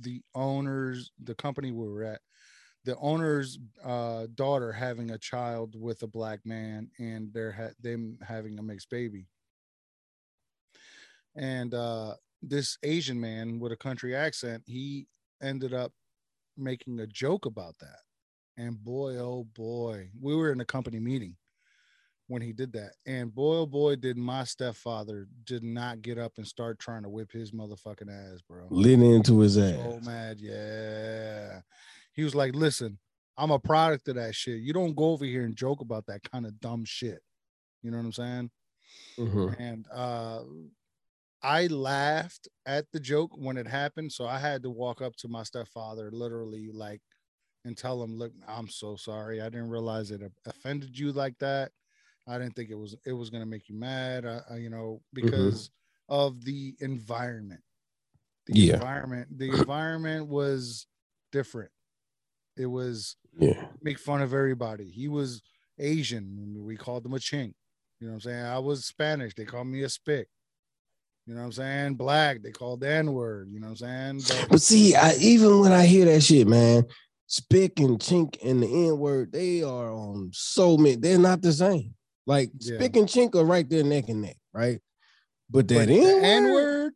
the 0.00 0.20
owners, 0.34 1.10
the 1.22 1.34
company 1.34 1.72
we 1.72 1.88
were 1.88 2.04
at, 2.04 2.20
the 2.88 2.96
owner's 3.00 3.58
uh 3.84 4.26
daughter 4.34 4.72
having 4.72 5.10
a 5.10 5.18
child 5.18 5.78
with 5.78 6.02
a 6.02 6.06
black 6.06 6.40
man 6.46 6.90
and 6.98 7.30
they're 7.34 7.52
ha- 7.52 7.76
them 7.82 8.18
having 8.26 8.58
a 8.58 8.62
mixed 8.62 8.88
baby. 8.88 9.26
And 11.36 11.74
uh 11.74 12.14
this 12.40 12.78
Asian 12.82 13.20
man 13.20 13.60
with 13.60 13.72
a 13.72 13.76
country 13.76 14.16
accent, 14.16 14.62
he 14.64 15.06
ended 15.42 15.74
up 15.74 15.92
making 16.56 16.98
a 17.00 17.06
joke 17.06 17.44
about 17.44 17.74
that. 17.80 18.00
And 18.56 18.82
boy, 18.82 19.18
oh 19.18 19.46
boy, 19.54 20.08
we 20.18 20.34
were 20.34 20.50
in 20.50 20.62
a 20.62 20.64
company 20.64 20.98
meeting 20.98 21.36
when 22.26 22.40
he 22.40 22.54
did 22.54 22.72
that. 22.72 22.92
And 23.04 23.34
boy, 23.34 23.56
oh 23.56 23.66
boy, 23.66 23.96
did 23.96 24.16
my 24.16 24.44
stepfather 24.44 25.28
did 25.44 25.62
not 25.62 26.00
get 26.00 26.16
up 26.16 26.32
and 26.38 26.46
start 26.46 26.78
trying 26.78 27.02
to 27.02 27.10
whip 27.10 27.32
his 27.32 27.50
motherfucking 27.50 28.32
ass, 28.32 28.40
bro. 28.40 28.66
Lit 28.70 29.00
into 29.00 29.40
his 29.40 29.58
ass. 29.58 29.76
So 29.76 30.00
mad, 30.02 30.38
yeah. 30.40 31.60
He 32.18 32.24
was 32.24 32.34
like, 32.34 32.52
"Listen, 32.52 32.98
I'm 33.36 33.52
a 33.52 33.60
product 33.60 34.08
of 34.08 34.16
that 34.16 34.34
shit. 34.34 34.60
You 34.60 34.72
don't 34.72 34.96
go 34.96 35.12
over 35.12 35.24
here 35.24 35.44
and 35.44 35.54
joke 35.54 35.80
about 35.80 36.06
that 36.06 36.24
kind 36.24 36.46
of 36.46 36.58
dumb 36.58 36.84
shit." 36.84 37.22
You 37.82 37.92
know 37.92 37.98
what 37.98 38.06
I'm 38.06 38.12
saying? 38.12 38.50
Mhm. 39.18 39.60
and 39.60 39.86
uh 39.92 40.44
I 41.42 41.68
laughed 41.68 42.48
at 42.66 42.90
the 42.90 42.98
joke 42.98 43.30
when 43.36 43.56
it 43.56 43.68
happened, 43.68 44.12
so 44.12 44.26
I 44.26 44.38
had 44.38 44.64
to 44.64 44.70
walk 44.70 45.00
up 45.00 45.14
to 45.18 45.28
my 45.28 45.44
stepfather, 45.44 46.10
literally, 46.10 46.72
like, 46.72 47.00
and 47.64 47.76
tell 47.78 48.02
him, 48.02 48.16
"Look, 48.16 48.32
I'm 48.48 48.68
so 48.68 48.96
sorry. 48.96 49.40
I 49.40 49.48
didn't 49.48 49.70
realize 49.70 50.10
it 50.10 50.22
offended 50.44 50.98
you 50.98 51.12
like 51.12 51.38
that. 51.38 51.70
I 52.26 52.38
didn't 52.38 52.56
think 52.56 52.70
it 52.70 52.74
was 52.74 52.96
it 53.06 53.12
was 53.12 53.30
gonna 53.30 53.46
make 53.46 53.68
you 53.68 53.76
mad. 53.76 54.26
I, 54.26 54.42
I, 54.50 54.56
you 54.56 54.70
know, 54.70 55.02
because 55.12 55.70
of 56.08 56.44
the 56.44 56.74
environment. 56.80 57.62
The 58.46 58.58
Yeah. 58.58 58.74
environment. 58.74 59.38
The 59.38 59.50
environment 59.50 60.26
was 60.26 60.88
different. 61.30 61.70
It 62.58 62.66
was 62.66 63.16
Yeah. 63.38 63.66
make 63.82 63.98
fun 63.98 64.20
of 64.20 64.34
everybody. 64.34 64.90
He 64.90 65.08
was 65.08 65.42
Asian. 65.78 66.64
We 66.64 66.76
called 66.76 67.06
him 67.06 67.14
a 67.14 67.18
chink. 67.18 67.54
You 68.00 68.06
know 68.08 68.14
what 68.14 68.14
I'm 68.14 68.20
saying? 68.20 68.44
I 68.44 68.58
was 68.58 68.84
Spanish. 68.84 69.34
They 69.34 69.44
called 69.44 69.68
me 69.68 69.82
a 69.82 69.88
spick. 69.88 70.28
You 71.26 71.34
know 71.34 71.40
what 71.40 71.46
I'm 71.46 71.52
saying? 71.52 71.94
Black. 71.94 72.42
They 72.42 72.50
called 72.50 72.80
the 72.80 72.88
N 72.88 73.12
word. 73.12 73.50
You 73.52 73.60
know 73.60 73.68
what 73.68 73.82
I'm 73.82 74.22
saying? 74.24 74.46
But 74.48 74.62
see, 74.62 74.94
I 74.94 75.14
even 75.16 75.60
when 75.60 75.72
I 75.72 75.84
hear 75.86 76.06
that 76.06 76.22
shit, 76.22 76.46
man, 76.48 76.84
spick 77.26 77.78
and 77.80 77.98
chink 77.98 78.38
and 78.42 78.62
the 78.62 78.88
N 78.88 78.98
word, 78.98 79.32
they 79.32 79.62
are 79.62 79.90
on 79.92 80.30
so 80.32 80.76
many. 80.76 80.96
They're 80.96 81.18
not 81.18 81.42
the 81.42 81.52
same. 81.52 81.94
Like 82.26 82.50
Yeah. 82.58 82.76
spick 82.78 82.96
and 82.96 83.06
chink 83.08 83.34
are 83.34 83.44
right 83.44 83.68
there 83.68 83.84
neck 83.84 84.08
and 84.08 84.22
neck, 84.22 84.38
right? 84.52 84.80
But 85.50 85.66
But 85.66 85.86
that 85.88 85.88
N 85.90 86.52
word. 86.52 86.92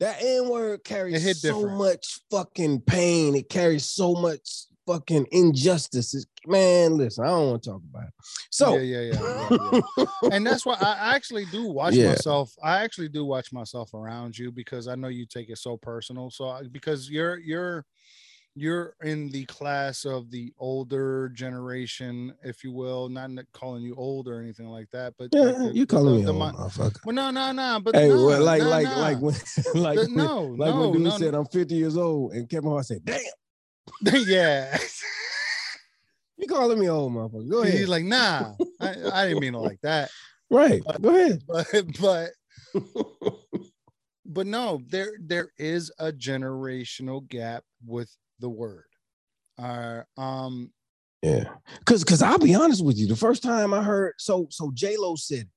that 0.00 0.16
N 0.22 0.48
word 0.48 0.82
carries 0.84 1.22
so 1.40 1.54
different. 1.60 1.78
much 1.78 2.20
fucking 2.30 2.80
pain. 2.82 3.34
It 3.34 3.48
carries 3.48 3.84
so 3.86 4.14
much 4.14 4.66
fucking 4.86 5.26
injustice. 5.32 6.14
It's- 6.14 6.26
man, 6.46 6.96
listen, 6.96 7.24
I 7.24 7.28
don't 7.28 7.50
want 7.50 7.62
to 7.62 7.70
talk 7.70 7.82
about 7.90 8.04
it. 8.04 8.14
So, 8.50 8.76
yeah, 8.76 9.00
yeah, 9.00 9.12
yeah, 9.12 9.48
yeah, 9.50 9.80
yeah. 9.96 10.04
and 10.32 10.46
that's 10.46 10.66
why 10.66 10.76
I 10.80 11.14
actually 11.14 11.46
do 11.46 11.66
watch 11.66 11.94
Yeah. 11.94 12.08
myself. 12.10 12.52
I 12.62 12.82
actually 12.84 13.08
do 13.08 13.24
watch 13.24 13.52
myself 13.52 13.94
around 13.94 14.36
you 14.38 14.52
because 14.52 14.86
I 14.88 14.94
know 14.94 15.08
you 15.08 15.26
take 15.26 15.48
it 15.50 15.58
so 15.58 15.76
personal. 15.76 16.30
So 16.30 16.48
I- 16.48 16.62
because 16.70 17.08
you're 17.10 17.38
you're 17.38 17.84
you're 18.56 18.94
in 19.02 19.28
the 19.30 19.44
class 19.46 20.04
of 20.04 20.30
the 20.30 20.52
older 20.60 21.28
generation, 21.30 22.32
if 22.44 22.62
you 22.62 22.70
will. 22.70 23.08
Not 23.08 23.30
calling 23.52 23.82
you 23.82 23.96
old 23.96 24.28
or 24.28 24.40
anything 24.40 24.68
like 24.68 24.88
that, 24.92 25.14
but 25.18 25.34
like 25.34 25.56
yeah, 25.56 25.58
the- 25.64 25.74
you 25.74 25.86
calling 25.86 26.12
the- 26.14 26.18
me 26.20 26.24
the 26.26 26.32
old, 26.32 26.54
motherfucker. 26.54 26.98
Well, 27.04 27.16
no, 27.16 27.30
no, 27.32 27.50
no. 27.50 27.80
But 27.82 27.96
Hey, 27.96 28.08
no, 28.10 28.24
well, 28.26 28.42
like, 28.44 28.62
no, 28.62 28.68
like, 28.68 28.86
no. 28.86 29.00
like 29.00 29.18
when, 29.20 29.34
like, 29.74 29.98
The- 29.98 30.04
when, 30.06 30.14
no, 30.14 30.42
like 30.56 30.72
no, 30.74 30.80
when 30.82 30.92
dude 30.92 31.02
no, 31.02 31.18
said 31.18 31.34
I'm 31.34 31.46
50 31.46 31.74
years 31.74 31.96
old, 31.96 32.32
and 32.32 32.48
Kevin 32.48 32.70
Hart 32.70 32.86
said, 32.86 33.04
"Damn, 33.04 33.18
yeah. 34.26 34.76
you 36.36 36.46
calling 36.46 36.78
me 36.78 36.88
old, 36.88 37.12
motherfucker." 37.12 37.50
Go 37.50 37.62
ahead. 37.62 37.74
He's 37.74 37.88
like, 37.88 38.04
nah, 38.04 38.52
I, 38.80 38.94
I 39.12 39.26
didn't 39.26 39.40
mean 39.40 39.54
it 39.54 39.58
like 39.58 39.80
that. 39.82 40.10
right, 40.50 40.82
go 41.00 41.10
ahead. 41.10 41.42
But 41.46 41.66
but 42.00 42.30
but 44.26 44.46
no, 44.46 44.80
there 44.88 45.12
there 45.20 45.50
is 45.58 45.92
a 45.98 46.12
generational 46.12 47.26
gap 47.28 47.64
with 47.84 48.10
the 48.40 48.48
word. 48.48 48.84
Uh, 49.58 50.02
um, 50.18 50.72
Yeah, 51.22 51.44
cause 51.84 52.04
cause 52.04 52.22
I'll 52.22 52.38
be 52.38 52.54
honest 52.54 52.84
with 52.84 52.98
you. 52.98 53.06
The 53.06 53.16
first 53.16 53.42
time 53.42 53.72
I 53.72 53.82
heard, 53.82 54.14
so 54.18 54.46
so 54.50 54.70
J 54.74 54.96
Lo 54.96 55.16
said, 55.16 55.48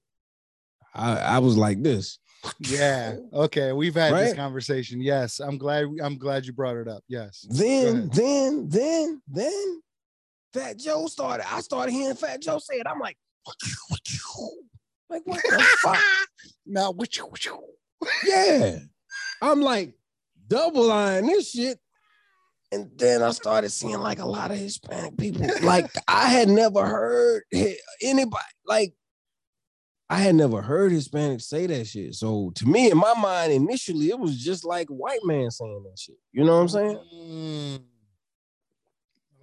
I 0.93 1.17
I 1.17 1.39
was 1.39 1.57
like 1.57 1.81
this. 1.81 2.19
Yeah. 2.59 3.15
Okay. 3.33 3.71
We've 3.71 3.95
had 3.95 4.13
this 4.13 4.33
conversation. 4.33 5.01
Yes. 5.01 5.39
I'm 5.39 5.57
glad. 5.57 5.85
I'm 6.01 6.17
glad 6.17 6.45
you 6.45 6.53
brought 6.53 6.77
it 6.77 6.87
up. 6.87 7.03
Yes. 7.07 7.45
Then, 7.49 8.09
then, 8.09 8.69
then, 8.69 9.21
then, 9.27 9.81
Fat 10.53 10.77
Joe 10.77 11.07
started. 11.07 11.45
I 11.51 11.59
started 11.61 11.91
hearing 11.91 12.15
Fat 12.15 12.41
Joe 12.41 12.59
say 12.59 12.75
it. 12.75 12.87
I'm 12.87 12.99
like, 12.99 13.17
what 13.43 13.55
you, 13.63 13.73
what 13.89 13.99
you? 14.11 14.67
like 15.09 15.21
what 15.25 15.41
the 15.43 15.59
fuck? 15.81 15.99
Now, 16.65 16.91
what 16.91 17.15
you, 17.17 17.25
what 17.25 17.43
you? 17.45 17.59
Yeah. 18.25 18.79
I'm 19.41 19.61
like 19.61 19.93
double 20.47 20.91
eyeing 20.91 21.27
this 21.27 21.51
shit. 21.51 21.79
And 22.71 22.91
then 22.97 23.21
I 23.23 23.31
started 23.31 23.69
seeing 23.69 23.99
like 23.99 24.19
a 24.19 24.25
lot 24.25 24.51
of 24.51 24.57
Hispanic 24.57 25.17
people. 25.17 25.47
Like 25.61 25.89
I 26.07 26.27
had 26.27 26.49
never 26.49 26.85
heard 26.85 27.43
anybody 28.01 28.43
like 28.65 28.93
I 30.09 30.19
had 30.19 30.35
never 30.35 30.61
heard 30.61 30.93
Hispanics 30.93 31.43
say 31.43 31.67
that 31.67 31.85
shit. 31.85 32.15
So 32.15 32.51
to 32.55 32.65
me, 32.65 32.89
in 32.89 32.97
my 32.97 33.13
mind, 33.13 33.51
initially, 33.51 34.09
it 34.09 34.19
was 34.19 34.41
just 34.41 34.63
like 34.63 34.87
white 34.87 35.19
man 35.23 35.51
saying 35.51 35.83
that 35.83 35.99
shit. 35.99 36.15
You 36.31 36.45
know 36.45 36.55
what 36.55 36.61
I'm 36.61 36.69
saying? 36.69 36.99
Mm. 37.13 37.79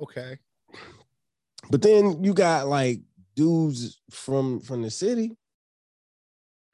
Okay. 0.02 0.38
But 1.70 1.82
then 1.82 2.24
you 2.24 2.32
got 2.32 2.66
like 2.66 3.00
dudes 3.36 4.00
from 4.10 4.60
from 4.60 4.82
the 4.82 4.90
city 4.90 5.36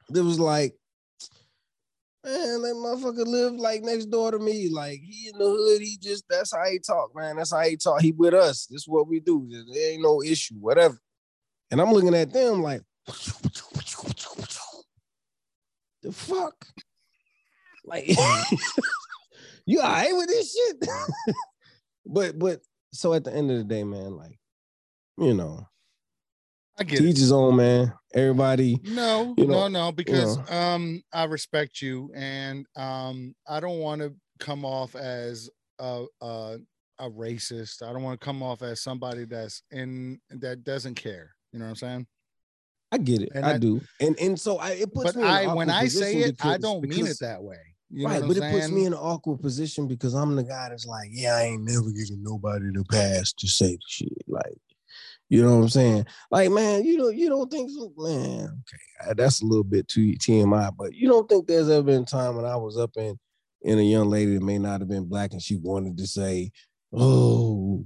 that 0.09 0.23
was 0.23 0.39
like, 0.39 0.75
man, 2.23 2.61
that 2.61 2.75
motherfucker 2.75 3.25
live 3.25 3.53
like 3.53 3.83
next 3.83 4.05
door 4.05 4.31
to 4.31 4.39
me. 4.39 4.69
Like 4.69 5.01
he 5.01 5.29
in 5.29 5.37
the 5.37 5.45
hood, 5.45 5.81
he 5.81 5.97
just 6.01 6.23
that's 6.29 6.53
how 6.55 6.65
he 6.65 6.79
talk, 6.79 7.11
man. 7.15 7.37
That's 7.37 7.51
how 7.51 7.61
he 7.61 7.75
talk. 7.75 8.01
He 8.01 8.11
with 8.13 8.33
us. 8.33 8.67
This 8.67 8.83
is 8.83 8.87
what 8.87 9.07
we 9.07 9.19
do. 9.19 9.49
There 9.49 9.91
ain't 9.91 10.03
no 10.03 10.21
issue, 10.21 10.55
whatever. 10.55 10.97
And 11.69 11.81
I'm 11.81 11.91
looking 11.91 12.15
at 12.15 12.33
them 12.33 12.61
like, 12.61 12.81
the 16.01 16.11
fuck? 16.11 16.67
Like, 17.85 18.07
you 19.65 19.79
all 19.81 19.87
right 19.87 20.13
with 20.13 20.27
this 20.27 20.53
shit? 20.53 20.77
but 22.05 22.37
but 22.37 22.61
so 22.93 23.13
at 23.13 23.23
the 23.23 23.33
end 23.33 23.51
of 23.51 23.57
the 23.57 23.63
day, 23.63 23.83
man, 23.83 24.15
like, 24.15 24.39
you 25.17 25.33
know, 25.33 25.67
I 26.77 26.83
get 26.83 27.01
it. 27.01 27.17
his 27.17 27.31
own, 27.31 27.55
man. 27.55 27.93
Everybody, 28.13 28.79
No, 28.83 29.33
you 29.37 29.47
no, 29.47 29.53
know, 29.53 29.67
no, 29.67 29.91
because 29.91 30.37
um 30.51 31.01
I 31.13 31.23
respect 31.25 31.81
you 31.81 32.11
and 32.13 32.65
um 32.75 33.33
I 33.47 33.59
don't 33.59 33.79
want 33.79 34.01
to 34.01 34.13
come 34.39 34.65
off 34.65 34.95
as 34.95 35.49
a, 35.79 36.05
a 36.21 36.57
a 36.99 37.09
racist. 37.09 37.81
I 37.81 37.93
don't 37.93 38.03
want 38.03 38.19
to 38.19 38.25
come 38.25 38.43
off 38.43 38.61
as 38.61 38.81
somebody 38.81 39.25
that's 39.25 39.63
in 39.71 40.19
that 40.29 40.63
doesn't 40.63 40.95
care. 40.95 41.31
You 41.51 41.59
know 41.59 41.65
what 41.65 41.69
I'm 41.71 41.75
saying? 41.75 42.07
I 42.91 42.97
get 42.97 43.21
it. 43.21 43.29
And 43.33 43.45
I 43.45 43.53
I- 43.53 43.57
do. 43.57 43.81
And 43.99 44.19
and 44.19 44.39
so 44.39 44.57
I 44.57 44.71
it 44.71 44.93
puts 44.93 45.13
But 45.13 45.15
me 45.15 45.21
in 45.23 45.27
an 45.27 45.49
I 45.49 45.53
when 45.53 45.69
I 45.69 45.87
say 45.87 46.17
it, 46.17 46.25
I 46.25 46.31
because- 46.31 46.59
don't 46.59 46.81
mean 46.83 46.91
it 46.91 46.95
because- 46.95 47.19
that 47.19 47.41
way. 47.43 47.57
You 47.93 48.05
right, 48.07 48.21
know 48.21 48.27
but 48.29 48.37
what 48.37 48.37
it 48.37 48.51
puts 48.53 48.69
me 48.69 48.85
in 48.85 48.93
an 48.93 48.99
awkward 48.99 49.41
position 49.41 49.85
because 49.85 50.13
I'm 50.13 50.33
the 50.37 50.43
guy 50.43 50.69
that's 50.69 50.85
like, 50.85 51.09
yeah, 51.11 51.35
I 51.35 51.41
ain't 51.43 51.63
never 51.65 51.91
giving 51.91 52.23
nobody 52.23 52.67
the 52.73 52.85
pass 52.89 53.33
to 53.33 53.47
say 53.49 53.71
the 53.71 53.79
shit. 53.85 54.13
Like, 54.29 54.57
you 55.27 55.41
know 55.43 55.57
what 55.57 55.63
I'm 55.63 55.69
saying? 55.69 56.05
Like, 56.31 56.51
man, 56.51 56.85
you 56.85 56.95
don't 56.97 57.17
you 57.17 57.27
don't 57.27 57.51
think 57.51 57.69
so, 57.69 57.91
man? 57.97 58.63
Okay, 59.03 59.13
that's 59.17 59.41
a 59.41 59.45
little 59.45 59.65
bit 59.65 59.89
too 59.89 60.13
TMI, 60.13 60.71
but 60.77 60.93
you 60.93 61.09
don't 61.09 61.27
think 61.27 61.47
there's 61.47 61.69
ever 61.69 61.83
been 61.83 62.03
a 62.03 62.05
time 62.05 62.37
when 62.37 62.45
I 62.45 62.55
was 62.55 62.77
up 62.77 62.91
in 62.95 63.19
in 63.63 63.77
a 63.77 63.81
young 63.83 64.09
lady 64.09 64.35
that 64.35 64.43
may 64.43 64.57
not 64.57 64.79
have 64.79 64.89
been 64.89 65.05
black 65.05 65.33
and 65.33 65.41
she 65.41 65.57
wanted 65.57 65.97
to 65.97 66.07
say, 66.07 66.49
"Oh, 66.93 67.83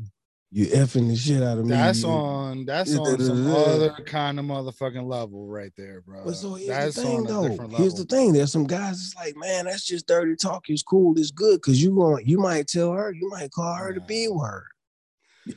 you 0.52 0.68
effing 0.68 1.08
the 1.10 1.16
shit 1.16 1.42
out 1.44 1.58
of 1.58 1.66
me." 1.66 1.72
That's 1.72 2.02
you- 2.04 2.10
on 2.10 2.66
that's 2.66 2.92
Yeah, 2.92 3.00
on 3.00 3.20
some 3.20 3.44
da, 3.46 3.52
da, 3.54 3.66
da. 3.66 3.72
other 3.74 4.04
kind 4.06 4.40
of 4.40 4.46
motherfucking 4.46 5.08
level 5.08 5.48
right 5.48 5.72
there, 5.76 6.02
bro. 6.02 6.24
But 6.26 6.36
so 6.36 6.54
here's 6.56 6.68
that's 6.70 6.96
the 6.96 7.02
thing, 7.02 7.24
though. 7.24 7.44
Here's 7.78 7.94
the 7.96 8.06
thing. 8.06 8.34
There's 8.34 8.52
some 8.52 8.66
guys 8.68 8.98
that's 9.14 9.16
like, 9.16 9.36
man, 9.38 9.66
that's 9.66 9.86
just 9.86 10.08
dirty 10.08 10.36
talk. 10.36 10.64
It's 10.70 10.84
cool. 10.84 11.18
It's 11.18 11.32
good 11.32 11.58
because 11.58 11.82
you 11.82 11.92
going 11.94 12.26
you 12.28 12.38
might 12.38 12.68
tell 12.68 12.92
her, 12.92 13.12
you 13.14 13.30
might 13.30 13.52
call 13.52 13.74
her 13.76 13.94
the 13.94 14.02
B 14.02 14.28
word. 14.28 14.66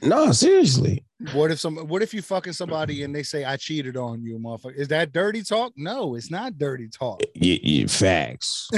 No, 0.02 0.32
seriously. 0.32 1.04
What 1.32 1.50
if 1.50 1.58
some 1.58 1.76
what 1.76 2.00
if 2.02 2.14
you 2.14 2.22
fucking 2.22 2.52
somebody 2.52 3.02
and 3.02 3.12
they 3.12 3.24
say 3.24 3.44
I 3.44 3.56
cheated 3.56 3.96
on 3.96 4.22
you, 4.22 4.38
motherfucker? 4.38 4.76
Is 4.76 4.86
that 4.88 5.12
dirty 5.12 5.42
talk? 5.42 5.72
No, 5.76 6.14
it's 6.14 6.30
not 6.30 6.58
dirty 6.58 6.88
talk. 6.88 7.20
Yeah, 7.34 7.58
yeah, 7.60 7.86
facts. 7.88 8.68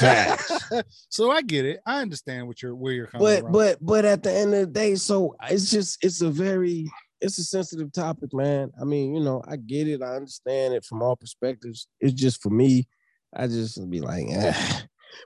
Facts. 0.00 0.50
so 1.08 1.30
I 1.30 1.42
get 1.42 1.64
it. 1.64 1.78
I 1.86 2.00
understand 2.00 2.48
what 2.48 2.60
you're 2.62 2.74
where 2.74 2.92
you're 2.92 3.06
coming 3.06 3.24
But 3.24 3.40
from. 3.42 3.52
but 3.52 3.78
but 3.80 3.86
but 3.86 4.04
at 4.04 4.22
the 4.24 4.32
end 4.32 4.54
of 4.54 4.60
the 4.60 4.66
day, 4.66 4.96
so 4.96 5.36
it's 5.48 5.70
just 5.70 6.04
it's 6.04 6.20
a 6.20 6.30
very 6.30 6.90
it's 7.20 7.38
a 7.38 7.44
sensitive 7.44 7.92
topic, 7.92 8.34
man. 8.34 8.70
I 8.80 8.84
mean, 8.84 9.14
you 9.14 9.20
know, 9.22 9.42
I 9.46 9.56
get 9.56 9.86
it, 9.88 10.02
I 10.02 10.16
understand 10.16 10.74
it 10.74 10.84
from 10.84 11.02
all 11.02 11.14
perspectives. 11.16 11.86
It's 12.00 12.12
just 12.12 12.42
for 12.42 12.50
me, 12.50 12.88
I 13.34 13.46
just 13.46 13.88
be 13.90 14.00
like, 14.00 14.26
eh. 14.28 14.52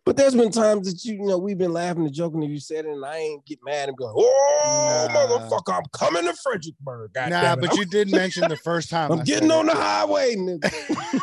But 0.05 0.17
there's 0.17 0.35
been 0.35 0.51
times 0.51 0.93
that 0.93 1.05
you, 1.05 1.15
you 1.15 1.27
know, 1.27 1.39
we've 1.39 1.59
been 1.59 1.73
laughing 1.73 2.05
and 2.05 2.13
joking, 2.13 2.43
and 2.43 2.53
you 2.53 2.61
said 2.61 2.85
it, 2.85 2.91
and 2.91 3.05
I 3.05 3.17
ain't 3.19 3.47
get 3.47 3.59
mad 3.65 3.89
and 3.89 3.97
going, 3.97 4.15
"Oh, 4.17 5.09
Nah. 5.09 5.15
motherfucker, 5.15 5.77
I'm 5.77 5.85
coming 5.93 6.25
to 6.25 6.35
Fredericksburg." 6.43 7.13
God 7.13 7.31
nah, 7.31 7.57
but 7.57 7.77
you 7.77 7.85
did 7.85 8.11
mention 8.11 8.49
the 8.49 8.57
first 8.57 8.91
time. 8.91 9.13
I'm 9.13 9.21
I 9.21 9.25
getting 9.25 9.51
on 9.51 9.69
it. 9.69 9.75
the 9.75 9.81
highway. 9.81 10.35
nigga. 10.37 11.21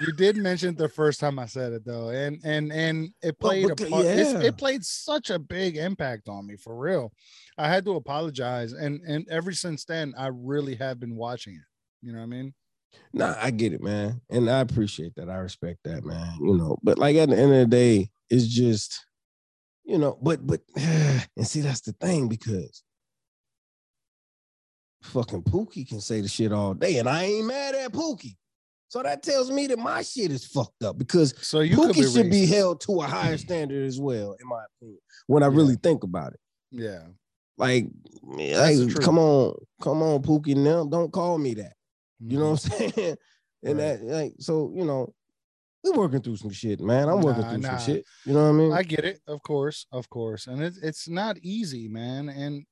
You 0.00 0.12
did 0.12 0.36
mention 0.38 0.76
the 0.76 0.88
first 0.88 1.20
time 1.20 1.38
I 1.38 1.44
said 1.44 1.72
it 1.74 1.84
though, 1.84 2.08
and 2.08 2.40
and 2.42 2.72
and 2.72 3.10
it 3.22 3.38
played 3.38 3.68
a 3.70 3.76
part. 3.76 4.04
yeah. 4.06 4.40
It 4.40 4.56
played 4.56 4.82
such 4.82 5.28
a 5.28 5.38
big 5.38 5.76
impact 5.76 6.26
on 6.28 6.46
me 6.46 6.56
for 6.56 6.74
real. 6.74 7.12
I 7.58 7.68
had 7.68 7.84
to 7.84 7.96
apologize, 7.96 8.72
and 8.72 9.02
and 9.02 9.28
ever 9.28 9.52
since 9.52 9.84
then, 9.84 10.14
I 10.16 10.28
really 10.32 10.74
have 10.76 11.00
been 11.00 11.16
watching 11.16 11.54
it. 11.54 12.06
You 12.06 12.12
know 12.12 12.18
what 12.18 12.24
I 12.24 12.28
mean? 12.28 12.54
Nah, 13.12 13.34
I 13.40 13.50
get 13.50 13.72
it, 13.72 13.82
man. 13.82 14.20
And 14.30 14.48
I 14.48 14.60
appreciate 14.60 15.14
that. 15.16 15.28
I 15.28 15.36
respect 15.36 15.80
that, 15.84 16.04
man. 16.04 16.38
You 16.40 16.56
know, 16.56 16.78
but 16.82 16.98
like 16.98 17.16
at 17.16 17.28
the 17.28 17.36
end 17.36 17.52
of 17.52 17.58
the 17.58 17.66
day, 17.66 18.10
it's 18.28 18.46
just, 18.46 19.04
you 19.84 19.98
know, 19.98 20.18
but 20.22 20.46
but 20.46 20.60
and 20.76 21.46
see, 21.46 21.60
that's 21.60 21.80
the 21.80 21.92
thing 21.92 22.28
because 22.28 22.82
fucking 25.02 25.42
Pookie 25.42 25.88
can 25.88 26.00
say 26.00 26.20
the 26.20 26.28
shit 26.28 26.52
all 26.52 26.74
day, 26.74 26.98
and 26.98 27.08
I 27.08 27.24
ain't 27.24 27.46
mad 27.46 27.74
at 27.74 27.92
Pookie. 27.92 28.36
So 28.88 29.02
that 29.04 29.22
tells 29.22 29.50
me 29.52 29.68
that 29.68 29.78
my 29.78 30.02
shit 30.02 30.32
is 30.32 30.44
fucked 30.44 30.82
up 30.82 30.98
because 30.98 31.32
So 31.46 31.60
you 31.60 31.76
could 31.76 31.94
be 31.94 32.00
Pookie 32.02 32.14
should 32.14 32.30
be 32.30 32.46
held 32.46 32.80
to 32.82 33.00
a 33.00 33.06
higher 33.06 33.38
standard 33.38 33.86
as 33.86 34.00
well, 34.00 34.36
in 34.40 34.48
my 34.48 34.64
opinion, 34.76 35.00
when 35.26 35.42
I 35.42 35.46
Yeah. 35.46 35.56
really 35.56 35.76
think 35.76 36.02
about 36.02 36.32
it. 36.32 36.40
Yeah. 36.72 37.02
Like, 37.56 37.86
like 38.22 38.94
come 39.00 39.18
on, 39.18 39.54
come 39.80 40.02
on, 40.02 40.22
Pookie. 40.22 40.56
Now, 40.56 40.84
don't 40.84 41.12
call 41.12 41.38
me 41.38 41.54
that. 41.54 41.74
You 42.20 42.38
know 42.38 42.50
what 42.50 42.64
I'm 42.64 42.70
mm-hmm. 42.70 43.00
saying? 43.00 43.16
And 43.62 43.78
Right. 43.78 43.98
that 44.00 44.02
like 44.04 44.32
so, 44.38 44.72
you 44.74 44.84
know, 44.86 45.12
we're 45.84 45.92
working 45.92 46.22
through 46.22 46.36
some 46.36 46.50
shit, 46.50 46.80
man. 46.80 47.10
I'm 47.10 47.20
working 47.20 47.42
Nah, 47.42 47.50
through 47.50 47.58
nah. 47.60 47.76
some 47.76 47.94
shit. 47.94 48.04
You 48.24 48.32
know 48.32 48.44
what 48.44 48.48
I 48.48 48.52
mean? 48.52 48.72
I 48.72 48.82
get 48.82 49.04
it, 49.04 49.20
of 49.26 49.42
course, 49.42 49.84
of 49.92 50.08
course, 50.08 50.46
and 50.46 50.62
it's 50.62 50.78
it's 50.78 51.08
not 51.10 51.36
easy, 51.42 51.86
man, 51.86 52.30
and 52.30 52.64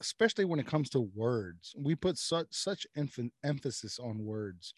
especially 0.00 0.44
when 0.44 0.58
it 0.58 0.66
comes 0.66 0.90
to 0.90 1.08
words, 1.14 1.74
we 1.78 1.94
put 1.94 2.18
such 2.18 2.48
such 2.50 2.88
emph- 2.98 3.30
emphasis 3.44 4.00
on 4.00 4.18
words. 4.18 4.74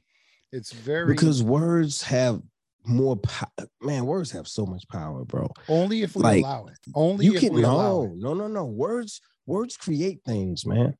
It's 0.53 0.71
very 0.73 1.15
because 1.15 1.43
words 1.43 2.03
have 2.03 2.43
more 2.85 3.17
power. 3.17 3.49
Man, 3.81 4.05
words 4.07 4.31
have 4.33 4.49
so 4.49 4.67
much 4.67 4.87
power, 4.89 5.25
bro. 5.25 5.49
only 5.69 6.03
if 6.03 6.15
we 6.15 6.23
like, 6.23 6.45
allow 6.45 6.67
it. 6.67 6.79
Only 6.95 7.25
You 7.25 7.35
if 7.35 7.41
can 7.41 7.55
we 7.55 7.63
allow 7.63 8.03
no, 8.03 8.05
it. 8.05 8.13
no, 8.17 8.35
no, 8.35 8.49
no. 8.49 8.65
Words, 8.67 9.21
words 9.47 9.77
create 9.79 10.21
things, 10.27 10.67
man. 10.67 10.95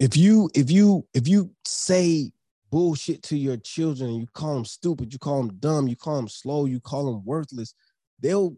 If 0.00 0.16
you 0.16 0.50
if 0.54 0.70
you 0.70 1.06
if 1.14 1.28
you 1.28 1.54
say 1.64 2.32
bullshit 2.70 3.22
to 3.24 3.36
your 3.36 3.58
children 3.58 4.10
and 4.10 4.20
you 4.20 4.26
call 4.32 4.54
them 4.54 4.64
stupid, 4.64 5.12
you 5.12 5.18
call 5.18 5.42
them 5.42 5.56
dumb, 5.58 5.88
you 5.88 5.96
call 5.96 6.16
them 6.16 6.28
slow, 6.28 6.64
you 6.64 6.80
call 6.80 7.06
them 7.06 7.24
worthless, 7.24 7.74
they'll 8.18 8.56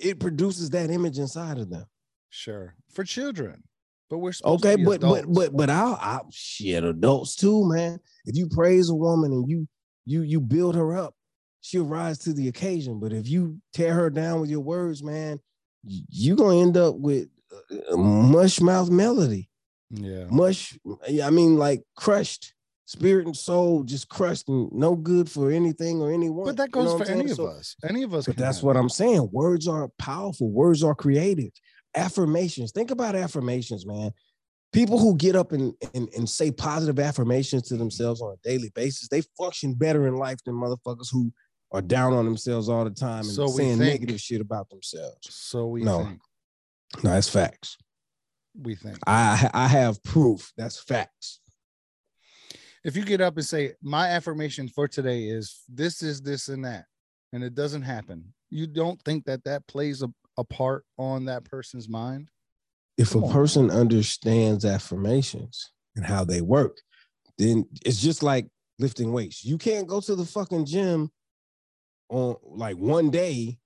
it 0.00 0.18
produces 0.18 0.70
that 0.70 0.90
image 0.90 1.18
inside 1.18 1.58
of 1.58 1.70
them. 1.70 1.84
Sure, 2.30 2.74
for 2.90 3.04
children, 3.04 3.62
but 4.08 4.18
we're 4.18 4.32
supposed 4.32 4.62
Okay, 4.64 4.72
to 4.72 4.78
be 4.78 4.84
but 4.84 5.00
but 5.00 5.32
but 5.32 5.56
but 5.56 5.70
I'll, 5.70 5.98
I'll 6.00 6.28
shit 6.32 6.82
adults 6.82 7.36
too, 7.36 7.68
man. 7.68 8.00
If 8.24 8.36
you 8.36 8.48
praise 8.48 8.88
a 8.88 8.94
woman 8.94 9.32
and 9.32 9.48
you 9.48 9.68
you 10.06 10.22
you 10.22 10.40
build 10.40 10.74
her 10.74 10.96
up, 10.96 11.14
she'll 11.60 11.84
rise 11.84 12.18
to 12.20 12.32
the 12.32 12.48
occasion. 12.48 12.98
But 13.00 13.12
if 13.12 13.28
you 13.28 13.60
tear 13.72 13.94
her 13.94 14.10
down 14.10 14.40
with 14.40 14.50
your 14.50 14.60
words, 14.60 15.02
man, 15.04 15.40
y- 15.84 16.00
you 16.08 16.34
gonna 16.36 16.60
end 16.60 16.76
up 16.76 16.96
with 16.96 17.28
uh, 17.90 17.96
mush 17.96 18.60
mouth 18.60 18.90
melody, 18.90 19.49
yeah, 19.90 20.24
mush. 20.30 20.78
I 21.22 21.30
mean, 21.30 21.56
like 21.58 21.82
crushed 21.96 22.54
spirit 22.86 23.26
and 23.26 23.36
soul, 23.36 23.84
just 23.84 24.08
crushed 24.08 24.48
and 24.48 24.70
no 24.72 24.96
good 24.96 25.30
for 25.30 25.50
anything 25.50 26.00
or 26.02 26.10
anyone. 26.12 26.44
but 26.44 26.56
that 26.56 26.70
You 26.74 26.82
know 26.82 26.98
goes 26.98 27.06
for 27.06 27.12
any 27.12 27.30
of 27.30 27.36
So- 27.36 27.46
us. 27.46 27.76
Any 27.88 28.02
of 28.02 28.12
us. 28.14 28.26
but 28.26 28.36
that's 28.36 28.58
have 28.58 28.64
what. 28.64 28.76
I'm 28.76 28.88
saying. 28.88 29.28
Words 29.32 29.68
are 29.68 29.88
powerful. 29.98 30.50
Words 30.50 30.82
are 30.82 30.94
creative. 30.94 31.52
Affirmations. 31.94 32.72
Think 32.72 32.90
about 32.90 33.14
affirmations, 33.16 33.86
man. 33.86 34.12
People 34.72 34.98
who 35.00 35.16
get 35.16 35.34
up 35.34 35.50
and, 35.52 35.72
and, 35.94 36.08
and 36.16 36.28
say 36.28 36.50
positive 36.52 36.98
affirmations 37.00 37.62
to 37.68 37.76
themselves 37.76 38.20
on 38.22 38.32
a 38.32 38.48
daily 38.48 38.70
basis, 38.74 39.08
they 39.08 39.22
function 39.36 39.74
better 39.74 40.06
in 40.06 40.14
life 40.16 40.38
than 40.44 40.54
motherfuckers 40.54 41.08
who 41.12 41.32
are 41.72 41.82
down 41.82 42.12
on 42.12 42.24
themselves 42.24 42.68
all 42.68 42.84
the 42.84 42.90
time 42.90 43.20
and 43.24 43.26
So 43.34 43.46
saying 43.48 43.78
think. 43.78 43.92
negative 44.00 44.20
shit 44.20 44.40
about 44.40 44.68
themselves. 44.70 45.18
So 45.28 45.66
we 45.66 45.82
No. 45.82 46.04
think. 46.04 46.20
No, 47.04 47.10
that's 47.10 47.28
facts. 47.28 47.76
We 48.58 48.74
think. 48.74 48.98
I 49.06 49.50
I 49.54 49.68
have 49.68 50.02
proof. 50.02 50.52
That's 50.56 50.78
facts. 50.80 51.40
if 52.84 52.96
you 52.96 53.04
get 53.04 53.20
up 53.20 53.36
and 53.36 53.44
say 53.44 53.74
my 53.82 54.08
affirmation 54.08 54.68
for 54.68 54.88
today 54.88 55.24
is 55.24 55.60
this 55.68 56.02
is 56.02 56.22
this 56.22 56.48
and 56.48 56.64
that 56.64 56.86
and 57.32 57.44
it 57.44 57.54
doesn't 57.54 57.82
happen 57.82 58.32
you 58.48 58.66
don't 58.66 59.00
think 59.04 59.24
that 59.26 59.44
that 59.44 59.66
plays 59.68 60.02
a, 60.02 60.08
a 60.38 60.44
part 60.44 60.84
on 60.96 61.26
that 61.26 61.44
person's 61.44 61.88
mind 61.88 62.30
if 62.96 63.12
Come 63.12 63.22
a 63.22 63.26
on, 63.26 63.32
person 63.32 63.70
understands 63.70 64.64
affirmations 64.64 65.70
and 65.96 66.04
how 66.04 66.22
they 66.24 66.42
work, 66.42 66.78
then 67.38 67.64
it's 67.84 68.00
just 68.02 68.22
like 68.22 68.46
lifting 68.78 69.10
weights. 69.12 69.42
You 69.44 69.56
can't 69.56 69.86
go 69.86 70.00
to 70.02 70.14
the 70.14 70.26
fucking 70.26 70.66
gym 70.66 71.10
on 72.10 72.36
like 72.42 72.76
one 72.76 73.10
day 73.10 73.56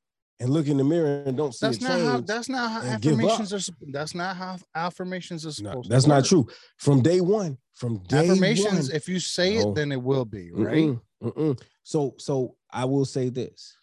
and 0.40 0.50
look 0.50 0.66
in 0.66 0.76
the 0.76 0.84
mirror 0.84 1.22
and 1.26 1.36
don't 1.36 1.54
see 1.54 1.66
that's 1.66 1.80
not 1.80 2.00
how 2.00 2.20
that's 2.20 2.48
not 2.48 2.70
how 2.70 2.80
and 2.82 3.00
give 3.02 3.14
up. 3.14 3.20
affirmations 3.20 3.52
are 3.52 3.74
that's 3.92 4.14
not 4.14 4.36
how 4.36 4.56
affirmations 4.74 5.44
are 5.46 5.62
No, 5.62 5.70
supposed 5.70 5.90
that's 5.90 6.04
to 6.04 6.08
not 6.10 6.24
true. 6.24 6.46
From 6.78 7.02
day 7.02 7.20
one, 7.20 7.56
from 7.74 7.98
day 8.04 8.28
affirmations 8.30 8.88
one, 8.88 8.96
if 8.96 9.08
you 9.08 9.20
say 9.20 9.54
No. 9.58 9.70
it 9.70 9.74
then 9.74 9.92
it 9.92 10.02
will 10.02 10.24
be 10.24 10.50
right 10.52 10.74
Mm-mm, 10.88 11.00
mm-mm. 11.22 11.62
So, 11.84 12.14
so 12.18 12.56
I 12.70 12.84
will 12.84 13.04
say 13.04 13.28
this: 13.28 13.76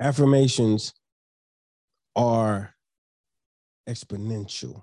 affirmations 0.00 0.92
are 2.16 2.74
exponential 3.88 4.82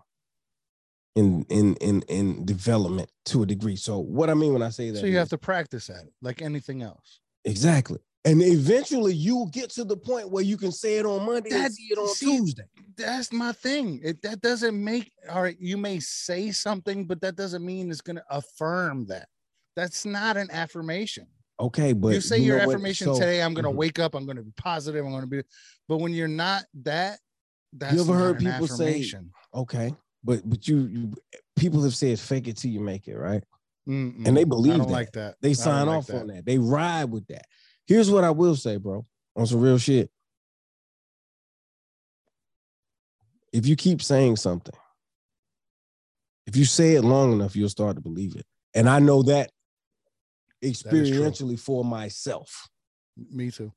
in 1.15 1.45
in 1.49 1.75
in 1.75 2.01
in 2.03 2.45
development 2.45 3.09
to 3.25 3.43
a 3.43 3.45
degree. 3.45 3.75
So, 3.75 3.99
what 3.99 4.29
I 4.29 4.33
mean 4.33 4.53
when 4.53 4.61
I 4.63 4.69
say 4.69 4.91
that, 4.91 4.99
so 4.99 5.05
you 5.05 5.13
is- 5.13 5.19
have 5.19 5.29
to 5.29 5.37
practice 5.37 5.89
at 5.89 6.05
it 6.05 6.13
like 6.21 6.41
anything 6.41 6.81
else 6.81 7.19
exactly, 7.43 7.99
and 8.25 8.41
eventually 8.41 9.13
you'll 9.13 9.47
get 9.47 9.69
to 9.71 9.83
the 9.83 9.97
point 9.97 10.29
where 10.29 10.43
you 10.43 10.57
can 10.57 10.71
say 10.71 10.97
it 10.97 11.05
on 11.05 11.25
Monday 11.25 11.49
That- 11.49 11.71
see 11.71 11.87
it 11.91 11.97
on 11.97 12.07
see, 12.09 12.37
Tuesday. 12.37 12.63
that's 12.95 13.31
my 13.33 13.51
thing 13.51 13.99
it, 14.03 14.21
that 14.21 14.41
doesn't 14.41 14.81
make 14.81 15.11
all 15.29 15.41
right 15.41 15.57
you 15.59 15.77
may 15.77 15.99
say 15.99 16.51
something 16.51 17.05
but 17.05 17.21
that 17.21 17.35
doesn't 17.35 17.65
mean 17.65 17.89
it's 17.89 18.01
going 18.01 18.17
to 18.17 18.23
affirm 18.29 19.05
that 19.07 19.27
that's 19.75 20.05
not 20.05 20.37
an 20.37 20.49
affirmation 20.51 21.27
Okay, 21.59 21.93
but 21.93 22.07
you 22.15 22.21
say 22.21 22.39
you 22.39 22.45
your 22.45 22.59
affirmation 22.59 23.05
So- 23.07 23.13
today 23.19 23.41
i'm 23.41 23.53
going 23.53 23.65
to 23.65 23.71
Mhm. 23.71 23.75
wake 23.75 23.99
up 23.99 24.15
i'm 24.15 24.25
going 24.25 24.37
to 24.37 24.43
be 24.43 24.51
positive 24.57 25.03
i'm 25.05 25.11
going 25.11 25.21
to 25.21 25.27
be 25.27 25.41
but 25.87 25.97
when 25.97 26.13
you're 26.13 26.27
not 26.27 26.63
that 26.83 27.19
that's 27.73 27.93
you 27.95 28.01
ever 28.01 28.13
not 28.13 28.19
heard 28.19 28.41
an 28.41 28.51
people 28.51 28.67
say- 28.67 29.05
Okay, 29.53 29.93
but 30.23 30.47
but 30.49 30.67
you, 30.67 30.87
you 30.87 31.13
people 31.55 31.81
have 31.83 31.95
said 31.95 32.19
fake 32.19 32.47
it 32.47 32.57
till 32.57 32.71
you 32.71 32.79
make 32.81 33.07
it, 33.07 33.15
right? 33.17 33.43
Mm-mm. 33.87 34.25
And 34.27 34.35
they 34.37 34.41
I 34.41 34.45
believe 34.45 34.77
don't 34.77 34.87
that. 34.87 34.93
like 34.93 35.11
that 35.13 35.35
They 35.41 35.53
sign 35.53 35.87
like 35.87 35.97
off 35.99 36.09
on 36.13 36.27
that. 36.27 36.45
They 36.45 36.57
ride 36.57 37.05
with 37.05 37.25
that. 37.27 37.45
Here's 37.87 38.09
what 38.09 38.23
I 38.23 38.31
will 38.31 38.55
say, 38.55 38.77
bro, 38.77 39.05
on 39.35 39.45
some 39.45 39.61
real 39.61 39.77
shit. 39.77 40.09
If 43.51 43.65
you 43.65 43.75
keep 43.75 44.01
saying 44.01 44.37
something, 44.37 44.75
if 46.47 46.55
you 46.55 46.65
say 46.65 46.95
it 46.95 47.03
long 47.03 47.33
enough, 47.33 47.55
you'll 47.55 47.69
start 47.69 47.95
to 47.95 48.01
believe 48.01 48.35
it. 48.35 48.45
And 48.73 48.87
I 48.87 48.99
know 48.99 49.23
that 49.23 49.51
experientially 50.63 51.59
for 51.59 51.83
myself. 51.83 52.69
me 53.31 53.51
too 53.51 53.73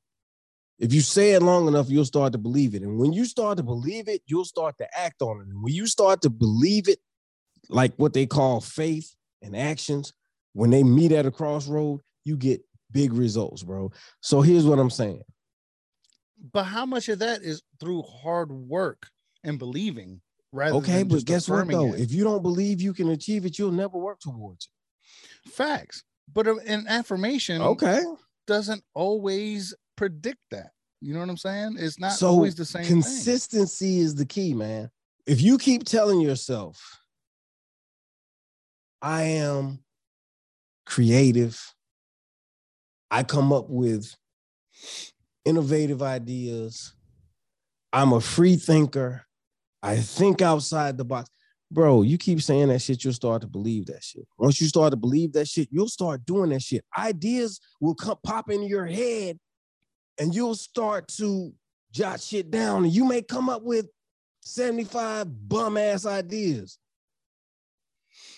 If 0.79 0.93
you 0.93 1.01
say 1.01 1.31
it 1.31 1.41
long 1.41 1.67
enough, 1.67 1.89
you'll 1.89 2.05
start 2.05 2.31
to 2.33 2.37
believe 2.37 2.75
it. 2.75 2.83
And 2.83 2.97
when 2.97 3.11
you 3.11 3.25
start 3.25 3.57
to 3.57 3.63
believe 3.63 4.07
it, 4.07 4.21
you'll 4.27 4.45
start 4.45 4.77
to 4.77 4.87
act 4.97 5.21
on 5.21 5.41
it. 5.41 5.47
And 5.47 5.61
when 5.63 5.73
you 5.73 5.87
start 5.87 6.21
to 6.21 6.29
believe 6.29 6.87
it, 6.87 6.99
like 7.69 7.93
what 7.97 8.13
they 8.13 8.25
call 8.25 8.61
faith 8.61 9.15
and 9.41 9.55
actions, 9.55 10.13
when 10.53 10.69
they 10.69 10.83
meet 10.83 11.11
at 11.11 11.25
a 11.25 11.31
crossroad, 11.31 12.01
you 12.23 12.37
get 12.37 12.61
big 12.91 13.13
results, 13.13 13.63
bro. 13.63 13.91
So 14.21 14.41
here's 14.41 14.65
what 14.65 14.79
I'm 14.79 14.89
saying. 14.89 15.21
but 16.53 16.63
how 16.63 16.85
much 16.85 17.09
of 17.09 17.19
that 17.19 17.41
is 17.41 17.61
through 17.79 18.03
hard 18.03 18.51
work 18.51 19.07
and 19.43 19.57
believing 19.59 20.21
rather 20.51 20.75
Okay, 20.77 21.03
but 21.03 21.25
guess 21.25 21.49
what 21.49 21.67
though? 21.67 21.93
it? 21.93 21.99
If 22.01 22.11
you 22.11 22.23
don't 22.23 22.41
believe 22.41 22.81
you 22.81 22.93
can 22.93 23.09
achieve 23.09 23.45
it, 23.45 23.57
you'll 23.59 23.71
never 23.71 23.97
work 23.97 24.19
towards 24.19 24.69
it. 25.45 25.51
facts 25.51 26.03
but 26.33 26.47
uh, 26.47 26.55
an 26.67 26.85
affirmation. 26.87 27.61
Okay. 27.61 28.01
doesn't 28.47 28.83
always 28.93 29.73
predict 29.95 30.39
that. 30.51 30.71
You 31.01 31.13
know 31.13 31.19
what 31.19 31.29
I'm 31.29 31.37
saying? 31.37 31.75
It's 31.79 31.99
not 31.99 32.13
So 32.13 32.27
always 32.29 32.55
the 32.55 32.65
same 32.65 32.83
thing. 32.83 32.91
Consistency 32.93 33.99
is 33.99 34.15
the 34.15 34.25
key, 34.25 34.53
man. 34.53 34.89
If 35.27 35.41
you 35.41 35.57
keep 35.57 35.83
telling 35.83 36.19
yourself, 36.21 36.81
I 39.01 39.23
am 39.23 39.83
creative, 40.85 41.61
I 43.15 43.23
come 43.23 43.53
up 43.53 43.69
with 43.69 44.13
innovative 45.45 46.01
ideas, 46.01 46.93
I'm 47.93 48.11
a 48.11 48.19
free 48.19 48.57
thinker, 48.57 49.25
I 49.81 49.95
think 49.95 50.41
outside 50.41 50.97
the 50.97 51.05
box. 51.05 51.29
Bro, 51.71 52.01
you 52.01 52.17
keep 52.17 52.41
saying 52.41 52.67
that 52.67 52.81
shit, 52.81 53.05
you'll 53.05 53.13
start 53.13 53.41
to 53.43 53.47
believe 53.47 53.85
that 53.85 54.03
shit. 54.03 54.27
Once 54.37 54.59
you 54.59 54.67
start 54.67 54.91
to 54.91 54.97
believe 54.97 55.31
that 55.31 55.47
shit, 55.47 55.69
you'll 55.71 55.87
start 55.87 56.25
doing 56.25 56.49
that 56.49 56.61
shit. 56.61 56.83
Ideas 56.97 57.61
will 57.79 57.95
come 57.95 58.17
pop 58.21 58.49
into 58.49 58.67
your 58.67 58.85
head 58.85 59.39
and 60.19 60.35
you'll 60.35 60.53
start 60.53 61.07
to 61.19 61.53
jot 61.93 62.19
shit 62.19 62.51
down 62.51 62.83
and 62.83 62.93
you 62.93 63.05
may 63.05 63.21
come 63.21 63.47
up 63.47 63.63
with 63.63 63.87
75 64.41 65.47
bum 65.47 65.77
ass 65.77 66.05
ideas. 66.05 66.79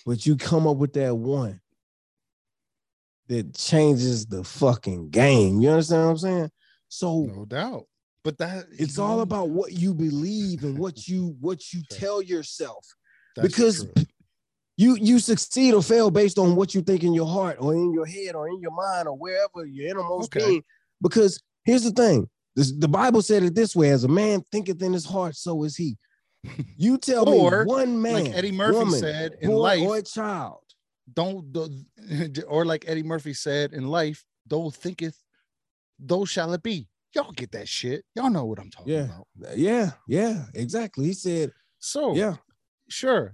But 0.05 0.27
you 0.27 0.35
come 0.35 0.67
up 0.67 0.77
with 0.77 0.93
that 0.93 1.17
one 1.17 1.61
that 3.27 3.55
changes 3.55 4.25
the 4.25 4.43
fucking 4.43 5.09
game. 5.09 5.61
You 5.61 5.69
understand 5.69 6.03
what 6.03 6.09
I'm 6.11 6.17
saying? 6.17 6.51
So 6.89 7.23
no 7.35 7.45
doubt. 7.45 7.85
But 8.23 8.37
that 8.39 8.65
it's 8.71 8.97
you 8.97 9.03
all 9.03 9.21
about 9.21 9.49
what 9.49 9.73
you 9.73 9.93
believe 9.93 10.63
and 10.63 10.77
what 10.77 11.07
you 11.07 11.35
what 11.39 11.73
you 11.73 11.81
tell 11.89 12.21
yourself. 12.21 12.85
because. 13.41 13.85
You 14.79 14.95
you 15.01 15.17
succeed 15.17 15.73
or 15.73 15.81
fail 15.81 16.11
based 16.11 16.37
on 16.37 16.55
what 16.55 16.75
you 16.75 16.83
think 16.83 17.03
in 17.03 17.11
your 17.11 17.25
heart 17.25 17.57
or 17.59 17.73
in 17.73 17.91
your 17.93 18.05
head 18.05 18.35
or 18.35 18.47
in 18.47 18.61
your 18.61 18.69
mind 18.69 19.07
or 19.07 19.17
wherever 19.17 19.65
your 19.65 19.89
innermost 19.89 20.35
Okay. 20.35 20.47
being. 20.51 20.63
Because 21.01 21.41
here's 21.65 21.81
the 21.83 21.89
thing: 21.89 22.29
this, 22.55 22.71
the 22.71 22.87
Bible 22.87 23.23
said 23.23 23.41
it 23.41 23.55
this 23.55 23.75
way: 23.75 23.89
"As 23.89 24.03
a 24.03 24.07
man 24.07 24.43
thinketh 24.51 24.79
in 24.83 24.93
his 24.93 25.03
heart, 25.03 25.35
so 25.35 25.63
is 25.63 25.75
he." 25.75 25.97
You 26.77 26.99
tell 26.99 27.25
Or, 27.25 27.61
me 27.63 27.65
one 27.65 27.99
man, 27.99 28.13
like 28.25 28.35
Eddie 28.35 28.51
Murphy 28.51 28.77
woman, 28.77 28.99
said 28.99 29.33
in 29.41 29.49
boy, 29.49 29.57
life, 29.57 29.81
or 29.81 29.97
a 29.97 30.03
child. 30.03 30.61
Don't, 31.13 31.51
don't 31.51 31.85
or 32.47 32.65
like 32.65 32.85
Eddie 32.88 33.03
Murphy 33.03 33.34
said 33.34 33.73
in 33.73 33.88
life, 33.88 34.25
though 34.45 34.69
thinketh, 34.69 35.21
though 35.99 36.25
shall 36.25 36.53
it 36.53 36.63
be. 36.63 36.88
Y'all 37.15 37.31
get 37.31 37.51
that 37.53 37.67
shit. 37.67 38.03
Y'all 38.15 38.29
know 38.29 38.45
what 38.45 38.59
I'm 38.59 38.69
talking 38.69 38.93
Yeah. 38.93 39.05
about. 39.05 39.27
Yeah, 39.55 39.91
yeah, 40.07 40.45
exactly. 40.53 41.05
He 41.05 41.13
said, 41.13 41.51
So 41.79 42.13
"Yeah, 42.13 42.35
sure. 42.89 43.34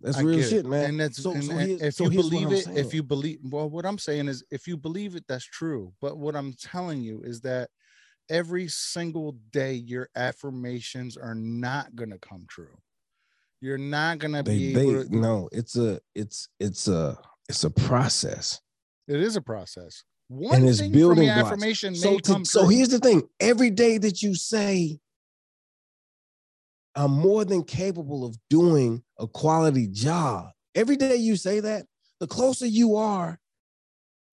that's 0.00 0.18
I 0.18 0.22
real 0.22 0.36
get 0.36 0.44
it. 0.46 0.50
shit, 0.50 0.66
man." 0.66 0.84
And 0.84 1.00
that's 1.00 1.22
so, 1.22 1.32
and, 1.32 1.44
so 1.44 1.52
and 1.52 1.80
if 1.80 1.94
so 1.94 2.04
you 2.04 2.10
believe 2.10 2.52
it, 2.52 2.64
saying. 2.64 2.76
if 2.78 2.94
you 2.94 3.02
believe 3.02 3.38
well, 3.42 3.68
what 3.70 3.86
I'm 3.86 3.98
saying 3.98 4.28
is 4.28 4.44
if 4.50 4.68
you 4.68 4.76
believe 4.76 5.16
it, 5.16 5.24
that's 5.26 5.44
true. 5.46 5.92
But 6.00 6.18
what 6.18 6.36
I'm 6.36 6.52
telling 6.52 7.02
you 7.02 7.22
is 7.22 7.40
that 7.40 7.70
every 8.28 8.68
single 8.68 9.32
day 9.50 9.74
your 9.74 10.08
affirmations 10.14 11.16
are 11.16 11.34
not 11.34 11.96
gonna 11.96 12.18
come 12.18 12.44
true. 12.48 12.76
You're 13.60 13.78
not 13.78 14.18
gonna 14.18 14.42
they, 14.42 14.58
be 14.58 14.74
they 14.74 14.86
to 14.86 15.06
no, 15.16 15.48
it's 15.52 15.76
a 15.76 16.00
it's 16.14 16.48
it's 16.60 16.88
a 16.88 17.18
it's 17.48 17.64
a 17.64 17.70
process. 17.70 18.60
it 19.08 19.20
is 19.20 19.36
a 19.36 19.40
process. 19.40 20.04
One 20.28 20.66
it's 20.66 20.80
thing 20.80 20.90
from 20.90 20.98
building 20.98 21.26
blocks. 21.26 21.52
affirmation 21.52 21.92
may 21.92 21.98
So, 21.98 22.18
to- 22.18 22.44
so 22.44 22.66
here's 22.66 22.88
the 22.88 22.98
thing: 22.98 23.22
every 23.40 23.70
day 23.70 23.96
that 23.98 24.22
you 24.22 24.34
say, 24.34 24.98
"I'm 26.94 27.12
more 27.12 27.44
than 27.44 27.64
capable 27.64 28.24
of 28.24 28.36
doing 28.50 29.02
a 29.18 29.26
quality 29.26 29.86
job," 29.86 30.50
every 30.74 30.96
day 30.96 31.16
you 31.16 31.36
say 31.36 31.60
that, 31.60 31.86
the 32.20 32.26
closer 32.26 32.66
you 32.66 32.96
are 32.96 33.38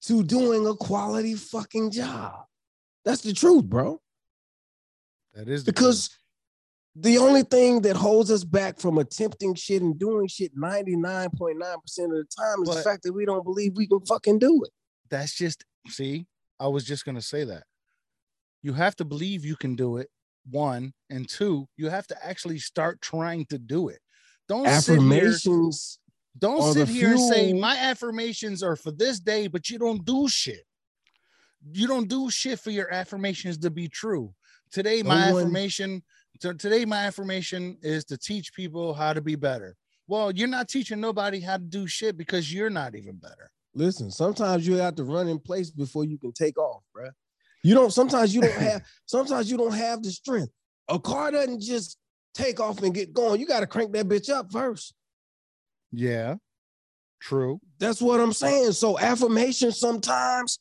to 0.03 0.23
doing 0.23 0.67
a 0.67 0.75
quality 0.75 1.35
fucking 1.35 1.91
job. 1.91 2.45
That's 3.05 3.21
the 3.21 3.33
truth, 3.33 3.65
bro. 3.65 4.01
that 5.33 5.47
is 5.47 5.63
the 5.63 5.71
Because 5.71 6.09
the 6.95 7.17
only 7.17 7.41
thing 7.43 7.81
that 7.81 7.95
holds 7.95 8.29
us 8.29 8.43
back 8.43 8.79
from 8.79 8.99
attempting 8.99 9.55
shit 9.55 9.81
and 9.81 9.97
doing 9.97 10.27
shit 10.27 10.55
99.9% 10.55 11.29
of 11.33 11.81
the 12.11 12.25
time 12.37 12.63
is 12.63 12.75
the 12.75 12.81
fact 12.83 13.03
that 13.03 13.13
we 13.13 13.25
don't 13.25 13.43
believe 13.43 13.73
we 13.75 13.87
can 13.87 14.01
fucking 14.01 14.39
do 14.39 14.63
it. 14.63 14.71
that's 15.09 15.33
just 15.33 15.65
see 15.89 16.25
i 16.59 16.67
was 16.67 16.85
just 16.85 17.05
going 17.05 17.15
to 17.15 17.21
say 17.21 17.43
that. 17.43 17.63
You 18.61 18.73
have 18.73 18.95
to 18.97 19.05
believe 19.05 19.43
you 19.43 19.55
can 19.57 19.75
do 19.75 19.97
it 19.97 20.09
one 20.49 20.93
and 21.09 21.27
two 21.27 21.67
you 21.77 21.89
have 21.89 22.07
to 22.07 22.25
actually 22.25 22.59
start 22.59 23.01
trying 23.01 23.45
to 23.47 23.57
do 23.57 23.89
it. 23.89 23.99
Don't 24.47 24.67
sit 24.67 24.99
here 24.99 24.99
Affirmations 24.99 25.99
don't 26.37 26.73
sit 26.73 26.87
here 26.87 27.11
and 27.11 27.19
say 27.19 27.53
my 27.53 27.77
affirmations 27.77 28.63
are 28.63 28.75
for 28.75 28.91
this 28.91 29.19
day 29.19 29.47
but 29.47 29.69
you 29.69 29.79
don't 29.79 30.05
do 30.05 30.27
shit. 30.27 30.65
You 31.71 31.87
don't 31.87 32.07
do 32.09 32.29
shit 32.29 32.59
for 32.59 32.71
your 32.71 32.91
affirmations 32.93 33.57
to 33.59 33.69
be 33.69 33.87
true. 33.87 34.33
Today 34.71 35.03
my 35.03 35.29
affirmation 35.29 36.03
to, 36.39 36.53
today 36.53 36.85
my 36.85 37.05
affirmation 37.05 37.77
is 37.81 38.05
to 38.05 38.17
teach 38.17 38.53
people 38.53 38.93
how 38.93 39.13
to 39.13 39.21
be 39.21 39.35
better 39.35 39.75
well 40.07 40.31
you're 40.31 40.47
not 40.47 40.67
teaching 40.67 40.99
nobody 40.99 41.39
how 41.39 41.57
to 41.57 41.63
do 41.63 41.87
shit 41.87 42.17
because 42.17 42.53
you're 42.53 42.69
not 42.69 42.95
even 42.95 43.15
better 43.15 43.51
Listen, 43.75 44.11
sometimes 44.11 44.67
you 44.67 44.75
have 44.75 44.95
to 44.95 45.03
run 45.03 45.27
in 45.27 45.39
place 45.39 45.71
before 45.71 46.05
you 46.05 46.17
can 46.17 46.31
take 46.31 46.57
off, 46.57 46.83
bruh. 46.95 47.11
You 47.63 47.73
don't, 47.73 47.91
sometimes 47.91 48.35
you 48.35 48.41
don't 48.41 48.53
have, 48.53 48.83
sometimes 49.05 49.49
you 49.49 49.57
don't 49.57 49.73
have 49.73 50.03
the 50.03 50.11
strength. 50.11 50.51
A 50.89 50.99
car 50.99 51.31
doesn't 51.31 51.61
just 51.61 51.97
take 52.33 52.59
off 52.59 52.81
and 52.83 52.93
get 52.93 53.13
going. 53.13 53.39
You 53.39 53.47
got 53.47 53.61
to 53.61 53.67
crank 53.67 53.93
that 53.93 54.07
bitch 54.07 54.29
up 54.29 54.51
first. 54.51 54.93
yeah 55.91 56.35
True. 57.21 57.61
That's 57.79 58.01
what 58.01 58.19
I'm 58.19 58.33
saying. 58.33 58.73
So 58.73 58.99
affirmation 58.99 59.71
sometimes 59.71 60.59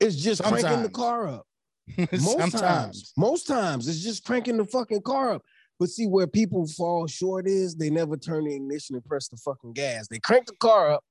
is 0.00 0.20
just 0.20 0.42
cranking 0.42 0.82
the 0.82 0.88
car 0.88 1.28
up. 1.28 1.46
Most 2.12 2.52
times, 2.58 3.12
most 3.16 3.46
times 3.46 3.88
it's 3.88 4.02
just 4.02 4.24
cranking 4.24 4.56
the 4.56 4.64
fucking 4.64 5.02
car 5.02 5.34
up. 5.34 5.42
But 5.78 5.88
see 5.90 6.06
where 6.06 6.26
people 6.26 6.66
fall 6.66 7.06
short 7.06 7.46
is 7.46 7.74
they 7.76 7.90
never 7.90 8.16
turn 8.16 8.44
the 8.44 8.54
ignition 8.54 8.96
and 8.96 9.04
press 9.04 9.28
the 9.28 9.36
fucking 9.36 9.74
gas. 9.74 10.08
They 10.08 10.18
crank 10.18 10.46
the 10.46 10.56
car 10.56 10.90
up, 10.90 11.04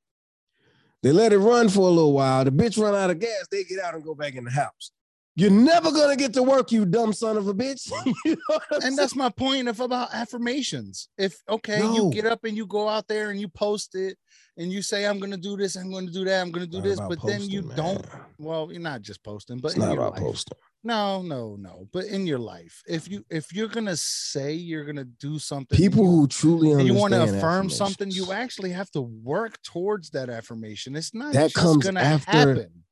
they 1.04 1.12
let 1.12 1.34
it 1.34 1.38
run 1.38 1.70
for 1.70 1.82
a 1.82 1.92
little 1.92 2.14
while. 2.14 2.44
The 2.44 2.52
bitch 2.52 2.82
run 2.82 2.96
out 2.96 3.10
of 3.12 3.20
gas, 3.20 3.46
they 3.52 3.64
get 3.64 3.80
out 3.80 3.94
and 3.94 4.04
go 4.04 4.16
back 4.16 4.36
in 4.36 4.44
the 4.44 4.52
house. 4.52 4.92
You're 5.38 5.52
never 5.52 5.92
gonna 5.92 6.16
get 6.16 6.34
to 6.36 6.44
work, 6.44 6.72
you 6.72 6.86
dumb 6.86 7.12
son 7.14 7.36
of 7.38 7.48
a 7.48 7.54
bitch. 7.54 7.92
You 8.26 8.38
know 8.50 8.60
and 8.72 8.82
saying? 8.82 8.96
that's 8.96 9.16
my 9.16 9.30
point 9.30 9.68
of 9.68 9.80
about 9.82 10.14
affirmations. 10.14 11.10
If 11.18 11.42
okay, 11.48 11.80
No. 11.82 11.94
you 11.94 12.10
get 12.12 12.26
up 12.26 12.44
and 12.46 12.56
you 12.58 12.66
go 12.66 12.88
out 12.90 13.08
there 13.08 13.30
and 13.32 13.40
you 13.40 13.50
post 13.50 13.96
it 13.96 14.18
and 14.58 14.72
you 14.72 14.82
say, 14.82 15.06
I'm 15.06 15.20
gonna 15.20 15.38
do 15.38 15.58
this, 15.58 15.76
I'm 15.76 15.92
gonna 15.92 16.10
do 16.10 16.24
that, 16.26 16.42
I'm 16.42 16.52
gonna 16.52 16.66
do 16.66 16.78
Not 16.78 16.84
this, 16.86 17.00
but 17.00 17.20
then 17.26 17.50
you 17.50 17.62
posting, 17.64 17.76
don't. 17.76 18.06
Well, 18.40 18.70
you're 18.72 18.82
not 18.82 19.02
just 19.02 19.22
posting, 19.24 19.60
but 19.60 19.74
It's 19.74 19.78
not 19.78 19.94
about 19.94 20.14
life. 20.14 20.22
posting. 20.22 20.58
No, 20.86 21.24
no, 21.24 21.56
no. 21.56 21.88
But 21.92 22.06
in 22.06 22.28
your 22.28 22.38
life, 22.38 22.84
if 22.88 23.10
you 23.10 23.26
if 23.32 23.52
you're 23.52 23.68
gonna 23.68 23.98
say 23.98 24.54
you're 24.54 24.86
gonna 24.86 25.04
do 25.04 25.40
something, 25.40 25.76
People 25.76 26.06
who 26.06 26.28
truly 26.28 26.72
understand 26.72 26.88
you 26.88 27.02
want 27.02 27.14
to 27.14 27.24
affirm 27.24 27.72
something, 27.72 28.12
you 28.12 28.32
actually 28.32 28.70
have 28.70 28.92
to 28.92 29.02
work 29.02 29.60
towards 29.64 30.12
that 30.12 30.30
affirmation. 30.30 30.96
It's 30.96 31.12
not 31.14 31.34
That 31.34 31.46
just 31.52 31.56
comes 31.56 31.84
gonna 31.84 32.02
after- 32.02 32.32
happen. 32.32 32.84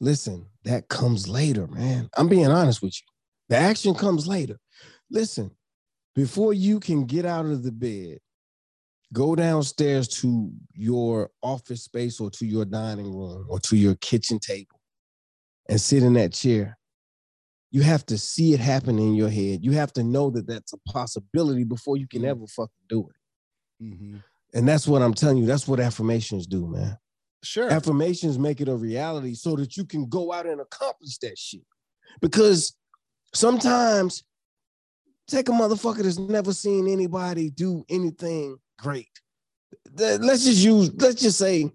Listen, 0.00 0.46
that 0.64 0.88
comes 0.88 1.28
later, 1.28 1.66
man. 1.66 2.08
I'm 2.16 2.26
being 2.26 2.46
honest 2.48 2.80
with 2.82 2.94
you. 2.98 3.06
The 3.50 3.56
action 3.58 3.94
comes 3.94 4.26
later. 4.26 4.58
Listen, 5.10 5.50
before 6.14 6.54
you 6.54 6.80
can 6.80 7.04
get 7.04 7.26
out 7.26 7.44
of 7.44 7.62
the 7.62 7.70
bed, 7.70 8.18
go 9.12 9.36
downstairs 9.36 10.08
to 10.08 10.50
your 10.72 11.30
office 11.42 11.84
space 11.84 12.18
or 12.18 12.30
to 12.30 12.46
your 12.46 12.64
dining 12.64 13.14
room 13.14 13.46
or 13.50 13.60
to 13.60 13.76
your 13.76 13.94
kitchen 13.96 14.38
table 14.38 14.80
and 15.68 15.78
sit 15.78 16.02
in 16.02 16.14
that 16.14 16.32
chair. 16.32 16.78
You 17.72 17.82
have 17.82 18.06
to 18.06 18.18
see 18.18 18.52
it 18.52 18.60
happen 18.60 18.98
in 18.98 19.14
your 19.14 19.30
head. 19.30 19.64
You 19.64 19.72
have 19.72 19.92
to 19.94 20.02
know 20.04 20.30
that 20.30 20.46
that's 20.46 20.72
a 20.74 20.78
possibility 20.86 21.64
before 21.64 21.96
you 21.96 22.06
can 22.06 22.22
Mm. 22.22 22.28
ever 22.28 22.46
fucking 22.46 22.84
do 22.88 23.08
it. 23.08 23.84
Mhm. 23.84 24.22
And 24.54 24.68
that's 24.68 24.86
what 24.86 25.02
I'm 25.02 25.14
telling 25.14 25.38
you. 25.38 25.46
That's 25.46 25.66
what 25.66 25.80
affirmations 25.80 26.46
do, 26.46 26.68
man. 26.68 26.98
Sure. 27.44 27.68
affirmations 27.68 28.38
make 28.38 28.60
it 28.60 28.68
a 28.68 28.76
reality 28.76 29.34
so 29.34 29.56
that 29.56 29.76
you 29.76 29.84
can 29.84 30.08
go 30.08 30.32
out 30.32 30.46
and 30.46 30.60
accomplish 30.60 31.18
that 31.18 31.36
shit. 31.36 31.66
Because 32.20 32.76
sometimes 33.34 34.22
take 35.26 35.48
a 35.48 35.52
motherfucker 35.52 36.04
that's 36.04 36.18
never 36.18 36.52
seen 36.52 36.86
anybody 36.86 37.50
do 37.50 37.84
anything 37.88 38.58
great. 38.78 39.08
Let's 39.96 40.44
just 40.44 40.62
use, 40.62 40.92
let's 40.94 41.20
just 41.20 41.36
say 41.36 41.72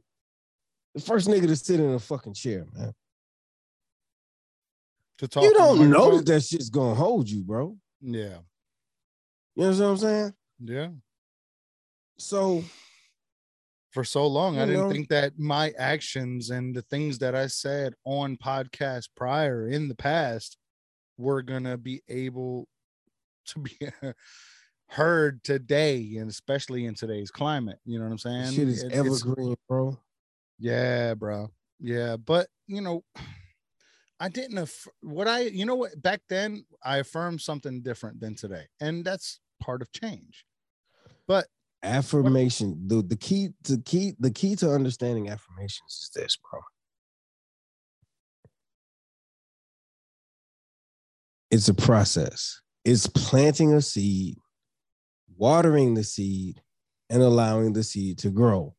the 0.96 1.02
first 1.02 1.28
nigga 1.28 1.48
to 1.48 1.56
sit 1.58 1.82
in 1.82 1.90
a 1.92 2.00
fucking 2.00 2.36
chair, 2.36 2.66
man. 2.74 2.94
To 5.18 5.28
talk 5.28 5.44
You 5.44 5.54
don't 5.54 5.90
know 5.90 6.18
that 6.18 6.26
that 6.26 6.42
shit's 6.44 6.70
gonna 6.70 6.96
hold 6.96 7.30
you, 7.30 7.44
bro. 7.44 7.78
Yeah. 8.02 8.40
You 9.56 9.64
know 9.64 9.70
what 9.72 9.82
I'm 9.82 9.98
saying? 9.98 10.34
Yeah. 10.60 10.88
So 12.20 12.64
For 13.92 14.04
so 14.04 14.28
long, 14.28 14.58
I 14.60 14.66
didn't 14.66 14.82
know? 14.82 14.92
think 14.92 15.10
that 15.10 15.40
my 15.40 15.72
actions 15.78 16.50
and 16.52 16.76
the 16.76 16.84
things 16.84 17.18
that 17.20 17.34
I 17.36 17.48
said 17.48 17.94
on 18.06 18.38
podcasts 18.38 19.10
prior 19.16 19.68
in 19.68 19.88
the 19.88 19.96
past 19.96 20.58
were 21.18 21.42
gonna 21.42 21.78
be 21.78 22.02
able 22.08 22.68
to 23.48 23.60
be 23.60 23.78
heard 24.90 25.44
today, 25.44 26.18
and 26.18 26.30
especially 26.30 26.86
in 26.86 26.94
today's 26.94 27.32
climate. 27.32 27.80
You 27.86 27.98
know 27.98 28.06
what 28.06 28.12
I'm 28.12 28.18
saying? 28.20 28.52
shit 28.54 28.68
is 28.68 28.84
It- 28.84 28.92
evergreen, 28.92 29.56
bro. 29.68 29.98
Yeah, 30.60 31.14
bro. 31.16 31.50
Yeah, 31.80 32.18
but 32.18 32.48
you 32.68 32.82
know, 32.82 33.04
I 34.20 34.30
didn't. 34.30 34.58
Aff- 34.58 34.88
what 35.02 35.28
I, 35.28 35.42
you 35.42 35.66
know, 35.66 35.76
what 35.76 36.02
back 36.02 36.22
then 36.30 36.66
I 36.84 36.98
affirmed 36.98 37.42
something 37.42 37.82
different 37.82 38.20
than 38.20 38.36
today, 38.36 38.66
and 38.80 39.06
that's 39.06 39.40
part 39.62 39.82
of 39.82 39.92
change. 39.92 40.46
But 41.28 41.48
affirmation 41.84 42.88
the, 42.88 43.04
the 43.04 43.16
key 43.16 43.50
to 43.64 43.78
key 43.86 44.14
the 44.20 44.32
key 44.32 44.56
to 44.56 44.72
understanding 44.72 45.30
affirmations 45.30 45.92
is 45.92 46.10
this 46.16 46.38
bro 46.50 46.60
it's 51.52 51.68
a 51.68 51.74
process 51.74 52.62
it's 52.84 53.06
planting 53.08 53.74
a 53.74 53.82
seed 53.82 54.38
watering 55.38 55.94
the 55.94 56.04
seed 56.04 56.60
and 57.12 57.22
allowing 57.22 57.74
the 57.74 57.84
seed 57.84 58.18
to 58.18 58.32
grow 58.32 58.74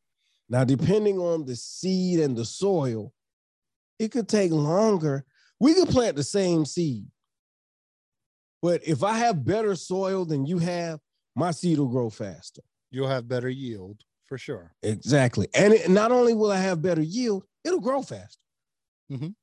now 0.49 0.65
depending 0.65 1.19
on 1.19 1.45
the 1.45 1.55
seed 1.55 2.19
and 2.19 2.35
the 2.35 2.45
soil 2.45 3.13
it 3.99 4.11
could 4.11 4.27
take 4.27 4.51
longer 4.51 5.25
we 5.59 5.73
could 5.73 5.89
plant 5.89 6.15
the 6.15 6.23
same 6.23 6.65
seed 6.65 7.05
but 8.61 8.81
if 8.87 9.03
i 9.03 9.17
have 9.17 9.45
better 9.45 9.75
soil 9.75 10.25
than 10.25 10.45
you 10.45 10.57
have 10.57 10.99
my 11.35 11.51
seed 11.51 11.77
will 11.77 11.87
grow 11.87 12.09
faster 12.09 12.61
you'll 12.91 13.07
have 13.07 13.27
better 13.27 13.49
yield 13.49 14.03
for 14.29 14.37
sure. 14.37 14.71
Exactly. 14.83 15.47
And 15.55 15.73
it, 15.73 15.89
not 15.89 16.11
only 16.11 16.35
will 16.35 16.51
I 16.51 16.57
have 16.57 16.81
better 16.83 17.01
yield, 17.01 17.43
it'll 17.65 17.81
grow 17.81 18.03
faster. 18.03 18.41
Mhm. 19.11 19.35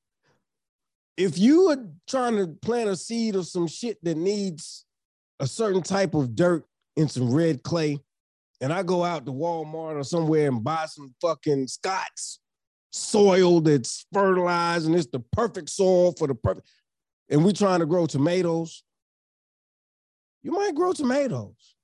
If 1.16 1.36
you 1.38 1.70
are 1.70 1.90
trying 2.06 2.36
to 2.36 2.46
plant 2.46 2.88
a 2.88 2.96
seed 2.96 3.34
of 3.34 3.48
some 3.48 3.66
shit 3.66 3.98
that 4.04 4.16
needs 4.16 4.84
a 5.40 5.46
certain 5.46 5.82
type 5.82 6.14
of 6.14 6.36
dirt 6.36 6.64
and 6.96 7.10
some 7.10 7.32
red 7.32 7.62
clay, 7.64 7.98
and 8.60 8.72
I 8.72 8.84
go 8.84 9.02
out 9.02 9.26
to 9.26 9.32
Walmart 9.32 9.96
or 9.96 10.04
somewhere 10.04 10.48
and 10.48 10.62
buy 10.62 10.86
some 10.86 11.14
fucking 11.20 11.66
Scott's 11.66 12.38
soil 12.92 13.60
that's 13.60 14.06
fertilized 14.12 14.86
and 14.86 14.94
it's 14.94 15.08
the 15.08 15.20
perfect 15.32 15.70
soil 15.70 16.12
for 16.12 16.26
the 16.26 16.34
perfect, 16.34 16.68
and 17.28 17.44
we're 17.44 17.52
trying 17.52 17.80
to 17.80 17.86
grow 17.86 18.06
tomatoes, 18.06 18.84
you 20.42 20.52
might 20.52 20.74
grow 20.74 20.92
tomatoes 20.92 21.76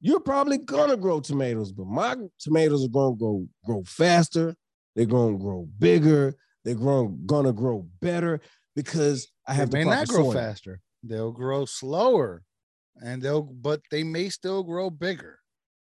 you're 0.00 0.20
probably 0.20 0.58
gonna 0.58 0.96
grow 0.96 1.20
tomatoes, 1.20 1.72
but 1.72 1.86
my 1.86 2.16
tomatoes 2.38 2.84
are 2.84 2.88
gonna 2.88 3.16
grow 3.16 3.46
grow 3.64 3.82
faster. 3.84 4.56
They're 4.96 5.04
gonna 5.06 5.38
grow 5.38 5.68
bigger. 5.78 6.34
They're 6.64 6.74
grown, 6.74 7.24
gonna 7.26 7.52
grow 7.52 7.86
better 8.00 8.40
because 8.74 9.28
I 9.46 9.54
have 9.54 9.70
they 9.70 9.80
the 9.80 9.84
may 9.84 9.90
not 9.96 10.08
grow 10.08 10.24
soil. 10.24 10.32
faster. 10.32 10.80
They'll 11.02 11.32
grow 11.32 11.64
slower, 11.66 12.42
and 13.02 13.22
they'll, 13.22 13.42
but 13.42 13.82
they 13.90 14.02
may 14.02 14.30
still 14.30 14.62
grow 14.62 14.90
bigger. 14.90 15.38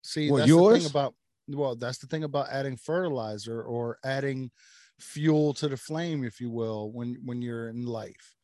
See, 0.04 0.30
What, 0.30 0.40
that's 0.40 0.52
the 0.52 0.80
thing 0.80 0.86
about. 0.90 1.16
Well, 1.56 1.76
that's 1.76 2.00
the 2.00 2.08
thing 2.08 2.24
about 2.24 2.50
adding 2.50 2.78
fertilizer 2.78 3.62
or 3.64 3.98
adding 4.04 4.52
fuel 5.00 5.54
to 5.56 5.68
the 5.70 5.78
flame, 5.78 6.24
if 6.24 6.40
you 6.40 6.50
will, 6.52 6.92
when 6.92 7.16
when 7.26 7.42
you're 7.42 7.70
in 7.70 7.86
life. 7.86 8.36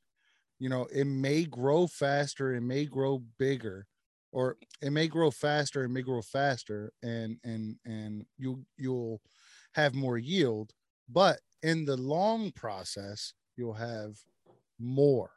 You 0.60 0.70
know, 0.70 0.86
it 0.92 1.06
may 1.06 1.46
grow 1.46 1.88
faster, 1.88 2.54
it 2.56 2.62
may 2.62 2.86
grow 2.86 3.20
bigger, 3.20 3.88
or 4.32 4.58
it 4.82 4.92
may 4.92 5.08
grow 5.08 5.32
faster, 5.32 5.84
it 5.84 5.90
may 5.90 6.02
grow 6.02 6.22
faster, 6.22 6.92
and 7.04 7.40
and 7.44 7.78
and 7.86 8.26
you 8.38 8.66
you'll 8.78 9.22
have 9.74 9.94
more 9.96 10.18
yield, 10.18 10.74
but 11.10 11.42
in 11.64 11.86
the 11.86 11.98
long 11.98 12.52
process, 12.52 13.34
you'll 13.56 13.74
have 13.74 14.18
more. 14.80 15.32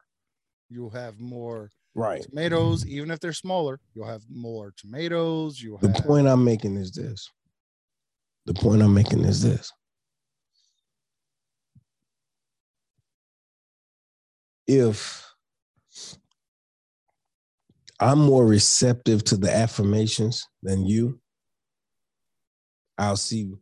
You'll 0.70 0.90
have 0.90 1.20
more 1.20 1.70
Right. 1.94 2.26
tomatoes, 2.26 2.86
even 2.86 3.10
if 3.10 3.20
they're 3.20 3.32
smaller. 3.32 3.80
You'll 3.94 4.06
have 4.06 4.24
more 4.30 4.72
tomatoes. 4.76 5.60
You'll 5.60 5.78
The 5.82 5.90
have 5.90 6.06
point 6.06 6.26
I'm 6.26 6.42
making 6.44 6.76
is 6.76 6.92
this. 6.92 7.28
The 8.46 8.54
point 8.54 8.82
I'm 8.82 8.94
making 8.94 9.24
is 9.24 9.42
this. 9.42 9.72
If 14.66 15.26
I'm 17.98 18.18
more 18.18 18.46
receptive 18.46 19.24
to 19.24 19.36
the 19.36 19.54
affirmations 19.54 20.46
than 20.62 20.86
you, 20.86 21.20
I'll 22.96 23.16
see 23.16 23.52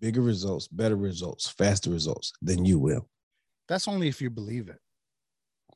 bigger 0.00 0.22
results, 0.22 0.68
better 0.68 0.96
results, 0.96 1.48
faster 1.48 1.90
results 1.90 2.32
than 2.40 2.64
you 2.64 2.78
will. 2.78 3.08
that's 3.68 3.88
only 3.88 4.08
if 4.08 4.20
you 4.20 4.30
believe 4.30 4.68
it. 4.68 4.78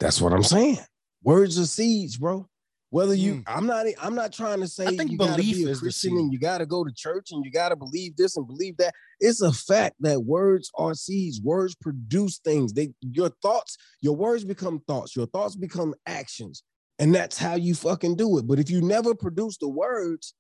That's 0.01 0.21
what 0.21 0.33
I'm 0.33 0.43
saying. 0.43 0.79
Words 1.23 1.59
are 1.59 1.67
seeds, 1.67 2.17
bro. 2.17 2.49
Whether 2.91 3.15
you, 3.15 3.35
Mm. 3.37 3.43
I'm 3.47 3.67
not, 3.67 3.87
I'm 4.01 4.15
not 4.15 4.33
trying 4.33 4.61
to 4.61 4.69
say 4.69 4.87
I 4.87 4.97
think 4.97 5.11
you 5.11 5.19
gotta 5.19 5.33
belief 5.37 5.57
be 5.57 5.71
a 5.71 5.77
Christian 5.77 6.17
and 6.17 6.33
you 6.33 6.39
gotta 6.39 6.65
go 6.65 6.85
to 6.85 6.93
church 6.93 7.33
and 7.33 7.45
you 7.45 7.51
gotta 7.51 7.77
believe 7.77 8.17
this 8.17 8.37
and 8.37 8.47
believe 8.47 8.79
that. 8.79 8.95
It's 9.21 9.43
a 9.43 9.53
fact 9.53 9.97
that 10.01 10.25
words 10.25 10.71
are 10.75 10.95
seeds. 10.95 11.41
Words 11.43 11.75
produce 11.75 12.39
things. 12.39 12.73
They, 12.73 12.95
your 13.03 13.31
thoughts, 13.43 13.77
your 14.01 14.17
words 14.17 14.45
become 14.45 14.81
thoughts. 14.87 15.15
Your 15.15 15.27
thoughts 15.27 15.55
become 15.55 15.95
actions, 16.07 16.63
and 16.99 17.15
that's 17.15 17.37
how 17.37 17.57
you 17.57 17.75
fucking 17.75 18.17
do 18.17 18.39
it. 18.39 18.47
But 18.47 18.59
if 18.59 18.71
you 18.71 18.81
never 18.81 19.15
produce 19.15 19.59
the 19.59 19.69
words, 19.69 20.33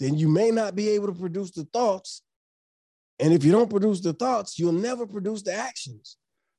then 0.00 0.16
you 0.16 0.26
may 0.28 0.50
not 0.50 0.74
be 0.74 0.88
able 0.88 1.06
to 1.06 1.14
produce 1.18 1.52
the 1.52 1.64
thoughts. 1.72 2.22
And 3.20 3.32
if 3.32 3.44
you 3.44 3.52
don't 3.52 3.70
produce 3.70 4.00
the 4.00 4.12
thoughts, 4.14 4.58
you'll 4.58 4.72
never 4.72 5.06
produce 5.06 5.42
the 5.42 5.52
actions. 5.52 6.16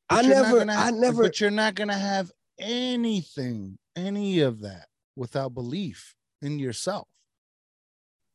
But 0.08 0.24
I 0.24 0.28
never, 0.30 0.62
I 0.72 0.92
never, 0.92 1.24
But 1.24 1.42
you're 1.42 1.52
not 1.52 1.76
gonna 1.76 1.98
have 1.98 2.32
anything, 2.60 3.78
any 3.96 4.40
of 4.42 4.62
that, 4.62 4.88
without 5.16 5.54
belief 5.54 6.16
in 6.42 6.60
yourself. 6.60 7.08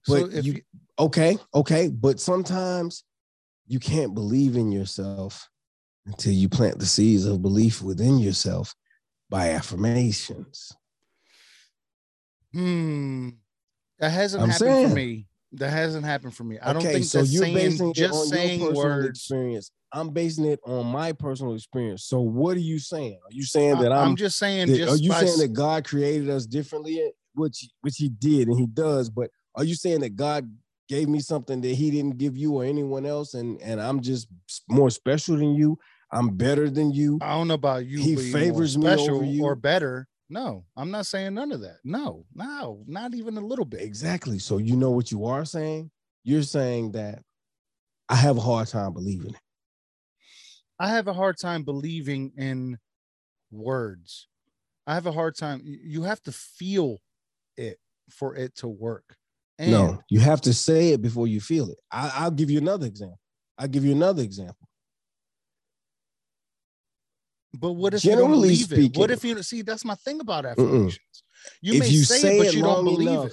So 0.04 0.26
But 0.28 0.34
if 0.38 0.46
you, 0.46 0.52
you- 0.54 0.62
okay, 0.98 1.36
okay, 1.54 1.88
but 1.88 2.20
sometimes 2.20 3.04
you 3.66 3.78
can't 3.78 4.14
believe 4.14 4.56
in 4.56 4.72
yourself 4.72 5.48
until 6.06 6.32
you 6.32 6.48
plant 6.48 6.78
the 6.78 6.86
seeds 6.86 7.26
of 7.26 7.42
belief 7.42 7.82
within 7.82 8.18
yourself 8.18 8.74
by 9.28 9.50
affirmations. 9.50 10.72
Hmm. 12.54 13.30
That 13.98 14.10
hasn't 14.10 14.42
I'm 14.42 14.48
happened 14.48 14.70
saying. 14.70 14.88
for 14.88 14.94
me. 14.94 15.26
That 15.52 15.70
hasn't 15.70 16.04
happened 16.04 16.34
for 16.34 16.44
me. 16.44 16.58
I 16.60 16.72
don't 16.72 16.82
okay, 16.82 16.92
think 16.94 17.04
so 17.06 17.20
you're 17.20 17.42
saying 17.42 17.54
basing 17.54 17.94
just 17.94 18.28
saying 18.28 18.60
your 18.60 18.68
personal 18.70 18.90
words. 18.90 19.08
experience. 19.18 19.70
I'm 19.92 20.10
basing 20.10 20.44
it 20.44 20.60
on 20.66 20.86
my 20.86 21.12
personal 21.12 21.54
experience. 21.54 22.04
So 22.04 22.20
what 22.20 22.56
are 22.56 22.60
you 22.60 22.78
saying? 22.78 23.18
Are 23.24 23.32
you 23.32 23.44
saying 23.44 23.76
I, 23.76 23.82
that 23.84 23.92
I'm, 23.92 24.08
am 24.10 24.16
just 24.16 24.36
saying. 24.38 24.68
that- 24.68 24.76
just 24.76 24.92
are 24.92 25.02
you 25.02 25.12
saying 25.12 25.26
s- 25.28 25.38
that 25.38 25.52
God 25.54 25.84
created 25.86 26.28
us 26.28 26.44
differently, 26.44 27.02
which 27.34 27.66
which 27.80 27.96
he 27.96 28.10
did 28.10 28.48
and 28.48 28.58
he 28.58 28.66
does, 28.66 29.08
but 29.08 29.30
are 29.54 29.64
you 29.64 29.74
saying 29.74 30.00
that 30.00 30.16
God 30.16 30.50
gave 30.88 31.08
me 31.08 31.20
something 31.20 31.62
that 31.62 31.74
he 31.74 31.90
didn't 31.90 32.18
give 32.18 32.36
you 32.36 32.54
or 32.56 32.64
anyone 32.64 33.06
else 33.06 33.32
and 33.32 33.58
and 33.62 33.80
I'm 33.80 34.00
just 34.02 34.28
more 34.68 34.90
special 34.90 35.36
than 35.36 35.54
you? 35.54 35.78
I'm 36.12 36.36
better 36.36 36.68
than 36.70 36.90
you. 36.92 37.18
I 37.22 37.34
don't 37.34 37.48
know 37.48 37.54
about 37.54 37.86
you. 37.86 37.98
He 37.98 38.16
favors 38.16 38.76
me 38.76 38.88
over 38.88 39.24
you. 39.24 39.44
or 39.44 39.54
better. 39.54 40.06
No, 40.30 40.64
I'm 40.76 40.90
not 40.90 41.06
saying 41.06 41.34
none 41.34 41.52
of 41.52 41.60
that. 41.62 41.78
No, 41.84 42.24
no, 42.34 42.84
not 42.86 43.14
even 43.14 43.36
a 43.38 43.40
little 43.40 43.64
bit. 43.64 43.80
Exactly. 43.80 44.38
So 44.38 44.58
you 44.58 44.76
know 44.76 44.90
what 44.90 45.10
you 45.10 45.24
are 45.24 45.44
saying? 45.44 45.90
You're 46.22 46.42
saying 46.42 46.92
that 46.92 47.22
I 48.08 48.16
have 48.16 48.36
a 48.36 48.40
hard 48.40 48.68
time 48.68 48.92
believing 48.92 49.30
it. 49.30 49.40
I 50.78 50.88
have 50.90 51.08
a 51.08 51.12
hard 51.12 51.38
time 51.38 51.64
believing 51.64 52.32
in 52.36 52.78
words. 53.50 54.28
I 54.86 54.94
have 54.94 55.06
a 55.06 55.12
hard 55.12 55.36
time. 55.36 55.62
You 55.64 56.02
have 56.02 56.22
to 56.22 56.32
feel 56.32 56.98
it 57.56 57.78
for 58.10 58.36
it 58.36 58.54
to 58.56 58.68
work. 58.68 59.16
And 59.58 59.72
no, 59.72 60.02
you 60.08 60.20
have 60.20 60.40
to 60.42 60.54
say 60.54 60.90
it 60.90 61.02
before 61.02 61.26
you 61.26 61.40
feel 61.40 61.70
it. 61.70 61.78
I, 61.90 62.12
I'll 62.14 62.30
give 62.30 62.50
you 62.50 62.58
another 62.58 62.86
example. 62.86 63.18
I'll 63.58 63.68
give 63.68 63.84
you 63.84 63.92
another 63.92 64.22
example. 64.22 64.67
But 67.54 67.72
what 67.72 67.94
if 67.94 68.04
you 68.04 68.10
don't 68.12 68.20
Generally 68.30 68.48
believe 68.48 68.72
it? 68.72 68.96
What 68.98 69.10
if 69.10 69.24
you 69.24 69.42
see? 69.42 69.62
That's 69.62 69.84
my 69.84 69.94
thing 69.94 70.20
about 70.20 70.44
affirmations. 70.46 70.98
You 71.62 71.74
if 71.74 71.80
may 71.80 71.88
you 71.88 72.04
say, 72.04 72.18
say 72.18 72.38
it, 72.38 72.44
but 72.44 72.54
you 72.54 72.62
don't 72.62 72.84
long 72.84 72.94
believe 72.94 73.08
enough, 73.08 73.26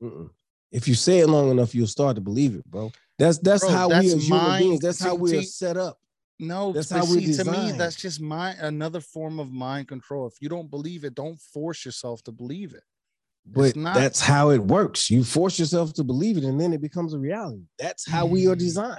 it. 0.00 0.04
Mm-mm. 0.04 0.30
If 0.70 0.88
you 0.88 0.94
say 0.94 1.18
it 1.18 1.26
long 1.28 1.50
enough, 1.50 1.74
you'll 1.74 1.86
start 1.86 2.14
to 2.14 2.22
believe 2.22 2.54
it, 2.54 2.64
bro. 2.64 2.90
That's 3.18 3.38
that's 3.38 3.62
Bro, 3.62 3.70
how 3.70 3.88
that's 3.88 4.06
we 4.06 4.12
as 4.14 4.24
human 4.24 4.38
mind- 4.44 4.62
beings. 4.64 4.80
That's 4.80 5.00
how 5.02 5.14
we 5.14 5.36
are 5.36 5.42
set 5.42 5.76
up. 5.76 5.98
No, 6.38 6.72
That's 6.72 6.90
how 6.90 7.02
see, 7.02 7.32
to 7.34 7.44
me, 7.44 7.70
that's 7.72 7.94
just 7.94 8.20
my 8.20 8.52
another 8.54 9.00
form 9.00 9.38
of 9.38 9.52
mind 9.52 9.86
control. 9.86 10.26
If 10.26 10.34
you 10.40 10.48
don't 10.48 10.68
believe 10.68 11.04
it, 11.04 11.14
don't 11.14 11.38
force 11.40 11.84
yourself 11.84 12.24
to 12.24 12.32
believe 12.32 12.74
it. 12.74 12.82
But 13.46 13.76
not- 13.76 13.94
that's 13.94 14.20
how 14.20 14.50
it 14.50 14.58
works. 14.60 15.08
You 15.10 15.22
force 15.22 15.58
yourself 15.58 15.92
to 15.94 16.04
believe 16.04 16.38
it, 16.38 16.44
and 16.44 16.60
then 16.60 16.72
it 16.72 16.80
becomes 16.80 17.12
a 17.12 17.18
reality. 17.18 17.64
That's 17.78 18.08
how 18.08 18.26
we 18.26 18.48
are 18.48 18.56
Mm. 18.56 18.60
designed. 18.60 18.98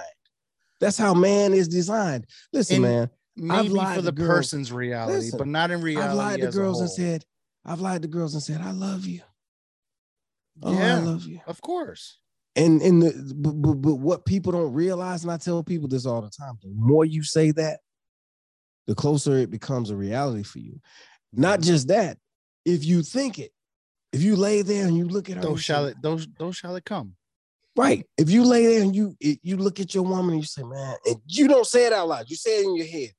That's 0.80 0.96
how 0.96 1.12
man 1.12 1.52
is 1.52 1.68
designed. 1.68 2.26
Listen, 2.52 2.76
And 2.76 2.82
man. 2.82 3.10
I've 3.36 3.72
Maybe 3.72 3.94
for 3.94 4.02
the 4.02 4.12
person's 4.12 4.70
reality, 4.72 5.16
Listen, 5.16 5.38
but 5.38 5.48
not 5.48 5.70
in 5.70 5.80
reality. 5.80 6.10
I've 6.10 6.16
lied 6.16 6.40
to 6.40 6.50
girls 6.50 6.80
and 6.80 6.90
said, 6.90 7.24
I've 7.64 7.80
lied 7.80 8.02
to 8.02 8.08
girls 8.08 8.34
and 8.34 8.42
said, 8.42 8.60
I 8.60 8.70
love 8.70 9.06
you. 9.06 9.22
Oh, 10.62 10.76
I 10.78 10.98
love 11.00 11.24
you. 11.24 11.40
of 11.46 11.60
course. 11.60 12.18
And 12.54 12.80
and 12.80 13.02
the 13.02 13.34
but, 13.34 13.52
but, 13.60 13.74
but 13.74 13.94
what 13.96 14.24
people 14.24 14.52
don't 14.52 14.72
realize, 14.72 15.24
and 15.24 15.32
I 15.32 15.36
tell 15.36 15.64
people 15.64 15.88
this 15.88 16.06
all 16.06 16.22
the 16.22 16.30
time, 16.30 16.56
the 16.62 16.70
more 16.72 17.04
you 17.04 17.24
say 17.24 17.50
that, 17.52 17.80
the 18.86 18.94
closer 18.94 19.36
it 19.38 19.50
becomes 19.50 19.90
a 19.90 19.96
reality 19.96 20.44
for 20.44 20.60
you. 20.60 20.80
Not 21.32 21.58
mm-hmm. 21.58 21.68
just 21.68 21.88
that, 21.88 22.18
if 22.64 22.84
you 22.84 23.02
think 23.02 23.40
it, 23.40 23.50
if 24.12 24.22
you 24.22 24.36
lay 24.36 24.62
there 24.62 24.86
and 24.86 24.96
you 24.96 25.08
look 25.08 25.28
at 25.28 25.36
her, 25.36 25.42
Those 25.42 25.64
shall 25.64 25.86
it, 25.86 26.00
those 26.00 26.28
those 26.38 26.56
shall 26.56 26.76
it 26.76 26.84
come. 26.84 27.16
right? 27.76 28.06
If 28.16 28.30
you 28.30 28.44
lay 28.44 28.66
there 28.66 28.82
and 28.82 28.94
you 28.94 29.16
you 29.18 29.56
look 29.56 29.80
at 29.80 29.92
your 29.92 30.04
woman 30.04 30.34
and 30.34 30.40
you 30.40 30.46
say, 30.46 30.62
man, 30.62 30.96
and 31.04 31.16
you 31.26 31.48
don't 31.48 31.66
say 31.66 31.86
it 31.86 31.92
out 31.92 32.06
loud, 32.06 32.30
you 32.30 32.36
say 32.36 32.60
it 32.60 32.66
in 32.66 32.76
your 32.76 32.86
head. 32.86 33.10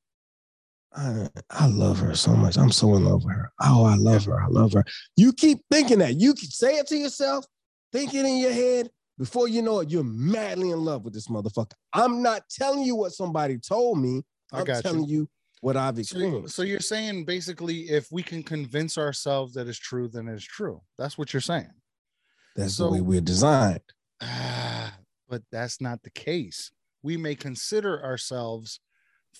I, 0.95 1.29
I 1.49 1.67
love 1.67 1.99
her 1.99 2.15
so 2.15 2.35
much. 2.35 2.57
I'm 2.57 2.71
so 2.71 2.95
in 2.95 3.05
love 3.05 3.25
with 3.25 3.35
her. 3.35 3.51
Oh, 3.61 3.85
I 3.85 3.95
love 3.95 4.25
her. 4.25 4.41
I 4.41 4.47
love 4.47 4.73
her. 4.73 4.83
You 5.15 5.33
keep 5.33 5.59
thinking 5.71 5.99
that. 5.99 6.15
You 6.15 6.33
can 6.33 6.49
say 6.49 6.77
it 6.77 6.87
to 6.87 6.95
yourself, 6.95 7.45
think 7.91 8.13
it 8.13 8.25
in 8.25 8.37
your 8.37 8.53
head. 8.53 8.89
Before 9.17 9.47
you 9.47 9.61
know 9.61 9.79
it, 9.79 9.89
you're 9.89 10.03
madly 10.03 10.71
in 10.71 10.83
love 10.83 11.03
with 11.03 11.13
this 11.13 11.27
motherfucker. 11.27 11.73
I'm 11.93 12.21
not 12.21 12.43
telling 12.49 12.83
you 12.83 12.95
what 12.95 13.13
somebody 13.13 13.57
told 13.57 13.99
me. 13.99 14.23
I'm 14.51 14.65
got 14.65 14.77
you. 14.77 14.81
telling 14.81 15.05
you. 15.05 15.29
what 15.61 15.77
I've 15.77 15.97
experienced. 15.97 16.55
so 16.55 16.63
you're 16.63 16.79
saying 16.79 17.25
basically, 17.25 17.89
if 17.89 18.11
we 18.11 18.21
can 18.21 18.43
convince 18.43 18.97
ourselves 18.97 19.53
that 19.53 19.67
it's 19.67 19.79
true, 19.79 20.07
then 20.07 20.27
it's 20.27 20.43
true. 20.43 20.81
That's 20.97 21.17
what 21.17 21.33
you're 21.33 21.41
saying. 21.41 21.71
That's 22.55 22.75
so- 22.75 22.85
the 22.85 22.93
way 22.93 23.01
we're 23.01 23.21
designed. 23.21 23.81
Ah, 24.21 24.97
but 25.29 25.43
that's 25.51 25.81
not 25.81 26.03
the 26.03 26.11
case. 26.11 26.71
We 27.03 27.17
may 27.17 27.35
consider 27.35 28.03
ourselves 28.03 28.79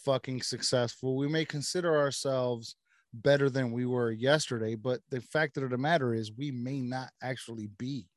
fucking 0.04 0.42
successful. 0.42 1.16
We 1.16 1.28
may 1.28 1.46
consider 1.46 1.98
ourselves 1.98 2.76
better 3.14 3.50
than 3.50 3.72
we 3.72 3.86
were 3.86 4.12
yesterday, 4.12 4.76
but 4.76 5.00
the 5.10 5.22
fact 5.22 5.58
of 5.58 5.70
the 5.70 5.78
matter 5.78 6.14
is 6.14 6.32
we 6.34 6.52
may 6.52 6.82
not 6.82 7.10
actually 7.24 7.68
be. 7.78 8.08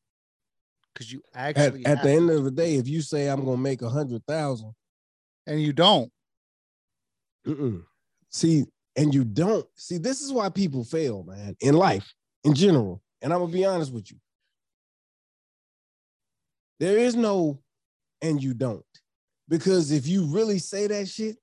Because 0.92 1.12
you 1.12 1.22
At, 1.34 1.56
actually 1.56 1.86
at 1.86 2.02
the 2.02 2.10
end 2.10 2.30
of 2.30 2.44
the 2.44 2.50
day, 2.50 2.74
if 2.74 2.88
you 2.88 3.02
say 3.02 3.28
I'm 3.28 3.44
gonna 3.44 3.56
make 3.56 3.82
a 3.82 3.88
hundred 3.88 4.24
thousand, 4.26 4.74
and 5.46 5.62
you 5.62 5.72
don't. 5.72 6.10
Mm-mm. 7.46 7.84
See, 8.30 8.64
and 8.96 9.14
you 9.14 9.24
don't 9.24 9.66
see. 9.76 9.98
This 9.98 10.20
is 10.20 10.32
why 10.32 10.48
people 10.48 10.84
fail, 10.84 11.22
man, 11.22 11.56
in 11.60 11.74
life 11.74 12.12
in 12.44 12.54
general. 12.54 13.00
And 13.22 13.32
I'm 13.32 13.40
gonna 13.40 13.52
be 13.52 13.64
honest 13.64 13.92
with 13.92 14.10
you. 14.10 14.18
There 16.80 16.98
is 16.98 17.14
no, 17.14 17.60
and 18.20 18.42
you 18.42 18.54
don't, 18.54 18.84
because 19.48 19.92
if 19.92 20.06
you 20.06 20.26
really 20.26 20.58
say 20.58 20.86
that 20.88 21.08
shit, 21.08 21.36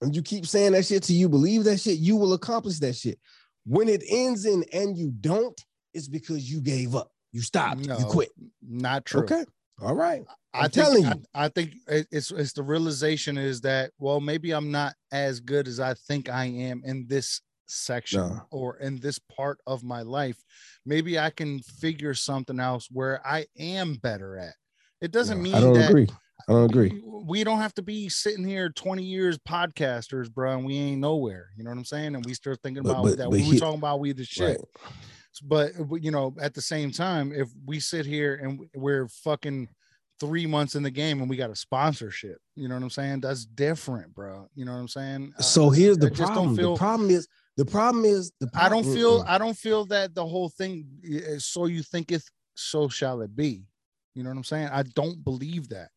and 0.00 0.14
you 0.14 0.22
keep 0.22 0.46
saying 0.46 0.72
that 0.72 0.86
shit 0.86 1.02
till 1.02 1.16
you 1.16 1.28
believe 1.28 1.64
that 1.64 1.78
shit, 1.80 1.98
you 1.98 2.16
will 2.16 2.32
accomplish 2.32 2.78
that 2.78 2.96
shit. 2.96 3.18
When 3.66 3.88
it 3.88 4.02
ends 4.08 4.46
in 4.46 4.64
and 4.72 4.96
you 4.96 5.10
don't, 5.20 5.58
it's 5.92 6.08
because 6.08 6.50
you 6.50 6.60
gave 6.60 6.94
up. 6.94 7.10
You 7.32 7.42
stopped. 7.42 7.86
No, 7.86 7.98
You 7.98 8.04
quit. 8.06 8.30
Not 8.66 9.04
true. 9.04 9.22
Okay. 9.22 9.44
All 9.82 9.94
right. 9.94 10.22
I 10.52 10.64
I'm 10.64 10.70
think, 10.70 10.72
telling 10.86 11.04
you. 11.04 11.22
I, 11.34 11.48
think 11.48 11.72
it's 11.88 12.30
it's 12.30 12.52
the 12.52 12.62
realization 12.62 13.38
is 13.38 13.60
that 13.62 13.92
well 13.98 14.20
maybe 14.20 14.50
I'm 14.52 14.70
not 14.70 14.94
as 15.12 15.40
good 15.40 15.68
as 15.68 15.78
I 15.80 15.94
think 15.94 16.28
I 16.28 16.46
am 16.46 16.82
in 16.84 17.06
this 17.06 17.40
section 17.66 18.20
No. 18.20 18.40
or 18.50 18.78
in 18.78 18.98
this 18.98 19.18
part 19.18 19.58
of 19.66 19.84
my 19.84 20.02
life. 20.02 20.36
Maybe 20.84 21.18
I 21.18 21.30
can 21.30 21.60
figure 21.60 22.14
something 22.14 22.58
else 22.58 22.88
where 22.90 23.24
I 23.26 23.46
am 23.58 23.94
better 23.94 24.36
at. 24.36 24.54
It 25.00 25.12
doesn't 25.12 25.38
No, 25.38 25.44
mean 25.44 25.54
I 25.54 25.60
don't 25.60 25.74
that 25.74 25.90
agree. 25.90 26.08
I 26.48 26.52
don't 26.52 26.70
agree. 26.70 27.02
we 27.04 27.44
don't 27.44 27.58
have 27.58 27.74
to 27.74 27.82
be 27.82 28.08
sitting 28.08 28.44
here 28.44 28.70
20 28.70 29.02
years 29.02 29.38
podcasters, 29.38 30.32
bro, 30.32 30.52
and 30.56 30.64
we 30.66 30.76
ain't 30.76 31.00
nowhere. 31.00 31.48
You 31.56 31.64
know 31.64 31.70
what 31.70 31.78
I'm 31.78 31.84
saying? 31.84 32.14
And 32.14 32.24
we 32.24 32.34
start 32.34 32.58
thinking 32.62 32.84
about 32.84 33.04
but- 33.04 33.16
that. 33.18 33.24
but 33.24 33.30
we 33.30 33.38
were 33.46 33.52
he- 33.54 33.58
talking 33.60 33.78
about 33.78 34.00
we 34.00 34.12
the 34.12 34.24
shit 34.24 34.58
Right. 34.58 34.92
but 35.44 35.72
but, 35.88 36.02
you 36.02 36.10
know 36.10 36.34
at 36.40 36.54
the 36.54 36.60
same 36.62 36.90
time 36.90 37.32
if 37.32 37.48
we 37.64 37.78
sit 37.80 38.04
here 38.06 38.34
and 38.42 38.60
we're 38.74 39.08
fucking 39.08 39.68
three 40.18 40.46
months 40.46 40.74
in 40.74 40.82
the 40.82 40.90
game 40.90 41.20
and 41.20 41.30
we 41.30 41.36
got 41.36 41.48
a 41.50 41.56
sponsorship 41.56 42.36
you 42.54 42.68
know 42.68 42.74
what 42.74 42.82
i'm 42.82 42.90
saying 42.90 43.20
that's 43.20 43.46
different 43.46 44.12
bro 44.14 44.46
you 44.54 44.64
know 44.66 44.72
what 44.72 44.78
i'm 44.78 44.88
saying 44.88 45.32
Uh, 45.38 45.42
So 45.42 45.70
here's 45.70 45.96
the 45.96 46.08
I 46.08 46.10
problem. 46.10 46.56
feel- 46.56 46.74
the 46.74 46.78
problem 46.78 47.10
is 47.10 47.26
the 47.56 47.64
problem 47.64 48.04
is 48.04 48.30
the 48.40 48.50
i 48.54 48.68
don't 48.68 48.84
feel 48.84 49.24
i 49.26 49.38
don't 49.38 49.56
feel 49.56 49.86
that 49.86 50.14
the 50.14 50.26
whole 50.26 50.48
thing 50.50 50.86
is 51.02 51.46
so 51.46 51.66
you 51.66 51.82
thinketh 51.82 52.24
so 52.54 52.88
shall 52.88 53.22
it 53.22 53.34
be 53.34 53.64
you 54.14 54.22
know 54.22 54.28
what 54.30 54.36
i'm 54.36 54.44
saying 54.44 54.68
i 54.72 54.82
don't 54.82 55.22
believe 55.24 55.68
that 55.70 55.88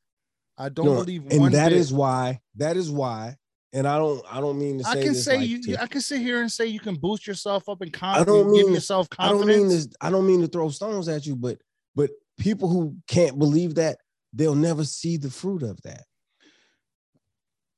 i 0.58 0.70
don't 0.70 0.86
No, 0.86 0.96
believe 1.04 1.26
and 1.32 1.54
that 1.54 1.70
bit. 1.70 1.78
is 1.78 1.92
why 1.94 2.40
that 2.56 2.78
is 2.78 2.90
why 2.92 3.36
and 3.74 3.88
i 3.88 3.98
don't 3.98 4.24
i 4.32 4.40
don't 4.40 4.60
mean 4.60 4.78
to 4.80 4.84
say 4.84 5.00
I 5.00 5.04
can 5.04 5.16
say 5.16 5.38
like 5.38 5.50
you. 5.50 5.78
I 5.80 5.88
can 5.88 6.02
sit 6.02 6.22
here 6.22 6.42
and 6.42 6.52
say 6.52 6.68
you 6.68 6.80
can 6.80 6.96
boost 6.96 7.26
yourself 7.26 7.68
up 7.70 7.82
and 7.82 7.92
don't 7.92 8.00
confidence, 8.00 8.58
give 8.58 8.66
mean- 8.66 8.74
yourself 8.76 9.08
i 9.18 9.30
don't 9.30 9.48
mean 9.48 9.68
this 9.68 9.88
i 10.02 10.10
don't 10.10 10.28
mean 10.28 10.42
to 10.42 10.48
throw 10.48 10.70
stones 10.70 11.08
at 11.08 11.26
you 11.26 11.36
but 11.36 11.58
but 11.96 12.12
people 12.38 12.70
who 12.70 12.96
can't 13.08 13.38
believe 13.40 13.76
that 13.76 13.98
they'll 14.34 14.56
never 14.56 14.84
see 14.84 15.18
the 15.18 15.30
fruit 15.30 15.64
of 15.64 15.82
that 15.84 16.04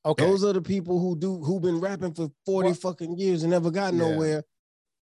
okay, 0.06 0.26
those 0.26 0.44
are 0.44 0.54
the 0.54 0.62
people 0.62 1.00
who 1.00 1.16
do 1.18 1.38
who've 1.44 1.62
been 1.62 1.80
rapping 1.80 2.14
for 2.14 2.30
40 2.46 2.66
Well- 2.68 2.74
fucking 2.76 3.18
years 3.18 3.44
and 3.44 3.52
never 3.52 3.72
got 3.72 3.94
Yeah. 3.94 4.00
nowhere 4.00 4.44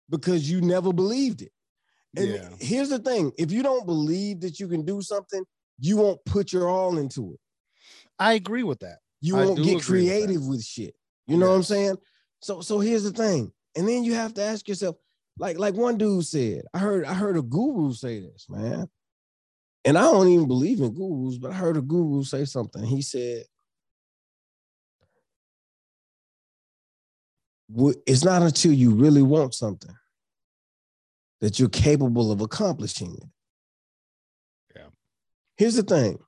because 0.10 0.50
you 0.50 0.62
never 0.62 0.92
believed 0.94 1.42
it 1.42 1.52
and 2.18 2.28
yeah. 2.30 2.50
here's 2.60 2.90
the 2.90 3.00
thing 3.00 3.32
if 3.38 3.52
you 3.52 3.62
don't 3.64 3.86
believe 3.86 4.42
that 4.42 4.60
you 4.60 4.68
can 4.68 4.84
do 4.84 5.02
something 5.02 5.44
you 5.80 5.98
won't 5.98 6.24
put 6.26 6.52
your 6.52 6.68
all 6.68 6.98
into 6.98 7.34
it 7.34 7.40
I 8.20 8.34
agree 8.34 8.64
with 8.64 8.80
that. 8.80 9.00
you 9.22 9.38
I 9.38 9.46
won't 9.46 9.58
get 9.58 9.66
agree 9.66 9.76
with 9.78 9.86
creative 9.86 10.46
with, 10.46 10.64
shit. 10.64 10.94
You 11.28 11.38
know 11.38 11.48
what 11.48 11.56
I'm 11.56 11.64
saying? 11.64 11.98
So 12.42 12.62
so 12.62 12.80
here's 12.80 13.04
the 13.04 13.12
thing. 13.12 13.52
And 13.76 13.88
then 13.88 14.04
you 14.04 14.14
have 14.14 14.34
to 14.36 14.44
ask 14.44 14.68
yourself, 14.68 14.96
like 15.38 15.58
like 15.58 15.76
one 15.76 15.98
dude 15.98 16.26
said, 16.26 16.64
I 16.74 16.80
heard 16.80 17.06
I 17.06 17.14
heard 17.14 17.38
a 17.38 17.42
guru 17.42 17.94
say 17.94 18.20
this, 18.20 18.48
man. 18.50 18.90
And 19.86 19.98
I 19.98 20.02
don't 20.02 20.28
even 20.28 20.48
believe 20.48 20.82
in 20.82 20.94
gurus, 20.94 21.38
but 21.38 21.52
I 21.52 21.56
heard 21.56 21.78
a 21.78 21.82
guru 21.82 22.24
say 22.24 22.44
something. 22.46 22.84
He 22.84 23.02
said, 23.02 23.44
it's 28.06 28.26
not 28.26 28.42
until 28.42 28.74
you 28.74 28.92
really 28.92 29.22
want 29.22 29.54
something 29.54 29.96
that 31.40 31.60
you're 31.60 31.70
capable 31.70 32.32
of 32.32 32.42
accomplishing 32.42 33.16
it. 33.16 33.24
Yeah. 34.76 34.88
Here's 35.56 35.76
the 35.76 35.84
thing: 35.84 36.20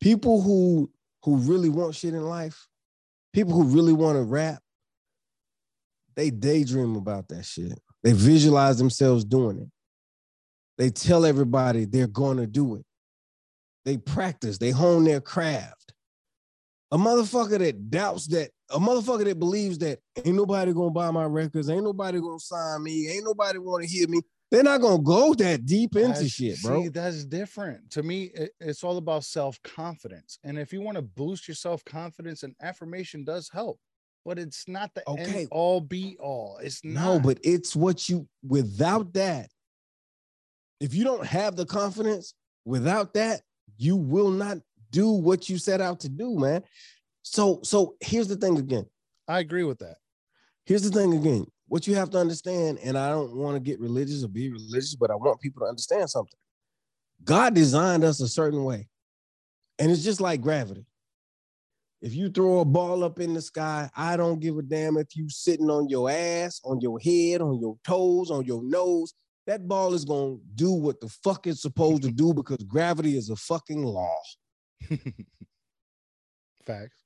people 0.00 0.40
who 0.40 0.90
who 1.24 1.36
really 1.36 1.68
want 1.68 1.94
shit 1.94 2.14
in 2.14 2.24
life, 2.24 2.66
people 3.32 3.52
who 3.52 3.64
really 3.64 3.92
want 3.92 4.16
to 4.16 4.22
rap, 4.22 4.60
they 6.16 6.30
daydream 6.30 6.96
about 6.96 7.28
that 7.28 7.44
shit. 7.44 7.78
They 8.02 8.12
visualize 8.12 8.78
themselves 8.78 9.24
doing 9.24 9.58
it. 9.58 9.68
They 10.78 10.90
tell 10.90 11.24
everybody 11.24 11.84
they're 11.84 12.06
going 12.06 12.38
to 12.38 12.46
do 12.46 12.76
it. 12.76 12.84
They 13.84 13.96
practice, 13.96 14.58
they 14.58 14.70
hone 14.70 15.04
their 15.04 15.20
craft. 15.20 15.92
A 16.92 16.98
motherfucker 16.98 17.58
that 17.58 17.90
doubts 17.90 18.26
that, 18.28 18.50
a 18.70 18.78
motherfucker 18.78 19.24
that 19.24 19.38
believes 19.38 19.78
that 19.78 19.98
ain't 20.24 20.36
nobody 20.36 20.72
gonna 20.72 20.90
buy 20.90 21.10
my 21.10 21.24
records, 21.24 21.70
ain't 21.70 21.84
nobody 21.84 22.20
gonna 22.20 22.38
sign 22.38 22.82
me, 22.82 23.08
ain't 23.08 23.24
nobody 23.24 23.58
wanna 23.58 23.86
hear 23.86 24.06
me. 24.08 24.20
They're 24.52 24.62
not 24.62 24.82
gonna 24.82 25.02
go 25.02 25.32
that 25.32 25.64
deep 25.64 25.96
into 25.96 26.08
That's- 26.08 26.30
shit, 26.30 26.60
bro. 26.60 26.82
See, 26.82 26.88
that's 26.88 27.24
different. 27.24 27.90
To 27.92 28.02
me, 28.02 28.24
it- 28.24 28.54
it's 28.60 28.84
all 28.84 28.98
about 28.98 29.24
self-confidence. 29.24 30.38
And 30.44 30.58
if 30.58 30.74
you 30.74 30.82
want 30.82 30.96
to 30.96 31.02
boost 31.02 31.48
your 31.48 31.54
self-confidence, 31.54 32.42
and 32.42 32.54
affirmation 32.60 33.24
does 33.24 33.48
help, 33.48 33.80
but 34.26 34.38
it's 34.38 34.68
not 34.68 34.94
the 34.94 35.08
Okay. 35.08 35.46
all 35.50 35.80
be 35.80 36.18
all. 36.20 36.58
It's 36.58 36.84
No, 36.84 37.18
but 37.18 37.38
it's 37.42 37.74
what 37.74 38.10
you 38.10 38.28
without 38.42 39.14
that. 39.14 39.48
If 40.80 40.94
you 40.94 41.02
don't 41.04 41.26
have 41.26 41.56
the 41.56 41.64
confidence, 41.64 42.34
without 42.66 43.14
that, 43.14 43.40
you 43.78 43.96
will 43.96 44.30
not 44.30 44.58
do 44.90 45.10
what 45.12 45.48
you 45.48 45.56
set 45.56 45.80
out 45.80 45.98
to 46.00 46.10
do, 46.10 46.38
man. 46.38 46.62
So, 47.22 47.60
so 47.62 47.96
here's 48.00 48.28
the 48.28 48.36
thing 48.36 48.58
again. 48.58 48.84
I 49.26 49.38
agree 49.40 49.64
with 49.64 49.78
that. 49.78 49.96
Here's 50.66 50.82
the 50.82 50.90
thing 50.90 51.14
again. 51.14 51.46
What 51.72 51.86
you 51.86 51.94
have 51.94 52.10
to 52.10 52.18
understand, 52.18 52.80
and 52.84 52.98
I 52.98 53.08
don't 53.08 53.34
want 53.34 53.56
to 53.56 53.60
get 53.60 53.80
religious 53.80 54.22
or 54.22 54.28
be 54.28 54.50
religious, 54.50 54.94
but 54.94 55.10
I 55.10 55.14
want 55.14 55.40
people 55.40 55.60
to 55.62 55.68
understand 55.70 56.10
something. 56.10 56.38
God 57.24 57.54
designed 57.54 58.04
us 58.04 58.20
a 58.20 58.28
certain 58.28 58.62
way, 58.64 58.90
and 59.78 59.90
it's 59.90 60.04
just 60.04 60.20
like 60.20 60.42
gravity. 60.42 60.84
If 62.02 62.14
you 62.14 62.28
throw 62.28 62.58
a 62.58 62.66
ball 62.66 63.02
up 63.02 63.20
in 63.20 63.32
the 63.32 63.40
sky, 63.40 63.88
I 63.96 64.18
don't 64.18 64.38
give 64.38 64.58
a 64.58 64.62
damn 64.62 64.98
if 64.98 65.16
you 65.16 65.30
sitting 65.30 65.70
on 65.70 65.88
your 65.88 66.10
ass, 66.10 66.60
on 66.62 66.78
your 66.82 67.00
head, 67.00 67.40
on 67.40 67.58
your 67.58 67.78
toes, 67.86 68.30
on 68.30 68.44
your 68.44 68.62
nose. 68.62 69.14
That 69.46 69.66
ball 69.66 69.94
is 69.94 70.04
gonna 70.04 70.36
do 70.54 70.72
what 70.72 71.00
the 71.00 71.08
fuck 71.08 71.46
it's 71.46 71.62
supposed 71.62 72.02
to 72.02 72.10
do 72.10 72.34
because 72.34 72.62
gravity 72.64 73.16
is 73.16 73.30
a 73.30 73.36
fucking 73.36 73.82
law. 73.82 74.18
Facts. 76.66 77.01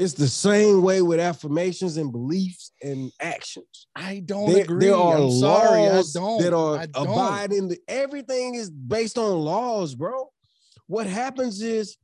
It's 0.00 0.14
the 0.14 0.28
same 0.28 0.80
way 0.82 1.02
with 1.02 1.20
affirmations 1.20 1.98
and 1.98 2.10
beliefs 2.10 2.72
and 2.82 3.12
actions. 3.20 3.86
I 3.94 4.22
don't 4.24 4.50
There, 4.50 4.62
agree. 4.62 4.86
there 4.86 4.96
are 4.96 5.18
I'm 5.18 5.30
sorry. 5.30 5.80
I 5.82 5.88
laws 5.96 6.12
don't. 6.14 6.42
that 6.42 6.54
are 6.54 6.78
I 6.78 6.86
don't. 6.86 7.06
abiding. 7.06 7.68
The, 7.68 7.78
everything 7.86 8.54
is 8.54 8.70
based 8.70 9.18
on 9.18 9.30
laws, 9.38 9.94
bro. 9.94 10.30
What 10.86 11.06
happens 11.06 11.60
is 11.60 11.98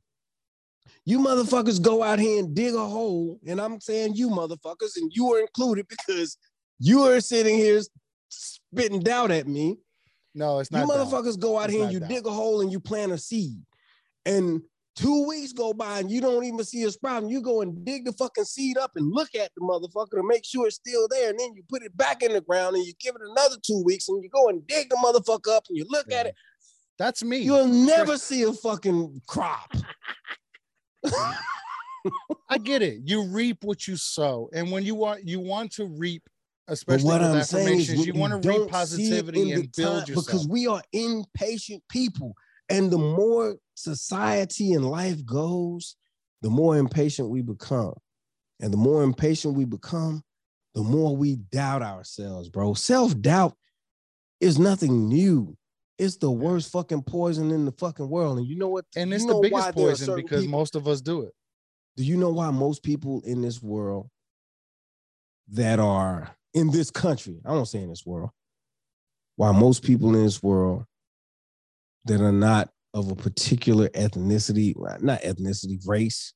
you 1.05 1.17
motherfuckers 1.19 1.81
go 1.81 2.03
out 2.03 2.19
here 2.19 2.37
and 2.39 2.53
dig 2.53 2.75
a 2.75 2.85
hole, 2.85 3.39
and 3.47 3.59
I'm 3.59 3.81
saying 3.81 4.13
you 4.13 4.29
motherfuckers, 4.29 4.95
and 4.97 5.11
you 5.15 5.33
are 5.33 5.39
included 5.39 5.87
because 5.87 6.37
you 6.79 7.01
are 7.05 7.19
sitting 7.19 7.55
here 7.57 7.81
spitting 8.29 8.99
doubt 8.99 9.31
at 9.31 9.47
me. 9.47 9.77
No, 10.35 10.59
it's 10.59 10.69
You 10.71 10.77
not. 10.77 10.87
doubt. 10.87 11.07
motherfuckers 11.07 11.39
go 11.39 11.57
out 11.57 11.65
It's 11.65 11.73
here 11.73 11.83
and 11.85 11.93
you 11.93 11.99
doubt. 11.99 12.09
dig 12.09 12.27
a 12.27 12.31
hole 12.31 12.61
and 12.61 12.71
you 12.71 12.79
plant 12.79 13.11
a 13.11 13.17
seed. 13.17 13.57
And 14.25 14.61
two 14.97 15.25
weeks 15.27 15.53
go 15.53 15.73
by 15.73 15.99
and 15.99 16.11
you 16.11 16.19
don't 16.19 16.43
even 16.43 16.63
see 16.65 16.83
a 16.83 16.91
sprout. 16.91 17.21
And 17.23 17.31
you 17.31 17.39
go 17.41 17.61
and 17.61 17.85
dig 17.85 18.03
the 18.05 18.11
fucking 18.11 18.43
seed 18.43 18.77
up 18.77 18.91
and 18.95 19.09
look 19.13 19.33
at 19.35 19.51
the 19.55 19.61
motherfucker 19.61 20.17
to 20.19 20.23
make 20.27 20.43
sure 20.43 20.67
it's 20.67 20.75
still 20.75 21.07
there. 21.07 21.29
And 21.29 21.39
then 21.39 21.53
you 21.55 21.63
put 21.69 21.83
it 21.83 21.95
back 21.95 22.23
in 22.23 22.33
the 22.33 22.41
ground 22.41 22.75
and 22.75 22.85
you 22.85 22.93
give 22.99 23.15
it 23.15 23.21
another 23.29 23.55
two 23.65 23.81
weeks 23.85 24.09
and 24.09 24.21
you 24.23 24.29
go 24.29 24.49
and 24.49 24.65
dig 24.67 24.89
the 24.89 24.95
motherfucker 24.97 25.55
up 25.55 25.63
and 25.69 25.77
you 25.77 25.85
look 25.87 26.11
at 26.11 26.25
it. 26.25 26.35
That's 26.97 27.23
me. 27.23 27.37
You'll 27.37 27.67
never 27.67 28.17
see 28.17 28.41
a 28.43 28.51
fucking 28.51 29.21
crop. 29.27 29.71
I 32.49 32.57
get 32.57 32.81
it. 32.81 33.01
You 33.05 33.23
reap 33.27 33.63
what 33.63 33.87
you 33.87 33.97
sow, 33.97 34.49
and 34.53 34.71
when 34.71 34.83
you 34.83 34.95
want, 34.95 35.27
you 35.27 35.39
want 35.41 35.71
to 35.73 35.85
reap, 35.85 36.23
especially 36.67 37.03
But 37.09 37.21
what 37.21 37.21
with 37.21 37.29
I'm 37.39 37.43
saying 37.43 37.79
is, 37.79 37.89
affirmations. 37.89 38.07
you 38.07 38.13
want 38.13 38.41
to 38.41 38.49
reap 38.49 38.69
positivity 38.69 39.41
in 39.41 39.47
the 39.49 39.53
and 39.55 39.71
build 39.75 39.99
time- 40.05 40.07
yourself. 40.07 40.25
because 40.25 40.47
we 40.47 40.67
are 40.67 40.81
impatient 40.93 41.83
people, 41.89 42.33
and 42.69 42.91
the 42.91 42.97
more 42.97 43.57
society 43.75 44.73
and 44.73 44.89
life 44.89 45.25
goes, 45.25 45.95
the 46.41 46.49
more 46.49 46.77
impatient 46.77 47.29
we 47.29 47.41
become, 47.41 47.93
and 48.59 48.71
the 48.73 48.77
more 48.77 49.03
impatient 49.03 49.55
we 49.55 49.65
become, 49.65 50.23
the 50.75 50.83
more 50.83 51.15
we 51.15 51.35
doubt 51.35 51.81
ourselves, 51.81 52.49
bro. 52.49 52.73
Self 52.73 53.19
doubt 53.19 53.55
is 54.39 54.59
nothing 54.59 55.07
new. 55.07 55.57
It's 55.97 56.17
the 56.17 56.29
worst 56.29 56.71
fucking 56.71 57.03
poison 57.03 57.49
in 57.49 57.65
the 57.65 57.71
fucking 57.71 58.07
world, 58.07 58.37
and 58.37 58.47
you 58.47 58.55
know 58.55 58.69
what? 58.69 58.85
and 58.95 59.11
it's 59.13 59.25
the 59.25 59.39
biggest 59.41 59.73
poison 59.73 60.15
because 60.15 60.43
people- 60.43 60.59
most 60.59 60.75
of 60.75 60.87
us 60.87 61.01
do 61.01 61.21
it. 61.23 61.33
do 61.95 62.03
you 62.03 62.15
know 62.17 62.29
why 62.29 62.51
most 62.51 62.83
people 62.83 63.21
in 63.25 63.41
this 63.41 63.61
world 63.63 64.07
that 65.49 65.79
are 65.79 66.35
in 66.53 66.69
this 66.69 66.91
country, 66.91 67.39
I 67.45 67.51
won't 67.53 67.67
say 67.67 67.81
in 67.81 67.89
this 67.89 68.05
world, 68.05 68.29
why 69.35 69.51
most 69.51 69.83
people 69.83 70.13
in 70.15 70.23
this 70.23 70.43
world 70.43 70.85
that 72.07 72.21
are 72.21 72.31
not 72.31 72.69
of 72.93 73.11
a 73.11 73.15
particular 73.15 73.89
ethnicity, 73.89 74.73
not 75.01 75.21
ethnicity, 75.21 75.79
race, 75.87 76.33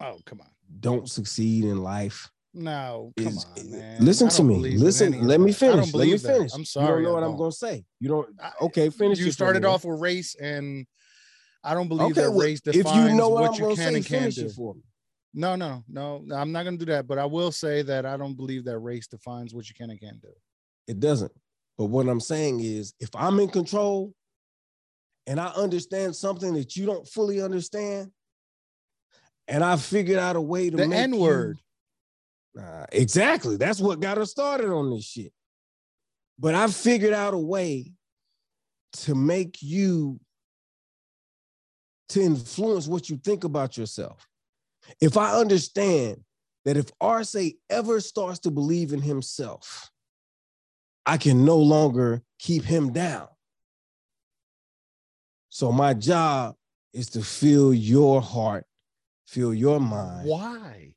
Oh, 0.00 0.18
come 0.24 0.40
on. 0.40 0.46
don't 0.80 1.08
succeed 1.08 1.64
in 1.64 1.82
life? 1.82 2.30
No, 2.52 3.12
come 3.16 3.28
is- 3.28 3.44
on, 3.44 3.70
man. 3.70 4.00
Eh, 4.00 4.04
listen 4.04 4.28
to 4.30 4.42
me. 4.42 4.76
Listen, 4.76 5.26
let 5.26 5.40
me 5.40 5.52
don't 5.52 5.54
finish. 5.54 5.94
Let 5.94 6.06
me 6.08 6.16
that. 6.16 6.20
finish. 6.20 6.52
I'm 6.54 6.64
sorry. 6.64 6.86
You 6.86 6.92
don't 6.94 7.02
know 7.04 7.10
I 7.10 7.20
what 7.20 7.22
I'm 7.30 7.36
gonna 7.36 7.52
say. 7.52 7.84
You 8.00 8.08
don't 8.08 8.28
okay, 8.62 8.90
finish 8.90 9.18
You 9.20 9.30
started 9.30 9.64
off 9.64 9.84
with 9.84 10.00
race, 10.00 10.34
and 10.34 10.86
I 11.62 11.74
don't 11.74 11.88
believe 11.88 12.12
Okay, 12.12 12.22
that 12.22 12.30
well, 12.30 12.40
race 12.40 12.60
if 12.66 12.72
defines 12.74 13.10
you 13.10 13.16
know 13.16 13.28
what, 13.28 13.42
what 13.42 13.58
you 13.58 13.64
gonna 13.64 13.76
can 13.76 13.92
say, 13.92 13.96
and 13.96 14.06
can't 14.06 14.34
do. 14.34 14.48
for 14.48 14.74
me. 14.74 14.82
No, 15.32 15.54
no, 15.54 15.84
no, 15.86 16.22
no. 16.24 16.34
I'm 16.34 16.50
not 16.50 16.64
going 16.64 16.76
to 16.76 16.84
do 16.84 16.90
that. 16.90 17.06
But 17.06 17.18
I 17.18 17.24
will 17.24 17.52
say 17.52 17.82
that 17.82 18.04
I 18.04 18.16
don't 18.16 18.34
believe 18.34 18.64
that 18.64 18.78
race 18.80 19.06
defines 19.06 19.54
what 19.54 19.68
you 19.68 19.74
can 19.76 19.90
and 19.90 20.00
can't 20.00 20.20
do. 20.20 20.32
It 20.88 20.98
doesn't. 20.98 21.30
But 21.80 21.86
what 21.86 22.10
I'm 22.10 22.20
saying 22.20 22.60
is, 22.60 22.92
if 23.00 23.08
I'm 23.14 23.40
in 23.40 23.48
control 23.48 24.12
and 25.26 25.40
I 25.40 25.46
understand 25.46 26.14
something 26.14 26.52
that 26.52 26.76
you 26.76 26.84
don't 26.84 27.08
fully 27.08 27.40
understand, 27.40 28.10
and 29.48 29.64
I 29.64 29.78
figured 29.78 30.18
out 30.18 30.36
a 30.36 30.42
way 30.42 30.68
to 30.68 30.76
The 30.76 30.86
make 30.86 30.98
N 30.98 31.16
word. 31.16 31.58
Nah, 32.54 32.84
exactly. 32.92 33.56
That's 33.56 33.80
what 33.80 33.98
got 33.98 34.18
us 34.18 34.30
started 34.30 34.68
on 34.68 34.90
this 34.90 35.06
shit. 35.06 35.32
But 36.38 36.54
I 36.54 36.66
figured 36.66 37.14
out 37.14 37.32
a 37.32 37.38
way 37.38 37.92
to 38.96 39.14
make 39.14 39.62
you 39.62 40.20
to 42.10 42.20
influence 42.20 42.88
what 42.88 43.08
you 43.08 43.16
think 43.16 43.44
about 43.44 43.78
yourself. 43.78 44.28
If 45.00 45.16
I 45.16 45.32
understand 45.32 46.20
that 46.66 46.76
if 46.76 46.90
Arce 47.00 47.54
ever 47.70 48.00
starts 48.00 48.40
to 48.40 48.50
believe 48.50 48.92
in 48.92 49.00
himself, 49.00 49.89
I 51.06 51.16
can 51.16 51.44
no 51.44 51.56
longer 51.58 52.22
keep 52.38 52.64
him 52.64 52.92
down. 52.92 53.28
So 55.48 55.72
my 55.72 55.94
job 55.94 56.54
is 56.92 57.08
to 57.10 57.22
fill 57.22 57.74
your 57.74 58.20
heart, 58.22 58.66
fill 59.26 59.54
your 59.54 59.80
mind. 59.80 60.28
Why? 60.28 60.94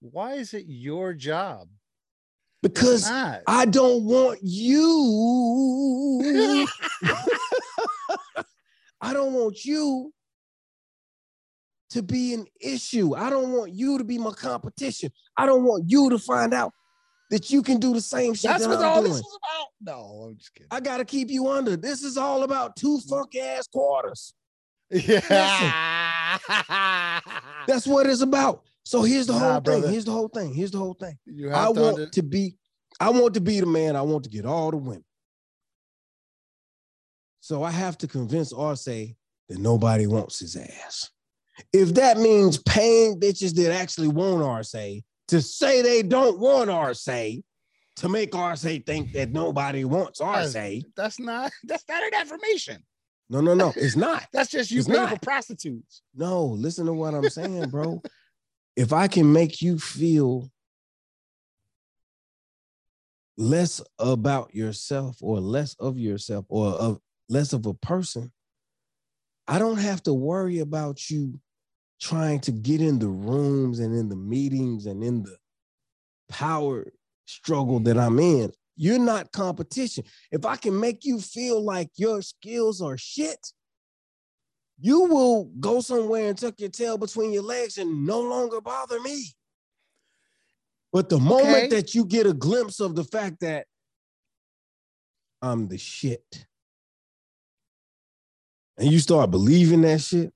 Why 0.00 0.34
is 0.34 0.54
it 0.54 0.66
your 0.68 1.12
job? 1.14 1.68
Because. 2.62 3.08
I 3.46 3.66
don't 3.66 4.04
want 4.04 4.40
you. 4.42 6.18
I 9.00 9.12
don't 9.12 9.32
want 9.34 9.64
you 9.64 10.12
to 11.90 12.02
be 12.02 12.34
an 12.34 12.46
issue. 12.60 13.14
I 13.14 13.30
don't 13.30 13.52
want 13.52 13.72
you 13.72 13.98
to 13.98 14.04
be 14.04 14.18
my 14.18 14.32
competition. 14.32 15.10
I 15.36 15.46
don't 15.46 15.64
want 15.64 15.84
you 15.86 16.10
to 16.10 16.18
find 16.18 16.52
out 16.52 16.72
that 17.30 17.50
you 17.50 17.62
can 17.62 17.78
do 17.80 17.92
the 17.92 18.00
same 18.00 18.34
shit 18.34 18.50
That's 18.50 18.64
that 18.64 18.70
what 18.70 18.78
I'm 18.78 18.84
all 18.84 19.00
doing. 19.02 19.12
this 19.12 19.20
is 19.20 19.38
about. 19.42 19.66
No, 19.80 20.26
I'm 20.28 20.36
just 20.36 20.54
kidding. 20.54 20.68
I 20.70 20.80
gotta 20.80 21.04
keep 21.04 21.30
you 21.30 21.48
under. 21.48 21.76
This 21.76 22.02
is 22.02 22.16
all 22.16 22.42
about 22.44 22.76
two 22.76 22.98
mm-hmm. 22.98 23.08
funk 23.08 23.34
ass 23.36 23.66
quarters. 23.66 24.32
yeah. 24.90 26.38
That's 27.66 27.86
what 27.86 28.06
it's 28.06 28.20
about. 28.20 28.62
So 28.84 29.02
here's 29.02 29.26
the 29.26 29.32
Nah, 29.32 29.38
whole 29.40 29.54
thing. 29.54 29.62
brother. 29.62 29.88
Here's 29.88 30.04
the 30.04 30.12
whole 30.12 30.28
thing. 30.28 30.54
Here's 30.54 30.70
the 30.70 30.78
whole 30.78 30.94
thing. 30.94 31.18
you 31.26 31.52
I 31.52 31.64
to 31.66 31.70
want 31.72 31.98
under- 31.98 32.06
to 32.10 32.22
be, 32.22 32.56
I 33.00 33.10
want 33.10 33.34
to 33.34 33.40
be 33.40 33.58
the 33.60 33.66
man. 33.66 33.96
I 33.96 34.02
want 34.02 34.24
to 34.24 34.30
get 34.30 34.46
all 34.46 34.70
the 34.70 34.76
women. 34.76 35.04
So 37.40 37.62
I 37.62 37.70
have 37.70 37.98
to 37.98 38.08
convince 38.08 38.52
Arce 38.52 38.84
that 38.84 39.14
nobody 39.50 40.06
wants 40.06 40.40
his 40.40 40.56
ass. 40.56 41.10
If 41.72 41.94
that 41.94 42.18
means 42.18 42.58
paying 42.58 43.18
bitches 43.18 43.54
that 43.54 43.72
actually 43.72 44.08
want 44.08 44.42
Arce 44.42 44.74
to 45.28 45.42
say 45.42 45.82
they 45.82 46.02
don't 46.02 46.38
want 46.38 46.70
Arce 46.70 47.04
to 47.04 48.08
make 48.08 48.34
Arce 48.34 48.62
think 48.62 49.12
that 49.12 49.32
nobody 49.32 49.84
wants 49.84 50.20
Arce. 50.20 50.54
That's 50.96 51.18
not 51.18 51.52
that's 51.64 51.84
not 51.88 52.02
an 52.02 52.14
affirmation. 52.14 52.82
No, 53.28 53.40
no, 53.40 53.54
no, 53.54 53.72
it's 53.74 53.96
not. 53.96 54.24
That's 54.32 54.50
just 54.50 54.70
you 54.70 54.78
It's 54.78 54.86
paying 54.86 55.00
not. 55.00 55.10
for 55.10 55.18
prostitutes. 55.18 56.02
No, 56.14 56.44
listen 56.46 56.86
to 56.86 56.92
what 56.92 57.12
I'm 57.12 57.28
saying, 57.28 57.70
bro. 57.70 58.00
if 58.76 58.92
I 58.92 59.08
can 59.08 59.32
make 59.32 59.60
you 59.60 59.80
feel 59.80 60.48
less 63.36 63.80
about 63.98 64.54
yourself 64.54 65.16
or 65.20 65.40
less 65.40 65.74
of 65.80 65.98
yourself 65.98 66.46
or 66.48 66.68
of 66.68 67.00
less 67.28 67.52
of 67.52 67.66
a 67.66 67.74
person, 67.74 68.30
I 69.48 69.58
don't 69.58 69.78
have 69.78 70.04
to 70.04 70.14
worry 70.14 70.60
about 70.60 71.10
you 71.10 71.40
trying 72.00 72.40
to 72.40 72.52
get 72.52 72.80
in 72.80 72.98
the 72.98 73.08
rooms 73.08 73.78
and 73.78 73.96
in 73.96 74.08
the 74.08 74.16
meetings 74.16 74.86
and 74.86 75.02
in 75.02 75.22
the 75.22 75.36
power 76.28 76.86
struggle 77.26 77.80
that 77.80 77.98
I'm 77.98 78.18
in. 78.18 78.52
You're 78.76 78.98
not 78.98 79.32
competition. 79.32 80.04
If 80.30 80.44
I 80.44 80.56
can 80.56 80.78
make 80.78 81.04
you 81.04 81.18
feel 81.20 81.62
like 81.64 81.90
your 81.96 82.20
skills 82.20 82.82
are 82.82 82.98
shit, 82.98 83.52
you 84.78 85.04
will 85.04 85.46
go 85.58 85.80
somewhere 85.80 86.28
and 86.28 86.36
tuck 86.36 86.60
your 86.60 86.68
tail 86.68 86.98
between 86.98 87.32
your 87.32 87.42
legs 87.42 87.78
and 87.78 88.06
no 88.06 88.20
longer 88.20 88.60
bother 88.60 89.00
me. 89.00 89.24
But 90.92 91.08
the 91.08 91.18
moment 91.18 91.64
Okay. 91.64 91.68
that 91.68 91.94
you 91.94 92.04
get 92.04 92.26
a 92.26 92.34
glimpse 92.34 92.80
of 92.80 92.94
the 92.94 93.04
fact 93.04 93.40
that 93.40 93.66
I'm 95.40 95.68
the 95.68 95.78
shit, 95.78 96.46
and 98.78 98.90
you 98.90 98.98
start 98.98 99.30
believing 99.30 99.82
that 99.82 100.00
shit, 100.00 100.32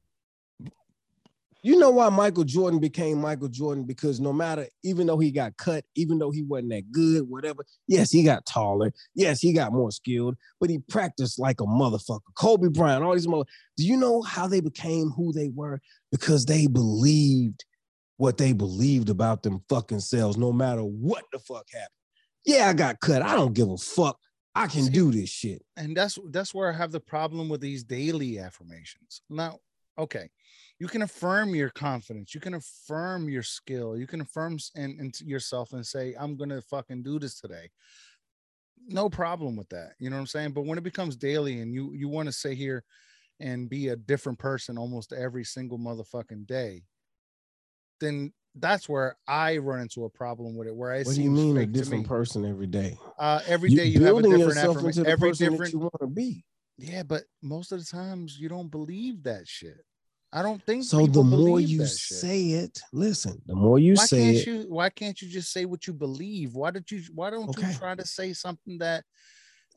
you 1.62 1.78
know 1.78 1.90
why 1.90 2.08
Michael 2.08 2.44
Jordan 2.44 2.80
became 2.80 3.20
Michael 3.20 3.48
Jordan? 3.48 3.84
Because 3.84 4.20
no 4.20 4.32
matter, 4.32 4.66
even 4.82 5.06
though 5.06 5.18
he 5.18 5.30
got 5.30 5.56
cut, 5.56 5.84
even 5.94 6.18
though 6.18 6.30
he 6.30 6.42
wasn't 6.42 6.70
that 6.70 6.90
good, 6.90 7.28
whatever, 7.28 7.64
yes, 7.86 8.10
he 8.10 8.22
got 8.22 8.46
taller. 8.46 8.92
Yes, 9.14 9.40
he 9.40 9.52
got 9.52 9.72
more 9.72 9.90
skilled, 9.90 10.36
but 10.60 10.70
he 10.70 10.78
practiced 10.88 11.38
like 11.38 11.60
a 11.60 11.64
motherfucker. 11.66 12.20
Kobe 12.36 12.68
Bryant, 12.68 13.04
all 13.04 13.14
these 13.14 13.28
mother. 13.28 13.44
Do 13.76 13.84
you 13.84 13.96
know 13.96 14.22
how 14.22 14.46
they 14.46 14.60
became 14.60 15.10
who 15.10 15.32
they 15.32 15.50
were? 15.54 15.80
Because 16.10 16.46
they 16.46 16.66
believed 16.66 17.64
what 18.16 18.36
they 18.36 18.52
believed 18.52 19.08
about 19.08 19.42
them 19.42 19.60
fucking 19.68 20.00
selves, 20.00 20.36
no 20.36 20.52
matter 20.52 20.82
what 20.82 21.24
the 21.32 21.38
fuck 21.38 21.66
happened. 21.72 21.88
Yeah, 22.44 22.68
I 22.68 22.72
got 22.72 23.00
cut. 23.00 23.22
I 23.22 23.34
don't 23.34 23.54
give 23.54 23.70
a 23.70 23.76
fuck. 23.76 24.18
I 24.54 24.66
can 24.66 24.84
See- 24.84 24.90
do 24.90 25.12
this 25.12 25.28
shit. 25.30 25.62
and 25.76 25.96
that's 25.96 26.18
that's 26.30 26.52
where 26.52 26.72
I 26.72 26.76
have 26.76 26.90
the 26.90 27.00
problem 27.00 27.48
with 27.48 27.60
these 27.60 27.84
daily 27.84 28.38
affirmations. 28.38 29.22
Now, 29.30 29.58
okay, 29.98 30.28
you 30.78 30.88
can 30.88 31.02
affirm 31.02 31.54
your 31.54 31.70
confidence, 31.70 32.34
you 32.34 32.40
can 32.40 32.54
affirm 32.54 33.28
your 33.28 33.42
skill, 33.42 33.96
you 33.96 34.06
can 34.06 34.20
affirm 34.20 34.58
and 34.74 35.18
yourself 35.20 35.72
and 35.72 35.86
say, 35.86 36.14
"I'm 36.18 36.36
gonna 36.36 36.62
fucking 36.62 37.02
do 37.02 37.18
this 37.18 37.40
today." 37.40 37.70
No 38.86 39.10
problem 39.10 39.56
with 39.56 39.68
that. 39.70 39.92
You 39.98 40.10
know 40.10 40.16
what 40.16 40.20
I'm 40.20 40.26
saying? 40.26 40.52
But 40.52 40.64
when 40.64 40.78
it 40.78 40.84
becomes 40.84 41.16
daily 41.16 41.60
and 41.60 41.74
you 41.74 41.92
you 41.92 42.08
want 42.08 42.26
to 42.26 42.32
sit 42.32 42.56
here 42.56 42.84
and 43.40 43.68
be 43.68 43.88
a 43.88 43.96
different 43.96 44.38
person 44.38 44.78
almost 44.78 45.12
every 45.12 45.44
single 45.44 45.78
motherfucking 45.78 46.46
day, 46.46 46.82
then 48.00 48.32
that's 48.56 48.88
where 48.88 49.16
I 49.28 49.58
run 49.58 49.80
into 49.80 50.04
a 50.04 50.10
problem 50.10 50.56
with 50.56 50.68
it. 50.68 50.74
Where 50.74 50.94
it 50.94 51.06
What 51.06 51.14
do 51.16 51.22
you 51.22 51.30
mean 51.30 51.56
a 51.56 51.66
different 51.66 52.06
person 52.06 52.44
every 52.44 52.66
day? 52.66 52.98
Uh, 53.18 53.40
every 53.46 53.70
day 53.70 53.84
you 53.84 54.04
have 54.04 54.16
a 54.16 54.22
different 54.22 54.40
yourself 54.40 54.76
affirmation. 54.76 55.00
into 55.00 55.10
Every 55.10 55.32
different 55.32 55.72
you 55.72 55.80
want 55.80 56.00
to 56.00 56.06
be. 56.06 56.44
Yeah, 56.80 57.02
but 57.02 57.24
most 57.42 57.72
of 57.72 57.78
the 57.78 57.84
times 57.84 58.38
you 58.38 58.48
don't 58.48 58.70
believe 58.70 59.22
that 59.24 59.46
shit. 59.46 59.84
I 60.32 60.42
don't 60.42 60.62
think 60.64 60.84
So 60.84 61.06
the 61.06 61.22
more 61.24 61.60
you 61.60 61.86
say 61.86 62.50
it, 62.50 62.80
listen, 62.92 63.42
the 63.46 63.54
more 63.54 63.78
you 63.80 63.96
why 63.96 64.06
say 64.06 64.18
can't 64.18 64.36
it, 64.36 64.46
you 64.46 64.62
why 64.68 64.88
can't 64.88 65.20
you 65.20 65.28
just 65.28 65.52
say 65.52 65.64
what 65.64 65.86
you 65.86 65.92
believe? 65.92 66.54
Why 66.54 66.70
did 66.70 66.90
you 66.90 67.02
why 67.14 67.30
don't 67.30 67.48
Okay. 67.48 67.66
you 67.68 67.74
try 67.74 67.96
to 67.96 68.06
say 68.06 68.32
something 68.32 68.78
that 68.78 69.04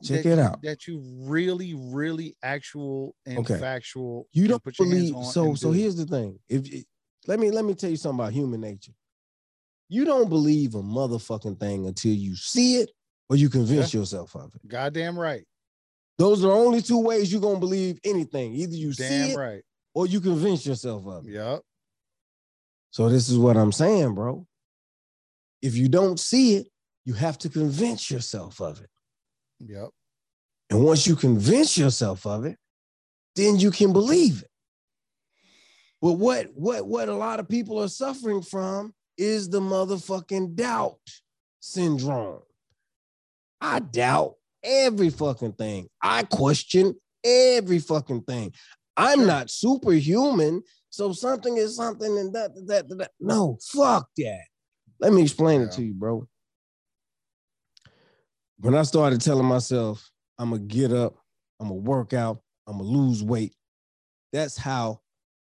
check 0.02 0.22
that 0.24 0.30
it 0.30 0.38
you, 0.38 0.44
out. 0.44 0.62
that 0.62 0.86
you 0.86 1.00
really, 1.04 1.74
really 1.74 2.36
actual 2.42 3.16
and 3.26 3.38
Okay. 3.38 3.58
factual 3.58 4.28
You 4.32 4.46
don't 4.46 4.62
put 4.62 4.78
your 4.78 4.88
hands 4.88 5.10
believe. 5.10 5.16
on 5.16 5.32
So 5.32 5.54
so 5.56 5.72
here's 5.72 5.96
the 5.96 6.06
thing. 6.06 6.38
If 6.48 6.72
it- 6.72 6.86
let 7.26 7.40
me 7.40 7.50
let 7.50 7.64
me 7.64 7.74
tell 7.74 7.90
you 7.90 7.96
something 7.96 8.20
about 8.20 8.32
human 8.32 8.60
nature. 8.60 8.92
You 9.88 10.04
don't 10.04 10.28
believe 10.28 10.74
a 10.76 10.82
motherfucking 10.82 11.58
thing 11.58 11.86
until 11.86 12.12
you 12.14 12.36
see 12.36 12.76
it 12.76 12.90
or 13.28 13.36
you 13.36 13.48
convince 13.50 13.92
yourself 13.92 14.34
of 14.36 14.54
it. 14.54 14.68
goddamn 14.68 15.18
right. 15.18 15.46
Those 16.18 16.44
are 16.44 16.48
the 16.48 16.54
only 16.54 16.80
two 16.80 17.00
ways 17.00 17.32
you're 17.32 17.40
gonna 17.40 17.58
believe 17.58 17.98
anything. 18.04 18.54
Either 18.54 18.76
you 18.76 18.92
see 18.92 19.32
it 19.32 19.36
right. 19.36 19.62
or 19.94 20.06
you 20.06 20.20
convince 20.20 20.64
yourself 20.64 21.06
of 21.06 21.26
it. 21.26 21.32
Yep. 21.32 21.62
So 22.90 23.08
this 23.08 23.28
is 23.28 23.38
what 23.38 23.56
I'm 23.56 23.72
saying, 23.72 24.14
bro. 24.14 24.46
If 25.60 25.76
you 25.76 25.88
don't 25.88 26.20
see 26.20 26.56
it, 26.56 26.68
you 27.04 27.14
have 27.14 27.38
to 27.38 27.48
convince 27.48 28.10
yourself 28.10 28.60
of 28.60 28.80
it. 28.80 28.90
Yep. 29.60 29.88
And 30.70 30.84
once 30.84 31.06
you 31.06 31.16
convince 31.16 31.76
yourself 31.76 32.26
of 32.26 32.44
it, 32.44 32.56
then 33.36 33.58
you 33.58 33.70
can 33.70 33.92
believe 33.92 34.42
it. 34.42 34.50
But 36.00 36.12
what 36.12 36.48
what 36.54 36.86
what 36.86 37.08
a 37.08 37.14
lot 37.14 37.40
of 37.40 37.48
people 37.48 37.82
are 37.82 37.88
suffering 37.88 38.42
from 38.42 38.94
is 39.16 39.48
the 39.48 39.60
motherfucking 39.60 40.54
doubt 40.54 40.98
syndrome. 41.60 42.42
I 43.60 43.78
doubt 43.80 44.34
every 44.64 45.10
fucking 45.10 45.52
thing. 45.52 45.88
I 46.02 46.24
question 46.24 46.94
every 47.22 47.78
fucking 47.78 48.22
thing. 48.22 48.52
I'm 48.96 49.26
not 49.26 49.50
superhuman, 49.50 50.62
so 50.90 51.12
something 51.12 51.56
is 51.56 51.76
something 51.76 52.18
and 52.18 52.32
that 52.34 52.54
that 52.66 52.88
that. 52.88 52.98
that. 52.98 53.10
No, 53.20 53.58
fuck 53.62 54.08
that. 54.18 54.44
Let 55.00 55.12
me 55.12 55.22
explain 55.22 55.60
Yeah. 55.60 55.66
it 55.66 55.72
to 55.72 55.82
you, 55.84 55.94
bro. 55.94 56.26
When 58.58 58.74
I 58.74 58.82
started 58.82 59.20
telling 59.20 59.46
myself 59.46 60.08
I'm 60.38 60.50
gonna 60.50 60.62
get 60.62 60.92
up, 60.92 61.16
I'm 61.60 61.68
gonna 61.68 61.80
work 61.80 62.12
out, 62.12 62.40
I'm 62.66 62.78
gonna 62.78 62.88
lose 62.88 63.22
weight. 63.22 63.54
That's 64.32 64.56
how 64.56 65.00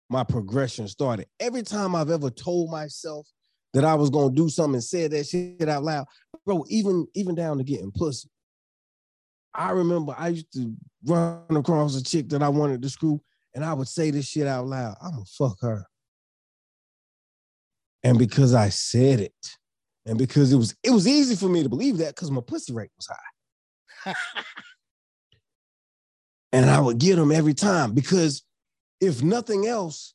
my 0.09 0.23
progression 0.23 0.87
started. 0.87 1.27
Every 1.39 1.63
time 1.63 1.95
I've 1.95 2.09
ever 2.09 2.29
told 2.29 2.69
myself 2.69 3.27
that 3.73 3.83
I 3.85 3.95
was 3.95 4.09
gonna 4.09 4.33
do 4.33 4.49
something 4.49 4.75
and 4.75 4.83
said 4.83 5.11
that 5.11 5.25
shit 5.27 5.67
out 5.67 5.83
loud, 5.83 6.05
bro, 6.45 6.63
even 6.69 7.07
even 7.15 7.35
down 7.35 7.57
to 7.57 7.63
getting 7.63 7.91
pussy. 7.91 8.29
I 9.53 9.71
remember 9.71 10.15
I 10.17 10.29
used 10.29 10.51
to 10.53 10.73
run 11.05 11.43
across 11.49 11.95
a 11.95 12.03
chick 12.03 12.29
that 12.29 12.41
I 12.41 12.49
wanted 12.49 12.81
to 12.81 12.89
screw, 12.89 13.21
and 13.53 13.65
I 13.65 13.73
would 13.73 13.87
say 13.87 14.11
this 14.11 14.27
shit 14.27 14.47
out 14.47 14.67
loud. 14.67 14.95
I'm 15.01 15.11
gonna 15.11 15.25
fuck 15.25 15.57
her. 15.61 15.85
And 18.03 18.17
because 18.17 18.53
I 18.53 18.69
said 18.69 19.19
it, 19.19 19.33
and 20.05 20.17
because 20.17 20.51
it 20.51 20.57
was 20.57 20.75
it 20.83 20.91
was 20.91 21.07
easy 21.07 21.35
for 21.35 21.49
me 21.49 21.63
to 21.63 21.69
believe 21.69 21.97
that 21.97 22.15
because 22.15 22.31
my 22.31 22.41
pussy 22.41 22.73
rate 22.73 22.91
was 22.97 23.07
high. 23.07 24.13
and 26.51 26.69
I 26.69 26.79
would 26.79 26.97
get 26.97 27.17
them 27.17 27.31
every 27.31 27.53
time 27.53 27.93
because 27.93 28.43
if 28.99 29.21
nothing 29.21 29.67
else, 29.67 30.13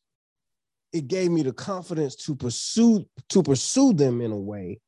it 0.92 1.08
gave 1.08 1.30
me 1.30 1.42
the 1.42 1.52
confidence 1.52 2.16
to 2.16 2.34
pursue 2.34 3.06
to 3.28 3.42
pursue 3.42 3.92
them 3.92 4.20
in 4.20 4.32
a 4.32 4.38
way 4.38 4.80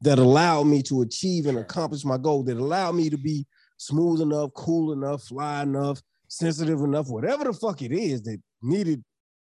that 0.00 0.18
allowed 0.18 0.64
me 0.64 0.82
to 0.82 1.02
achieve 1.02 1.46
and 1.46 1.58
accomplish 1.58 2.04
my 2.04 2.18
goal. 2.18 2.42
That 2.42 2.56
allowed 2.56 2.94
me 2.94 3.10
to 3.10 3.18
be 3.18 3.46
smooth 3.78 4.20
enough, 4.20 4.50
cool 4.54 4.92
enough, 4.92 5.22
fly 5.22 5.62
enough, 5.62 6.02
sensitive 6.28 6.80
enough, 6.82 7.08
whatever 7.08 7.44
the 7.44 7.52
fuck 7.54 7.80
it 7.80 7.92
is 7.92 8.22
that 8.24 8.40
needed 8.60 9.02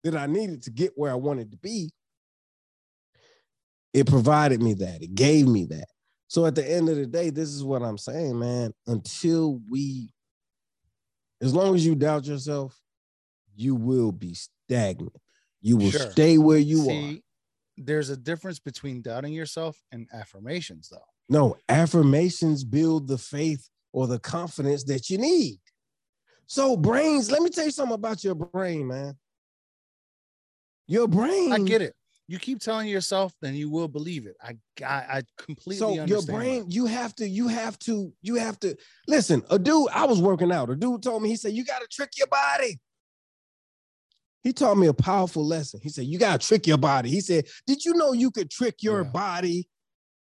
that 0.03 0.15
I 0.15 0.27
needed 0.27 0.61
to 0.63 0.69
get 0.71 0.93
where 0.95 1.11
I 1.11 1.15
wanted 1.15 1.49
to 1.51 1.57
be. 1.57 1.89
It 3.93 4.05
provided 4.05 4.61
me 4.61 4.75
that. 4.75 5.01
It 5.01 5.15
gave 5.15 5.47
me 5.47 5.65
that. 5.65 5.87
So 6.27 6.45
at 6.45 6.55
the 6.55 6.69
end 6.69 6.87
of 6.87 6.97
the 6.97 7.07
day, 7.07 7.29
this 7.29 7.49
is 7.49 7.63
what 7.63 7.81
I'm 7.81 7.97
saying, 7.97 8.37
man. 8.37 8.73
Until 8.85 9.59
we, 9.69 10.13
as 11.41 11.53
long 11.53 11.73
as 11.73 11.85
you 11.85 11.95
doubt 11.95 12.25
yourself, 12.25 12.79
you 13.55 13.75
will 13.75 14.11
be 14.11 14.35
stagnant. 14.35 15.15
You 15.61 15.77
will 15.77 15.91
Sure. 15.91 16.11
stay 16.11 16.37
where 16.37 16.59
you 16.59 16.89
are. 16.89 17.17
There's 17.77 18.09
a 18.09 18.17
difference 18.17 18.59
between 18.59 19.01
doubting 19.01 19.33
yourself 19.33 19.81
and 19.91 20.07
affirmations, 20.13 20.89
though. 20.89 21.05
No, 21.29 21.57
affirmations 21.67 22.63
build 22.63 23.07
the 23.07 23.17
faith 23.17 23.67
or 23.91 24.07
the 24.07 24.19
confidence 24.19 24.83
that 24.85 25.09
you 25.09 25.17
need. 25.17 25.59
So, 26.45 26.77
brains, 26.77 27.29
let 27.29 27.41
me 27.41 27.49
tell 27.49 27.65
you 27.65 27.71
something 27.71 27.95
about 27.95 28.23
your 28.23 28.35
brain, 28.35 28.87
man. 28.87 29.17
Your 30.87 31.07
brain. 31.07 31.51
I 31.51 31.59
get 31.59 31.81
it. 31.81 31.93
You 32.29 32.39
keep 32.39 32.59
telling 32.59 32.87
yourself, 32.87 33.33
then 33.41 33.55
you 33.55 33.69
will 33.69 33.87
believe 33.87 34.25
it. 34.25 34.35
I 34.41 34.57
I, 34.83 35.17
I 35.17 35.23
completely 35.37 35.77
So 35.77 36.05
your 36.05 36.21
brain, 36.23 36.65
that. 36.65 36.73
you 36.73 36.85
have 36.85 37.15
to, 37.15 37.27
you 37.27 37.47
have 37.47 37.79
to, 37.79 38.13
you 38.21 38.35
have 38.35 38.59
to 38.61 38.75
listen. 39.07 39.43
A 39.49 39.57
dude, 39.57 39.89
I 39.93 40.05
was 40.05 40.21
working 40.21 40.51
out. 40.51 40.69
A 40.69 40.75
dude 40.75 41.03
told 41.03 41.23
me, 41.23 41.29
he 41.29 41.37
said, 41.37 41.53
you 41.53 41.63
got 41.63 41.79
to 41.79 41.87
trick 41.87 42.11
your 42.17 42.27
body. 42.27 42.79
He 44.43 44.53
taught 44.53 44.77
me 44.77 44.87
a 44.87 44.93
powerful 44.93 45.45
lesson. 45.45 45.79
He 45.81 45.89
said, 45.89 46.05
you 46.05 46.19
got 46.19 46.39
to 46.39 46.47
trick 46.47 46.67
your 46.67 46.77
body. 46.77 47.09
He 47.09 47.21
said, 47.21 47.45
did 47.65 47.83
you 47.83 47.93
know 47.93 48.13
you 48.13 48.31
could 48.31 48.49
trick 48.49 48.75
your 48.81 49.03
Yeah. 49.03 49.09
body? 49.09 49.67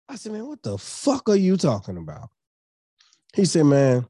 I 0.08 0.16
said, 0.16 0.32
man, 0.32 0.46
what 0.46 0.62
the 0.62 0.78
fuck 0.78 1.28
are 1.28 1.36
you 1.36 1.56
talking 1.56 1.96
about? 1.96 2.30
He 3.34 3.44
said, 3.44 3.64
man, 3.66 4.06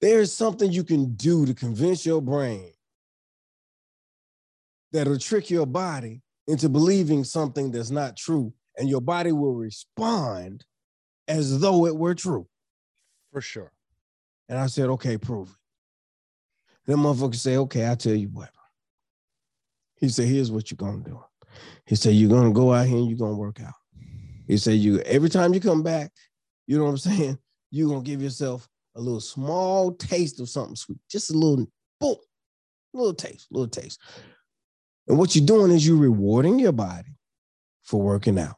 there's 0.00 0.32
something 0.32 0.72
you 0.72 0.84
can 0.84 1.14
do 1.14 1.46
to 1.46 1.54
convince 1.54 2.04
your 2.04 2.20
brain 2.22 2.72
that'll 4.92 5.18
trick 5.18 5.50
your 5.50 5.66
body 5.66 6.22
into 6.46 6.68
believing 6.68 7.22
something 7.22 7.70
that's 7.70 7.90
not 7.90 8.16
true, 8.16 8.52
and 8.76 8.88
your 8.88 9.00
body 9.00 9.30
will 9.30 9.54
respond 9.54 10.64
as 11.28 11.60
though 11.60 11.86
it 11.86 11.96
were 11.96 12.14
true. 12.14 12.48
for 13.32 13.40
sure. 13.40 13.72
And 14.48 14.58
I 14.58 14.66
said, 14.66 14.86
okay, 14.86 15.16
prove 15.16 15.48
it. 15.48 15.54
Then 16.86 16.98
motherfucker 16.98 17.36
say, 17.36 17.56
okay, 17.56 17.84
I'll 17.84 17.96
tell 17.96 18.14
you 18.14 18.28
what. 18.28 18.50
He 19.96 20.08
said, 20.08 20.26
here's 20.26 20.50
what 20.50 20.70
you're 20.70 20.76
gonna 20.76 21.04
do. 21.04 21.22
He 21.84 21.94
said, 21.94 22.14
you're 22.14 22.30
gonna 22.30 22.52
go 22.52 22.72
out 22.72 22.86
here 22.86 22.96
and 22.98 23.08
you're 23.08 23.18
gonna 23.18 23.36
work 23.36 23.60
out. 23.60 23.74
He 24.46 24.56
said, 24.56 24.74
you 24.74 24.98
every 25.00 25.28
time 25.28 25.54
you 25.54 25.60
come 25.60 25.82
back, 25.82 26.10
you 26.70 26.78
know 26.78 26.84
what 26.84 26.90
I'm 26.90 26.98
saying? 26.98 27.38
You're 27.72 27.88
gonna 27.88 28.02
give 28.02 28.22
yourself 28.22 28.68
a 28.94 29.00
little 29.00 29.20
small 29.20 29.92
taste 29.92 30.38
of 30.38 30.48
something 30.48 30.76
sweet, 30.76 30.98
just 31.10 31.30
a 31.30 31.32
little 31.32 31.66
boom, 31.98 32.14
little 32.94 33.12
taste, 33.12 33.48
little 33.50 33.68
taste. 33.68 34.00
And 35.08 35.18
what 35.18 35.34
you're 35.34 35.46
doing 35.46 35.72
is 35.72 35.84
you're 35.84 35.96
rewarding 35.96 36.60
your 36.60 36.72
body 36.72 37.16
for 37.82 38.00
working 38.00 38.38
out. 38.38 38.54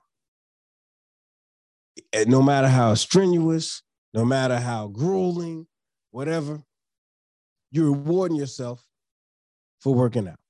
And 2.12 2.28
no 2.28 2.43
matter 2.43 2.68
how 2.68 2.94
strenuous, 2.94 3.82
no 4.12 4.24
matter 4.24 4.59
how 4.59 4.89
grueling, 4.89 5.66
whatever, 6.10 6.62
you're 7.70 7.93
rewarding 7.93 8.36
yourself 8.36 8.84
for 9.80 9.94
working 9.94 10.28
out. 10.28 10.40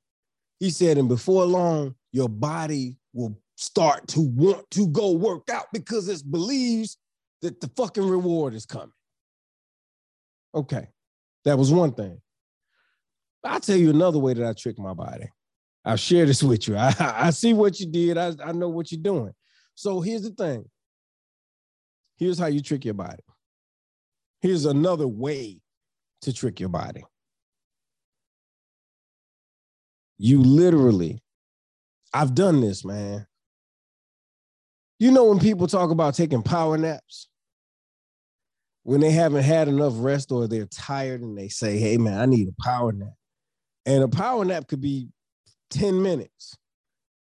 He 0.59 0.70
said, 0.70 0.98
and 0.98 1.09
before 1.09 1.44
long, 1.44 1.94
your 2.10 2.28
body 2.28 2.97
will 3.12 3.39
start 3.56 4.09
to 4.09 4.20
want 4.20 4.68
to 4.72 4.89
go 4.89 5.12
work 5.12 5.48
out 5.51 5.66
because 5.72 6.09
it 6.09 6.28
believes 6.28 6.97
that 7.43 7.60
the 7.60 7.69
fucking 7.77 8.09
reward 8.09 8.55
is 8.55 8.66
coming. 8.66 8.93
Okay, 10.55 10.89
that 11.44 11.59
was 11.59 11.70
one 11.70 11.93
thing. 11.93 12.20
I'll 13.44 13.60
tell 13.60 13.77
you 13.77 13.90
another 13.90 14.19
way 14.19 14.35
that 14.35 14.47
I 14.48 14.52
trick 14.52 14.78
my 14.78 14.94
body. 14.94 15.28
I'll 15.85 15.97
share 15.97 16.27
this 16.27 16.43
with 16.43 16.69
you. 16.69 16.77
I, 16.77 16.94
I 16.98 17.31
see 17.31 17.52
what 17.52 17.78
you 17.81 17.86
did. 17.86 18.16
I, 18.16 18.32
I 18.44 18.52
know 18.52 18.69
what 18.69 18.93
you're 18.93 19.02
doing. 19.02 19.32
So 19.74 20.01
here's 20.01 20.23
the 20.23 20.31
thing. 20.31 20.64
Here's 22.16 22.39
how 22.39 22.47
you 22.47 22.60
trick 22.60 22.85
your 22.85 22.94
body. 22.94 23.23
Here's 24.40 24.64
another 24.64 25.09
way 25.09 25.60
to 26.23 26.32
trick 26.32 26.60
your 26.60 26.69
body. 26.69 27.05
You 30.19 30.40
literally, 30.40 31.23
I've 32.14 32.35
done 32.35 32.60
this, 32.60 32.85
man. 32.85 33.27
You 35.01 35.10
know, 35.10 35.24
when 35.24 35.40
people 35.40 35.66
talk 35.66 35.90
about 35.90 36.14
taking 36.14 36.43
power 36.43 36.78
naps, 36.78 37.28
when 38.84 39.00
they 39.00 39.10
haven't 39.10 39.44
had 39.44 39.68
enough 39.68 39.94
rest 39.96 40.32
or 40.32 40.48
they're 40.48 40.66
tired 40.66 41.20
and 41.20 41.36
they 41.38 41.48
say, 41.48 41.78
hey, 41.78 41.96
man, 41.96 42.18
I 42.18 42.26
need 42.26 42.48
a 42.48 42.62
power 42.62 42.92
nap. 42.92 43.14
And 43.86 44.02
a 44.02 44.09
power 44.09 44.44
nap 44.44 44.68
could 44.68 44.80
be 44.80 45.09
10 45.70 46.02
minutes, 46.02 46.56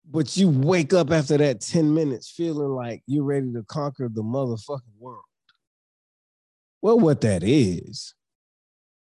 but 0.08 0.36
you 0.36 0.48
wake 0.48 0.92
up 0.92 1.10
after 1.10 1.36
that 1.38 1.60
10 1.60 1.94
minutes 1.94 2.30
feeling 2.30 2.70
like 2.70 3.02
you're 3.06 3.24
ready 3.24 3.52
to 3.52 3.64
conquer 3.68 4.08
the 4.12 4.22
motherfucking 4.22 4.80
world. 4.98 5.22
Well, 6.82 6.98
what 6.98 7.20
that 7.22 7.42
is, 7.42 8.14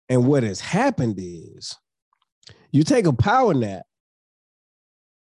and 0.09 0.25
what 0.25 0.43
has 0.43 0.61
happened 0.61 1.15
is 1.19 1.75
you 2.71 2.83
take 2.83 3.05
a 3.05 3.13
power 3.13 3.53
nap 3.53 3.83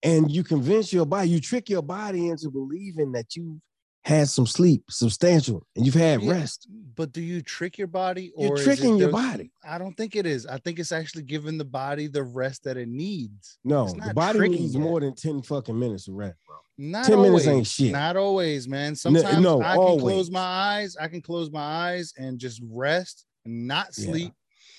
and 0.03 0.31
you 0.31 0.45
convince 0.45 0.93
your 0.93 1.07
body, 1.07 1.31
you 1.31 1.41
trick 1.41 1.69
your 1.69 1.83
body 1.83 2.29
into 2.29 2.51
believing 2.51 3.13
that 3.13 3.35
you've 3.35 3.59
had 4.07 4.29
some 4.29 4.47
sleep, 4.47 4.85
substantial, 4.89 5.67
and 5.75 5.85
you've 5.85 5.97
had 5.97 6.23
Yeah, 6.23 6.31
rest. 6.31 6.69
But 6.95 7.13
do 7.13 7.21
you 7.21 7.43
trick 7.43 7.77
your 7.77 7.89
body 7.89 8.31
or 8.37 8.47
You're 8.47 8.57
tricking 8.65 8.99
your 8.99 9.11
body. 9.11 9.51
I 9.65 9.79
don't 9.79 9.97
think 9.97 10.15
it 10.15 10.27
is. 10.27 10.47
I 10.47 10.59
think 10.59 10.79
it's 10.79 10.93
actually 10.93 11.25
giving 11.25 11.59
the 11.59 11.65
body 11.65 12.07
the 12.07 12.23
rest 12.23 12.63
that 12.65 12.77
it 12.77 12.89
needs. 12.89 13.59
No, 13.65 13.93
the 14.05 14.15
body 14.15 14.49
needs 14.49 14.77
it. 14.77 14.79
more 14.79 15.01
than 15.01 15.17
10 15.17 15.43
fucking 15.43 15.77
minutes 15.77 16.07
of 16.07 16.15
rest, 16.15 16.37
bro. 16.47 16.55
Not 16.79 17.07
10 17.07 17.21
minutes 17.21 17.47
always, 17.47 17.47
ain't 17.49 17.67
shit. 17.67 17.93
Not 17.93 18.17
always, 18.17 18.69
man. 18.69 18.95
Sometimes 18.95 19.43
no, 19.43 19.61
I 19.61 19.73
can 19.73 19.79
always. 19.83 20.03
close 20.03 20.31
my 20.31 20.39
eyes. 20.39 20.97
I 20.97 21.09
can 21.09 21.21
close 21.21 21.51
my 21.51 21.61
eyes 21.61 22.15
and 22.17 22.39
just 22.39 22.63
rest 22.65 23.27
and 23.45 23.67
not 23.67 23.89
Yeah. 23.99 24.05
sleep. 24.05 24.33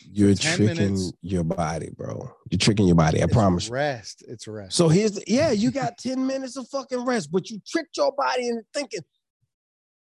You're 0.09 0.35
tricking 0.35 0.77
minutes. 0.77 1.11
your 1.21 1.43
body, 1.43 1.89
bro. 1.89 2.31
You're 2.49 2.59
tricking 2.59 2.87
your 2.87 2.95
body. 2.95 3.19
I 3.21 3.25
It's 3.25 3.33
promise. 3.33 3.67
Rest. 3.67 4.23
It's 4.25 4.47
rest. 4.47 4.77
So 4.77 4.87
here's 4.87 5.13
the, 5.13 5.23
yeah, 5.27 5.51
you 5.51 5.69
got 5.71 5.97
10 5.97 6.25
minutes 6.25 6.55
of 6.55 6.67
fucking 6.69 7.03
rest, 7.03 7.29
but 7.31 7.49
you 7.49 7.59
tricked 7.67 7.97
your 7.97 8.13
body 8.13 8.47
into 8.47 8.63
thinking. 8.73 9.01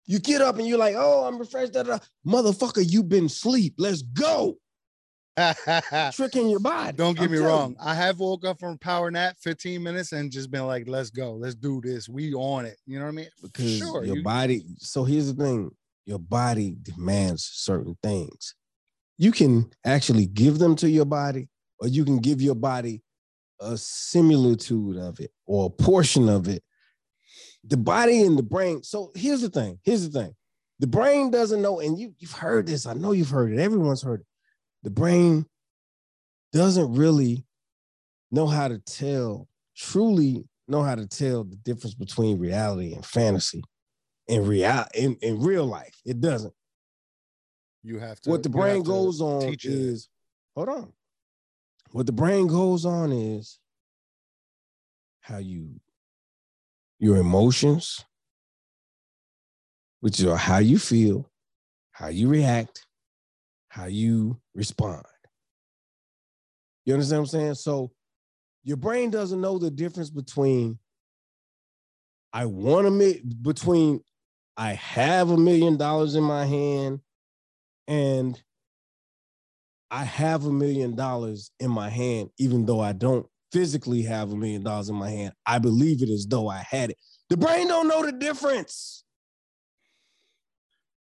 You 0.06 0.18
get 0.18 0.40
up 0.40 0.59
and 0.59 0.66
you're 0.66 0.78
like, 0.78 0.94
oh, 0.97 1.24
I'm 1.24 1.39
refreshed. 1.39 1.72
Da, 1.72 1.82
da, 1.82 1.98
da. 1.98 2.05
Motherfucker, 2.27 2.85
you've 2.86 3.09
been 3.09 3.28
sleep. 3.28 3.74
Let's 3.78 4.02
go. 4.02 4.56
Tricking 6.12 6.51
your 6.51 6.60
body. 6.60 6.97
Don't 6.97 7.16
get 7.16 7.27
I'm 7.27 7.32
me 7.32 7.39
wrong. 7.39 7.70
you. 7.70 7.77
I 7.81 7.94
have 7.94 8.18
woke 8.18 8.44
up 8.44 8.59
from 8.59 8.77
power 8.78 9.10
nap 9.10 9.36
15 9.40 9.82
minutes 9.82 10.12
and 10.12 10.31
just 10.31 10.51
been 10.51 10.66
like, 10.66 10.89
let's 10.89 11.10
go. 11.10 11.35
Let's 11.35 11.55
do 11.55 11.81
this. 11.82 12.09
We 12.09 12.35
on 12.35 12.66
it. 12.66 12.78
You 12.86 12.98
know 12.98 13.05
what 13.05 13.12
I 13.12 13.14
mean? 13.14 13.28
Because 13.43 13.78
sure. 13.78 14.05
your 14.05 14.16
you- 14.16 14.22
body, 14.22 14.64
so 14.78 15.05
here's 15.05 15.32
the 15.32 15.43
thing 15.43 15.70
your 16.06 16.18
body 16.18 16.77
demands 16.82 17.48
certain 17.52 17.97
things. 18.02 18.55
You 19.18 19.32
can 19.32 19.70
actually 19.85 20.27
give 20.27 20.59
them 20.59 20.74
to 20.77 20.90
your 20.90 21.05
body, 21.05 21.48
or 21.78 21.89
you 21.89 22.05
can 22.05 22.18
give 22.18 22.40
your 22.40 22.55
body 22.55 23.02
a 23.60 23.77
similitude 23.77 24.97
of 24.97 25.20
it 25.20 25.31
or 25.47 25.66
a 25.66 25.70
portion 25.70 26.28
of 26.28 26.48
it. 26.48 26.64
The 27.64 27.76
body 27.76 28.22
and 28.22 28.38
the 28.38 28.42
brain. 28.42 28.82
So 28.82 29.12
here's 29.14 29.42
the 29.42 29.50
thing. 29.50 29.78
Here's 29.82 30.08
the 30.08 30.20
thing. 30.20 30.34
The 30.78 30.86
brain 30.86 31.30
doesn't 31.30 31.60
know, 31.60 31.80
and 31.80 31.98
you, 31.98 32.14
you've 32.18 32.32
heard 32.32 32.66
this. 32.66 32.86
I 32.86 32.94
know 32.94 33.12
you've 33.12 33.28
heard 33.28 33.52
it. 33.52 33.58
Everyone's 33.58 34.02
heard 34.02 34.20
it. 34.20 34.26
The 34.82 34.90
brain 34.90 35.44
doesn't 36.52 36.94
really 36.94 37.44
know 38.30 38.46
how 38.46 38.68
to 38.68 38.78
tell, 38.78 39.46
truly 39.76 40.46
know 40.68 40.82
how 40.82 40.94
to 40.94 41.06
tell 41.06 41.44
the 41.44 41.56
difference 41.56 41.94
between 41.94 42.38
reality 42.38 42.94
and 42.94 43.04
fantasy 43.04 43.62
in 44.28 44.46
real 44.46 44.84
in, 44.94 45.16
in 45.20 45.40
real 45.40 45.66
life. 45.66 46.00
It 46.04 46.20
doesn't. 46.20 46.54
you 47.82 47.98
have 47.98 48.20
to. 48.20 48.30
what 48.30 48.42
the 48.42 48.48
brain 48.48 48.82
goes 48.82 49.20
on 49.20 49.54
is 49.62 50.08
hold 50.54 50.68
on. 50.68 50.92
What 51.90 52.06
the 52.06 52.12
brain 52.12 52.46
goes 52.46 52.86
on 52.86 53.12
is 53.12 53.58
how 55.20 55.38
you 55.38 55.80
your 57.01 57.16
emotions, 57.16 58.05
which 60.01 60.22
are 60.22 60.36
how 60.36 60.59
you 60.59 60.78
feel, 60.78 61.28
how 61.93 62.09
you 62.09 62.28
react, 62.28 62.86
how 63.68 63.86
you 63.86 64.39
respond. 64.55 65.02
You 66.85 66.93
understand 66.94 67.22
what 67.22 67.35
I'm 67.35 67.40
saying? 67.40 67.55
So 67.55 67.90
your 68.62 68.77
brain 68.77 69.10
doesn't 69.10 69.40
know 69.40 69.59
the 69.59 69.70
difference 69.70 70.10
between 70.10 70.78
I 72.32 72.44
want 72.47 72.86
a 72.86 72.90
mi- 72.90 73.22
between 73.43 74.01
I 74.56 74.74
have 74.74 75.31
a 75.31 75.36
million 75.36 75.77
dollars 75.78 76.14
in 76.14 76.22
my 76.22 76.44
hand 76.44 77.01
and 77.89 78.40
I 79.90 80.05
have 80.05 80.44
a 80.44 80.52
million 80.52 80.94
dollars 80.94 81.51
in 81.59 81.70
my 81.70 81.89
hand, 81.89 82.31
even 82.39 82.66
though 82.66 82.81
I 82.81 82.93
don't 82.93 83.27
physically 83.52 84.02
have 84.02 84.32
a 84.32 84.36
million 84.36 84.62
dollars 84.62 84.89
in 84.89 84.97
my 84.97 85.10
hand. 85.10 85.32
I 85.47 85.59
believe 85.59 86.02
it 86.02 86.09
as 86.10 86.27
though 86.27 86.48
I 86.48 86.59
had 86.68 86.90
it. 86.90 86.98
The 87.28 87.36
brain 87.36 87.68
don't 87.68 87.89
know 87.89 88.05
the 88.05 88.12
difference. 88.12 89.05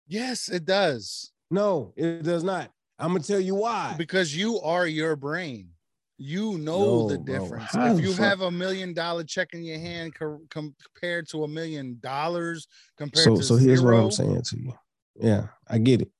Yes, 0.07 0.49
it 0.49 0.65
does. 0.65 1.31
No, 1.49 1.93
it 1.95 2.23
does 2.23 2.43
not. 2.43 2.71
I'm 2.99 3.09
gonna 3.13 3.23
tell 3.23 3.39
you 3.39 3.55
why. 3.55 3.95
Because 3.97 4.35
you 4.35 4.59
are 4.61 4.85
your 4.87 5.15
brain. 5.15 5.69
You 6.17 6.59
know 6.59 7.07
the 7.07 7.17
No, 7.17 7.23
bro. 7.23 7.39
difference. 7.39 7.71
How 7.71 7.95
If 7.95 8.01
you 8.03 8.13
fuck- 8.13 8.25
have 8.25 8.41
a 8.41 8.51
million 8.51 8.93
dollar 8.93 9.23
check 9.23 9.53
in 9.53 9.63
your 9.63 9.79
hand 9.79 10.13
co- 10.13 10.41
compared 10.49 11.27
to 11.29 11.43
a 11.43 11.47
million 11.47 11.97
dollars 11.99 12.67
compared 12.97 13.23
So, 13.25 13.35
to 13.37 13.43
so 13.43 13.55
here's 13.55 13.81
what 13.81 13.95
I'm 13.95 14.11
saying 14.11 14.43
to 14.43 14.59
you. 14.59 14.73
Yeah, 15.15 15.47
I 15.67 15.79
get 15.79 16.01
it. 16.03 16.11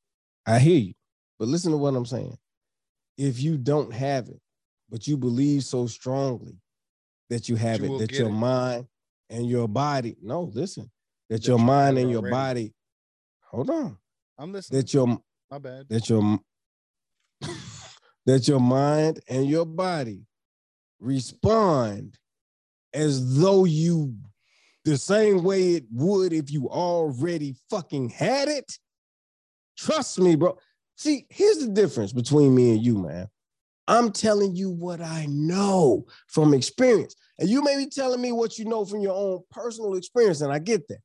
I 0.46 0.58
hear 0.58 0.80
you. 0.80 0.94
But 1.38 1.50
listen 1.50 1.72
to 1.72 1.78
what 1.78 1.96
I'm 1.96 2.06
saying. 2.06 2.38
If 3.18 3.40
you 3.42 3.58
don't 3.58 3.94
have 3.94 4.30
it, 4.30 4.42
but 4.92 5.08
you 5.08 5.18
believe 5.18 5.64
so 5.64 5.88
strongly 5.88 6.58
that 7.30 7.48
you 7.48 7.56
have 7.56 7.82
You 7.82 7.96
it, 7.96 8.00
that 8.00 8.20
your 8.20 8.28
it. 8.30 8.34
mind 8.34 8.88
and 9.30 9.48
your 9.50 9.68
body, 9.68 10.18
no, 10.22 10.52
listen, 10.54 10.92
that, 11.30 11.42
That 11.42 11.48
your 11.48 11.58
mind 11.58 11.98
and 11.98 12.12
your 12.12 12.20
already. 12.20 12.32
body, 12.32 12.74
hold 13.50 13.70
on, 13.70 13.98
I'm 14.38 14.52
listening. 14.52 14.82
that 14.82 14.94
your 14.94 15.22
My 15.50 15.58
bad. 15.58 15.88
that 15.90 16.10
your 16.10 16.40
that 18.26 18.48
your 18.48 18.60
mind 18.60 19.22
and 19.30 19.48
your 19.48 19.66
body 19.66 20.26
respond 21.00 22.18
as 22.94 23.40
though 23.40 23.64
you 23.66 24.14
the 24.84 24.98
same 24.98 25.44
way 25.44 25.76
it 25.76 25.86
would 25.92 26.34
if 26.34 26.52
you 26.52 26.68
already 26.70 27.56
fucking 27.70 28.10
had 28.10 28.48
it. 28.50 28.78
Trust 29.78 30.20
me, 30.20 30.36
bro. 30.36 30.58
See, 30.98 31.26
here's 31.30 31.60
the 31.60 31.68
difference 31.70 32.12
between 32.12 32.54
me 32.54 32.72
and 32.72 32.84
you, 32.84 32.98
man. 32.98 33.28
I'm 33.88 34.12
telling 34.12 34.56
you 34.56 34.70
what 34.70 35.02
I 35.02 35.26
know 35.30 36.06
from 36.28 36.54
experience. 36.54 37.16
And 37.40 37.50
you 37.50 37.64
may 37.64 37.78
be 37.78 37.88
telling 37.88 38.22
me 38.22 38.32
what 38.32 38.58
you 38.58 38.66
know 38.66 38.86
from 38.86 39.02
your 39.02 39.16
own 39.16 39.42
personal 39.52 39.96
experience, 39.96 40.42
and 40.42 40.52
I 40.52 40.60
get 40.60 40.88
that. 40.90 41.00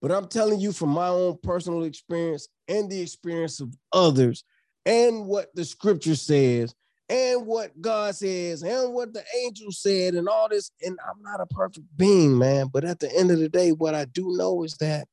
But 0.00 0.12
I'm 0.12 0.28
telling 0.28 0.60
you 0.60 0.72
from 0.72 0.90
my 0.90 1.08
own 1.08 1.38
personal 1.42 1.84
experience 1.84 2.48
and 2.68 2.90
the 2.90 3.00
experience 3.00 3.60
of 3.60 3.74
others, 3.92 4.44
and 4.84 5.26
what 5.26 5.54
the 5.54 5.64
scripture 5.64 6.16
says, 6.16 6.74
and 7.08 7.46
what 7.46 7.80
God 7.80 8.14
says, 8.14 8.62
and 8.62 8.92
what 8.92 9.12
the 9.12 9.22
angel 9.44 9.70
said, 9.70 10.14
and 10.14 10.28
all 10.28 10.48
this. 10.48 10.70
And 10.82 10.98
I'm 11.08 11.22
not 11.22 11.40
a 11.40 11.46
perfect 11.46 11.86
being, 11.96 12.36
man. 12.38 12.68
But 12.72 12.84
at 12.84 13.00
the 13.00 13.14
end 13.14 13.30
of 13.30 13.38
the 13.38 13.48
day, 13.48 13.72
what 13.72 13.94
I 13.94 14.06
do 14.06 14.36
know 14.36 14.62
is 14.64 14.74
that 14.78 15.06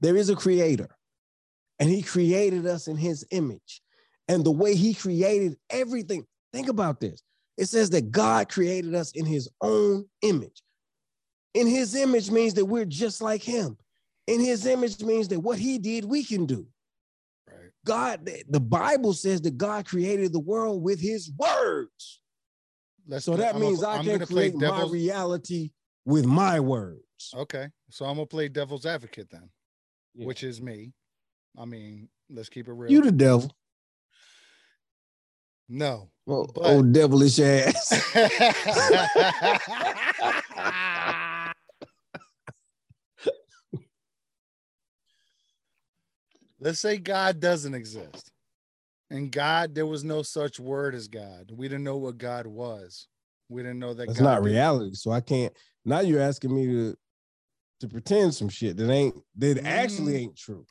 there 0.00 0.16
is 0.16 0.30
a 0.30 0.36
creator, 0.36 0.88
and 1.78 1.88
he 1.88 2.02
created 2.02 2.66
us 2.66 2.88
in 2.88 2.96
his 2.96 3.26
image. 3.30 3.82
And 4.30 4.44
the 4.44 4.52
way 4.52 4.76
he 4.76 4.94
created 4.94 5.56
everything, 5.70 6.24
think 6.52 6.68
about 6.68 7.00
this. 7.00 7.20
It 7.58 7.66
says 7.66 7.90
that 7.90 8.12
God 8.12 8.48
created 8.48 8.94
us 8.94 9.10
in 9.10 9.26
his 9.26 9.48
own 9.60 10.06
image. 10.22 10.62
In 11.52 11.66
his 11.66 11.96
image 11.96 12.30
means 12.30 12.54
that 12.54 12.64
we're 12.64 12.84
just 12.84 13.20
like 13.20 13.42
him. 13.42 13.76
In 14.28 14.40
his 14.40 14.66
image 14.66 15.02
means 15.02 15.26
that 15.28 15.40
what 15.40 15.58
he 15.58 15.78
did, 15.78 16.04
we 16.04 16.22
can 16.22 16.46
do. 16.46 16.64
Right. 17.48 17.72
God, 17.84 18.24
the- 18.24 18.44
the 18.48 18.60
Bible 18.60 19.14
says 19.14 19.40
that 19.40 19.58
God 19.58 19.84
created 19.84 20.32
the 20.32 20.38
world 20.38 20.80
with 20.84 21.00
his 21.00 21.32
words. 21.36 22.20
Let's 23.08 23.24
So 23.24 23.36
that 23.36 23.56
I'm 23.56 23.60
means 23.60 23.82
I 23.82 23.96
I'm 23.96 24.04
can 24.04 24.12
gonna 24.12 24.26
play 24.28 24.52
create 24.52 24.70
my 24.70 24.84
reality 24.84 25.72
with 26.04 26.24
my 26.24 26.60
words. 26.60 27.02
Okay, 27.34 27.68
so 27.90 28.04
I'm 28.04 28.14
gonna 28.14 28.26
play 28.26 28.48
devil's 28.48 28.86
advocate 28.86 29.28
then, 29.28 29.50
Yeah. 30.14 30.26
which 30.26 30.44
is 30.44 30.62
me. 30.62 30.92
I 31.58 31.64
mean, 31.64 32.08
let's 32.28 32.48
keep 32.48 32.68
it 32.68 32.72
real. 32.72 32.92
You 32.92 33.02
the 33.02 33.10
devil. 33.10 33.50
No. 35.70 36.10
Oh, 36.26 36.46
But- 36.54 36.64
oh 36.66 36.82
devilish 36.82 37.38
ass. 37.40 37.90
let's 46.60 46.80
say 46.80 46.98
God 46.98 47.40
doesn't 47.40 47.74
exist. 47.74 48.30
And 49.10 49.32
God, 49.32 49.74
there 49.74 49.86
was 49.86 50.04
no 50.04 50.22
such 50.22 50.60
word 50.60 50.94
as 50.94 51.08
God. 51.08 51.50
We 51.52 51.68
didn't 51.68 51.84
know 51.84 51.96
what 51.96 52.18
God 52.18 52.46
was. 52.46 53.08
We 53.48 53.62
didn't 53.62 53.80
know 53.80 53.94
that 53.94 54.06
God 54.06 54.20
not 54.20 54.42
did- 54.42 54.50
reality. 54.50 54.94
So 54.94 55.10
I 55.10 55.20
can't. 55.20 55.52
Now 55.84 56.00
you're 56.00 56.20
asking 56.20 56.54
me 56.54 56.66
to 56.66 56.96
to 57.80 57.88
pretend 57.88 58.34
some 58.34 58.48
shit 58.50 58.76
that 58.76 58.90
ain't 58.90 59.16
that 59.38 59.64
actually 59.64 60.12
Mm. 60.12 60.18
ain't 60.18 60.36
true. 60.36 60.66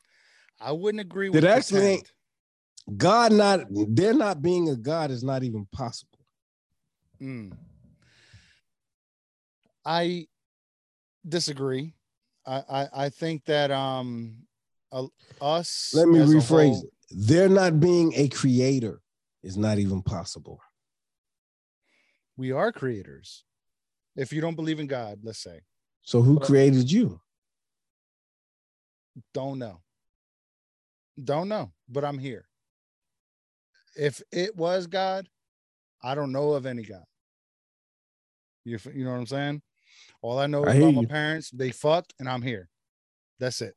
I 0.60 0.70
wouldn't 0.72 1.00
agree 1.00 1.26
That 1.28 1.42
with 1.42 1.44
actually 1.44 1.80
ain't- 1.86 2.04
pretend. 2.04 2.16
God 2.96 3.32
not 3.32 3.60
there 3.70 4.14
not 4.14 4.42
being 4.42 4.68
a 4.68 4.76
God 4.76 5.10
is 5.10 5.22
not 5.22 5.42
even 5.42 5.66
possible. 5.72 6.18
Mm. 7.20 7.52
I 9.84 10.26
disagree. 11.26 11.94
I, 12.46 12.62
I 12.68 12.88
I 13.04 13.08
think 13.10 13.44
that 13.44 13.70
um 13.70 14.36
uh, 14.92 15.06
us. 15.40 15.92
Let 15.94 16.08
me 16.08 16.18
rephrase 16.18 16.74
whole- 16.74 16.82
it. 16.84 16.90
There 17.12 17.48
not 17.48 17.80
being 17.80 18.12
a 18.14 18.28
creator 18.28 19.00
is 19.42 19.56
not 19.56 19.78
even 19.78 20.02
possible. 20.02 20.60
We 22.36 22.52
are 22.52 22.72
creators. 22.72 23.44
If 24.16 24.32
you 24.32 24.40
don't 24.40 24.54
believe 24.56 24.80
in 24.80 24.86
God, 24.86 25.20
let's 25.22 25.38
say, 25.42 25.60
So 26.02 26.22
who 26.22 26.38
But- 26.38 26.46
created 26.46 26.90
you? 26.90 27.20
don't 29.34 29.58
know. 29.58 29.80
Don't 31.22 31.48
know, 31.48 31.72
but 31.88 32.04
I'm 32.04 32.18
here. 32.18 32.46
If 33.96 34.22
it 34.32 34.56
was 34.56 34.86
God, 34.86 35.28
I 36.02 36.14
don't 36.14 36.32
know 36.32 36.52
of 36.52 36.66
any 36.66 36.82
God. 36.82 37.04
You, 38.64 38.78
you 38.94 39.04
know 39.04 39.12
what 39.12 39.18
I'm 39.18 39.26
saying? 39.26 39.62
All 40.22 40.38
I 40.38 40.46
know 40.46 40.64
I 40.64 40.70
is 40.72 40.78
about 40.78 40.94
my 40.94 41.00
you. 41.02 41.06
parents, 41.08 41.50
they 41.50 41.70
fucked, 41.70 42.14
and 42.18 42.28
I'm 42.28 42.42
here. 42.42 42.68
That's 43.38 43.60
it. 43.62 43.74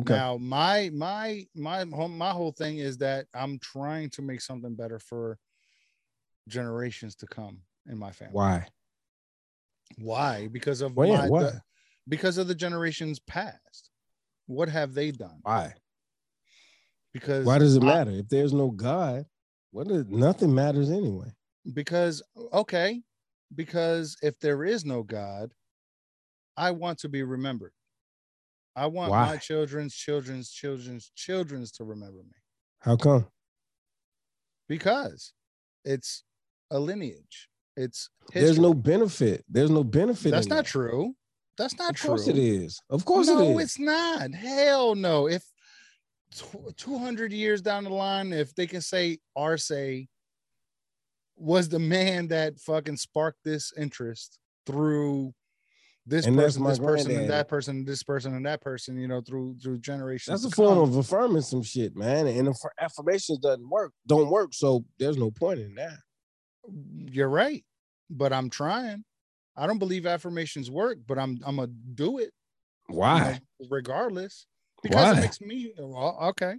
Okay. 0.00 0.14
Now, 0.14 0.36
my 0.38 0.90
my 0.92 1.46
my 1.54 1.84
whole- 1.84 2.08
my 2.08 2.30
whole 2.30 2.50
thing 2.52 2.78
is 2.78 2.98
that 2.98 3.26
I'm 3.34 3.58
trying 3.60 4.10
to 4.10 4.22
make 4.22 4.40
something 4.40 4.74
better 4.74 4.98
for 4.98 5.38
generations 6.48 7.14
to 7.16 7.26
come 7.26 7.62
in 7.86 7.96
my 7.98 8.10
family. 8.10 8.32
Why? 8.34 8.68
Why? 9.98 10.48
Because 10.48 10.80
of 10.80 10.96
Well, 10.96 11.08
yeah, 11.08 11.18
my, 11.22 11.28
why? 11.28 11.42
the- 11.44 11.62
because 12.08 12.38
of 12.38 12.48
the 12.48 12.54
generations 12.54 13.20
past. 13.20 13.90
What 14.46 14.68
have 14.68 14.92
they 14.94 15.10
done? 15.10 15.38
Why? 15.42 15.74
Because 17.14 17.46
Why 17.46 17.58
does 17.58 17.76
it 17.76 17.82
I- 17.82 17.86
matter? 17.86 18.10
If 18.10 18.28
there's 18.28 18.52
no 18.52 18.70
God, 18.70 19.24
what 19.70 19.88
is, 19.90 20.04
nothing 20.08 20.54
matters 20.54 20.90
anyway. 20.90 21.32
because 21.72 22.22
okay, 22.52 23.00
because 23.54 24.16
if 24.22 24.38
there 24.40 24.64
is 24.64 24.84
no 24.84 25.02
God, 25.02 25.52
I 26.56 26.72
want 26.72 26.98
to 27.00 27.08
be 27.08 27.22
remembered. 27.22 27.72
I 28.76 28.86
want 28.86 29.12
my 29.12 29.36
children's 29.36 29.94
children's 29.94 30.50
children's 30.50 31.12
children's 31.14 31.70
to 31.72 31.84
remember 31.84 32.18
me 32.24 32.34
How 32.80 32.96
come? 32.96 33.26
because 34.68 35.32
it's 35.84 36.24
a 36.70 36.78
lineage. 36.80 37.48
It's 37.76 38.08
There's 38.32 38.58
no 38.58 38.72
benefit. 38.74 39.44
There's 39.48 39.70
no 39.70 39.84
benefit. 39.84 40.30
That's 40.30 40.46
not 40.46 40.64
that. 40.64 40.66
true. 40.66 41.14
That's 41.58 41.76
not 41.78 41.90
Of 41.90 41.96
true. 41.96 42.08
course 42.10 42.26
it 42.28 42.38
is. 42.38 42.80
Of 42.90 43.04
course 43.04 43.26
no, 43.28 43.40
it 43.40 43.50
is. 43.56 43.62
it's 43.62 43.78
not. 43.78 44.32
Hell 44.32 44.94
no. 44.94 45.28
If 45.28 45.44
200 46.76 47.32
years 47.32 47.62
down 47.62 47.84
the 47.84 47.90
line, 47.90 48.32
if 48.32 48.54
they 48.54 48.66
can 48.66 48.80
say 48.80 49.18
Arce 49.36 49.70
was 51.36 51.68
the 51.68 51.78
man 51.78 52.28
that 52.28 52.58
fucking 52.60 52.96
sparked 52.96 53.38
this 53.44 53.72
interest 53.76 54.38
through 54.66 55.34
this 56.06 56.26
And 56.26 56.36
person, 56.36 56.64
this 56.64 56.78
person, 56.78 57.16
and 57.16 57.30
that 57.30 57.48
person, 57.48 57.84
this 57.84 58.02
person, 58.02 58.34
and 58.34 58.44
that 58.44 58.60
person, 58.60 58.98
you 58.98 59.08
know, 59.08 59.22
through 59.22 59.56
through 59.62 59.78
generations. 59.78 60.42
That's 60.42 60.52
a 60.52 60.54
form 60.54 60.78
of 60.78 60.96
affirming 60.96 61.42
some 61.42 61.62
shit, 61.62 61.96
man. 61.96 62.26
And 62.26 62.48
if 62.48 62.56
affirmations 62.78 63.38
doesn't 63.38 63.68
work, 63.68 63.92
don't 64.06 64.28
work. 64.28 64.52
So 64.52 64.84
there's 64.98 65.16
no 65.16 65.30
point 65.30 65.60
in 65.60 65.74
that. 65.76 65.96
You're 67.10 67.28
right, 67.30 67.64
but 68.10 68.34
I'm 68.34 68.50
trying. 68.50 69.04
I 69.56 69.66
don't 69.66 69.78
believe 69.78 70.04
affirmations 70.04 70.70
work, 70.70 70.98
but 71.06 71.18
I'm 71.18 71.40
I'm 71.44 71.56
gonna 71.56 71.68
do 71.94 72.18
it. 72.18 72.32
you 72.90 72.96
know, 72.96 73.00
Why? 73.00 73.40
regardless 73.70 74.46
because 74.84 75.18
it 75.18 75.20
makes 75.20 75.40
me 75.40 75.72
well, 75.78 76.16
okay 76.22 76.54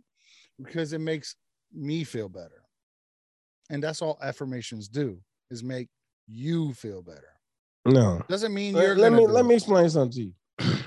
because 0.61 0.91
it 0.93 0.99
makes 0.99 1.35
me 1.73 2.03
feel 2.03 2.27
better 2.27 2.64
and 3.69 3.81
that's 3.81 4.02
all 4.02 4.18
affirmations 4.22 4.88
do 4.88 5.18
is 5.49 5.64
make 5.64 5.88
you 6.27 6.73
feel 6.73 7.02
better 7.02 7.31
No. 7.85 8.22
doesn't 8.27 8.53
mean 8.53 8.76
you're 8.76 8.95
let 8.95 9.14
me 9.14 9.26
let 9.27 9.45
it. 9.45 9.47
me 9.47 9.56
explain 9.56 9.89
something 9.89 10.11
to 10.11 10.22
you. 10.23 10.34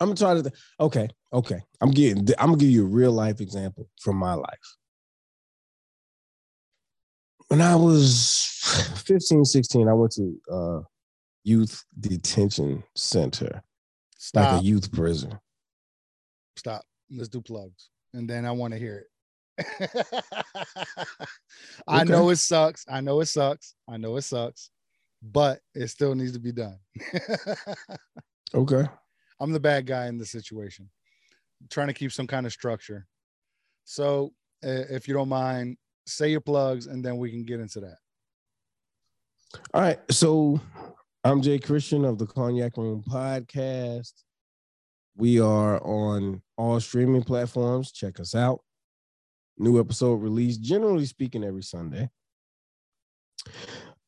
I'm 0.00 0.08
gonna 0.08 0.16
try 0.16 0.34
to. 0.34 0.42
th- 0.42 0.54
okay, 0.80 1.08
okay. 1.32 1.60
I'm 1.80 1.90
getting. 1.90 2.26
I'm 2.38 2.46
gonna 2.46 2.56
give 2.56 2.70
you 2.70 2.82
a 2.84 2.88
real 2.88 3.12
life 3.12 3.40
example 3.40 3.88
from 4.00 4.16
my 4.16 4.34
life. 4.34 4.76
When 7.48 7.60
I 7.60 7.76
was 7.76 8.42
15, 9.06 9.44
16, 9.44 9.88
I 9.88 9.92
went 9.92 10.12
to 10.12 10.40
uh, 10.50 10.80
youth 11.44 11.84
detention 12.00 12.82
center, 12.96 13.62
stop 14.18 14.50
like 14.50 14.60
a 14.60 14.64
youth 14.64 14.90
prison. 14.90 15.38
Stop 16.56 16.84
let's 17.10 17.28
do 17.28 17.40
plugs 17.40 17.90
and 18.14 18.28
then 18.28 18.44
i 18.44 18.50
want 18.50 18.72
to 18.72 18.78
hear 18.78 18.98
it 18.98 19.08
i 21.88 22.02
Okay. 22.02 22.10
know 22.10 22.30
it 22.30 22.36
sucks 22.36 22.84
i 22.88 23.00
know 23.00 23.20
it 23.20 23.26
sucks 23.26 23.74
i 23.88 23.96
know 23.96 24.16
it 24.16 24.22
sucks 24.22 24.70
but 25.22 25.60
it 25.74 25.88
still 25.88 26.14
needs 26.14 26.32
to 26.32 26.40
be 26.40 26.52
done 26.52 26.78
Okay. 28.54 28.84
I'm 29.40 29.50
the 29.52 29.60
bad 29.60 29.86
guy 29.86 30.06
in 30.08 30.18
the 30.18 30.26
situation, 30.26 30.90
trying 31.70 31.86
to 31.88 31.94
keep 31.94 32.12
some 32.12 32.26
kind 32.26 32.44
of 32.46 32.52
structure. 32.52 33.06
So, 33.84 34.34
uh, 34.64 34.84
if 34.90 35.08
you 35.08 35.14
don't 35.14 35.30
mind, 35.30 35.78
say 36.06 36.28
your 36.30 36.42
plugs 36.42 36.86
and 36.86 37.02
then 37.04 37.16
we 37.16 37.30
can 37.30 37.44
get 37.44 37.60
into 37.60 37.80
that. 37.80 37.96
All 39.72 39.80
right. 39.80 39.98
So 40.10 40.60
I'm 41.24 41.40
Jay 41.40 41.58
Christian 41.58 42.04
of 42.04 42.18
the 42.18 42.26
Cognac 42.26 42.76
Room 42.76 43.02
podcast. 43.08 44.12
We 45.16 45.40
are 45.40 45.82
on 45.82 46.42
all 46.56 46.80
streaming 46.80 47.22
platforms. 47.22 47.92
Check 47.92 48.18
us 48.20 48.34
out. 48.34 48.60
New 49.58 49.78
episode 49.78 50.14
released, 50.14 50.62
generally 50.62 51.06
speaking, 51.06 51.44
every 51.44 51.62
Sunday. 51.62 52.08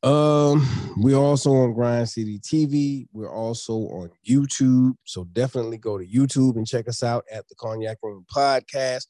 Um, 0.02 0.66
we're 0.98 1.16
also 1.16 1.50
on 1.52 1.72
Grind 1.72 2.08
City 2.08 2.38
TV. 2.38 3.06
We're 3.12 3.32
also 3.32 3.74
on 3.74 4.10
YouTube. 4.28 4.94
So 5.04 5.24
definitely 5.24 5.78
go 5.78 5.98
to 5.98 6.06
YouTube 6.06 6.56
and 6.56 6.66
check 6.66 6.88
us 6.88 7.02
out 7.02 7.24
at 7.32 7.48
the 7.48 7.54
Cognac 7.54 7.98
Room 8.02 8.24
Podcast. 8.34 9.06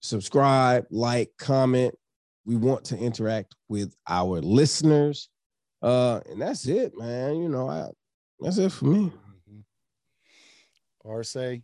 Subscribe, 0.00 0.84
like, 0.90 1.30
comment. 1.38 1.94
We 2.44 2.56
want 2.56 2.84
to 2.86 2.98
interact 2.98 3.54
with 3.68 3.94
our 4.08 4.40
listeners. 4.40 5.28
Uh, 5.82 6.20
and 6.30 6.40
that's 6.40 6.66
it, 6.66 6.92
man. 6.96 7.36
You 7.36 7.48
know, 7.48 7.68
I 7.68 7.88
that's 8.40 8.58
it 8.58 8.72
for 8.72 8.86
me. 8.86 9.12
RSA, 11.08 11.62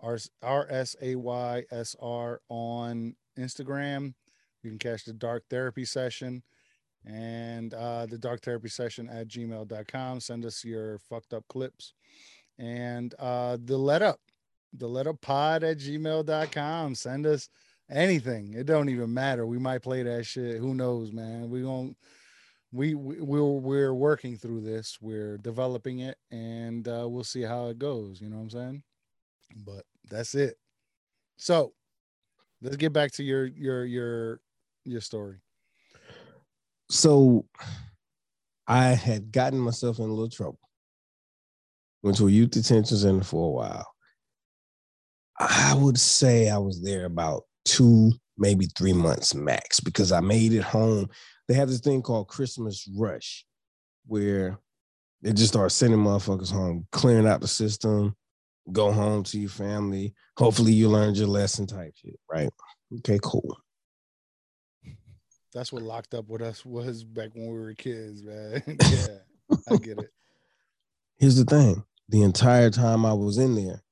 R 0.00 0.66
S 0.70 0.96
A 1.00 1.14
Y 1.14 1.64
S 1.70 1.96
R 2.00 2.40
on 2.48 3.14
Instagram. 3.38 4.14
You 4.62 4.70
can 4.70 4.78
catch 4.78 5.04
the 5.04 5.12
dark 5.12 5.44
therapy 5.48 5.84
session 5.84 6.42
and 7.04 7.74
uh, 7.74 8.06
the 8.06 8.18
dark 8.18 8.42
therapy 8.42 8.68
session 8.68 9.08
at 9.08 9.28
gmail.com. 9.28 10.20
Send 10.20 10.44
us 10.44 10.64
your 10.64 10.98
fucked 10.98 11.34
up 11.34 11.44
clips 11.48 11.94
and 12.58 13.14
uh, 13.18 13.58
the 13.64 13.76
let 13.76 14.02
up, 14.02 14.20
the 14.76 14.88
let 14.88 15.06
up 15.06 15.20
pod 15.20 15.64
at 15.64 15.78
gmail.com. 15.78 16.94
Send 16.94 17.26
us 17.26 17.48
anything. 17.90 18.54
It 18.54 18.66
don't 18.66 18.88
even 18.88 19.12
matter. 19.12 19.46
We 19.46 19.58
might 19.58 19.82
play 19.82 20.02
that 20.02 20.26
shit. 20.26 20.58
Who 20.58 20.74
knows, 20.74 21.12
man? 21.12 21.50
We 21.50 21.62
going 21.62 21.96
we, 22.72 22.94
we 22.94 23.20
we're 23.20 23.42
we're 23.42 23.94
working 23.94 24.36
through 24.36 24.62
this. 24.62 24.98
We're 25.00 25.38
developing 25.38 26.00
it, 26.00 26.16
and 26.30 26.88
uh, 26.88 27.06
we'll 27.06 27.24
see 27.24 27.42
how 27.42 27.66
it 27.66 27.78
goes. 27.78 28.20
You 28.20 28.30
know 28.30 28.36
what 28.36 28.42
I'm 28.42 28.50
saying? 28.50 28.82
But 29.64 29.84
that's 30.10 30.34
it. 30.34 30.56
So 31.36 31.74
let's 32.62 32.76
get 32.76 32.92
back 32.92 33.12
to 33.12 33.22
your 33.22 33.46
your 33.46 33.84
your 33.84 34.40
your 34.84 35.00
story. 35.02 35.38
So 36.88 37.44
I 38.66 38.88
had 38.88 39.32
gotten 39.32 39.58
myself 39.58 39.98
in 39.98 40.04
a 40.04 40.08
little 40.08 40.30
trouble. 40.30 40.58
Went 42.02 42.16
to 42.16 42.28
a 42.28 42.30
youth 42.30 42.50
detention 42.50 42.96
center 42.96 43.22
for 43.22 43.48
a 43.48 43.50
while. 43.50 43.86
I 45.38 45.74
would 45.74 45.98
say 45.98 46.48
I 46.48 46.58
was 46.58 46.82
there 46.82 47.04
about 47.04 47.42
two, 47.64 48.12
maybe 48.38 48.66
three 48.76 48.92
months 48.92 49.34
max 49.34 49.80
because 49.80 50.12
I 50.12 50.20
made 50.20 50.52
it 50.52 50.62
home. 50.62 51.08
They 51.48 51.54
have 51.54 51.68
this 51.68 51.80
thing 51.80 52.02
called 52.02 52.28
Christmas 52.28 52.88
Rush, 52.96 53.44
where 54.06 54.58
they 55.22 55.32
just 55.32 55.52
start 55.52 55.72
sending 55.72 56.00
motherfuckers 56.00 56.52
home, 56.52 56.86
clearing 56.92 57.26
out 57.26 57.40
the 57.40 57.48
system, 57.48 58.16
go 58.70 58.92
home 58.92 59.22
to 59.24 59.38
your 59.38 59.50
family. 59.50 60.14
Hopefully, 60.36 60.72
you 60.72 60.88
learned 60.88 61.16
your 61.16 61.28
lesson 61.28 61.66
type 61.66 61.94
shit, 61.96 62.18
right? 62.30 62.50
Okay, 62.98 63.18
cool. 63.22 63.56
That's 65.52 65.72
what 65.72 65.82
locked 65.82 66.14
up 66.14 66.28
with 66.28 66.40
us 66.40 66.64
was 66.64 67.04
back 67.04 67.30
when 67.34 67.52
we 67.52 67.58
were 67.58 67.74
kids, 67.74 68.22
man. 68.22 68.62
yeah, 68.80 69.58
I 69.70 69.76
get 69.76 69.98
it. 69.98 70.10
Here's 71.18 71.36
the 71.36 71.44
thing 71.44 71.84
the 72.08 72.22
entire 72.22 72.70
time 72.70 73.04
I 73.06 73.12
was 73.12 73.38
in 73.38 73.54
there, 73.54 73.82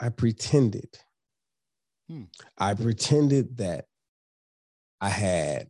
I 0.00 0.08
pretended. 0.08 0.98
Hmm. 2.08 2.24
I 2.58 2.74
pretended 2.74 3.56
that 3.58 3.86
I 5.00 5.08
had 5.08 5.68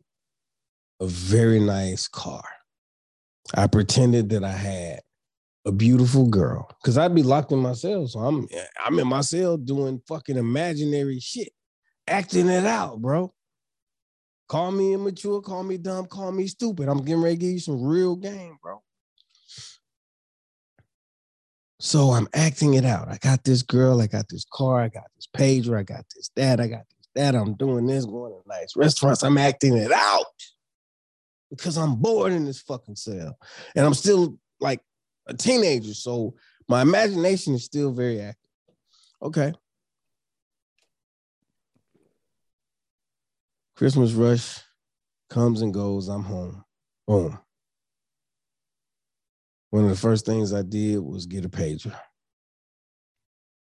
a 1.01 1.07
very 1.07 1.61
nice 1.61 2.09
car. 2.09 2.45
I 3.55 3.67
pretended 3.67 4.31
that 4.31 4.45
I 4.45 4.53
had 4.53 5.01
a 5.67 5.73
beautiful 5.73 6.27
girl 6.27 6.69
because 6.81 6.99
I'd 6.99 7.15
be 7.15 7.23
locked 7.23 7.53
in 7.53 7.59
my 7.59 7.75
cell. 7.75 8.07
So 8.07 8.21
I'm 8.21 8.49
I'm 8.85 8.99
in 8.99 9.07
my 9.07 9.21
cell 9.21 9.57
doing 9.57 10.01
fucking 10.09 10.37
imaginary 10.37 11.21
shit, 11.21 11.53
acting 12.07 12.49
it 12.49 12.67
out, 12.67 13.01
bro. 13.01 13.33
Call 14.49 14.73
me 14.73 14.95
immature, 14.95 15.41
call 15.41 15.63
me 15.63 15.77
dumb, 15.77 16.07
call 16.07 16.33
me 16.33 16.47
stupid. 16.49 16.89
I'm 16.89 17.05
getting 17.05 17.23
ready 17.23 17.37
to 17.37 17.41
give 17.41 17.53
you 17.53 17.61
some 17.61 17.83
real 17.83 18.17
game, 18.17 18.57
bro. 18.61 18.83
So 21.79 22.11
I'm 22.11 22.29
acting 22.35 22.75
it 22.75 22.85
out. 22.85 23.09
I 23.09 23.17
got 23.19 23.45
this 23.45 23.63
girl, 23.63 24.03
I 24.03 24.07
got 24.07 24.29
this 24.29 24.45
car, 24.53 24.81
I 24.81 24.89
got 24.89 25.05
this 25.17 25.29
pager, 25.35 25.79
I 25.79 25.83
got 25.83 26.05
this 26.15 26.31
that, 26.37 26.61
I 26.61 26.67
got 26.67 26.85
this 26.91 27.00
that. 27.15 27.35
I'm 27.35 27.55
doing 27.55 27.87
this, 27.87 28.05
going 28.05 28.33
to 28.33 28.49
nice 28.49 28.77
restaurants. 28.77 29.23
I'm 29.23 29.39
acting 29.39 29.77
it 29.77 29.93
out 29.93 30.25
because 31.51 31.77
I'm 31.77 31.97
bored 31.97 32.33
in 32.33 32.45
this 32.45 32.61
fucking 32.61 32.97
cell. 32.97 33.37
And 33.75 33.85
I'm 33.85 33.95
still 33.95 34.39
like 34.61 34.81
a 35.27 35.35
teenager. 35.35 35.95
So 35.95 36.35
my 36.69 36.83
imagination 36.83 37.55
is 37.55 37.65
still 37.65 37.93
very 37.93 38.21
active. 38.21 38.37
Okay. 39.23 39.53
Christmas 43.77 44.13
rush 44.13 44.61
comes 45.31 45.63
and 45.63 45.73
goes. 45.73 46.09
I'm 46.09 46.23
home. 46.23 46.65
Boom. 47.07 47.39
One 49.71 49.85
of 49.85 49.91
the 49.91 49.97
first 49.97 50.27
things 50.27 50.53
I 50.53 50.63
did 50.63 50.99
was 50.99 51.27
get 51.27 51.45
a 51.45 51.49
pager. 51.49 51.95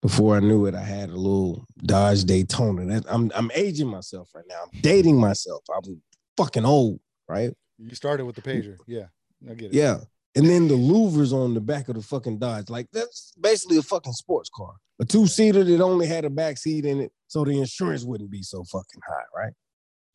Before 0.01 0.37
I 0.37 0.39
knew 0.39 0.65
it, 0.65 0.75
I 0.75 0.83
had 0.83 1.09
a 1.09 1.15
little 1.15 1.65
Dodge 1.79 2.23
Daytona. 2.23 2.85
That, 2.85 3.05
I'm 3.09 3.31
I'm 3.35 3.51
aging 3.53 3.87
myself 3.87 4.29
right 4.33 4.45
now. 4.47 4.61
I'm 4.63 4.81
dating 4.81 5.19
myself. 5.19 5.63
I'm 5.75 6.01
fucking 6.37 6.65
old, 6.65 6.99
right? 7.27 7.53
You 7.77 7.95
started 7.95 8.25
with 8.25 8.35
the 8.35 8.41
pager. 8.41 8.77
Yeah, 8.87 9.07
I 9.49 9.53
get 9.55 9.71
it. 9.71 9.73
Yeah. 9.73 9.97
And 10.35 10.45
then 10.45 10.67
the 10.67 10.75
louvers 10.75 11.33
on 11.33 11.53
the 11.53 11.59
back 11.59 11.89
of 11.89 11.95
the 11.95 12.01
fucking 12.01 12.39
Dodge. 12.39 12.69
Like 12.69 12.87
that's 12.93 13.33
basically 13.39 13.77
a 13.77 13.81
fucking 13.81 14.13
sports 14.13 14.49
car. 14.53 14.73
A 15.01 15.05
two-seater 15.05 15.63
that 15.63 15.81
only 15.81 16.07
had 16.07 16.25
a 16.25 16.29
back 16.29 16.57
seat 16.57 16.85
in 16.85 16.99
it, 16.99 17.11
so 17.27 17.43
the 17.43 17.57
insurance 17.59 18.03
wouldn't 18.03 18.29
be 18.29 18.43
so 18.43 18.63
fucking 18.65 19.01
high, 19.07 19.23
right? 19.35 19.53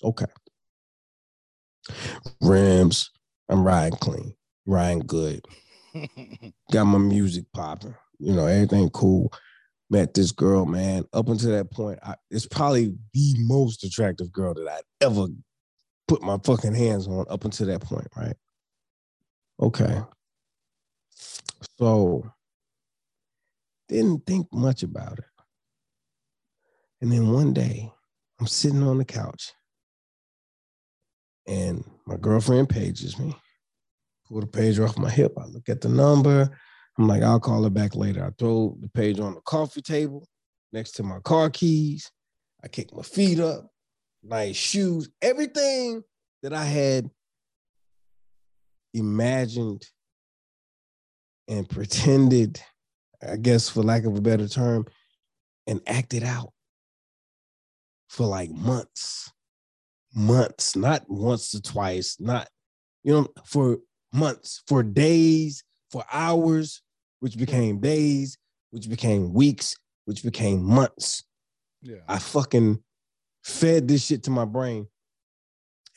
Okay. 0.02 0.26
Rims, 2.40 3.10
I'm 3.48 3.64
riding 3.64 3.98
clean, 3.98 4.34
riding 4.66 5.00
good. 5.00 5.44
Got 6.72 6.84
my 6.84 6.98
music 6.98 7.44
popping, 7.54 7.94
you 8.18 8.34
know, 8.34 8.46
everything 8.46 8.90
cool. 8.90 9.32
Met 9.94 10.12
this 10.12 10.32
girl, 10.32 10.66
man. 10.66 11.04
Up 11.12 11.28
until 11.28 11.52
that 11.52 11.70
point, 11.70 12.00
I, 12.02 12.16
it's 12.28 12.48
probably 12.48 12.96
the 13.12 13.34
most 13.38 13.84
attractive 13.84 14.32
girl 14.32 14.52
that 14.54 14.68
I'd 14.68 14.82
ever 15.00 15.28
put 16.08 16.20
my 16.20 16.36
fucking 16.42 16.74
hands 16.74 17.06
on 17.06 17.26
up 17.30 17.44
until 17.44 17.68
that 17.68 17.80
point, 17.80 18.08
right? 18.16 18.34
Okay. 19.62 20.00
So 21.78 22.28
didn't 23.88 24.26
think 24.26 24.48
much 24.52 24.82
about 24.82 25.20
it. 25.20 25.26
And 27.00 27.12
then 27.12 27.30
one 27.30 27.52
day, 27.52 27.88
I'm 28.40 28.48
sitting 28.48 28.82
on 28.82 28.98
the 28.98 29.04
couch 29.04 29.52
and 31.46 31.84
my 32.04 32.16
girlfriend 32.16 32.68
pages 32.68 33.16
me. 33.16 33.36
Pull 34.26 34.40
the 34.40 34.46
pager 34.48 34.88
off 34.88 34.98
my 34.98 35.08
hip. 35.08 35.34
I 35.38 35.44
look 35.44 35.68
at 35.68 35.82
the 35.82 35.88
number. 35.88 36.50
I'm 36.98 37.08
like, 37.08 37.22
I'll 37.22 37.40
call 37.40 37.64
her 37.64 37.70
back 37.70 37.96
later. 37.96 38.24
I 38.24 38.30
throw 38.38 38.76
the 38.80 38.88
page 38.88 39.18
on 39.18 39.34
the 39.34 39.40
coffee 39.40 39.82
table 39.82 40.26
next 40.72 40.92
to 40.92 41.02
my 41.02 41.18
car 41.20 41.50
keys. 41.50 42.10
I 42.62 42.68
kick 42.68 42.94
my 42.94 43.02
feet 43.02 43.40
up, 43.40 43.68
nice 44.22 44.56
shoes, 44.56 45.10
everything 45.20 46.02
that 46.42 46.52
I 46.52 46.64
had 46.64 47.10
imagined 48.94 49.84
and 51.48 51.68
pretended, 51.68 52.60
I 53.26 53.36
guess 53.36 53.68
for 53.68 53.82
lack 53.82 54.04
of 54.04 54.16
a 54.16 54.20
better 54.20 54.48
term, 54.48 54.86
and 55.66 55.80
acted 55.86 56.22
out 56.22 56.52
for 58.08 58.26
like 58.26 58.50
months, 58.50 59.32
months, 60.14 60.76
not 60.76 61.04
once 61.08 61.54
or 61.54 61.60
twice, 61.60 62.16
not, 62.20 62.48
you 63.02 63.12
know, 63.12 63.28
for 63.44 63.78
months, 64.12 64.62
for 64.66 64.82
days, 64.82 65.64
for 65.90 66.04
hours, 66.12 66.82
which 67.24 67.38
became 67.38 67.80
days, 67.80 68.36
which 68.70 68.86
became 68.86 69.32
weeks, 69.32 69.74
which 70.04 70.22
became 70.22 70.62
months. 70.62 71.24
Yeah. 71.80 72.00
I 72.06 72.18
fucking 72.18 72.82
fed 73.42 73.88
this 73.88 74.04
shit 74.04 74.24
to 74.24 74.30
my 74.30 74.44
brain. 74.44 74.88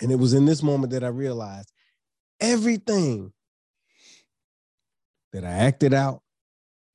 And 0.02 0.10
it 0.10 0.16
was 0.16 0.34
in 0.34 0.45
this 0.45 0.64
moment 0.64 0.94
that 0.94 1.04
I 1.04 1.10
realized 1.10 1.70
everything 2.40 3.34
that 5.34 5.44
I 5.44 5.49
acted 5.49 5.94
out, 5.94 6.22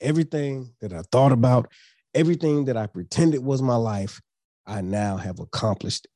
everything 0.00 0.72
that 0.80 0.94
I 0.94 1.02
thought 1.12 1.32
about, 1.32 1.70
everything 2.14 2.64
that 2.64 2.76
I 2.78 2.86
pretended 2.86 3.44
was 3.44 3.60
my 3.60 3.76
life, 3.76 4.18
I 4.66 4.80
now 4.80 5.18
have 5.18 5.40
accomplished. 5.40 6.06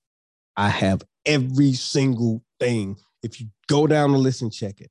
I 0.56 0.70
have 0.70 1.02
every 1.26 1.74
single 1.74 2.43
thing. 2.60 2.97
If 3.22 3.43
you 3.43 3.48
go 3.68 3.86
down 3.86 4.12
the 4.12 4.18
list 4.18 4.40
and 4.40 4.51
check 4.51 4.80
it, 4.80 4.90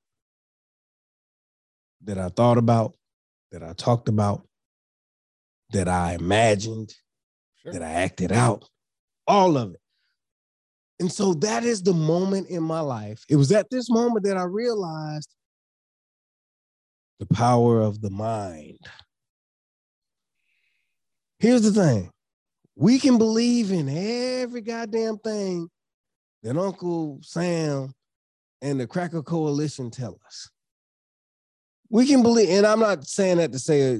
that 2.03 2.19
I 2.19 2.30
thought 2.30 2.60
about, 2.60 2.95
that 3.51 3.63
I 3.63 3.73
talked 3.73 4.09
about, 4.09 4.47
that 5.72 5.88
I 5.88 6.13
imagined, 6.13 6.93
Sure. 7.63 7.73
that 7.73 7.81
I 7.81 7.89
acted 7.89 8.31
out, 8.31 8.69
all 9.27 9.57
of 9.57 9.73
it. 9.73 9.80
And 10.99 11.11
so 11.11 11.34
that 11.35 11.63
is 11.63 11.84
the 11.84 11.93
moment 11.93 12.47
in 12.47 12.63
my 12.63 12.80
life. 12.80 13.23
It 13.30 13.35
was 13.35 13.51
at 13.51 13.69
this 13.69 13.89
moment 13.89 14.26
that 14.26 14.38
I 14.38 14.43
realized 14.43 15.30
the 17.19 17.26
power 17.26 17.81
of 17.81 18.01
the 18.01 18.09
mind. 18.09 18.80
Here's 21.39 21.63
the 21.63 21.72
thing 21.72 22.11
we 22.76 22.99
can 22.99 23.17
believe 23.17 23.72
in 23.72 23.89
every 23.89 24.61
goddamn 24.61 25.17
thing 25.19 25.69
that 26.43 26.57
Uncle 26.57 27.19
Sam 27.22 27.93
and 28.61 28.80
the 28.80 28.88
Cracker 28.88 29.23
Coalition 29.23 29.89
tell 29.89 30.19
us. 30.26 30.49
We 31.95 32.05
can 32.05 32.23
believe, 32.23 32.49
and 32.49 32.67
I'm 32.67 32.81
not 32.81 33.07
saying 33.07 33.38
that 33.38 33.53
to 33.53 33.57
say 33.57 33.95
uh, 33.95 33.99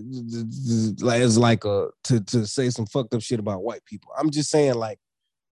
like 1.00 1.22
it's 1.22 1.38
like 1.38 1.64
a 1.64 1.92
to 2.04 2.20
to 2.20 2.46
say 2.46 2.70
some 2.70 2.86
fucked 2.88 3.14
up 3.14 3.22
shit 3.22 3.40
about 3.40 3.64
white 3.64 3.86
people. 3.86 4.12
I'm 4.20 4.32
just 4.32 4.50
saying 4.50 4.74
like 4.74 5.00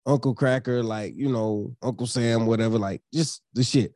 Uncle 0.06 0.34
Cracker, 0.34 0.82
like 0.82 1.14
you 1.16 1.30
know 1.30 1.76
Uncle 1.82 2.08
Sam, 2.08 2.46
whatever, 2.46 2.80
like 2.80 3.00
just 3.14 3.42
the 3.54 3.62
shit. 3.62 3.94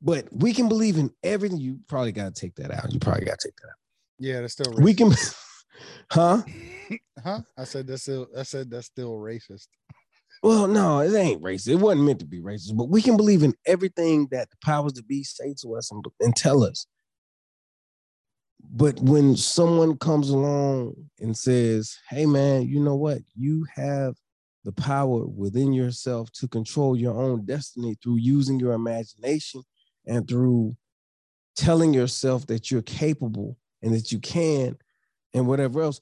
But 0.00 0.26
we 0.32 0.54
can 0.54 0.70
believe 0.70 0.96
in 0.96 1.10
everything. 1.22 1.58
You 1.58 1.80
probably 1.86 2.12
got 2.12 2.34
to 2.34 2.40
take 2.40 2.54
that 2.54 2.70
out. 2.70 2.90
You 2.94 2.98
probably 2.98 3.26
got 3.26 3.38
to 3.38 3.48
take 3.48 3.56
that 3.56 3.68
out. 3.68 3.74
Yeah, 4.18 4.40
that's 4.40 4.54
still 4.54 4.72
We 4.78 4.94
can, 4.94 5.12
huh? 6.10 6.40
huh? 7.22 7.40
I 7.58 7.64
said 7.64 7.86
that's 7.86 8.00
still 8.00 8.26
I 8.38 8.44
said 8.44 8.70
that's 8.70 8.86
still 8.86 9.12
racist. 9.16 9.66
Well, 10.42 10.66
no, 10.66 11.00
it 11.00 11.12
ain't 11.14 11.42
racist. 11.42 11.68
It 11.68 11.76
wasn't 11.76 12.06
meant 12.06 12.20
to 12.20 12.26
be 12.26 12.40
racist, 12.40 12.74
but 12.74 12.88
we 12.88 13.02
can 13.02 13.18
believe 13.18 13.42
in 13.42 13.52
everything 13.66 14.28
that 14.30 14.48
the 14.48 14.56
powers 14.64 14.94
that 14.94 15.06
be 15.06 15.24
say 15.24 15.54
to 15.60 15.76
us 15.76 15.90
and, 15.90 16.02
and 16.20 16.34
tell 16.34 16.64
us. 16.64 16.86
But 18.72 19.00
when 19.00 19.36
someone 19.36 19.96
comes 19.98 20.30
along 20.30 20.94
and 21.18 21.36
says, 21.36 21.96
hey, 22.08 22.26
man, 22.26 22.68
you 22.68 22.80
know 22.80 22.96
what? 22.96 23.18
You 23.34 23.66
have 23.74 24.16
the 24.64 24.72
power 24.72 25.26
within 25.26 25.72
yourself 25.72 26.30
to 26.32 26.48
control 26.48 26.96
your 26.96 27.18
own 27.18 27.46
destiny 27.46 27.96
through 28.02 28.16
using 28.16 28.60
your 28.60 28.72
imagination 28.72 29.62
and 30.06 30.28
through 30.28 30.76
telling 31.56 31.94
yourself 31.94 32.46
that 32.46 32.70
you're 32.70 32.82
capable 32.82 33.56
and 33.82 33.94
that 33.94 34.12
you 34.12 34.18
can 34.18 34.76
and 35.34 35.46
whatever 35.46 35.82
else, 35.82 36.00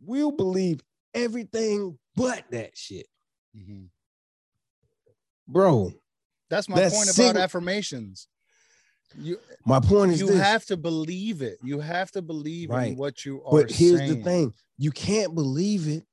we'll 0.00 0.32
believe 0.32 0.80
everything 1.14 1.98
but 2.14 2.44
that 2.50 2.76
shit. 2.76 3.06
Mm-hmm. 3.56 3.84
Bro, 5.48 5.92
That's 6.50 6.68
my 6.68 6.76
That's 6.76 6.94
point 6.94 7.08
sig- 7.08 7.30
about 7.30 7.42
affirmations. 7.42 8.28
You 9.14 9.38
My 9.64 9.80
point 9.80 10.12
is 10.12 10.20
you 10.20 10.28
this. 10.28 10.38
have 10.38 10.64
to 10.66 10.76
believe 10.76 11.42
it. 11.42 11.58
You 11.62 11.80
have 11.80 12.10
to 12.12 12.22
believe 12.22 12.70
Right. 12.70 12.92
in 12.92 12.96
what 12.96 13.24
you 13.24 13.42
are. 13.44 13.50
but 13.62 13.70
here's 13.70 14.00
the 14.08 14.16
thing: 14.16 14.52
you 14.78 14.90
can't 14.90 15.34
believe 15.34 15.88
it 15.88 16.04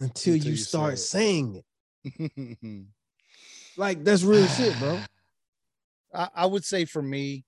until, 0.00 0.34
Until 0.34 0.46
you 0.46 0.50
you 0.52 0.56
say 0.56 0.68
start 0.68 0.94
it. 0.94 0.96
saying 0.98 1.62
it. 2.04 2.58
Like 3.76 4.04
that's 4.04 4.22
real 4.22 4.46
shit, 4.48 4.78
bro. 4.78 5.00
I, 6.14 6.28
I 6.34 6.46
would 6.46 6.64
say 6.64 6.84
for 6.84 7.00
me, 7.00 7.44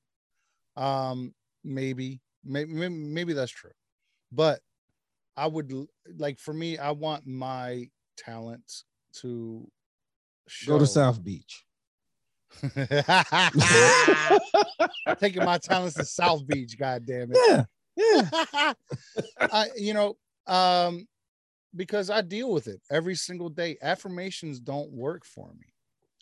um, 0.76 1.34
maybe, 1.62 2.22
maybe, 2.42 2.72
maybe 2.88 3.32
that's 3.34 3.52
true, 3.52 3.72
but 4.32 4.60
I 5.36 5.46
would 5.46 5.70
like 6.16 6.38
for 6.38 6.54
me, 6.54 6.78
I 6.78 6.92
want 6.92 7.26
my 7.26 7.90
talents 8.16 8.84
to 9.20 9.68
show. 10.48 10.72
Go 10.72 10.78
to 10.78 10.86
South 10.86 11.22
Beach. 11.22 11.64
Taking 15.18 15.44
my 15.44 15.58
talents 15.58 15.96
to 15.96 16.04
South 16.04 16.46
Beach, 16.46 16.78
god 16.78 17.06
damn 17.06 17.30
it. 17.32 17.66
Yeah, 17.96 17.96
yeah. 17.96 18.72
I, 19.52 19.66
you 19.76 19.94
know, 19.94 20.16
um, 20.46 21.06
because 21.76 22.10
I 22.10 22.20
deal 22.20 22.52
with 22.52 22.66
it 22.68 22.80
every 22.90 23.14
single 23.14 23.48
day. 23.48 23.76
Affirmations 23.82 24.60
don't 24.60 24.90
work 24.90 25.24
for 25.24 25.52
me. 25.58 25.66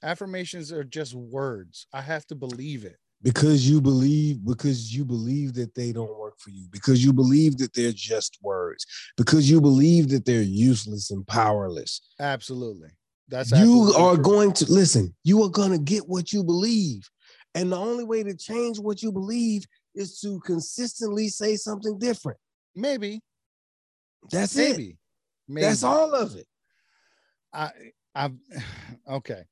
Affirmations 0.03 0.73
are 0.73 0.85
just 0.85 1.15
words. 1.15 1.87
I 1.93 2.01
have 2.01 2.27
to 2.27 2.35
believe 2.35 2.85
it. 2.85 2.97
because 3.23 3.69
you 3.69 3.81
believe 3.81 4.45
because 4.45 4.95
you 4.95 5.05
believe 5.05 5.55
that 5.55 5.75
they 5.75 5.93
don't 5.93 6.19
work 6.19 6.35
for 6.39 6.51
you 6.51 6.67
because 6.73 7.05
you 7.05 7.13
believe 7.13 7.57
that 7.59 7.73
they're 7.75 7.93
just 7.93 8.37
words 8.43 8.85
because 9.17 9.49
you 9.49 9.61
believe 9.61 10.09
that 10.09 10.25
they're 10.25 10.43
useless 10.43 11.13
and 11.13 11.25
powerless 11.29 12.01
Absolutely. 12.19 12.89
That's 13.33 13.51
you 13.51 13.95
are 13.97 14.15
true. 14.15 14.23
going 14.23 14.53
to 14.53 14.71
listen 14.71 15.15
you 15.25 15.43
are 15.43 15.49
going 15.49 15.73
to 15.73 15.79
get 15.79 16.07
what 16.07 16.33
you 16.35 16.45
believe 16.45 17.09
and 17.55 17.73
the 17.73 17.77
only 17.79 18.05
way 18.05 18.23
to 18.23 18.37
change 18.37 18.79
what 18.79 19.03
you 19.03 19.11
believe 19.11 19.65
is 19.95 20.21
to 20.21 20.39
consistently 20.41 21.29
say 21.29 21.57
something 21.57 21.99
different 21.99 22.39
maybe, 22.77 23.21
that's 24.31 24.55
it 24.57 24.73
maybe, 24.73 24.99
maybe. 25.49 25.67
that's 25.67 25.83
all 25.83 26.15
of 26.15 26.37
it 26.37 26.47
I, 27.55 27.71
I've 28.15 28.33
okay. 29.09 29.43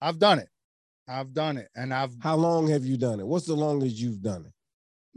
I've 0.00 0.18
done 0.18 0.38
it. 0.38 0.48
I've 1.08 1.32
done 1.32 1.56
it, 1.56 1.68
and 1.74 1.94
I've 1.94 2.12
how 2.20 2.36
long 2.36 2.68
have 2.68 2.84
you 2.84 2.96
done 2.96 3.20
it 3.20 3.26
what's 3.26 3.46
the 3.46 3.54
longest 3.54 3.96
you've 3.96 4.20
done 4.22 4.44
it 4.44 4.52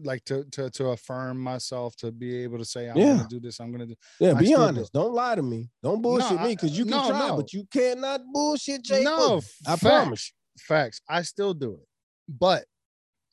like 0.04 0.24
to 0.26 0.44
to 0.52 0.70
to 0.72 0.88
affirm 0.90 1.40
myself 1.40 1.96
to 1.98 2.12
be 2.12 2.38
able 2.44 2.58
to 2.58 2.66
say 2.66 2.90
I'm 2.90 2.98
Yeah. 2.98 3.18
gonna 3.18 3.28
do 3.30 3.40
this. 3.40 3.60
I'm 3.60 3.72
gonna 3.72 3.86
do. 3.86 3.96
yeah 4.20 4.32
I 4.32 4.34
be 4.36 4.46
still 4.48 4.60
do 4.60 4.64
honest 4.68 4.94
don't 4.94 5.14
lie 5.14 5.36
to 5.36 5.42
me 5.44 5.70
don't 5.84 6.02
bullshit 6.02 6.40
I- 6.40 6.44
me 6.44 6.56
because 6.56 6.78
you 6.78 6.86
can 6.86 6.92
no, 6.92 7.08
try 7.10 7.28
no. 7.28 7.36
but 7.38 7.54
you 7.54 7.66
cannot 7.72 8.22
bullshit 8.34 8.84
Jay 8.84 9.04
no, 9.04 9.18
Boogie. 9.38 9.46
i 9.68 9.72
facts, 9.76 9.82
promise 9.84 10.34
Facts. 10.60 11.02
I 11.10 11.22
still 11.22 11.54
do 11.54 11.74
it, 11.76 11.88
but 12.28 12.66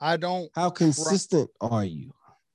I 0.00 0.16
don't 0.16 0.48
How 0.54 0.70
consistent 0.70 1.50
are 1.60 1.84
you? 1.84 2.12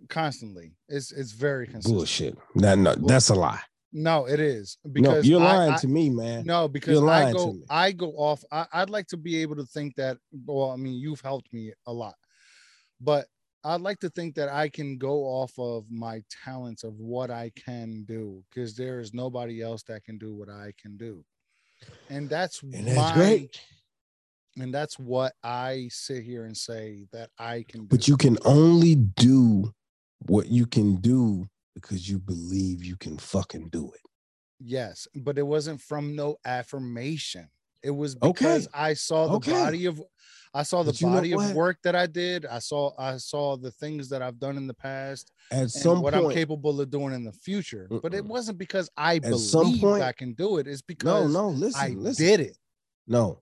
constantly. 0.09 0.75
It's 0.87 1.11
it's 1.11 1.31
very 1.31 1.65
consistent. 1.67 1.95
Bullshit. 1.97 2.37
No, 2.55 2.75
no, 2.75 2.95
that's 2.95 3.29
a 3.29 3.35
lie. 3.35 3.59
No, 3.93 4.25
it 4.25 4.39
is 4.39 4.77
No, 4.85 4.91
because 4.93 5.27
you're 5.27 5.41
lying 5.41 5.73
I- 5.73 5.77
to 5.77 5.87
me, 5.87 6.09
man. 6.09 6.45
No, 6.45 6.67
because 6.69 6.93
You're 6.99 7.09
I 7.09 7.33
go 7.33 7.51
me. 7.53 7.63
I 7.69 7.91
go 7.91 8.11
off. 8.11 8.41
I, 8.51 8.65
I'd 8.71 8.89
like 8.89 9.07
to 9.07 9.17
be 9.17 9.41
able 9.41 9.57
to 9.57 9.65
think 9.65 9.95
that. 9.97 10.17
Well, 10.45 10.71
I 10.71 10.77
mean, 10.77 10.93
you've 10.93 11.19
helped 11.19 11.51
me 11.51 11.73
a 11.85 11.91
lot, 11.91 12.15
but 13.01 13.27
I'd 13.63 13.81
like 13.81 13.99
to 13.99 14.09
think 14.09 14.35
that 14.35 14.49
I 14.49 14.69
can 14.69 14.97
go 14.97 15.23
off 15.23 15.57
of 15.59 15.89
my 15.91 16.23
talents 16.43 16.83
of 16.83 16.95
what 16.95 17.29
I 17.29 17.51
can 17.55 18.03
do 18.05 18.43
because 18.49 18.75
there 18.75 18.99
is 18.99 19.13
nobody 19.13 19.61
else 19.61 19.83
that 19.83 20.03
can 20.03 20.17
do 20.17 20.33
what 20.33 20.49
I 20.49 20.73
can 20.81 20.97
do, 20.97 21.23
and 22.09 22.29
that's 22.29 22.63
And 22.73 22.87
that's 22.87 23.11
my 23.11 23.11
great. 23.11 23.61
and 24.57 24.73
that's 24.73 24.99
what 24.99 25.33
I 25.43 25.87
sit 25.91 26.23
here 26.23 26.45
and 26.45 26.55
say 26.57 27.05
that 27.13 27.29
I 27.39 27.63
can 27.67 27.81
do. 27.87 27.95
But 27.95 28.07
you 28.07 28.17
can 28.17 28.37
only 28.45 28.95
do 28.95 29.73
what 30.27 30.47
you 30.47 30.65
can 30.65 30.97
do 30.97 31.47
because 31.73 32.09
you 32.09 32.19
believe 32.19 32.83
you 32.83 32.97
can 32.97 33.17
fucking 33.17 33.69
do 33.69 33.91
it. 33.93 34.01
Yes, 34.59 35.07
but 35.15 35.37
it 35.37 35.43
wasn't 35.43 35.81
from 35.81 36.15
no 36.15 36.37
affirmation. 36.45 37.49
It 37.81 37.91
was 37.91 38.13
Okay. 38.21 38.43
because 38.45 38.67
I 38.73 38.93
saw 38.93 39.27
the 39.27 39.37
Okay. 39.37 39.51
body 39.51 39.85
of 39.85 40.01
I 40.53 40.63
saw 40.63 40.83
the 40.83 40.91
But 40.91 41.01
you 41.01 41.07
know 41.07 41.13
body 41.13 41.31
of 41.33 41.53
work 41.53 41.77
that 41.83 41.95
I 41.95 42.07
did. 42.07 42.45
I 42.45 42.59
saw 42.59 42.91
I 42.97 43.17
saw 43.17 43.55
the 43.55 43.71
things 43.71 44.09
that 44.09 44.21
I've 44.21 44.39
done 44.39 44.57
in 44.57 44.67
the 44.67 44.73
past 44.73 45.31
At 45.49 45.59
and 45.59 45.71
some 45.71 46.01
what 46.01 46.13
I'm 46.13 46.29
capable 46.31 46.81
of 46.81 46.89
doing 46.89 47.13
in 47.13 47.23
the 47.23 47.31
future. 47.31 47.87
But 47.89 48.13
it 48.13 48.25
wasn't 48.25 48.57
because 48.57 48.89
I 48.97 49.15
At 49.15 49.35
some 49.35 49.63
believed 49.63 49.81
point- 49.81 50.03
I 50.03 50.11
can 50.11 50.33
do 50.33 50.57
it. 50.57 50.67
It's 50.67 50.81
no, 50.81 50.85
because 50.87 51.33
no, 51.33 51.49
listen, 51.49 51.81
I 51.81 51.89
listen. 51.89 52.25
did 52.25 52.39
it. 52.41 52.57
No, 53.07 53.41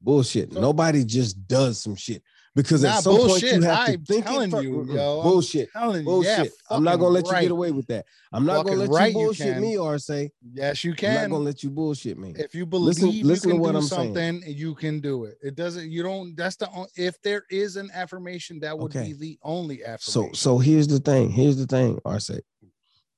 bullshit. 0.00 0.52
So- 0.52 0.60
Nobody 0.60 1.04
just 1.04 1.46
does 1.46 1.78
some 1.82 1.94
shit 1.94 2.22
because 2.56 2.82
Nah, 2.82 2.96
at 2.96 3.02
some 3.04 3.16
point 3.18 3.42
you 3.42 3.60
have 3.62 3.78
I'm 3.78 3.86
to 3.98 4.04
think 4.04 4.24
it 4.24 4.28
telling 4.28 4.50
you, 4.64 4.84
yo. 4.92 5.18
I'm 5.20 5.22
Bullshit. 5.22 5.68
You, 5.74 6.02
Bullshit. 6.02 6.38
yeah, 6.38 6.44
I'm 6.70 6.82
not 6.82 6.96
gonna 6.98 7.20
fucking 7.20 7.30
let 7.32 7.36
you 7.42 7.48
get 7.48 7.50
away 7.52 7.70
with 7.70 7.86
that. 7.88 8.06
I'm 8.32 8.44
not 8.46 8.64
gonna 8.64 8.78
let 8.78 8.88
right 8.88 9.12
you 9.12 9.20
you 9.20 9.24
bullshit 9.26 9.52
can. 9.52 9.62
me 9.62 9.76
or 9.78 9.98
say 9.98 10.30
Yes, 10.54 10.82
you 10.82 10.94
can. 10.94 11.10
I'm 11.24 11.30
not 11.30 11.36
gonna 11.36 11.44
let 11.44 11.62
you 11.62 11.70
bullshit 11.70 12.18
me. 12.18 12.32
if 12.36 12.54
you 12.54 12.64
believe 12.66 12.86
Listen- 12.96 13.10
you 13.12 13.24
listen 13.24 13.50
to 13.50 13.54
can 13.56 13.60
what 13.60 13.72
do 13.72 13.78
I'm 13.78 13.82
saying. 13.84 14.14
something 14.14 14.42
you 14.56 14.74
can 14.74 15.00
do 15.00 15.24
it 15.26 15.36
it 15.42 15.54
doesn't 15.54 15.90
you 15.90 16.02
don't 16.02 16.34
that's 16.34 16.56
the 16.56 16.68
on- 16.70 16.88
if 16.96 17.20
there 17.22 17.44
is 17.50 17.76
an 17.76 17.90
affirmation 17.94 18.58
that 18.60 18.76
would 18.76 18.96
Okay. 18.96 19.08
be 19.08 19.12
the 19.12 19.38
only 19.42 19.80
So 19.80 19.84
affirmation 20.22 20.34
so 20.34 20.58
here's 20.58 20.88
the 20.88 20.98
thing. 20.98 21.30
Here's 21.30 21.58
the 21.58 21.66
thing, 21.66 22.00
Arce. 22.04 22.30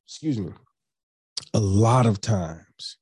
Excuse 0.07 0.39
me. 0.39 0.53
A 1.55 1.61
lot 1.61 2.07
of 2.07 2.21
times 2.21 2.97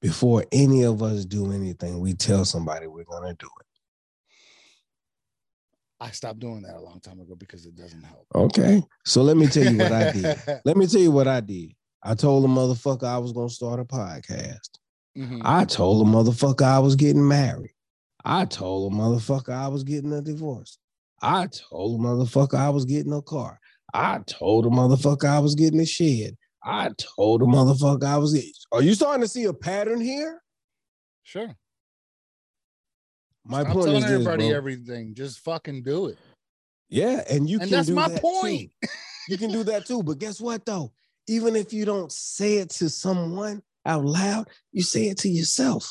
before 0.00 0.44
any 0.52 0.84
of 0.84 1.02
us 1.02 1.24
do 1.24 1.50
anything, 1.50 1.98
we 1.98 2.14
tell 2.14 2.44
somebody 2.44 2.86
we're 2.86 3.04
gonna 3.04 3.34
do 3.34 3.48
it. 3.60 3.63
I 6.04 6.10
stopped 6.10 6.38
doing 6.40 6.62
that 6.62 6.74
a 6.76 6.80
long 6.80 7.00
time 7.00 7.18
ago 7.20 7.34
because 7.34 7.64
it 7.66 7.74
doesn't 7.74 8.02
help 8.02 8.26
Okay. 8.34 8.82
So 9.06 9.22
let 9.22 9.36
me 9.36 9.46
tell 9.46 9.64
you 9.64 9.78
what 9.78 9.92
I 9.92 10.12
did. 10.12 10.38
Let 10.64 10.76
me 10.76 10.86
tell 10.86 11.00
you 11.00 11.10
what 11.12 11.28
I 11.28 11.40
did. 11.40 11.72
I 12.02 12.14
told 12.14 12.44
a 12.44 12.48
motherfucker 12.48 13.04
I 13.04 13.18
was 13.18 13.32
gonna 13.32 13.48
start 13.48 13.80
a 13.80 13.84
podcast. 13.84 14.70
Mhm. 15.16 15.40
I 15.44 15.64
told 15.64 16.06
a 16.06 16.10
motherfucker 16.10 16.62
I 16.62 16.78
was 16.80 16.96
getting 16.96 17.26
married. 17.26 17.74
I 18.24 18.44
told 18.44 18.92
a 18.92 18.96
motherfucker 18.96 19.52
I 19.54 19.68
was 19.68 19.84
getting 19.84 20.12
a 20.12 20.20
divorce. 20.20 20.78
I 21.22 21.46
told 21.70 22.00
a 22.00 22.02
motherfucker 22.02 22.58
I 22.58 22.70
was 22.70 22.84
getting 22.84 23.12
a 23.12 23.22
car. 23.22 23.58
I 23.94 24.18
told 24.26 24.66
a 24.66 24.70
motherfucker 24.70 25.28
I 25.28 25.38
was 25.38 25.54
getting 25.54 25.80
a 25.80 25.86
shed. 25.86 26.36
I 26.64 26.90
told 27.16 27.42
a 27.42 27.46
motherfucker 27.46 28.04
I 28.04 28.16
was. 28.18 28.36
Are 28.72 28.82
you 28.82 28.94
starting 28.94 29.22
to 29.22 29.28
see 29.28 29.44
a 29.44 29.54
pattern 29.54 30.00
here? 30.00 30.42
sure 31.22 31.56
My 33.46 33.60
Stop 33.62 33.72
point 33.72 33.86
telling 33.86 33.98
is 33.98 34.04
this, 34.04 34.12
everybody 34.12 34.48
bro. 34.48 34.56
everything 34.56 35.14
just 35.14 35.40
fucking 35.40 35.82
do 35.82 36.06
it 36.06 36.18
yeah, 36.94 37.24
and 37.28 37.48
you 37.48 37.58
and 37.58 37.68
can 37.68 37.78
that's 37.78 37.88
do 37.88 37.94
my 37.94 38.08
that 38.08 38.20
point 38.20 38.70
too. 38.82 38.88
You 39.28 39.38
can 39.38 39.50
do 39.50 39.64
that 39.64 39.86
too. 39.86 40.02
But 40.02 40.18
guess 40.18 40.40
what 40.40 40.64
though? 40.64 40.92
Even 41.26 41.56
if 41.56 41.72
you 41.72 41.84
don't 41.84 42.12
say 42.12 42.58
it 42.58 42.70
to 42.70 42.90
someone 42.90 43.62
out 43.86 44.04
loud, 44.04 44.48
you 44.70 44.82
say 44.82 45.08
it 45.08 45.18
to 45.18 45.28
yourself. 45.28 45.90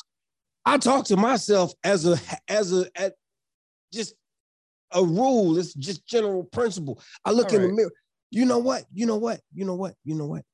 I 0.64 0.78
talk 0.78 1.04
to 1.06 1.16
myself 1.16 1.74
as 1.82 2.06
a 2.06 2.16
as 2.48 2.72
a 2.72 2.86
at 2.96 3.14
just 3.92 4.14
a 4.92 5.04
rule. 5.04 5.58
It's 5.58 5.74
just 5.74 6.06
general 6.06 6.44
principle. 6.44 7.02
I 7.24 7.32
look 7.32 7.52
in 7.52 7.62
the 7.62 7.68
mirror. 7.68 7.92
You 8.30 8.46
know 8.46 8.58
what? 8.58 8.84
You 8.92 9.06
know 9.06 9.16
what? 9.16 9.40
You 9.52 9.64
know 9.64 9.74
what? 9.74 9.94
You 10.04 10.14
know 10.14 10.26
what? 10.26 10.44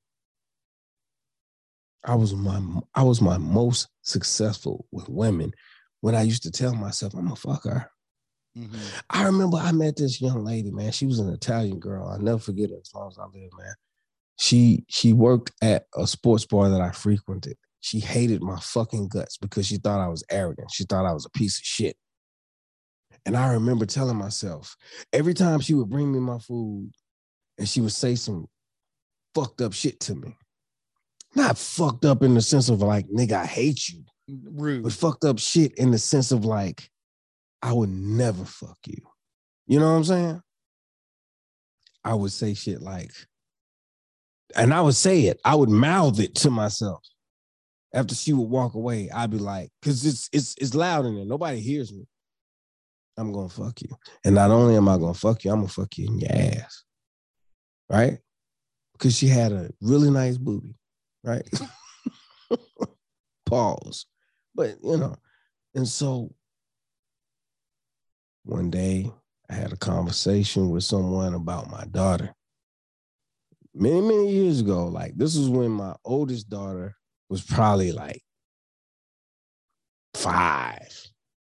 I 2.04 2.14
was 2.14 2.34
my 2.34 2.60
I 2.94 3.02
was 3.02 3.20
my 3.20 3.36
most 3.38 3.88
successful 4.02 4.86
with 4.90 5.08
women 5.08 5.52
when 6.00 6.14
I 6.14 6.22
used 6.22 6.42
to 6.44 6.50
tell 6.50 6.74
myself 6.74 7.14
I'm 7.14 7.28
a 7.28 7.34
fucker. 7.34 7.86
Mhm. 8.56 9.02
I 9.10 9.24
remember 9.24 9.58
I 9.58 9.72
met 9.72 9.96
this 9.96 10.20
young 10.20 10.44
lady, 10.44 10.70
man. 10.70 10.92
She 10.92 11.06
was 11.06 11.18
an 11.18 11.32
Italian 11.32 11.78
girl. 11.78 12.08
I'll 12.08 12.18
never 12.18 12.38
forget 12.38 12.70
her 12.70 12.76
as 12.80 12.92
long 12.94 13.08
as 13.08 13.18
I 13.18 13.24
live, 13.26 13.50
man. 13.56 13.74
She 14.38 14.84
she 14.88 15.12
worked 15.12 15.52
at 15.62 15.86
a 15.94 16.06
sports 16.06 16.46
bar 16.46 16.68
that 16.70 16.80
I 16.80 16.90
frequented. 16.90 17.56
She 17.80 18.00
hated 18.00 18.42
my 18.42 18.58
fucking 18.58 19.08
guts 19.08 19.36
because 19.38 19.66
she 19.66 19.76
thought 19.76 20.00
I 20.00 20.08
was 20.08 20.24
arrogant. 20.30 20.70
She 20.72 20.84
thought 20.84 21.06
I 21.06 21.12
was 21.12 21.26
a 21.26 21.30
piece 21.30 21.58
of 21.58 21.64
shit. 21.64 21.96
And 23.24 23.36
I 23.36 23.52
remember 23.52 23.86
telling 23.86 24.16
myself 24.16 24.76
every 25.12 25.34
time 25.34 25.60
she 25.60 25.74
would 25.74 25.88
bring 25.90 26.10
me 26.12 26.18
my 26.18 26.38
food 26.38 26.92
and 27.58 27.68
she 27.68 27.80
would 27.80 27.92
say 27.92 28.14
some 28.14 28.48
fucked 29.34 29.60
up 29.60 29.72
shit 29.74 30.00
to 30.00 30.14
me. 30.14 30.36
Not 31.34 31.58
fucked 31.58 32.04
up 32.04 32.22
in 32.22 32.34
the 32.34 32.40
sense 32.40 32.68
of 32.68 32.82
like, 32.82 33.06
nigga, 33.08 33.32
I 33.34 33.46
hate 33.46 33.88
you 33.88 34.04
rude 34.44 34.82
but 34.82 34.92
fucked 34.92 35.24
up 35.24 35.38
shit 35.38 35.74
in 35.74 35.90
the 35.90 35.98
sense 35.98 36.32
of 36.32 36.44
like, 36.44 36.90
I 37.62 37.72
would 37.72 37.90
never 37.90 38.44
fuck 38.44 38.78
you. 38.86 39.02
You 39.66 39.78
know 39.78 39.90
what 39.90 39.98
I'm 39.98 40.04
saying? 40.04 40.42
I 42.04 42.14
would 42.14 42.32
say 42.32 42.54
shit 42.54 42.80
like, 42.80 43.12
and 44.56 44.72
I 44.74 44.80
would 44.80 44.96
say 44.96 45.22
it, 45.22 45.40
I 45.44 45.54
would 45.54 45.68
mouth 45.68 46.18
it 46.18 46.34
to 46.36 46.50
myself. 46.50 47.02
After 47.92 48.14
she 48.14 48.32
would 48.32 48.48
walk 48.48 48.74
away, 48.74 49.10
I'd 49.10 49.30
be 49.30 49.38
like, 49.38 49.70
because 49.80 50.06
it's 50.06 50.28
it's 50.32 50.54
it's 50.60 50.74
loud 50.74 51.06
in 51.06 51.16
there. 51.16 51.24
Nobody 51.24 51.60
hears 51.60 51.92
me. 51.92 52.06
I'm 53.16 53.32
gonna 53.32 53.48
fuck 53.48 53.82
you. 53.82 53.88
And 54.24 54.34
not 54.34 54.50
only 54.50 54.76
am 54.76 54.88
I 54.88 54.96
gonna 54.96 55.14
fuck 55.14 55.44
you, 55.44 55.50
I'm 55.50 55.58
gonna 55.58 55.68
fuck 55.68 55.98
you 55.98 56.06
in 56.06 56.20
your 56.20 56.32
ass. 56.32 56.84
Right? 57.90 58.18
Because 58.92 59.16
she 59.16 59.26
had 59.26 59.52
a 59.52 59.70
really 59.80 60.10
nice 60.10 60.38
booby, 60.38 60.76
right? 61.24 61.48
Pause. 63.46 64.06
But 64.54 64.76
you 64.82 64.96
know, 64.96 65.16
and 65.74 65.86
so 65.86 66.32
one 68.44 68.70
day 68.70 69.10
I 69.48 69.54
had 69.54 69.72
a 69.72 69.76
conversation 69.76 70.70
with 70.70 70.84
someone 70.84 71.34
about 71.34 71.70
my 71.70 71.84
daughter 71.86 72.34
many, 73.74 74.00
many 74.00 74.32
years 74.32 74.60
ago. 74.60 74.86
Like 74.86 75.16
this 75.16 75.36
was 75.36 75.48
when 75.48 75.70
my 75.70 75.94
oldest 76.04 76.48
daughter 76.48 76.94
was 77.28 77.42
probably 77.42 77.92
like 77.92 78.22
five 80.14 80.88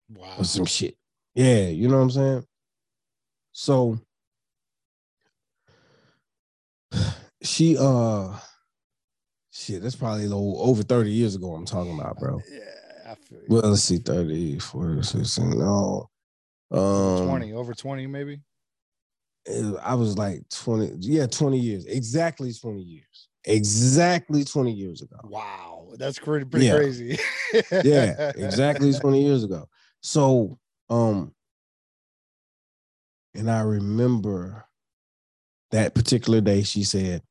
Wow. 0.09 0.35
or 0.37 0.45
some 0.45 0.65
shit. 0.65 0.95
Yeah, 1.35 1.67
you 1.67 1.87
know 1.87 1.97
what 1.97 2.03
I'm 2.03 2.11
saying? 2.11 2.45
So 3.51 3.99
she 7.41 7.77
uh 7.79 8.37
shit, 9.51 9.81
that's 9.81 9.95
probably 9.95 10.27
over 10.31 10.83
30 10.83 11.11
years 11.11 11.35
ago 11.35 11.53
I'm 11.53 11.65
talking 11.65 11.99
about, 11.99 12.17
bro. 12.19 12.41
Yeah, 12.51 12.86
I 13.07 13.15
feel. 13.15 13.39
Well, 13.47 13.61
let's 13.63 13.83
see, 13.83 13.97
30, 13.97 14.59
40, 14.59 15.03
60, 15.03 15.41
no. 15.43 16.09
Um 16.71 17.25
20, 17.25 17.53
over 17.53 17.73
20 17.73 18.07
maybe. 18.07 18.41
I 19.81 19.95
was 19.95 20.17
like 20.17 20.47
20, 20.49 20.97
yeah, 20.99 21.25
20 21.25 21.57
years. 21.57 21.85
Exactly 21.85 22.53
20 22.53 22.81
years. 22.81 23.29
Exactly 23.45 24.43
20 24.43 24.71
years 24.73 25.01
ago. 25.01 25.15
Wow, 25.23 25.93
that's 25.97 26.19
pretty 26.19 26.45
pretty 26.45 26.65
Yeah. 26.65 26.73
crazy. 26.73 27.17
yeah, 27.71 28.31
exactly 28.35 28.93
20 28.93 29.23
years 29.23 29.43
ago. 29.45 29.69
So, 30.01 30.59
um, 30.89 31.33
and 33.33 33.49
I 33.49 33.61
remember 33.61 34.65
that 35.71 35.95
particular 35.95 36.41
day 36.41 36.63
she 36.63 36.83
said, 36.83 37.21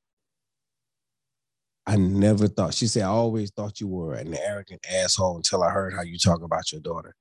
I 1.86 1.96
never 1.96 2.48
thought, 2.48 2.74
she 2.74 2.86
said, 2.88 3.02
I 3.02 3.08
always 3.08 3.50
thought 3.50 3.80
you 3.80 3.86
were 3.86 4.14
an 4.14 4.34
arrogant 4.34 4.84
asshole 4.90 5.36
until 5.36 5.62
I 5.62 5.70
heard 5.70 5.94
how 5.94 6.02
you 6.02 6.18
talk 6.18 6.42
about 6.42 6.72
your 6.72 6.80
daughter. 6.80 7.14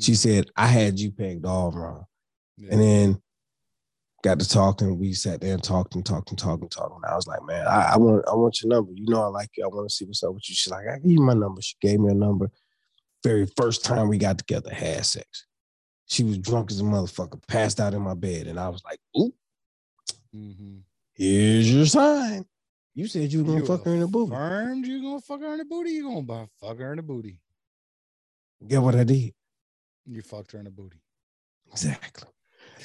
She 0.00 0.14
said, 0.14 0.46
I 0.56 0.66
had 0.66 0.98
you 0.98 1.10
pegged 1.10 1.44
all 1.44 1.72
wrong. 1.72 2.04
Yeah. 2.56 2.68
And 2.72 2.80
then 2.80 3.22
got 4.22 4.38
to 4.38 4.48
talking. 4.48 4.98
We 4.98 5.12
sat 5.12 5.40
there 5.40 5.54
and 5.54 5.62
talked 5.62 5.94
and 5.94 6.06
talked 6.06 6.30
and 6.30 6.38
talked 6.38 6.62
and 6.62 6.70
talked. 6.70 6.94
And 6.94 7.04
I 7.04 7.16
was 7.16 7.26
like, 7.26 7.42
man, 7.44 7.66
I, 7.66 7.92
I 7.94 7.96
want 7.96 8.24
I 8.28 8.34
want 8.34 8.62
your 8.62 8.68
number. 8.70 8.92
You 8.94 9.06
know 9.08 9.22
I 9.24 9.26
like 9.26 9.50
you. 9.56 9.64
I 9.64 9.68
want 9.68 9.88
to 9.88 9.94
see 9.94 10.04
what's 10.04 10.22
up 10.22 10.34
with 10.34 10.48
you. 10.48 10.54
She's 10.54 10.70
like, 10.70 10.86
I 10.86 10.98
give 10.98 11.10
you 11.10 11.20
my 11.20 11.34
number. 11.34 11.60
She 11.60 11.74
gave 11.80 11.98
me 12.00 12.10
a 12.10 12.14
number. 12.14 12.50
Very 13.24 13.46
first 13.56 13.84
time 13.84 14.08
we 14.08 14.18
got 14.18 14.38
together, 14.38 14.72
had 14.72 15.04
sex. 15.04 15.46
She 16.06 16.22
was 16.22 16.38
drunk 16.38 16.70
as 16.70 16.80
a 16.80 16.84
motherfucker, 16.84 17.44
passed 17.48 17.80
out 17.80 17.94
in 17.94 18.02
my 18.02 18.14
bed. 18.14 18.46
And 18.46 18.58
I 18.60 18.68
was 18.68 18.82
like, 18.84 19.00
ooh, 19.18 19.34
Mhm. 20.34 20.82
here's 21.14 21.72
your 21.72 21.86
sign. 21.86 22.44
You 22.98 23.06
said 23.06 23.32
you 23.32 23.44
were 23.44 23.44
gonna 23.44 23.60
You 23.60 23.64
fuck 23.66 23.84
her 23.84 23.92
in 23.94 24.00
the 24.00 24.08
booty. 24.08 24.34
Affirmed 24.34 24.84
you 24.84 25.00
gonna 25.00 25.20
fuck 25.20 25.40
her 25.40 25.52
in 25.52 25.58
the 25.58 25.64
booty. 25.64 25.90
You 25.92 26.02
gonna 26.02 26.22
bu- 26.22 26.48
fuck 26.60 26.78
her 26.78 26.90
in 26.90 26.96
the 26.96 27.02
booty. 27.04 27.38
Get 28.66 28.82
what 28.82 28.96
I 28.96 29.04
did. 29.04 29.34
You 30.04 30.20
fucked 30.20 30.50
her 30.50 30.58
in 30.58 30.64
the 30.64 30.72
booty. 30.72 31.00
Exactly. 31.70 32.28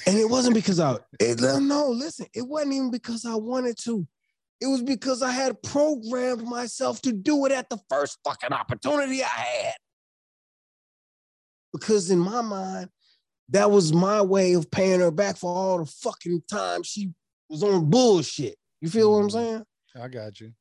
And 0.06 0.16
it 0.16 0.30
wasn't 0.30 0.54
because 0.54 0.78
I 0.78 0.98
it, 1.18 1.40
no, 1.40 1.88
listen, 1.88 2.26
it 2.32 2.46
wasn't 2.46 2.74
even 2.74 2.92
because 2.92 3.24
I 3.24 3.34
wanted 3.34 3.76
to. 3.78 4.06
It 4.60 4.68
was 4.68 4.82
because 4.84 5.20
I 5.20 5.32
had 5.32 5.60
programmed 5.64 6.44
myself 6.44 7.02
to 7.02 7.12
do 7.12 7.44
it 7.46 7.50
at 7.50 7.68
the 7.68 7.80
first 7.90 8.20
fucking 8.24 8.52
opportunity 8.52 9.20
I 9.20 9.26
had. 9.26 9.74
Because 11.72 12.08
in 12.12 12.20
my 12.20 12.40
mind, 12.40 12.88
that 13.48 13.68
was 13.68 13.92
my 13.92 14.22
way 14.22 14.52
of 14.52 14.70
paying 14.70 15.00
her 15.00 15.10
back 15.10 15.38
for 15.38 15.52
all 15.52 15.78
the 15.78 15.86
fucking 15.86 16.44
time 16.48 16.84
she 16.84 17.10
was 17.48 17.64
on 17.64 17.90
bullshit. 17.90 18.54
You 18.80 18.88
feel 18.88 19.10
what 19.10 19.18
I'm 19.18 19.28
Mhm. 19.28 19.32
saying? 19.32 19.64
I 20.00 20.08
got 20.08 20.40
you. 20.40 20.52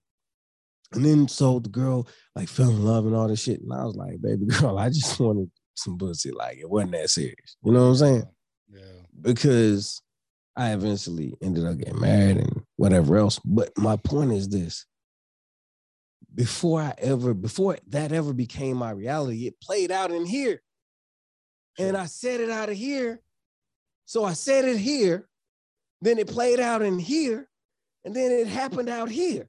And 0.93 1.03
then 1.03 1.27
so 1.27 1.59
the 1.59 1.69
girl 1.69 2.07
like 2.35 2.47
fell 2.47 2.69
in 2.69 2.85
love 2.85 3.05
and 3.05 3.15
all 3.15 3.27
this 3.27 3.43
shit. 3.43 3.61
And 3.61 3.73
I 3.73 3.83
was 3.83 3.95
like, 3.95 4.21
baby 4.21 4.45
girl, 4.45 4.77
I 4.79 4.89
just 4.89 5.19
wanted 5.19 5.49
some 5.75 5.97
pussy. 5.97 6.31
Like 6.31 6.57
it 6.59 6.69
wasn't 6.69 6.91
that 6.93 7.09
serious. 7.09 7.57
You 7.63 7.71
know 7.71 7.83
what 7.83 7.89
I'm 7.89 7.95
saying? 7.95 8.23
Yeah. 8.71 9.01
because 9.21 10.01
I 10.55 10.73
eventually 10.73 11.33
ended 11.41 11.65
up 11.65 11.77
getting 11.77 11.99
married 11.99 12.37
and 12.37 12.61
whatever 12.75 13.17
else. 13.17 13.39
But 13.43 13.77
my 13.77 13.97
point 13.97 14.33
is 14.33 14.49
this 14.49 14.85
before 16.33 16.81
I 16.81 16.93
ever, 16.97 17.33
before 17.33 17.77
that 17.87 18.11
ever 18.11 18.33
became 18.33 18.77
my 18.77 18.91
reality, 18.91 19.47
it 19.47 19.61
played 19.61 19.91
out 19.91 20.11
in 20.11 20.25
here. 20.25 20.61
And 21.79 21.97
I 21.97 22.05
said 22.05 22.39
it 22.39 22.49
out 22.49 22.69
of 22.69 22.77
here. 22.77 23.21
So 24.05 24.23
I 24.23 24.33
said 24.33 24.65
it 24.65 24.77
here. 24.77 25.27
Then 26.01 26.19
it 26.19 26.27
played 26.27 26.59
out 26.59 26.81
in 26.81 26.99
here. 26.99 27.47
And 28.05 28.15
then 28.15 28.31
it 28.31 28.47
happened 28.47 28.89
out 28.89 29.09
here. 29.09 29.47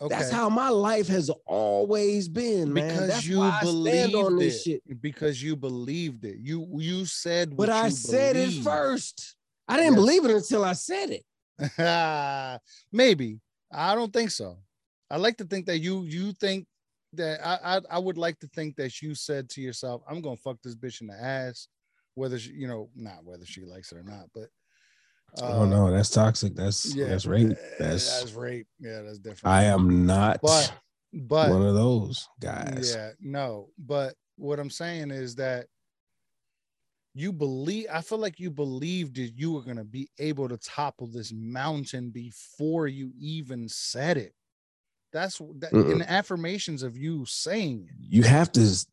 Okay. 0.00 0.14
That's 0.16 0.30
how 0.30 0.48
my 0.48 0.68
life 0.68 1.06
has 1.08 1.30
always 1.46 2.28
been, 2.28 2.72
man. 2.72 2.88
because 2.88 3.08
That's 3.08 3.26
you 3.26 3.52
stand 3.62 4.14
on 4.16 4.36
this 4.36 4.66
it. 4.66 4.82
shit. 4.86 5.00
Because 5.02 5.40
you 5.40 5.54
believed 5.54 6.24
it. 6.24 6.38
You 6.40 6.66
you 6.78 7.04
said 7.06 7.50
But 7.50 7.56
what 7.56 7.68
I 7.68 7.88
said 7.90 8.34
it 8.36 8.52
first. 8.64 9.36
I 9.68 9.76
didn't 9.76 9.92
Yes. 9.92 10.00
believe 10.00 10.24
it 10.24 10.30
until 10.32 10.64
I 10.64 10.72
said 10.72 11.10
it. 11.10 11.24
Maybe. 12.92 13.40
I 13.72 13.94
don't 13.94 14.12
think 14.12 14.30
so. 14.30 14.58
I 15.10 15.18
like 15.18 15.36
to 15.38 15.44
think 15.44 15.66
that 15.66 15.78
you 15.78 16.02
you 16.04 16.32
think 16.32 16.66
that 17.12 17.46
I, 17.46 17.76
I 17.76 17.80
I 17.90 17.98
would 17.98 18.18
like 18.18 18.38
to 18.40 18.48
think 18.48 18.76
that 18.76 19.00
you 19.02 19.14
said 19.14 19.48
to 19.50 19.60
yourself, 19.60 20.02
I'm 20.08 20.20
gonna 20.20 20.36
fuck 20.36 20.56
this 20.62 20.74
bitch 20.74 21.00
in 21.00 21.06
the 21.08 21.14
ass, 21.14 21.68
whether 22.14 22.38
she, 22.38 22.52
you 22.52 22.66
know, 22.66 22.88
not 22.96 23.24
whether 23.24 23.44
she 23.44 23.64
likes 23.64 23.92
it 23.92 23.98
or 23.98 24.02
not, 24.02 24.26
but 24.34 24.48
oh 25.40 25.64
no, 25.64 25.86
um, 25.86 25.94
that's 25.94 26.10
toxic. 26.10 26.54
That's 26.54 26.94
that's 26.94 27.26
rape. 27.26 27.56
That's 27.78 28.20
that's 28.20 28.32
rape. 28.32 28.66
Yeah, 28.78 29.02
that's 29.02 29.18
different. 29.18 29.54
I 29.54 29.64
am 29.64 30.06
not 30.06 30.40
but 30.42 30.72
but 31.12 31.50
one 31.50 31.62
of 31.62 31.74
those 31.74 32.28
guys. 32.40 32.94
Yeah, 32.94 33.10
no, 33.20 33.68
but 33.78 34.14
what 34.36 34.58
I'm 34.58 34.70
saying 34.70 35.10
is 35.10 35.34
that 35.36 35.66
you 37.14 37.32
believe 37.32 37.86
I 37.92 38.00
feel 38.00 38.18
like 38.18 38.40
you 38.40 38.50
believed 38.50 39.16
that 39.16 39.32
you 39.36 39.52
were 39.52 39.62
gonna 39.62 39.84
be 39.84 40.08
able 40.18 40.48
to 40.48 40.56
topple 40.56 41.06
this 41.06 41.32
mountain 41.32 42.10
before 42.10 42.86
you 42.88 43.12
even 43.18 43.68
said 43.68 44.16
it. 44.16 44.34
That's 45.12 45.38
that 45.58 45.72
in 45.72 45.84
Mm-mm. 45.84 45.98
the 45.98 46.10
affirmations 46.10 46.82
of 46.82 46.96
you 46.96 47.24
saying 47.26 47.86
it. 47.88 47.94
You 48.00 48.22
have 48.22 48.50
to, 48.52 48.86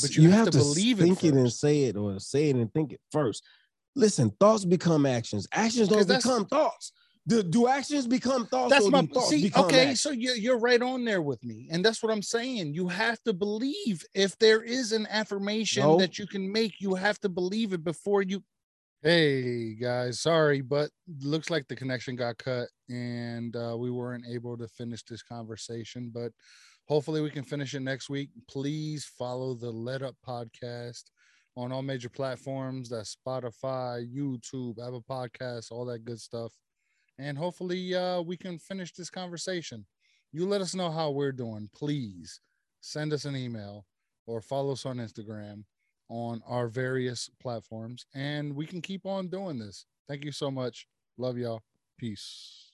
But 0.00 0.16
you, 0.16 0.24
you 0.24 0.30
have, 0.30 0.46
have 0.46 0.50
to 0.50 0.58
to 0.58 0.58
believe 0.58 1.00
it 1.00 1.04
think 1.04 1.24
it, 1.24 1.34
and 1.34 1.52
say 1.52 1.84
it, 1.84 1.96
or 1.96 2.20
say 2.20 2.50
it 2.50 2.56
and 2.56 2.72
think 2.72 2.92
it 2.92 3.00
first. 3.10 3.42
Listen, 3.96 4.30
thoughts 4.38 4.66
become 4.66 5.06
actions. 5.06 5.48
Actions 5.52 5.88
don't 5.88 6.06
become 6.06 6.44
thoughts. 6.44 6.92
Do, 7.26 7.42
do 7.42 7.66
actions 7.66 8.06
become 8.06 8.46
thoughts? 8.46 8.70
That's 8.70 8.88
my 8.88 9.04
thoughts 9.06 9.30
see. 9.30 9.50
Okay, 9.56 9.80
actions? 9.80 10.02
so 10.02 10.10
you're 10.10 10.36
you're 10.36 10.58
right 10.58 10.80
on 10.80 11.04
there 11.04 11.22
with 11.22 11.42
me, 11.42 11.66
and 11.72 11.84
that's 11.84 12.02
what 12.02 12.12
I'm 12.12 12.22
saying. 12.22 12.74
You 12.74 12.86
have 12.88 13.20
to 13.24 13.32
believe 13.32 14.04
if 14.14 14.38
there 14.38 14.62
is 14.62 14.92
an 14.92 15.08
affirmation 15.10 15.82
No. 15.82 15.98
that 15.98 16.18
you 16.18 16.26
can 16.26 16.52
make, 16.52 16.74
you 16.78 16.94
have 16.94 17.18
to 17.20 17.28
believe 17.28 17.72
it 17.72 17.82
before 17.82 18.22
you. 18.22 18.44
Hey 19.02 19.74
guys, 19.74 20.20
sorry, 20.20 20.60
but 20.60 20.90
looks 21.22 21.50
like 21.50 21.66
the 21.66 21.74
connection 21.74 22.16
got 22.16 22.38
cut, 22.38 22.68
and 22.88 23.56
uh, 23.56 23.74
we 23.76 23.90
weren't 23.90 24.24
able 24.30 24.56
to 24.58 24.68
finish 24.68 25.02
this 25.04 25.22
conversation. 25.22 26.10
But 26.14 26.32
hopefully, 26.86 27.22
we 27.22 27.30
can 27.30 27.44
finish 27.44 27.74
it 27.74 27.80
next 27.80 28.08
week. 28.10 28.28
Please 28.46 29.04
follow 29.18 29.54
the 29.54 29.72
Letup 29.72 30.14
podcast 30.24 31.04
on 31.56 31.72
all 31.72 31.82
major 31.82 32.08
platforms. 32.08 32.88
That's 32.90 33.16
Spotify, 33.16 34.06
YouTube, 34.14 34.78
Apple 34.78 35.04
Podcasts, 35.08 35.72
all 35.72 35.86
that 35.86 36.04
good 36.04 36.20
stuff 36.20 36.52
and 37.18 37.38
hopefully 37.38 37.94
uh, 37.94 38.20
we 38.20 38.36
can 38.36 38.58
finish 38.58 38.92
this 38.92 39.10
conversation. 39.10 39.86
You 40.32 40.46
let 40.46 40.60
us 40.60 40.74
know 40.74 40.90
how 40.90 41.10
we're 41.10 41.32
doing. 41.32 41.70
Please 41.74 42.40
send 42.80 43.12
us 43.12 43.24
an 43.24 43.36
email 43.36 43.86
or 44.26 44.40
follow 44.40 44.72
us 44.72 44.84
on 44.84 44.98
Instagram 44.98 45.64
on 46.08 46.40
our 46.46 46.68
various 46.68 47.30
platforms, 47.40 48.06
and 48.14 48.54
we 48.54 48.66
can 48.66 48.80
keep 48.80 49.06
on 49.06 49.28
doing 49.28 49.58
this. 49.58 49.86
Thank 50.08 50.24
you 50.24 50.32
so 50.32 50.50
much. 50.50 50.86
Love 51.18 51.38
y'all. 51.38 51.62
Peace. 51.98 52.65